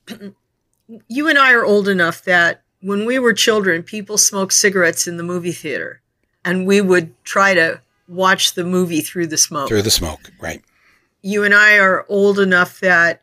please. 0.08 0.32
You 1.08 1.28
and 1.28 1.38
I 1.38 1.54
are 1.54 1.64
old 1.64 1.88
enough 1.88 2.24
that 2.24 2.64
when 2.82 3.06
we 3.06 3.20
were 3.20 3.32
children, 3.34 3.84
people 3.84 4.18
smoked 4.18 4.54
cigarettes 4.54 5.06
in 5.08 5.18
the 5.18 5.24
movie 5.24 5.52
theater, 5.52 6.02
and 6.44 6.66
we 6.66 6.82
would 6.82 7.14
try 7.24 7.54
to 7.54 7.80
watch 8.08 8.56
the 8.56 8.64
movie 8.64 9.02
through 9.02 9.28
the 9.28 9.38
smoke. 9.38 9.68
Through 9.68 9.84
the 9.84 9.92
smoke, 9.92 10.32
right? 10.42 10.64
you 11.22 11.44
and 11.44 11.54
I 11.54 11.78
are 11.78 12.06
old 12.10 12.40
enough 12.40 12.80
that 12.80 13.22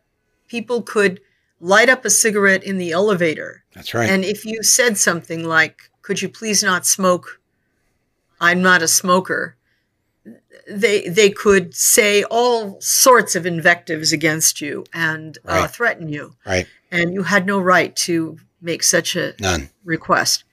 people 0.48 0.82
could 0.82 1.18
light 1.60 1.88
up 1.88 2.04
a 2.04 2.10
cigarette 2.10 2.62
in 2.62 2.76
the 2.78 2.92
elevator. 2.92 3.64
That's 3.74 3.94
right. 3.94 4.08
And 4.10 4.22
if 4.22 4.44
you 4.44 4.62
said 4.62 4.98
something 4.98 5.42
like, 5.44 5.90
Could 6.06 6.22
you 6.22 6.28
please 6.28 6.62
not 6.62 6.86
smoke? 6.86 7.40
I'm 8.40 8.62
not 8.62 8.80
a 8.80 8.86
smoker. 8.86 9.56
They, 10.70 11.08
they 11.08 11.30
could 11.30 11.74
say 11.74 12.22
all 12.22 12.80
sorts 12.80 13.34
of 13.34 13.44
invectives 13.44 14.12
against 14.12 14.60
you 14.60 14.84
and 14.92 15.36
uh, 15.44 15.66
threaten 15.66 16.08
you. 16.08 16.36
right. 16.46 16.68
And 16.92 17.12
you 17.12 17.24
had 17.24 17.44
no 17.44 17.58
right 17.58 17.94
to 17.96 18.38
make 18.60 18.84
such 18.84 19.16
a 19.16 19.34
None. 19.40 19.68
request. 19.84 20.44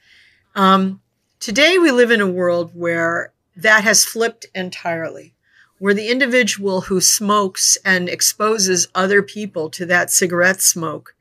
Um, 0.56 1.02
today, 1.40 1.78
we 1.78 1.92
live 1.92 2.10
in 2.10 2.20
a 2.20 2.28
world 2.28 2.72
where 2.74 3.32
that 3.56 3.84
has 3.84 4.04
flipped 4.04 4.48
entirely, 4.56 5.36
where 5.78 5.94
the 5.94 6.10
individual 6.10 6.82
who 6.82 7.00
smokes 7.00 7.78
and 7.86 8.10
exposes 8.10 8.88
other 8.96 9.22
people 9.22 9.70
to 9.70 9.86
that 9.86 10.10
cigarette 10.10 10.62
smoke 10.62 11.14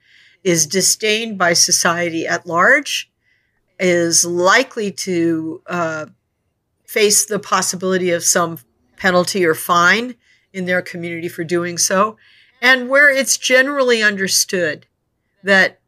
is 0.43 0.67
disdained 0.67 1.37
by 1.37 1.53
society 1.53 2.27
at 2.27 2.47
large, 2.47 3.12
is 3.79 4.25
likely 4.25 4.91
to 4.91 5.63
uh, 5.67 6.07
face 6.85 7.25
the 7.27 7.39
possibility 7.39 8.11
of 8.11 8.23
some 8.23 8.59
penalty 8.97 9.45
or 9.45 9.55
fine 9.55 10.15
in 10.53 10.67
their 10.67 10.83
community 10.83 11.29
for 11.29 11.45
doing 11.45 11.79
so, 11.79 12.17
and 12.61 12.89
where 12.89 13.11
it's 13.11 13.39
generally 13.39 14.03
understood 14.03 14.87
that 15.43 15.81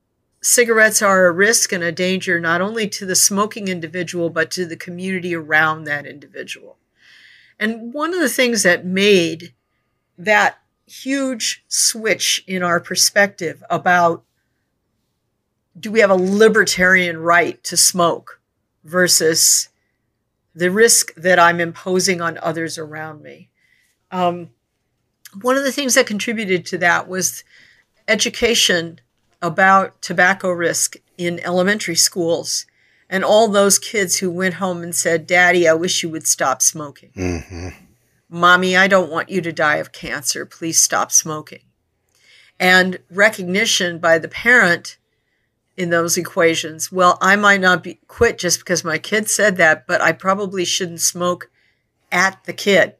cigarettes 0.42 1.00
are 1.00 1.26
a 1.26 1.32
risk 1.32 1.72
and 1.72 1.84
a 1.84 1.92
danger 1.92 2.40
not 2.40 2.60
only 2.60 2.88
to 2.88 3.06
the 3.06 3.14
smoking 3.14 3.68
individual, 3.68 4.30
but 4.30 4.50
to 4.50 4.66
the 4.66 4.76
community 4.76 5.34
around 5.34 5.84
that 5.84 6.06
individual. 6.06 6.78
And 7.58 7.94
one 7.94 8.12
of 8.12 8.20
the 8.20 8.28
things 8.28 8.62
that 8.62 8.84
made 8.84 9.54
that 10.18 10.58
huge 10.86 11.64
switch 11.68 12.44
in 12.46 12.62
our 12.62 12.80
perspective 12.80 13.62
about 13.70 14.24
do 15.78 15.90
we 15.90 16.00
have 16.00 16.10
a 16.10 16.14
libertarian 16.14 17.18
right 17.18 17.62
to 17.64 17.76
smoke 17.76 18.40
versus 18.84 19.68
the 20.54 20.70
risk 20.70 21.12
that 21.14 21.38
I'm 21.38 21.60
imposing 21.60 22.20
on 22.20 22.38
others 22.38 22.78
around 22.78 23.22
me. 23.22 23.48
Um, 24.10 24.50
one 25.42 25.56
of 25.56 25.64
the 25.64 25.72
things 25.72 25.94
that 25.94 26.06
contributed 26.06 26.64
to 26.66 26.78
that 26.78 27.08
was 27.08 27.42
education 28.06 29.00
about 29.42 30.00
tobacco 30.00 30.50
risk 30.50 30.96
in 31.18 31.40
elementary 31.40 31.96
schools 31.96 32.66
and 33.10 33.24
all 33.24 33.48
those 33.48 33.78
kids 33.78 34.18
who 34.18 34.30
went 34.30 34.54
home 34.54 34.82
and 34.82 34.94
said, 34.94 35.26
Daddy, 35.26 35.68
I 35.68 35.74
wish 35.74 36.02
you 36.02 36.08
would 36.10 36.26
stop 36.26 36.62
smoking. 36.62 37.10
hmm 37.14 37.68
Mommy, 38.30 38.76
I 38.76 38.88
don't 38.88 39.12
want 39.12 39.28
you 39.28 39.40
to 39.42 39.52
die 39.52 39.76
of 39.76 39.92
cancer. 39.92 40.44
Please 40.44 40.80
stop 40.80 41.12
smoking. 41.12 41.60
And 42.58 42.98
recognition 43.08 43.98
by 43.98 44.18
the 44.18 44.28
parent 44.28 44.96
in 45.76 45.90
those 45.90 46.16
equations. 46.16 46.92
Well, 46.92 47.18
I 47.20 47.36
might 47.36 47.60
not 47.60 47.82
be 47.82 47.98
quit 48.06 48.38
just 48.38 48.60
because 48.60 48.84
my 48.84 48.98
kid 48.98 49.28
said 49.28 49.56
that, 49.56 49.86
but 49.86 50.00
I 50.00 50.12
probably 50.12 50.64
shouldn't 50.64 51.00
smoke 51.00 51.50
at 52.12 52.42
the 52.44 52.52
kid 52.52 52.94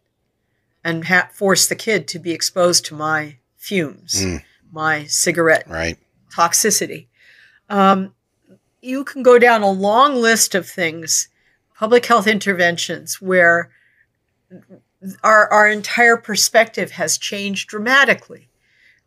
and 0.83 1.07
ha- 1.07 1.29
force 1.33 1.67
the 1.67 1.77
kid 1.77 2.09
to 2.09 2.19
be 2.19 2.33
exposed 2.33 2.85
to 2.87 2.95
my 2.95 3.37
fumes, 3.57 4.15
Mm. 4.25 4.43
my 4.73 5.05
cigarette 5.07 5.69
Right. 5.69 5.99
toxicity. 6.37 7.07
Um, 7.71 8.15
you 8.83 9.05
can 9.05 9.23
go 9.23 9.39
down 9.39 9.63
a 9.63 9.71
long 9.71 10.17
list 10.17 10.55
of 10.55 10.69
things, 10.69 11.29
public 11.79 12.05
health 12.07 12.27
interventions, 12.27 13.21
where 13.21 13.71
our, 15.23 15.51
our 15.53 15.69
entire 15.69 16.17
perspective 16.17 16.93
has 16.93 17.19
changed 17.19 17.69
dramatically 17.69 18.49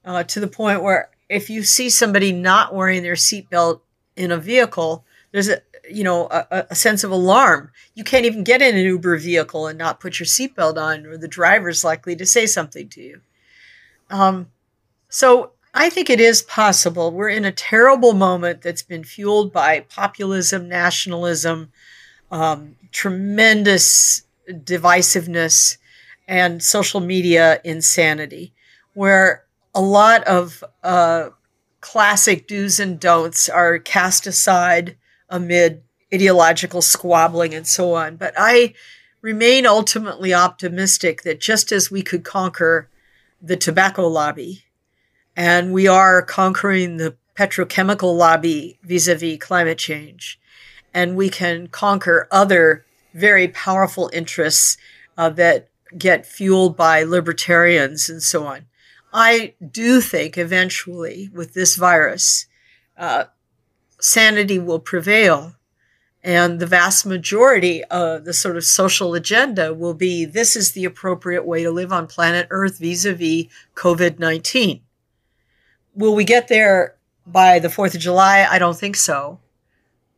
uh, 0.05 0.23
to 0.23 0.39
the 0.39 0.47
point 0.47 0.81
where 0.81 1.09
if 1.29 1.49
you 1.49 1.63
see 1.63 1.89
somebody 1.89 2.31
not 2.31 2.73
wearing 2.73 3.03
their 3.03 3.15
seatbelt 3.15 3.81
in 4.15 4.31
a 4.31 4.37
vehicle, 4.37 5.05
there's 5.31 5.49
a 5.49 5.61
you 5.89 6.03
know 6.03 6.27
a, 6.27 6.67
a 6.69 6.75
sense 6.75 7.03
of 7.03 7.11
alarm. 7.11 7.71
You 7.95 8.03
can't 8.03 8.25
even 8.25 8.43
get 8.43 8.61
in 8.61 8.75
an 8.77 8.85
Uber 8.85 9.17
vehicle 9.17 9.67
and 9.67 9.77
not 9.77 9.99
put 9.99 10.19
your 10.19 10.27
seatbelt 10.27 10.77
on, 10.77 11.05
or 11.05 11.17
the 11.17 11.27
driver's 11.27 11.83
likely 11.83 12.15
to 12.15 12.25
say 12.25 12.45
something 12.45 12.89
to 12.89 13.01
you. 13.01 13.21
Um, 14.09 14.47
so 15.09 15.51
I 15.73 15.89
think 15.89 16.09
it 16.09 16.19
is 16.19 16.41
possible. 16.41 17.11
We're 17.11 17.29
in 17.29 17.45
a 17.45 17.51
terrible 17.51 18.13
moment 18.13 18.61
that's 18.61 18.81
been 18.81 19.03
fueled 19.03 19.53
by 19.53 19.81
populism, 19.81 20.67
nationalism, 20.67 21.71
um, 22.31 22.75
tremendous 22.91 24.23
divisiveness, 24.49 25.77
and 26.27 26.63
social 26.63 26.99
media 26.99 27.61
insanity, 27.63 28.53
where 28.93 29.45
a 29.77 29.81
lot 29.81 30.23
of 30.23 30.63
uh, 30.83 31.29
classic 31.81 32.47
do's 32.47 32.79
and 32.79 32.99
don'ts 32.99 33.47
are 33.47 33.77
cast 33.77 34.25
aside 34.25 34.97
amid 35.29 35.83
ideological 36.11 36.81
squabbling 36.81 37.53
and 37.53 37.67
so 37.67 37.93
on. 37.93 38.15
But 38.15 38.33
I 38.35 38.73
remain 39.21 39.67
ultimately 39.67 40.33
optimistic 40.33 41.21
that 41.21 41.39
just 41.39 41.71
as 41.71 41.91
we 41.91 42.01
could 42.01 42.23
conquer 42.23 42.89
the 43.39 43.55
tobacco 43.55 44.07
lobby, 44.07 44.63
and 45.35 45.71
we 45.71 45.87
are 45.87 46.23
conquering 46.23 46.97
the 46.97 47.15
petrochemical 47.35 48.17
lobby 48.17 48.79
vis 48.81 49.07
a 49.07 49.13
vis 49.13 49.37
climate 49.37 49.77
change. 49.77 50.39
And 50.91 51.15
we 51.15 51.29
can 51.29 51.67
conquer 51.67 52.27
other 52.31 52.83
very 53.13 53.47
powerful 53.47 54.09
interests 54.11 54.77
uh, 55.19 55.29
that 55.29 55.69
get 55.95 56.25
fueled 56.25 56.75
by 56.75 57.03
libertarians 57.03 58.09
and 58.09 58.23
so 58.23 58.47
on. 58.47 58.65
I 59.13 59.53
do 59.71 60.01
think 60.01 60.37
eventually 60.37 61.29
with 61.33 61.53
this 61.53 61.75
virus, 61.75 62.47
uh, 62.97 63.25
sanity 63.99 64.59
will 64.59 64.79
prevail. 64.79 65.55
And 66.23 66.59
the 66.59 66.65
vast 66.65 67.05
majority 67.05 67.83
of 67.85 68.25
the 68.25 68.33
sort 68.33 68.57
of 68.57 68.65
social 68.65 69.13
agenda 69.13 69.73
will 69.73 69.93
be 69.93 70.25
this 70.25 70.55
is 70.55 70.73
the 70.73 70.83
appropriate 70.83 71.45
way 71.45 71.63
to 71.63 71.71
live 71.71 71.93
on 71.93 72.07
planet 72.07 72.47
Earth 72.49 72.79
vis 72.79 73.05
a 73.05 73.13
vis 73.13 73.45
COVID 73.75 74.19
19 74.19 74.81
will 75.97 76.15
we 76.15 76.23
get 76.23 76.47
there 76.47 76.95
by 77.25 77.59
the 77.59 77.67
4th 77.67 77.95
of 77.95 77.99
July? 77.99 78.47
I 78.49 78.59
don't 78.59 78.77
think 78.77 78.95
so, 78.95 79.39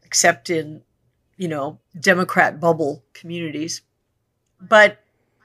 except 0.03 0.51
in, 0.51 0.81
you 1.37 1.47
know, 1.47 1.79
Democrat 1.99 2.59
bubble 2.59 3.03
communities. 3.13 3.81
But 4.61 4.99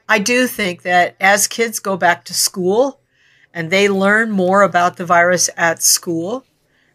I 0.07 0.19
do 0.19 0.45
think 0.45 0.83
that 0.83 1.15
as 1.19 1.47
kids 1.47 1.79
go 1.79 1.97
back 1.97 2.25
to 2.25 2.33
school 2.33 2.99
and 3.55 3.71
they 3.71 3.87
learn 3.87 4.29
more 4.29 4.61
about 4.61 4.97
the 4.97 5.05
virus 5.05 5.49
at 5.55 5.81
school 5.81 6.45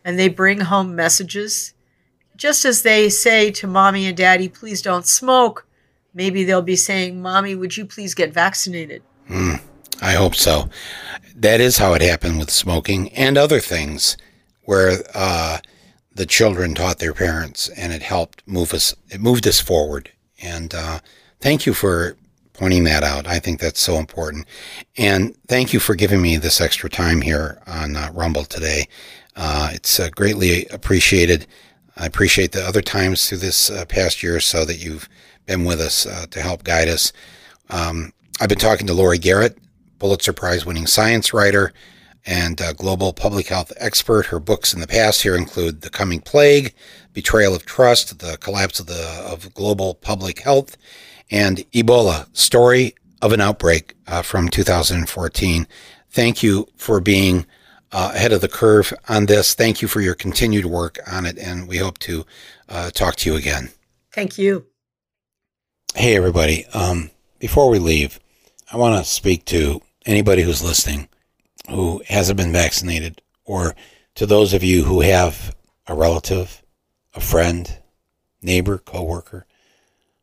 and 0.04 0.18
they 0.18 0.28
bring 0.28 0.60
home 0.60 0.94
messages, 0.94 1.72
just 2.36 2.64
as 2.66 2.82
they 2.82 3.08
say 3.08 3.50
to 3.50 3.66
mommy 3.66 4.06
and 4.06 4.16
daddy, 4.16 4.48
please 4.48 4.82
don't 4.82 5.06
smoke, 5.06 5.66
maybe 6.14 6.44
they'll 6.44 6.62
be 6.62 6.76
saying, 6.76 7.20
Mommy, 7.20 7.54
would 7.54 7.76
you 7.76 7.84
please 7.86 8.14
get 8.14 8.32
vaccinated? 8.32 9.02
I 10.02 10.12
hope 10.12 10.34
so. 10.34 10.68
That 11.34 11.60
is 11.60 11.78
how 11.78 11.94
it 11.94 12.02
happened 12.02 12.38
with 12.38 12.50
smoking 12.50 13.10
and 13.10 13.36
other 13.36 13.60
things, 13.60 14.16
where 14.62 15.02
uh, 15.14 15.58
the 16.14 16.26
children 16.26 16.74
taught 16.74 16.98
their 16.98 17.14
parents, 17.14 17.68
and 17.68 17.92
it 17.92 18.02
helped 18.02 18.42
move 18.46 18.74
us. 18.74 18.94
It 19.10 19.20
moved 19.20 19.46
us 19.46 19.60
forward. 19.60 20.12
And 20.42 20.74
uh, 20.74 21.00
thank 21.40 21.66
you 21.66 21.74
for 21.74 22.16
pointing 22.60 22.84
that 22.84 23.02
out. 23.02 23.26
I 23.26 23.38
think 23.38 23.58
that's 23.58 23.80
so 23.80 23.96
important. 23.96 24.46
And 24.98 25.34
thank 25.48 25.72
you 25.72 25.80
for 25.80 25.94
giving 25.94 26.20
me 26.20 26.36
this 26.36 26.60
extra 26.60 26.90
time 26.90 27.22
here 27.22 27.58
on 27.66 27.96
uh, 27.96 28.10
Rumble 28.12 28.44
today. 28.44 28.86
Uh, 29.34 29.70
it's 29.72 29.98
uh, 29.98 30.10
greatly 30.10 30.66
appreciated. 30.66 31.46
I 31.96 32.04
appreciate 32.04 32.52
the 32.52 32.62
other 32.62 32.82
times 32.82 33.26
through 33.26 33.38
this 33.38 33.70
uh, 33.70 33.86
past 33.86 34.22
year 34.22 34.36
or 34.36 34.40
so 34.40 34.66
that 34.66 34.76
you've 34.76 35.08
been 35.46 35.64
with 35.64 35.80
us 35.80 36.04
uh, 36.04 36.26
to 36.32 36.42
help 36.42 36.62
guide 36.62 36.88
us. 36.88 37.14
Um, 37.70 38.12
I've 38.42 38.50
been 38.50 38.58
talking 38.58 38.86
to 38.88 38.92
Laurie 38.92 39.16
Garrett, 39.16 39.56
Pulitzer 39.98 40.34
Prize 40.34 40.66
winning 40.66 40.86
science 40.86 41.32
writer 41.32 41.72
and 42.26 42.60
uh, 42.60 42.72
global 42.72 43.12
public 43.12 43.48
health 43.48 43.72
expert. 43.76 44.26
Her 44.26 44.40
books 44.40 44.74
in 44.74 44.80
the 44.80 44.86
past 44.86 45.22
here 45.22 45.36
include 45.36 45.80
The 45.80 45.90
Coming 45.90 46.20
Plague, 46.20 46.74
Betrayal 47.12 47.54
of 47.54 47.66
Trust, 47.66 48.18
The 48.18 48.36
Collapse 48.38 48.80
of, 48.80 48.86
the, 48.86 49.24
of 49.26 49.52
Global 49.54 49.94
Public 49.94 50.40
Health, 50.40 50.76
and 51.30 51.58
Ebola, 51.72 52.34
Story 52.36 52.94
of 53.22 53.32
an 53.32 53.40
Outbreak 53.40 53.94
uh, 54.06 54.22
from 54.22 54.48
2014. 54.48 55.66
Thank 56.10 56.42
you 56.42 56.68
for 56.76 57.00
being 57.00 57.46
uh, 57.92 58.12
ahead 58.14 58.32
of 58.32 58.40
the 58.40 58.48
curve 58.48 58.92
on 59.08 59.26
this. 59.26 59.54
Thank 59.54 59.82
you 59.82 59.88
for 59.88 60.00
your 60.00 60.14
continued 60.14 60.66
work 60.66 60.98
on 61.10 61.26
it, 61.26 61.38
and 61.38 61.68
we 61.68 61.78
hope 61.78 61.98
to 61.98 62.24
uh, 62.68 62.90
talk 62.90 63.16
to 63.16 63.30
you 63.30 63.36
again. 63.36 63.70
Thank 64.12 64.38
you. 64.38 64.66
Hey, 65.94 66.16
everybody. 66.16 66.66
Um, 66.66 67.10
before 67.38 67.68
we 67.68 67.78
leave, 67.78 68.20
I 68.72 68.76
want 68.76 69.04
to 69.04 69.10
speak 69.10 69.44
to 69.46 69.82
anybody 70.06 70.42
who's 70.42 70.62
listening 70.62 71.08
who 71.70 72.02
hasn't 72.08 72.36
been 72.36 72.52
vaccinated, 72.52 73.22
or 73.44 73.74
to 74.14 74.26
those 74.26 74.52
of 74.52 74.62
you 74.62 74.84
who 74.84 75.00
have 75.00 75.54
a 75.86 75.94
relative, 75.94 76.62
a 77.14 77.20
friend, 77.20 77.78
neighbor, 78.42 78.78
coworker 78.78 79.46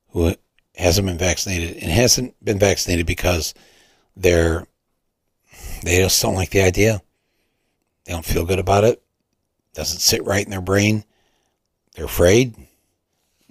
who 0.09 0.33
hasn't 0.75 1.07
been 1.07 1.17
vaccinated 1.17 1.77
and 1.77 1.91
hasn't 1.91 2.33
been 2.43 2.59
vaccinated 2.59 3.05
because 3.05 3.53
they're 4.15 4.65
they 5.83 5.97
just 5.97 6.21
don't 6.21 6.35
like 6.35 6.49
the 6.51 6.61
idea. 6.61 7.01
They 8.05 8.13
don't 8.13 8.25
feel 8.25 8.45
good 8.45 8.59
about 8.59 8.83
it. 8.83 9.01
Doesn't 9.73 9.99
sit 9.99 10.25
right 10.25 10.43
in 10.43 10.51
their 10.51 10.61
brain. 10.61 11.03
They're 11.93 12.05
afraid. 12.05 12.55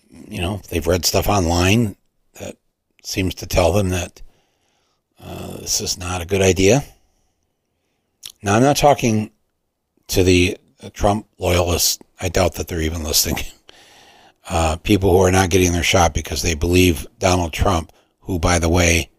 You 0.09 0.41
know, 0.41 0.61
they've 0.69 0.87
read 0.87 1.05
stuff 1.05 1.29
online 1.29 1.97
that 2.41 2.57
seems 3.03 3.35
to 3.37 3.47
tell 3.47 3.73
them 3.73 3.91
that 3.91 4.23
uh, 5.21 5.59
this 5.59 5.81
is 5.81 5.99
not 5.99 6.23
a 6.23 6.27
good 6.27 6.43
idea. 6.43 6.85
Now, 8.47 8.55
I'm 8.55 8.63
not 8.63 8.77
talking 8.77 9.33
to 10.07 10.23
the 10.23 10.57
Trump 10.93 11.27
loyalists. 11.37 11.99
I 12.21 12.29
doubt 12.29 12.55
that 12.55 12.69
they're 12.69 12.81
even 12.81 13.03
listening. 13.03 13.45
Uh, 14.49 14.77
people 14.77 15.11
who 15.11 15.19
are 15.19 15.33
not 15.33 15.51
getting 15.51 15.73
their 15.73 15.83
shot 15.83 16.15
because 16.15 16.41
they 16.41 16.55
believe 16.55 17.05
Donald 17.19 17.53
Trump, 17.53 17.91
who, 18.21 18.39
by 18.39 18.61
the 18.61 18.69
way, 18.69 19.11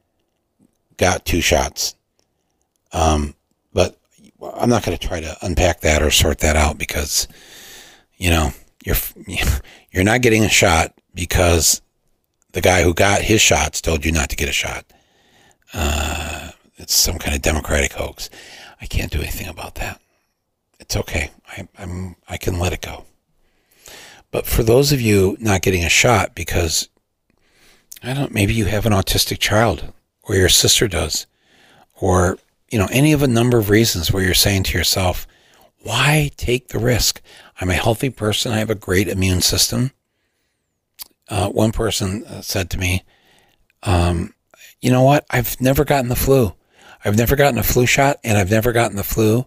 got 0.96 1.26
two 1.26 1.42
shots. 1.42 1.96
Um, 2.94 3.36
but 3.74 4.00
I'm 4.54 4.70
not 4.70 4.86
going 4.86 4.98
to 4.98 5.06
try 5.06 5.20
to 5.20 5.36
unpack 5.42 5.82
that 5.82 6.02
or 6.02 6.12
sort 6.12 6.38
that 6.38 6.56
out 6.56 6.78
because, 6.78 7.28
you 8.16 8.30
know, 8.30 8.52
you're 8.86 8.96
you're 9.92 10.06
not 10.06 10.22
getting 10.22 10.46
a 10.46 10.50
shot 10.50 10.94
because 11.14 11.82
the 12.54 12.62
guy 12.62 12.82
who 12.84 12.94
got 12.94 13.22
his 13.22 13.42
shots 13.42 13.82
told 13.82 14.06
you 14.06 14.14
not 14.14 14.30
to 14.30 14.38
get 14.38 14.48
a 14.48 14.54
shot. 14.54 14.86
Uh, 15.74 16.52
it's 16.78 16.94
some 16.94 17.18
kind 17.18 17.36
of 17.36 17.42
democratic 17.42 17.92
hoax. 17.92 18.30
I 18.82 18.86
can't 18.86 19.12
do 19.12 19.20
anything 19.20 19.48
about 19.48 19.76
that. 19.76 20.02
It's 20.80 20.96
okay. 20.96 21.32
I, 21.48 21.68
I'm 21.78 22.16
I 22.28 22.38
can 22.38 22.60
let 22.60 22.74
it 22.74 22.82
go. 22.82 23.06
But 24.32 24.46
for 24.46 24.64
those 24.64 24.92
of 24.92 25.02
you 25.02 25.38
not 25.40 25.62
getting 25.62 25.84
a 25.84 25.90
shot 25.90 26.36
because 26.36 26.90
I 28.04 28.14
don't 28.14 28.34
maybe 28.34 28.54
you 28.54 28.66
have 28.66 28.86
an 28.86 28.94
autistic 28.94 29.40
child 29.40 29.92
or 30.24 30.36
your 30.36 30.50
sister 30.50 30.88
does 30.88 31.26
or 32.00 32.38
you 32.70 32.78
know 32.78 32.88
any 32.92 33.14
of 33.14 33.24
a 33.24 33.28
number 33.28 33.58
of 33.58 33.70
reasons 33.70 34.12
where 34.12 34.24
you're 34.24 34.34
saying 34.34 34.64
to 34.64 34.78
yourself, 34.78 35.26
why 35.82 36.32
take 36.38 36.70
the 36.70 36.80
risk? 36.80 37.22
I'm 37.60 37.70
a 37.70 37.74
healthy 37.74 38.10
person. 38.10 38.52
I 38.52 38.60
have 38.60 38.70
a 38.70 38.76
great 38.76 39.08
immune 39.08 39.42
system. 39.42 39.92
Uh, 41.30 41.50
one 41.50 41.72
person 41.72 42.24
uh, 42.26 42.42
said 42.42 42.70
to 42.70 42.78
me, 42.78 43.04
um, 43.84 44.34
you 44.80 44.92
know 44.92 45.04
what? 45.04 45.26
I've 45.30 45.60
never 45.60 45.84
gotten 45.84 46.10
the 46.10 46.16
flu. 46.16 46.54
I've 47.08 47.18
never 47.18 47.38
gotten 47.38 47.58
a 47.58 47.64
flu 47.64 47.86
shot 47.86 48.20
and 48.22 48.38
I've 48.38 48.52
never 48.52 48.74
gotten 48.74 48.98
the 48.98 49.04
flu. 49.04 49.46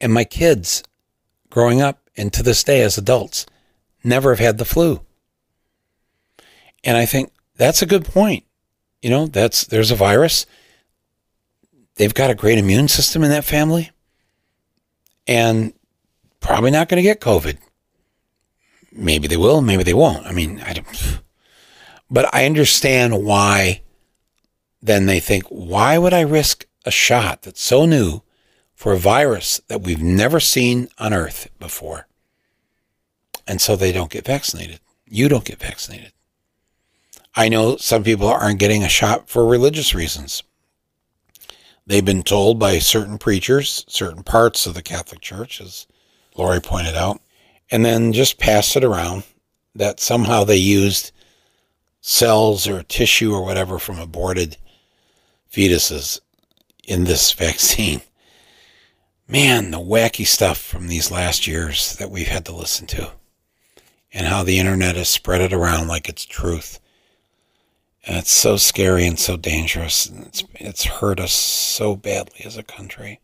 And 0.00 0.14
my 0.14 0.24
kids 0.24 0.82
growing 1.50 1.82
up 1.82 2.00
and 2.16 2.32
to 2.32 2.42
this 2.42 2.64
day 2.64 2.80
as 2.80 2.96
adults 2.96 3.44
never 4.02 4.30
have 4.30 4.38
had 4.38 4.56
the 4.56 4.64
flu. 4.64 5.02
And 6.82 6.96
I 6.96 7.04
think 7.04 7.32
that's 7.56 7.82
a 7.82 7.86
good 7.86 8.06
point. 8.06 8.44
You 9.02 9.10
know, 9.10 9.26
that's 9.26 9.66
there's 9.66 9.90
a 9.90 9.94
virus. 9.94 10.46
They've 11.96 12.14
got 12.14 12.30
a 12.30 12.34
great 12.34 12.56
immune 12.56 12.88
system 12.88 13.22
in 13.22 13.28
that 13.28 13.44
family. 13.44 13.90
And 15.26 15.74
probably 16.40 16.70
not 16.70 16.88
going 16.88 16.96
to 16.96 17.02
get 17.02 17.20
COVID. 17.20 17.58
Maybe 18.90 19.28
they 19.28 19.36
will, 19.36 19.60
maybe 19.60 19.82
they 19.82 19.92
won't. 19.92 20.24
I 20.24 20.32
mean, 20.32 20.62
I 20.64 20.72
don't 20.72 21.20
but 22.10 22.34
I 22.34 22.46
understand 22.46 23.22
why 23.22 23.82
then 24.80 25.06
they 25.06 25.20
think, 25.20 25.44
why 25.48 25.98
would 25.98 26.14
I 26.14 26.20
risk 26.20 26.64
a 26.86 26.90
shot 26.90 27.42
that's 27.42 27.60
so 27.60 27.84
new 27.84 28.22
for 28.74 28.92
a 28.92 28.98
virus 28.98 29.60
that 29.68 29.82
we've 29.82 30.02
never 30.02 30.40
seen 30.40 30.88
on 30.98 31.12
Earth 31.12 31.50
before? 31.58 32.06
And 33.46 33.60
so 33.60 33.76
they 33.76 33.92
don't 33.92 34.10
get 34.10 34.24
vaccinated. 34.24 34.80
You 35.04 35.28
don't 35.28 35.44
get 35.44 35.60
vaccinated. 35.60 36.12
I 37.34 37.50
know 37.50 37.76
some 37.76 38.02
people 38.02 38.28
aren't 38.28 38.58
getting 38.58 38.82
a 38.82 38.88
shot 38.88 39.28
for 39.28 39.46
religious 39.46 39.94
reasons. 39.94 40.42
They've 41.86 42.04
been 42.04 42.22
told 42.22 42.58
by 42.58 42.78
certain 42.78 43.18
preachers, 43.18 43.84
certain 43.88 44.22
parts 44.22 44.66
of 44.66 44.74
the 44.74 44.82
Catholic 44.82 45.20
Church, 45.20 45.60
as 45.60 45.86
Laurie 46.34 46.60
pointed 46.60 46.96
out, 46.96 47.20
and 47.70 47.84
then 47.84 48.12
just 48.12 48.38
pass 48.38 48.74
it 48.74 48.82
around 48.82 49.24
that 49.74 50.00
somehow 50.00 50.44
they 50.44 50.56
used 50.56 51.12
cells 52.00 52.66
or 52.66 52.82
tissue 52.82 53.32
or 53.32 53.44
whatever 53.44 53.78
from 53.78 53.98
aborted 53.98 54.56
fetuses 55.52 56.20
in 56.86 57.04
this 57.04 57.32
vaccine. 57.34 58.00
Man, 59.28 59.72
the 59.72 59.78
wacky 59.78 60.26
stuff 60.26 60.58
from 60.58 60.86
these 60.86 61.10
last 61.10 61.46
years 61.46 61.96
that 61.96 62.10
we've 62.10 62.28
had 62.28 62.44
to 62.46 62.54
listen 62.54 62.86
to, 62.88 63.10
and 64.12 64.26
how 64.26 64.44
the 64.44 64.58
internet 64.58 64.94
has 64.96 65.08
spread 65.08 65.40
it 65.40 65.52
around 65.52 65.88
like 65.88 66.08
it's 66.08 66.24
truth. 66.24 66.80
And 68.06 68.16
it's 68.16 68.30
so 68.30 68.56
scary 68.56 69.04
and 69.04 69.18
so 69.18 69.36
dangerous, 69.36 70.06
and 70.06 70.26
it's, 70.26 70.44
it's 70.54 70.84
hurt 70.84 71.18
us 71.18 71.32
so 71.32 71.96
badly 71.96 72.44
as 72.44 72.56
a 72.56 72.62
country. 72.62 73.20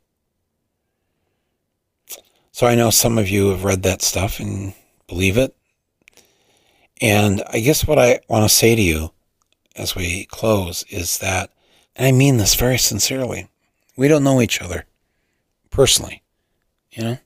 So 2.51 2.66
I 2.66 2.74
know 2.74 2.90
some 2.90 3.16
of 3.16 3.28
you 3.28 3.51
have 3.51 3.62
read 3.62 3.84
that 3.84 4.02
stuff 4.02 4.40
and 4.40 4.74
believe 5.06 5.39
it. 5.39 5.56
And 7.01 7.44
I 7.48 7.60
guess 7.60 7.86
what 7.86 7.98
I 7.98 8.20
want 8.28 8.44
to 8.44 8.55
say 8.55 8.74
to 8.74 8.82
you 8.82 9.12
as 9.76 9.94
we 9.94 10.26
close 10.26 10.82
is 10.90 11.18
that 11.18 11.51
and 11.94 12.06
I 12.06 12.12
mean 12.12 12.39
this 12.39 12.55
very 12.55 12.78
sincerely. 12.78 13.48
We 14.02 14.08
don't 14.08 14.24
know 14.24 14.40
each 14.40 14.60
other 14.60 14.84
personally, 15.70 16.24
you 16.90 17.04
know? 17.04 17.18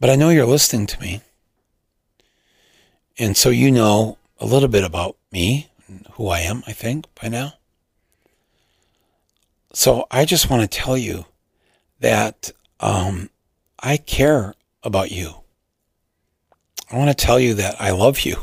But 0.00 0.10
I 0.10 0.16
know 0.16 0.30
you're 0.30 0.44
listening 0.46 0.88
to 0.88 1.00
me. 1.00 1.20
And 3.20 3.36
so 3.36 3.48
you 3.48 3.70
know 3.70 4.18
a 4.40 4.46
little 4.46 4.68
bit 4.68 4.82
about 4.82 5.16
me 5.30 5.70
who 6.14 6.26
I 6.26 6.40
am, 6.40 6.64
I 6.66 6.72
think, 6.72 7.06
by 7.14 7.28
now. 7.28 7.52
So 9.72 10.08
I 10.10 10.24
just 10.24 10.50
want 10.50 10.68
to 10.68 10.78
tell 10.78 10.98
you 10.98 11.26
that 12.00 12.50
um, 12.80 13.30
I 13.78 13.98
care 13.98 14.56
about 14.82 15.12
you. 15.12 15.34
I 16.90 16.96
want 16.96 17.16
to 17.16 17.24
tell 17.26 17.38
you 17.38 17.54
that 17.54 17.80
I 17.80 17.92
love 17.92 18.22
you. 18.22 18.38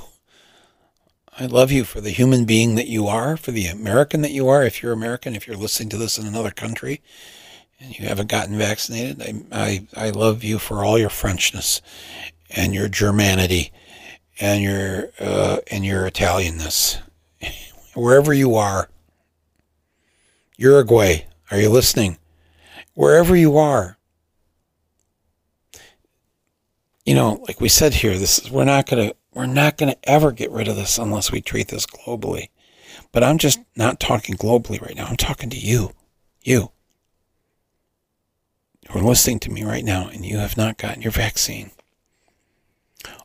I 1.39 1.45
love 1.45 1.71
you 1.71 1.85
for 1.85 2.01
the 2.01 2.09
human 2.09 2.43
being 2.43 2.75
that 2.75 2.87
you 2.87 3.07
are, 3.07 3.37
for 3.37 3.51
the 3.51 3.67
American 3.67 4.21
that 4.23 4.31
you 4.31 4.49
are. 4.49 4.61
If 4.61 4.83
you're 4.83 4.91
American, 4.91 5.37
if 5.37 5.47
you're 5.47 5.55
listening 5.55 5.87
to 5.89 5.97
this 5.97 6.17
in 6.17 6.27
another 6.27 6.51
country 6.51 7.01
and 7.79 7.97
you 7.97 8.05
haven't 8.07 8.27
gotten 8.27 8.57
vaccinated, 8.57 9.21
I, 9.21 9.87
I, 9.95 10.07
I 10.07 10.09
love 10.09 10.43
you 10.43 10.59
for 10.59 10.83
all 10.83 10.99
your 10.99 11.09
Frenchness 11.09 11.79
and 12.49 12.75
your 12.75 12.89
Germanity 12.89 13.71
and 14.41 14.61
your 14.61 15.11
uh, 15.17 15.59
and 15.71 15.85
your 15.85 16.11
Italianness. 16.11 17.01
Wherever 17.93 18.33
you 18.33 18.55
are, 18.55 18.89
Uruguay, 20.57 21.25
are 21.51 21.59
you 21.59 21.69
listening? 21.69 22.17
Wherever 22.95 23.33
you 23.33 23.55
are, 23.57 23.97
you 27.05 27.13
know, 27.15 27.41
like 27.47 27.61
we 27.61 27.69
said 27.69 27.93
here, 27.93 28.17
this 28.17 28.39
is 28.39 28.51
we're 28.51 28.65
not 28.65 28.87
gonna 28.87 29.13
we're 29.39 29.45
not 29.45 29.77
going 29.77 29.89
to 29.89 30.09
ever 30.09 30.33
get 30.33 30.51
rid 30.51 30.67
of 30.67 30.75
this 30.75 30.97
unless 30.97 31.31
we 31.31 31.39
treat 31.39 31.69
this 31.69 31.85
globally. 31.85 32.49
But 33.13 33.23
I'm 33.23 33.37
just 33.37 33.61
not 33.73 33.97
talking 33.97 34.35
globally 34.35 34.81
right 34.81 34.97
now. 34.97 35.05
I'm 35.05 35.15
talking 35.15 35.49
to 35.49 35.57
you. 35.57 35.93
You. 36.43 36.71
You're 38.81 39.01
listening 39.01 39.39
to 39.39 39.49
me 39.49 39.63
right 39.63 39.85
now 39.85 40.09
and 40.09 40.25
you 40.25 40.39
have 40.39 40.57
not 40.57 40.77
gotten 40.77 41.01
your 41.01 41.13
vaccine. 41.13 41.71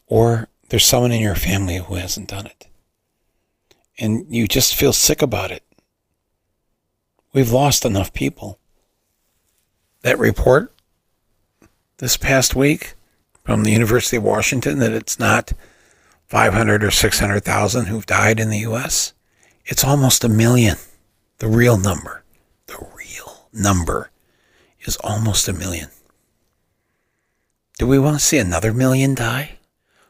Or 0.07 0.47
there's 0.69 0.85
someone 0.85 1.11
in 1.11 1.20
your 1.20 1.35
family 1.35 1.78
who 1.78 1.97
hasn't 1.97 2.28
done 2.28 2.47
it. 2.47 2.69
And 3.99 4.24
you 4.28 4.47
just 4.47 4.77
feel 4.77 4.93
sick 4.93 5.20
about 5.20 5.51
it. 5.51 5.65
We've 7.32 7.51
lost 7.51 7.85
enough 7.85 8.12
people. 8.12 8.61
That 10.03 10.20
report 10.20 10.73
this 11.99 12.16
past 12.16 12.55
week 12.55 12.95
from 13.43 13.65
the 13.65 13.73
University 13.73 14.19
of 14.19 14.23
Washington 14.23 14.78
that 14.78 14.93
it's 14.93 15.19
not 15.19 15.53
500 16.35 16.82
or 16.82 16.90
600,000 16.90 17.86
who've 17.86 18.06
died 18.06 18.40
in 18.40 18.51
the 18.51 18.66
US. 18.66 19.12
It's 19.66 19.85
almost 19.85 20.24
a 20.24 20.28
million. 20.28 20.78
The 21.39 21.47
real 21.47 21.78
number, 21.78 22.24
the 22.66 22.85
real 22.93 23.47
number 23.52 24.11
is 24.81 24.97
almost 24.97 25.47
a 25.47 25.52
million. 25.52 25.90
Do 27.78 27.86
we 27.86 28.01
want 28.01 28.19
to 28.19 28.24
see 28.24 28.39
another 28.39 28.74
million 28.74 29.15
die? 29.15 29.59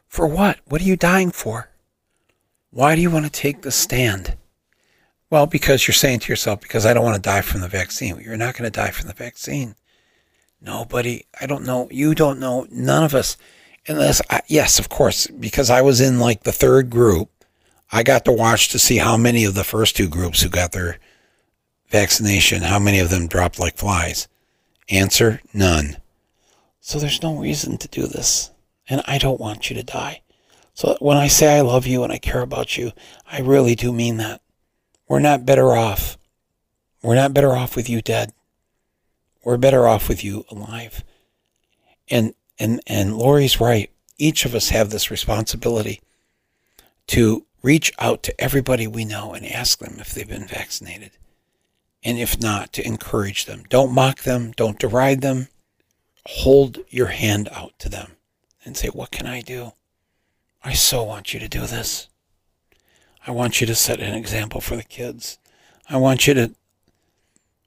For 0.08 0.26
what? 0.26 0.60
What 0.64 0.80
are 0.80 0.84
you 0.84 0.96
dying 0.96 1.30
for? 1.30 1.68
Why 2.70 2.96
do 2.96 3.02
you 3.02 3.10
want 3.10 3.26
to 3.26 3.30
take 3.30 3.60
the 3.60 3.70
stand? 3.70 4.38
Well, 5.28 5.44
because 5.44 5.86
you're 5.86 5.92
saying 5.92 6.20
to 6.20 6.32
yourself, 6.32 6.62
because 6.62 6.86
I 6.86 6.94
don't 6.94 7.04
want 7.04 7.16
to 7.16 7.20
die 7.20 7.42
from 7.42 7.60
the 7.60 7.68
vaccine. 7.68 8.18
You're 8.18 8.38
not 8.38 8.56
going 8.56 8.64
to 8.64 8.80
die 8.80 8.92
from 8.92 9.08
the 9.08 9.14
vaccine. 9.14 9.74
Nobody, 10.58 11.26
I 11.38 11.44
don't 11.44 11.66
know, 11.66 11.86
you 11.90 12.14
don't 12.14 12.40
know, 12.40 12.66
none 12.70 13.04
of 13.04 13.14
us 13.14 13.36
And 13.86 13.98
this, 13.98 14.22
I, 14.30 14.40
yes, 14.46 14.78
of 14.78 14.88
course, 14.88 15.26
because 15.26 15.70
I 15.70 15.82
was 15.82 16.00
in 16.00 16.18
like 16.18 16.42
the 16.42 16.52
third 16.52 16.90
group, 16.90 17.30
I 17.92 18.02
got 18.02 18.24
to 18.24 18.32
watch 18.32 18.68
to 18.70 18.78
see 18.78 18.96
how 18.96 19.16
many 19.16 19.44
of 19.44 19.54
the 19.54 19.64
first 19.64 19.96
two 19.96 20.08
groups 20.08 20.42
who 20.42 20.48
got 20.48 20.72
their 20.72 20.98
vaccination, 21.88 22.62
how 22.62 22.78
many 22.78 22.98
of 22.98 23.10
them 23.10 23.28
dropped 23.28 23.60
like 23.60 23.76
flies. 23.76 24.26
Answer 24.88 25.40
none. 25.52 25.98
So 26.80 26.98
there's 26.98 27.22
no 27.22 27.36
reason 27.36 27.78
to 27.78 27.88
do 27.88 28.06
this. 28.06 28.50
And 28.88 29.02
I 29.06 29.18
don't 29.18 29.40
want 29.40 29.70
you 29.70 29.76
to 29.76 29.82
die. 29.82 30.22
So 30.74 30.96
when 31.00 31.16
I 31.16 31.28
say 31.28 31.56
I 31.56 31.60
love 31.60 31.86
you 31.86 32.02
and 32.02 32.12
I 32.12 32.18
care 32.18 32.42
about 32.42 32.76
you, 32.76 32.92
I 33.30 33.40
really 33.40 33.74
do 33.74 33.92
mean 33.92 34.16
that. 34.16 34.42
We're 35.08 35.20
not 35.20 35.46
better 35.46 35.72
off. 35.72 36.18
We're 37.02 37.14
not 37.14 37.32
better 37.34 37.54
off 37.54 37.76
with 37.76 37.88
you 37.88 38.02
dead. 38.02 38.32
We're 39.44 39.56
better 39.56 39.86
off 39.86 40.08
with 40.08 40.24
you 40.24 40.44
alive. 40.50 41.04
And 42.10 42.34
and 42.58 42.80
and 42.86 43.16
Laurie's 43.16 43.60
right. 43.60 43.90
Each 44.18 44.44
of 44.44 44.54
us 44.54 44.68
have 44.68 44.90
this 44.90 45.10
responsibility 45.10 46.00
to 47.08 47.46
reach 47.62 47.92
out 47.98 48.22
to 48.22 48.40
everybody 48.40 48.86
we 48.86 49.04
know 49.04 49.32
and 49.32 49.46
ask 49.46 49.78
them 49.78 49.96
if 49.98 50.12
they've 50.12 50.28
been 50.28 50.46
vaccinated. 50.46 51.12
And 52.02 52.18
if 52.18 52.38
not, 52.38 52.72
to 52.74 52.86
encourage 52.86 53.46
them. 53.46 53.64
Don't 53.68 53.94
mock 53.94 54.20
them, 54.20 54.52
don't 54.52 54.78
deride 54.78 55.22
them. 55.22 55.48
Hold 56.26 56.78
your 56.90 57.06
hand 57.08 57.48
out 57.50 57.78
to 57.78 57.88
them 57.88 58.12
and 58.64 58.76
say, 58.76 58.88
What 58.88 59.10
can 59.10 59.26
I 59.26 59.40
do? 59.40 59.72
I 60.62 60.74
so 60.74 61.02
want 61.02 61.34
you 61.34 61.40
to 61.40 61.48
do 61.48 61.60
this. 61.60 62.08
I 63.26 63.30
want 63.30 63.60
you 63.60 63.66
to 63.66 63.74
set 63.74 64.00
an 64.00 64.14
example 64.14 64.60
for 64.60 64.76
the 64.76 64.82
kids. 64.82 65.38
I 65.88 65.96
want 65.96 66.26
you 66.26 66.34
to. 66.34 66.54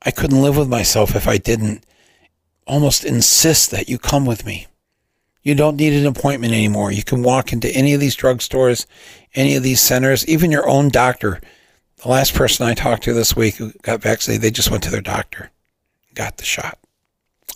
I 0.04 0.12
couldn't 0.12 0.42
live 0.42 0.58
with 0.58 0.70
myself 0.70 1.16
if 1.16 1.28
I 1.28 1.38
didn't 1.38 1.84
almost 2.68 3.04
insist 3.04 3.72
that 3.72 3.90
you 3.90 3.98
come 3.98 4.26
with 4.26 4.46
me. 4.46 4.68
You 5.48 5.56
don't 5.56 5.78
need 5.78 5.94
an 5.94 6.06
appointment 6.06 6.52
anymore. 6.52 6.92
You 6.92 7.06
can 7.06 7.24
walk 7.24 7.54
into 7.54 7.74
any 7.74 7.94
of 7.94 8.02
these 8.02 8.18
drugstores, 8.18 8.86
any 9.34 9.56
of 9.56 9.64
these 9.64 9.80
centers, 9.80 10.28
even 10.28 10.52
your 10.52 10.68
own 10.68 10.90
doctor. 10.90 11.40
The 12.04 12.10
last 12.10 12.34
person 12.34 12.68
I 12.68 12.74
talked 12.74 13.04
to 13.04 13.14
this 13.14 13.34
week 13.34 13.56
who 13.56 13.72
got 13.82 14.02
vaccinated, 14.02 14.42
they 14.42 14.52
just 14.52 14.70
went 14.70 14.84
to 14.84 14.90
their 14.90 15.00
doctor, 15.00 15.52
got 16.14 16.36
the 16.36 16.44
shot. 16.44 16.78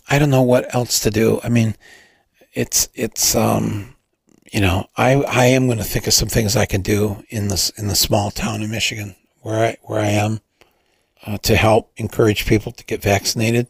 I 0.08 0.18
don't 0.18 0.30
know 0.30 0.40
what 0.40 0.74
else 0.74 1.00
to 1.00 1.10
do. 1.10 1.38
I 1.44 1.50
mean, 1.50 1.76
it's 2.54 2.88
it's 2.94 3.36
um 3.36 3.94
you 4.50 4.62
know, 4.62 4.88
I 4.96 5.16
I 5.24 5.44
am 5.48 5.66
going 5.66 5.76
to 5.76 5.84
think 5.84 6.06
of 6.06 6.14
some 6.14 6.28
things 6.30 6.56
I 6.56 6.64
can 6.64 6.80
do 6.80 7.22
in 7.28 7.48
this 7.48 7.68
in 7.76 7.88
the 7.88 7.94
small 7.94 8.30
town 8.30 8.62
in 8.62 8.70
Michigan 8.70 9.16
where 9.42 9.62
I 9.62 9.76
where 9.82 10.00
I 10.00 10.08
am 10.08 10.40
uh, 11.26 11.36
to 11.42 11.56
help 11.56 11.92
encourage 11.98 12.46
people 12.46 12.72
to 12.72 12.84
get 12.86 13.02
vaccinated. 13.02 13.66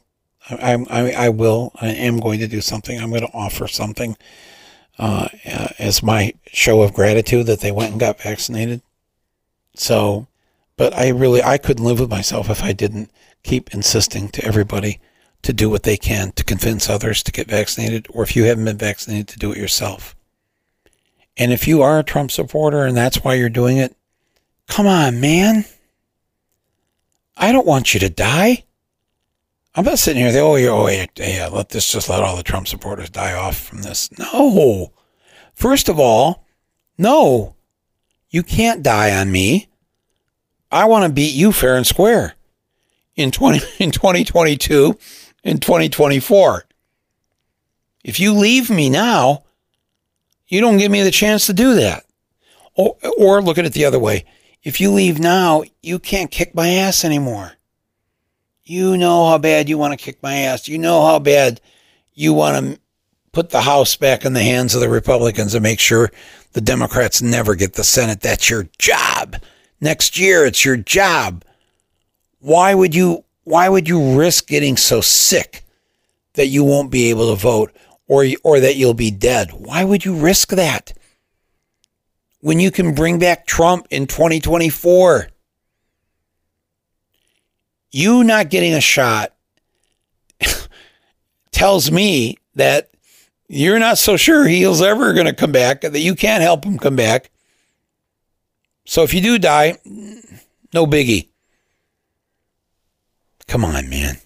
I, 0.60 0.72
I 0.90 1.10
I 1.12 1.28
will 1.28 1.72
I 1.80 1.88
am 1.88 2.18
going 2.18 2.40
to 2.40 2.48
do 2.48 2.60
something. 2.60 2.98
I'm 2.98 3.10
going 3.10 3.26
to 3.26 3.32
offer 3.32 3.66
something 3.68 4.16
uh, 4.98 5.28
as 5.78 6.02
my 6.02 6.34
show 6.46 6.82
of 6.82 6.94
gratitude 6.94 7.46
that 7.46 7.60
they 7.60 7.72
went 7.72 7.92
and 7.92 8.00
got 8.00 8.20
vaccinated. 8.20 8.82
So, 9.74 10.26
but 10.76 10.94
I 10.94 11.08
really 11.08 11.42
I 11.42 11.58
couldn't 11.58 11.84
live 11.84 12.00
with 12.00 12.10
myself 12.10 12.50
if 12.50 12.62
I 12.62 12.72
didn't 12.72 13.10
keep 13.42 13.74
insisting 13.74 14.28
to 14.30 14.44
everybody 14.44 15.00
to 15.42 15.52
do 15.52 15.68
what 15.68 15.82
they 15.82 15.96
can 15.96 16.32
to 16.32 16.44
convince 16.44 16.88
others 16.88 17.22
to 17.24 17.32
get 17.32 17.48
vaccinated, 17.48 18.06
or 18.10 18.22
if 18.22 18.36
you 18.36 18.44
haven't 18.44 18.64
been 18.64 18.78
vaccinated, 18.78 19.28
to 19.28 19.38
do 19.38 19.52
it 19.52 19.58
yourself. 19.58 20.14
And 21.36 21.52
if 21.52 21.66
you 21.66 21.82
are 21.82 21.98
a 21.98 22.04
Trump 22.04 22.30
supporter 22.30 22.84
and 22.84 22.96
that's 22.96 23.24
why 23.24 23.34
you're 23.34 23.48
doing 23.48 23.78
it, 23.78 23.96
come 24.68 24.86
on, 24.86 25.20
man. 25.20 25.64
I 27.36 27.50
don't 27.50 27.66
want 27.66 27.94
you 27.94 28.00
to 28.00 28.10
die. 28.10 28.64
I'm 29.74 29.84
not 29.84 29.98
sitting 29.98 30.22
here, 30.22 30.42
oh, 30.42 30.56
yeah, 30.56 30.68
oh, 30.68 30.86
yeah, 30.88 31.06
yeah, 31.16 31.48
let 31.48 31.70
this 31.70 31.90
just 31.90 32.10
let 32.10 32.22
all 32.22 32.36
the 32.36 32.42
Trump 32.42 32.68
supporters 32.68 33.08
die 33.08 33.32
off 33.32 33.58
from 33.58 33.82
this. 33.82 34.10
No. 34.18 34.92
First 35.54 35.88
of 35.88 35.98
all, 35.98 36.44
no, 36.98 37.56
you 38.28 38.42
can't 38.42 38.82
die 38.82 39.18
on 39.18 39.32
me. 39.32 39.68
I 40.70 40.84
want 40.84 41.06
to 41.06 41.12
beat 41.12 41.34
you 41.34 41.52
fair 41.52 41.76
and 41.76 41.86
square 41.86 42.34
in 43.16 43.30
20, 43.30 43.60
in 43.78 43.90
2022 43.92 44.98
and 45.44 45.62
2024. 45.62 46.64
If 48.04 48.20
you 48.20 48.34
leave 48.34 48.68
me 48.68 48.90
now, 48.90 49.44
you 50.48 50.60
don't 50.60 50.76
give 50.76 50.90
me 50.90 51.02
the 51.02 51.10
chance 51.10 51.46
to 51.46 51.54
do 51.54 51.74
that. 51.76 52.04
Or, 52.74 52.96
or 53.18 53.42
look 53.42 53.58
at 53.58 53.64
it 53.64 53.72
the 53.72 53.84
other 53.84 53.98
way. 53.98 54.24
If 54.62 54.80
you 54.80 54.90
leave 54.90 55.18
now, 55.18 55.62
you 55.82 55.98
can't 55.98 56.30
kick 56.30 56.54
my 56.54 56.68
ass 56.68 57.04
anymore. 57.04 57.52
You 58.64 58.96
know 58.96 59.28
how 59.28 59.38
bad 59.38 59.68
you 59.68 59.78
want 59.78 59.98
to 59.98 60.02
kick 60.02 60.22
my 60.22 60.34
ass. 60.34 60.68
You 60.68 60.78
know 60.78 61.04
how 61.04 61.18
bad 61.18 61.60
you 62.14 62.32
want 62.32 62.64
to 62.64 62.80
put 63.32 63.50
the 63.50 63.62
House 63.62 63.96
back 63.96 64.24
in 64.24 64.32
the 64.32 64.42
hands 64.42 64.74
of 64.74 64.80
the 64.80 64.88
Republicans 64.88 65.54
and 65.54 65.62
make 65.62 65.80
sure 65.80 66.10
the 66.52 66.60
Democrats 66.60 67.22
never 67.22 67.54
get 67.54 67.74
the 67.74 67.84
Senate. 67.84 68.20
That's 68.20 68.48
your 68.48 68.68
job. 68.78 69.36
Next 69.80 70.18
year, 70.18 70.46
it's 70.46 70.64
your 70.64 70.76
job. 70.76 71.44
Why 72.38 72.74
would 72.74 72.94
you? 72.94 73.24
Why 73.44 73.68
would 73.68 73.88
you 73.88 74.16
risk 74.16 74.46
getting 74.46 74.76
so 74.76 75.00
sick 75.00 75.64
that 76.34 76.46
you 76.46 76.62
won't 76.62 76.92
be 76.92 77.10
able 77.10 77.34
to 77.34 77.40
vote? 77.40 77.72
or, 78.12 78.26
or 78.44 78.60
that 78.60 78.76
you'll 78.76 78.92
be 78.92 79.10
dead. 79.10 79.52
Why 79.52 79.84
would 79.84 80.04
you 80.04 80.14
risk 80.14 80.50
that? 80.50 80.92
When 82.40 82.60
you 82.60 82.70
can 82.70 82.94
bring 82.94 83.18
back 83.18 83.46
Trump 83.46 83.86
in 83.90 84.06
2024. 84.06 85.28
You 87.92 88.24
not 88.24 88.50
getting 88.50 88.74
a 88.74 88.80
shot 88.80 89.34
tells 91.52 91.90
me 91.92 92.38
that 92.54 92.90
you're 93.48 93.78
not 93.78 93.98
so 93.98 94.16
sure 94.16 94.46
he's 94.46 94.80
ever 94.80 95.12
going 95.12 95.26
to 95.26 95.34
come 95.34 95.52
back, 95.52 95.82
that 95.82 96.00
you 96.00 96.14
can't 96.14 96.42
help 96.42 96.64
him 96.64 96.78
come 96.78 96.96
back. 96.96 97.30
So 98.86 99.02
if 99.02 99.12
you 99.12 99.20
do 99.20 99.38
die, 99.38 99.78
no 100.72 100.86
biggie. 100.86 101.28
Come 103.46 103.64
on, 103.64 103.90
man. 103.90 104.16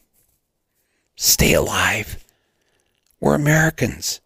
Stay 1.17 1.55
alive. 1.55 2.23
We're 3.19 3.35
Americans. 3.35 4.21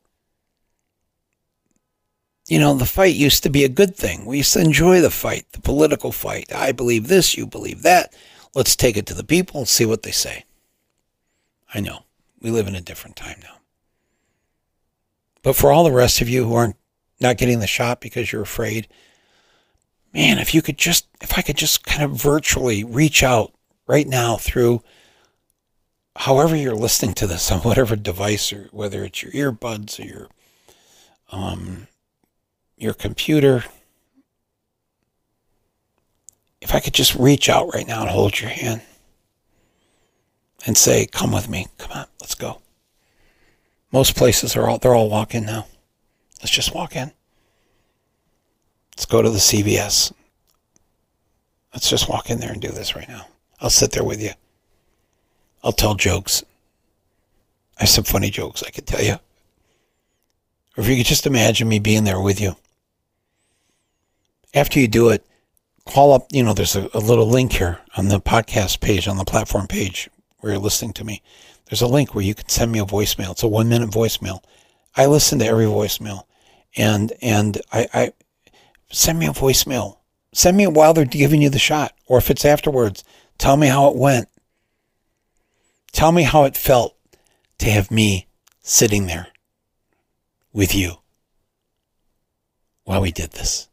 You 2.49 2.59
know, 2.59 2.75
the 2.75 2.85
fight 2.85 3.15
used 3.15 3.45
to 3.45 3.51
be 3.51 3.65
a 3.65 3.69
good 3.69 3.97
thing. 3.97 4.27
We 4.27 4.39
used 4.39 4.53
to 4.55 4.61
enjoy 4.61 5.01
the 5.01 5.11
fight, 5.11 5.47
the 5.53 5.61
political 5.61 6.13
fight. 6.13 6.53
I 6.53 6.73
believe 6.73 7.07
this, 7.09 7.37
you 7.37 7.47
believe 7.47 7.83
that. 7.83 8.13
Let's 8.55 8.77
take 8.77 8.97
it 8.97 9.07
to 9.07 9.15
the 9.15 9.25
people 9.25 9.61
and 9.61 9.69
see 9.69 9.85
what 9.85 10.03
they 10.03 10.11
say. 10.11 10.45
I 11.73 11.81
know. 11.81 12.05
We 12.41 12.51
live 12.51 12.67
in 12.67 12.75
a 12.75 12.81
different 12.81 13.17
time 13.17 13.39
now. 13.43 13.59
But 15.43 15.57
for 15.57 15.73
all 15.73 15.85
the 15.85 15.93
rest 15.93 16.21
of 16.21 16.29
you 16.29 16.45
who 16.45 16.55
aren't 16.55 16.77
not 17.21 17.37
getting 17.37 17.61
the 17.61 17.67
shot 17.67 18.01
because 18.01 18.33
you're 18.33 18.43
afraid, 18.43 18.89
man, 20.13 20.39
if 20.39 20.55
you 20.55 20.63
could 20.63 20.79
just, 20.79 21.07
if 21.21 21.39
I 21.39 21.43
could 21.43 21.57
just 21.57 21.85
kind 21.85 22.03
of 22.03 22.11
virtually 22.13 22.83
reach 22.83 23.23
out 23.23 23.53
right 23.87 24.07
now 24.07 24.37
through 24.37 24.83
however 26.17 26.57
you're 26.57 26.75
listening 26.75 27.15
to 27.15 27.27
this 27.27 27.51
on 27.51 27.61
whatever 27.61 27.97
device 27.97 28.53
or 28.53 28.69
whether 28.73 29.05
it's 29.05 29.23
your 29.23 29.33
earbuds 29.33 29.99
or 29.99 30.07
your 30.07 30.29
um, 31.33 31.87
your 32.77 32.95
computer 32.95 33.65
if 36.61 36.75
i 36.75 36.81
could 36.81 36.95
just 36.95 37.15
reach 37.15 37.49
out 37.49 37.73
right 37.75 37.87
now 37.87 38.03
and 38.03 38.11
hold 38.11 38.41
your 38.41 38.51
hand 38.51 38.83
and 40.67 40.77
say 40.77 41.07
come 41.07 41.33
with 41.33 41.49
me. 41.49 41.67
Come 41.79 41.93
on 41.93 42.07
let's 42.21 42.35
go. 42.35 42.61
Most 43.93 44.17
places 44.17 44.57
are 44.57 44.69
all 44.69 44.79
they're 44.79 44.95
all 44.95 45.11
walk 45.11 45.35
in 45.35 45.47
now. 45.47 45.67
Let's 46.41 46.53
just 46.53 46.75
walk 46.75 46.97
in. 46.97 47.13
Let's 48.95 49.07
go 49.07 49.23
to 49.23 49.31
the 49.31 49.39
cvs 49.39 50.13
let's 51.73 51.89
just 51.89 52.09
walk 52.09 52.31
in 52.31 52.41
there 52.41 52.53
and 52.53 52.61
do 52.61 52.69
this 52.69 52.97
right 52.97 53.09
now. 53.09 53.27
I'll 53.61 53.71
sit 53.71 53.93
there 53.93 54.05
with 54.05 54.23
you. 54.23 54.33
I'll 55.63 55.73
tell 55.73 55.95
jokes. 55.95 56.43
I 57.79 57.83
have 57.83 57.89
some 57.89 58.05
funny 58.05 58.31
jokes 58.31 58.63
I 58.67 58.71
could 58.71 58.87
tell 58.87 59.03
you. 59.03 59.15
Or 60.77 60.83
if 60.83 60.89
you 60.89 60.97
could 60.97 61.07
just 61.07 61.27
imagine 61.27 61.69
me 61.69 61.79
being 61.79 62.05
there 62.05 62.21
with 62.21 62.41
you. 62.41 62.57
After 64.55 64.81
you 64.81 64.89
do 64.89 65.11
it, 65.11 65.25
call 65.87 66.13
up, 66.13 66.27
you 66.31 66.43
know, 66.43 66.55
there's 66.55 66.77
a, 66.77 66.89
a 66.95 67.01
little 67.01 67.27
link 67.27 67.53
here 67.53 67.79
on 67.97 68.09
the 68.09 68.21
podcast 68.21 68.81
page, 68.81 69.09
on 69.09 69.17
the 69.17 69.25
platform 69.25 69.67
page 69.67 70.09
where 70.39 70.53
you're 70.53 70.63
listening 70.63 70.93
to 70.95 71.05
me. 71.05 71.23
There's 71.67 71.83
a 71.83 71.87
link 71.87 72.15
where 72.15 72.25
you 72.25 72.35
can 72.35 72.49
send 72.49 72.73
me 72.73 72.81
a 72.81 72.85
voicemail. 72.85 73.33
It's 73.33 73.43
a 73.43 73.49
one 73.49 73.69
minute 73.69 73.91
voicemail. 73.91 74.43
I 74.97 75.07
listen 75.07 75.39
to 75.39 75.47
every 75.47 75.67
voicemail 75.67 76.25
and, 76.77 77.13
and 77.23 77.61
I, 77.73 77.89
I 77.93 78.13
send 78.91 79.19
me 79.19 79.27
a 79.27 79.31
voicemail. 79.31 79.99
Send 80.33 80.57
me 80.57 80.65
it 80.65 80.73
while 80.73 80.95
they're 80.95 81.05
giving 81.05 81.43
you 81.43 81.49
the 81.49 81.59
shot. 81.59 81.93
Or 82.07 82.19
if 82.19 82.31
it's 82.31 82.45
afterwards, 82.45 83.05
tell 83.39 83.57
me 83.57 83.69
how 83.69 83.89
it 83.91 83.97
went. 83.97 84.29
Tell 85.93 86.13
me 86.13 86.23
how 86.23 86.45
it 86.45 86.57
felt 86.57 86.97
to 87.59 87.71
have 87.71 87.91
me 87.91 88.27
sitting 88.61 89.07
there 89.07 89.29
with 90.53 90.75
you 90.75 90.97
while 92.85 93.01
we 93.01 93.13
did 93.13 93.33
this. 93.33 93.69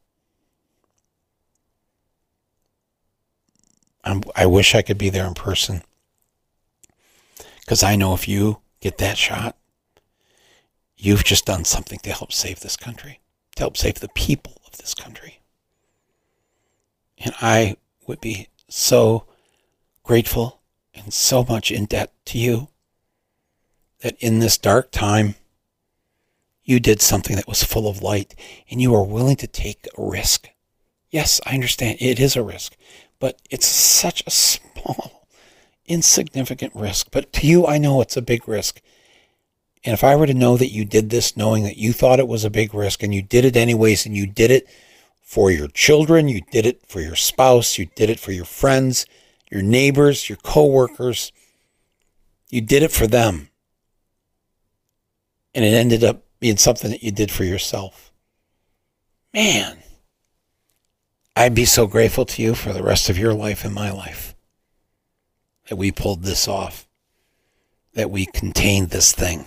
I'm, 4.08 4.24
i 4.36 4.46
wish 4.46 4.76
I 4.76 4.82
could 4.82 4.98
be 4.98 5.10
there 5.10 5.28
in 5.28 5.34
person 5.34 5.84
because 7.60 7.84
I 7.84 7.96
know 7.96 8.14
if 8.14 8.28
you 8.28 8.60
get 8.80 8.98
that 9.00 9.18
shot, 9.18 9.58
You've 10.98 11.24
just 11.24 11.46
done 11.46 11.64
something 11.64 12.00
to 12.00 12.12
help 12.12 12.34
save 12.34 12.62
this 12.62 12.76
country, 12.76 13.20
to 13.56 13.64
help 13.64 13.78
save 13.78 14.00
the 14.00 14.10
people 14.10 14.60
of 14.66 14.78
this 14.78 14.96
country. 14.96 15.42
And 17.20 17.34
I 17.40 17.78
would 18.08 18.20
be 18.20 18.48
so 18.68 19.26
grateful 20.04 20.62
and 20.96 21.14
so 21.14 21.44
much 21.44 21.72
in 21.72 21.86
debt 21.86 22.12
to 22.26 22.40
you 22.40 22.70
that 24.00 24.16
in 24.20 24.40
this 24.40 24.58
dark 24.58 24.90
time, 24.90 25.36
you 26.64 26.80
did 26.80 27.02
something 27.02 27.36
that 27.36 27.48
was 27.48 27.64
full 27.64 27.88
of 27.88 28.02
light 28.02 28.34
and 28.70 28.82
you 28.82 28.94
are 28.96 29.04
willing 29.04 29.36
to 29.38 29.48
take 29.48 29.88
a 29.98 30.02
risk. 30.02 30.50
Yes, 31.12 31.40
I 31.46 31.54
understand 31.54 31.98
it 32.02 32.20
is 32.20 32.36
a 32.36 32.44
risk, 32.44 32.76
but 33.20 33.42
it's 33.50 33.66
such 33.66 34.24
a 34.26 34.32
small, 34.32 35.28
insignificant 35.86 36.74
risk. 36.76 37.08
But 37.12 37.32
to 37.34 37.48
you, 37.48 37.66
I 37.66 37.78
know 37.78 38.02
it's 38.02 38.18
a 38.18 38.22
big 38.22 38.48
risk. 38.48 38.82
And 39.84 39.94
if 39.94 40.04
I 40.04 40.16
were 40.16 40.28
to 40.28 40.34
know 40.34 40.58
that 40.58 40.72
you 40.72 40.86
did 40.86 41.10
this 41.10 41.38
knowing 41.38 41.64
that 41.64 41.78
you 41.78 41.94
thought 41.94 42.20
it 42.20 42.28
was 42.28 42.44
a 42.44 42.50
big 42.50 42.74
risk 42.74 43.04
and 43.04 43.14
you 43.14 43.22
did 43.22 43.46
it 43.46 43.56
anyways 43.56 44.06
and 44.06 44.16
you 44.16 44.28
did 44.28 44.52
it 44.52 44.68
for 45.22 45.52
your 45.52 45.68
children, 45.68 46.28
you 46.28 46.42
did 46.52 46.66
it 46.66 46.86
for 46.88 47.00
your 47.00 47.16
spouse, 47.16 47.78
you 47.78 47.86
did 47.96 48.10
it 48.10 48.20
for 48.20 48.32
your 48.32 48.46
friends, 48.46 49.06
your 49.50 49.62
neighbors, 49.62 50.30
your 50.30 50.38
coworkers, 50.44 51.32
you 52.50 52.62
did 52.62 52.84
it 52.84 52.92
for 52.92 53.08
them. 53.08 53.50
And 55.54 55.64
it 55.64 55.74
ended 55.74 56.04
up 56.04 56.24
being 56.40 56.58
something 56.58 56.92
that 56.92 57.04
you 57.04 57.12
did 57.12 57.32
for 57.32 57.44
yourself. 57.44 58.12
Man, 59.34 59.78
I'd 61.38 61.54
be 61.54 61.66
so 61.66 61.86
grateful 61.86 62.26
to 62.26 62.42
you 62.42 62.56
for 62.56 62.74
the 62.74 62.82
rest 62.82 63.12
of 63.12 63.18
your 63.20 63.32
life 63.32 63.64
and 63.64 63.72
my 63.72 63.92
life 63.92 64.34
that 65.70 65.76
we 65.76 65.92
pulled 65.92 66.24
this 66.24 66.48
off, 66.48 66.88
that 67.94 68.10
we 68.10 68.26
contained 68.26 68.90
this 68.90 69.14
thing. 69.14 69.46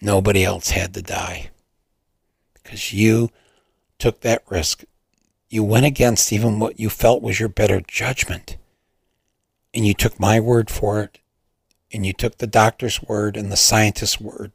Nobody 0.00 0.44
else 0.44 0.70
had 0.70 0.94
to 0.94 1.02
die 1.02 1.50
because 2.52 2.92
you 2.92 3.30
took 3.98 4.20
that 4.20 4.44
risk. 4.48 4.84
You 5.48 5.64
went 5.64 5.86
against 5.86 6.32
even 6.32 6.60
what 6.60 6.78
you 6.78 6.88
felt 6.88 7.20
was 7.20 7.40
your 7.40 7.48
better 7.48 7.80
judgment. 7.80 8.56
And 9.74 9.84
you 9.84 9.92
took 9.92 10.20
my 10.20 10.38
word 10.38 10.70
for 10.70 11.00
it. 11.02 11.18
And 11.92 12.06
you 12.06 12.12
took 12.12 12.38
the 12.38 12.46
doctor's 12.46 13.02
word 13.02 13.36
and 13.36 13.50
the 13.50 13.56
scientist's 13.56 14.20
word. 14.20 14.52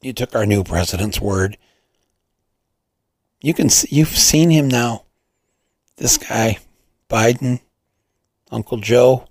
You 0.00 0.14
took 0.14 0.34
our 0.34 0.46
new 0.46 0.64
president's 0.64 1.20
word. 1.20 1.58
You 3.40 3.54
can 3.54 3.68
you've 3.88 4.08
seen 4.08 4.50
him 4.50 4.68
now. 4.68 5.04
This 5.96 6.18
guy, 6.18 6.58
Biden, 7.08 7.60
Uncle 8.50 8.78
Joe, 8.78 9.26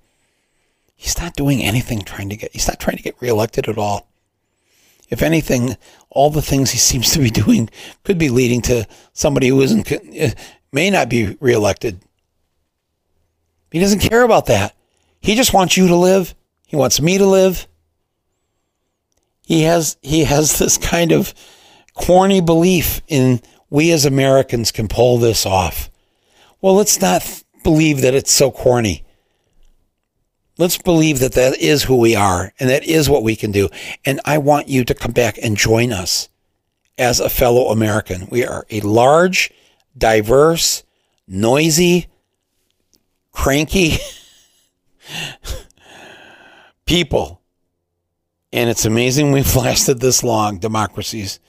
he's 0.96 1.18
not 1.20 1.36
doing 1.36 1.64
anything 1.64 2.02
trying 2.02 2.30
to 2.30 2.36
get 2.36 2.52
he's 2.54 2.68
not 2.68 2.80
trying 2.80 2.98
to 2.98 3.04
get 3.04 3.22
reelected 3.22 3.68
at 3.68 3.78
all. 3.78 4.08
If 5.10 5.24
anything, 5.24 5.76
all 6.10 6.30
the 6.30 6.42
things 6.42 6.72
he 6.72 6.78
seems 6.90 7.12
to 7.12 7.20
be 7.20 7.30
doing 7.30 7.70
could 8.04 8.18
be 8.18 8.30
leading 8.30 8.62
to 8.64 8.88
somebody 9.14 9.48
who 9.48 9.62
isn't 9.62 9.92
uh, 9.92 10.30
may 10.72 10.90
not 10.90 11.10
be 11.10 11.38
reelected. 11.40 12.00
He 13.72 13.80
doesn't 13.80 14.00
care 14.00 14.24
about 14.24 14.48
that. 14.48 14.76
He 15.20 15.36
just 15.36 15.54
wants 15.54 15.78
you 15.78 15.88
to 15.88 15.96
live. 15.96 16.34
He 16.66 16.76
wants 16.76 17.02
me 17.02 17.18
to 17.18 17.26
live. 17.26 17.68
He 19.46 19.64
has 19.64 19.98
he 20.02 20.24
has 20.24 20.58
this 20.60 20.78
kind 20.78 21.12
of 21.12 21.34
corny 21.94 22.42
belief 22.42 23.02
in 23.08 23.42
we 23.70 23.92
as 23.92 24.06
Americans 24.06 24.72
can 24.72 24.88
pull 24.88 25.18
this 25.18 25.46
off. 25.46 25.90
Well, 26.62 26.76
let's 26.76 27.00
not 27.00 27.44
believe 27.64 28.02
that 28.02 28.16
it's 28.16 28.32
so 28.32 28.52
corny. 28.52 29.06
Let's 30.58 30.78
believe 30.78 31.20
that 31.20 31.34
that 31.34 31.58
is 31.58 31.84
who 31.84 31.96
we 31.96 32.16
are 32.16 32.52
and 32.60 32.70
that 32.70 32.84
is 32.84 33.10
what 33.10 33.24
we 33.24 33.36
can 33.36 33.52
do. 33.52 33.70
And 34.04 34.20
I 34.26 34.38
want 34.40 34.68
you 34.68 34.84
to 34.84 34.94
come 34.94 35.14
back 35.14 35.38
and 35.42 35.56
join 35.56 35.94
us 35.94 36.28
as 36.98 37.22
a 37.22 37.30
fellow 37.30 37.70
American. 37.70 38.28
We 38.30 38.46
are 38.46 38.66
a 38.70 38.82
large, 38.82 39.52
diverse, 39.98 40.84
noisy, 41.28 42.08
cranky 43.32 44.00
people. 46.86 47.42
And 48.52 48.70
it's 48.70 48.86
amazing 48.86 49.32
we've 49.32 49.56
lasted 49.56 50.02
this 50.02 50.24
long. 50.24 50.60
Democracies 50.60 51.40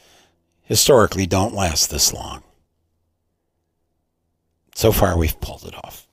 historically 0.70 1.26
don't 1.26 1.52
last 1.52 1.90
this 1.90 2.12
long. 2.12 2.44
So 4.72 4.92
far, 4.92 5.18
we've 5.18 5.38
pulled 5.40 5.64
it 5.64 5.74
off. 5.74 6.06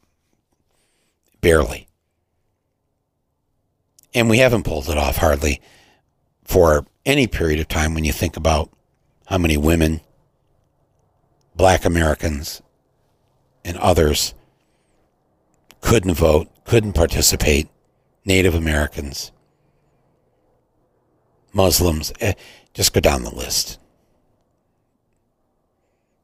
Barely. 1.42 1.88
And 4.16 4.32
we 4.32 4.40
haven't 4.40 4.64
pulled 4.64 4.90
it 4.90 4.98
off 4.98 5.18
hardly 5.18 5.62
for 6.44 6.88
any 7.06 7.28
period 7.28 7.60
of 7.60 7.68
time 7.68 7.94
when 7.94 8.04
you 8.04 8.12
think 8.12 8.36
about 8.36 8.72
how 9.28 9.38
many 9.38 9.58
women, 9.58 10.02
black 11.56 11.86
Americans, 11.86 12.64
and 13.64 13.78
others 13.78 14.34
couldn't 15.82 16.16
vote, 16.16 16.48
couldn't 16.66 16.94
participate, 16.94 17.68
Native 18.26 18.56
Americans, 18.56 19.32
Muslims, 21.54 22.12
eh, 22.22 22.34
just 22.74 22.92
go 22.92 23.00
down 23.00 23.24
the 23.24 23.36
list. 23.36 23.78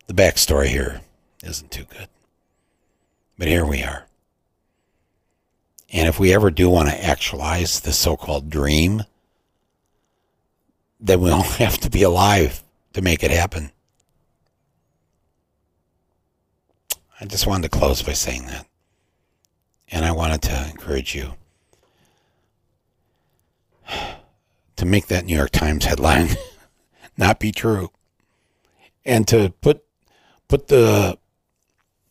The 0.08 0.14
backstory 0.14 0.68
here 0.68 1.02
isn't 1.44 1.72
too 1.72 1.86
good. 1.86 2.08
But 3.38 3.48
here 3.48 3.66
we 3.66 3.84
are. 3.84 4.06
And 5.92 6.08
if 6.08 6.20
we 6.20 6.34
ever 6.34 6.52
do 6.52 6.70
want 6.70 6.90
to 6.90 7.04
actualize 7.06 7.80
the 7.80 7.94
so 7.94 8.18
called 8.18 8.50
dream, 8.50 9.04
then 11.00 11.22
we 11.22 11.30
all 11.32 11.44
have 11.44 11.78
to 11.80 11.90
be 11.90 12.04
alive 12.04 12.64
to 12.94 13.02
make 13.02 13.24
it 13.24 13.32
happen. 13.32 13.72
I 17.20 17.26
just 17.26 17.48
wanted 17.48 17.72
to 17.72 17.78
close 17.78 18.02
by 18.02 18.14
saying 18.14 18.48
that. 18.48 18.68
And 19.92 20.04
I 20.04 20.12
wanted 20.12 20.42
to 20.44 20.70
encourage 20.70 21.16
you 21.16 21.34
to 24.76 24.86
make 24.86 25.08
that 25.08 25.26
New 25.26 25.36
York 25.36 25.52
Times 25.52 25.86
headline 25.86 26.30
not 27.18 27.40
be 27.40 27.52
true 27.52 27.92
and 29.06 29.28
to 29.28 29.54
put 29.62 29.84
put 30.54 30.68
the 30.68 31.18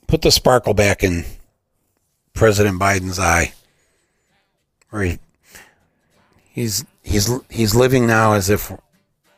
put 0.08 0.20
the 0.22 0.30
sparkle 0.32 0.74
back 0.74 1.04
in 1.04 1.24
President 2.34 2.76
Biden's 2.76 3.20
eye 3.20 3.52
where 4.90 5.04
he, 5.04 5.18
he's 6.50 6.84
he's 7.04 7.30
he's 7.48 7.76
living 7.76 8.04
now 8.04 8.32
as 8.32 8.50
if 8.50 8.72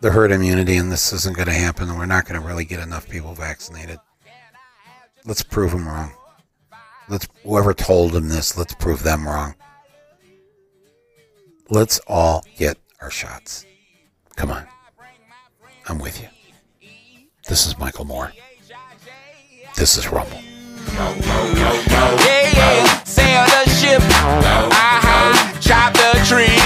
the 0.00 0.10
herd 0.10 0.32
immunity 0.32 0.78
and 0.78 0.90
this 0.90 1.12
isn't 1.12 1.36
going 1.36 1.48
to 1.48 1.52
happen 1.52 1.90
and 1.90 1.98
we're 1.98 2.06
not 2.06 2.24
going 2.24 2.40
to 2.40 2.46
really 2.46 2.64
get 2.64 2.80
enough 2.80 3.06
people 3.06 3.34
vaccinated. 3.34 3.98
Let's 5.26 5.42
prove 5.42 5.72
him 5.72 5.86
wrong. 5.86 6.10
Let's 7.06 7.28
whoever 7.42 7.74
told 7.74 8.16
him 8.16 8.30
this, 8.30 8.56
let's 8.56 8.72
prove 8.72 9.02
them 9.02 9.28
wrong. 9.28 9.54
Let's 11.68 12.00
all 12.06 12.42
get 12.56 12.78
our 13.02 13.10
shots. 13.10 13.66
Come 14.34 14.50
on. 14.50 14.66
I'm 15.90 15.98
with 15.98 16.22
you. 16.22 16.28
This 17.46 17.66
is 17.66 17.78
Michael 17.78 18.06
Moore. 18.06 18.32
This 19.76 19.96
is 19.98 20.10
Rumble. 20.10 20.38
Yeah, 20.96 21.18
yeah, 22.54 23.02
sail 23.02 23.44
the 23.44 23.68
ship. 23.68 24.00
Uh-huh, 24.00 25.60
chop 25.60 25.92
the 25.94 26.14
tree. 26.24 26.60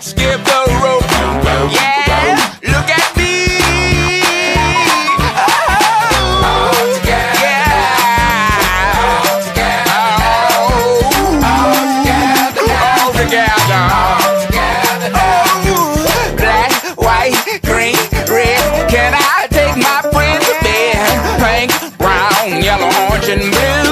Skip 0.00 0.44
the 0.44 0.66
rope. 0.80 1.04
Yeah, 1.72 2.38
look 2.62 2.88
at 2.88 3.16
me. 3.16 3.32
Oh, 6.46 7.02
yeah. 7.04 7.42
Oh, 12.56 13.02
all 13.02 13.12
together. 13.12 13.84
Oh, 15.16 16.34
black, 16.36 16.70
white, 16.96 17.34
green, 17.64 17.98
red. 18.32 18.88
Can 18.88 19.12
I 19.14 19.23
take 23.20 23.38
my 23.52 23.83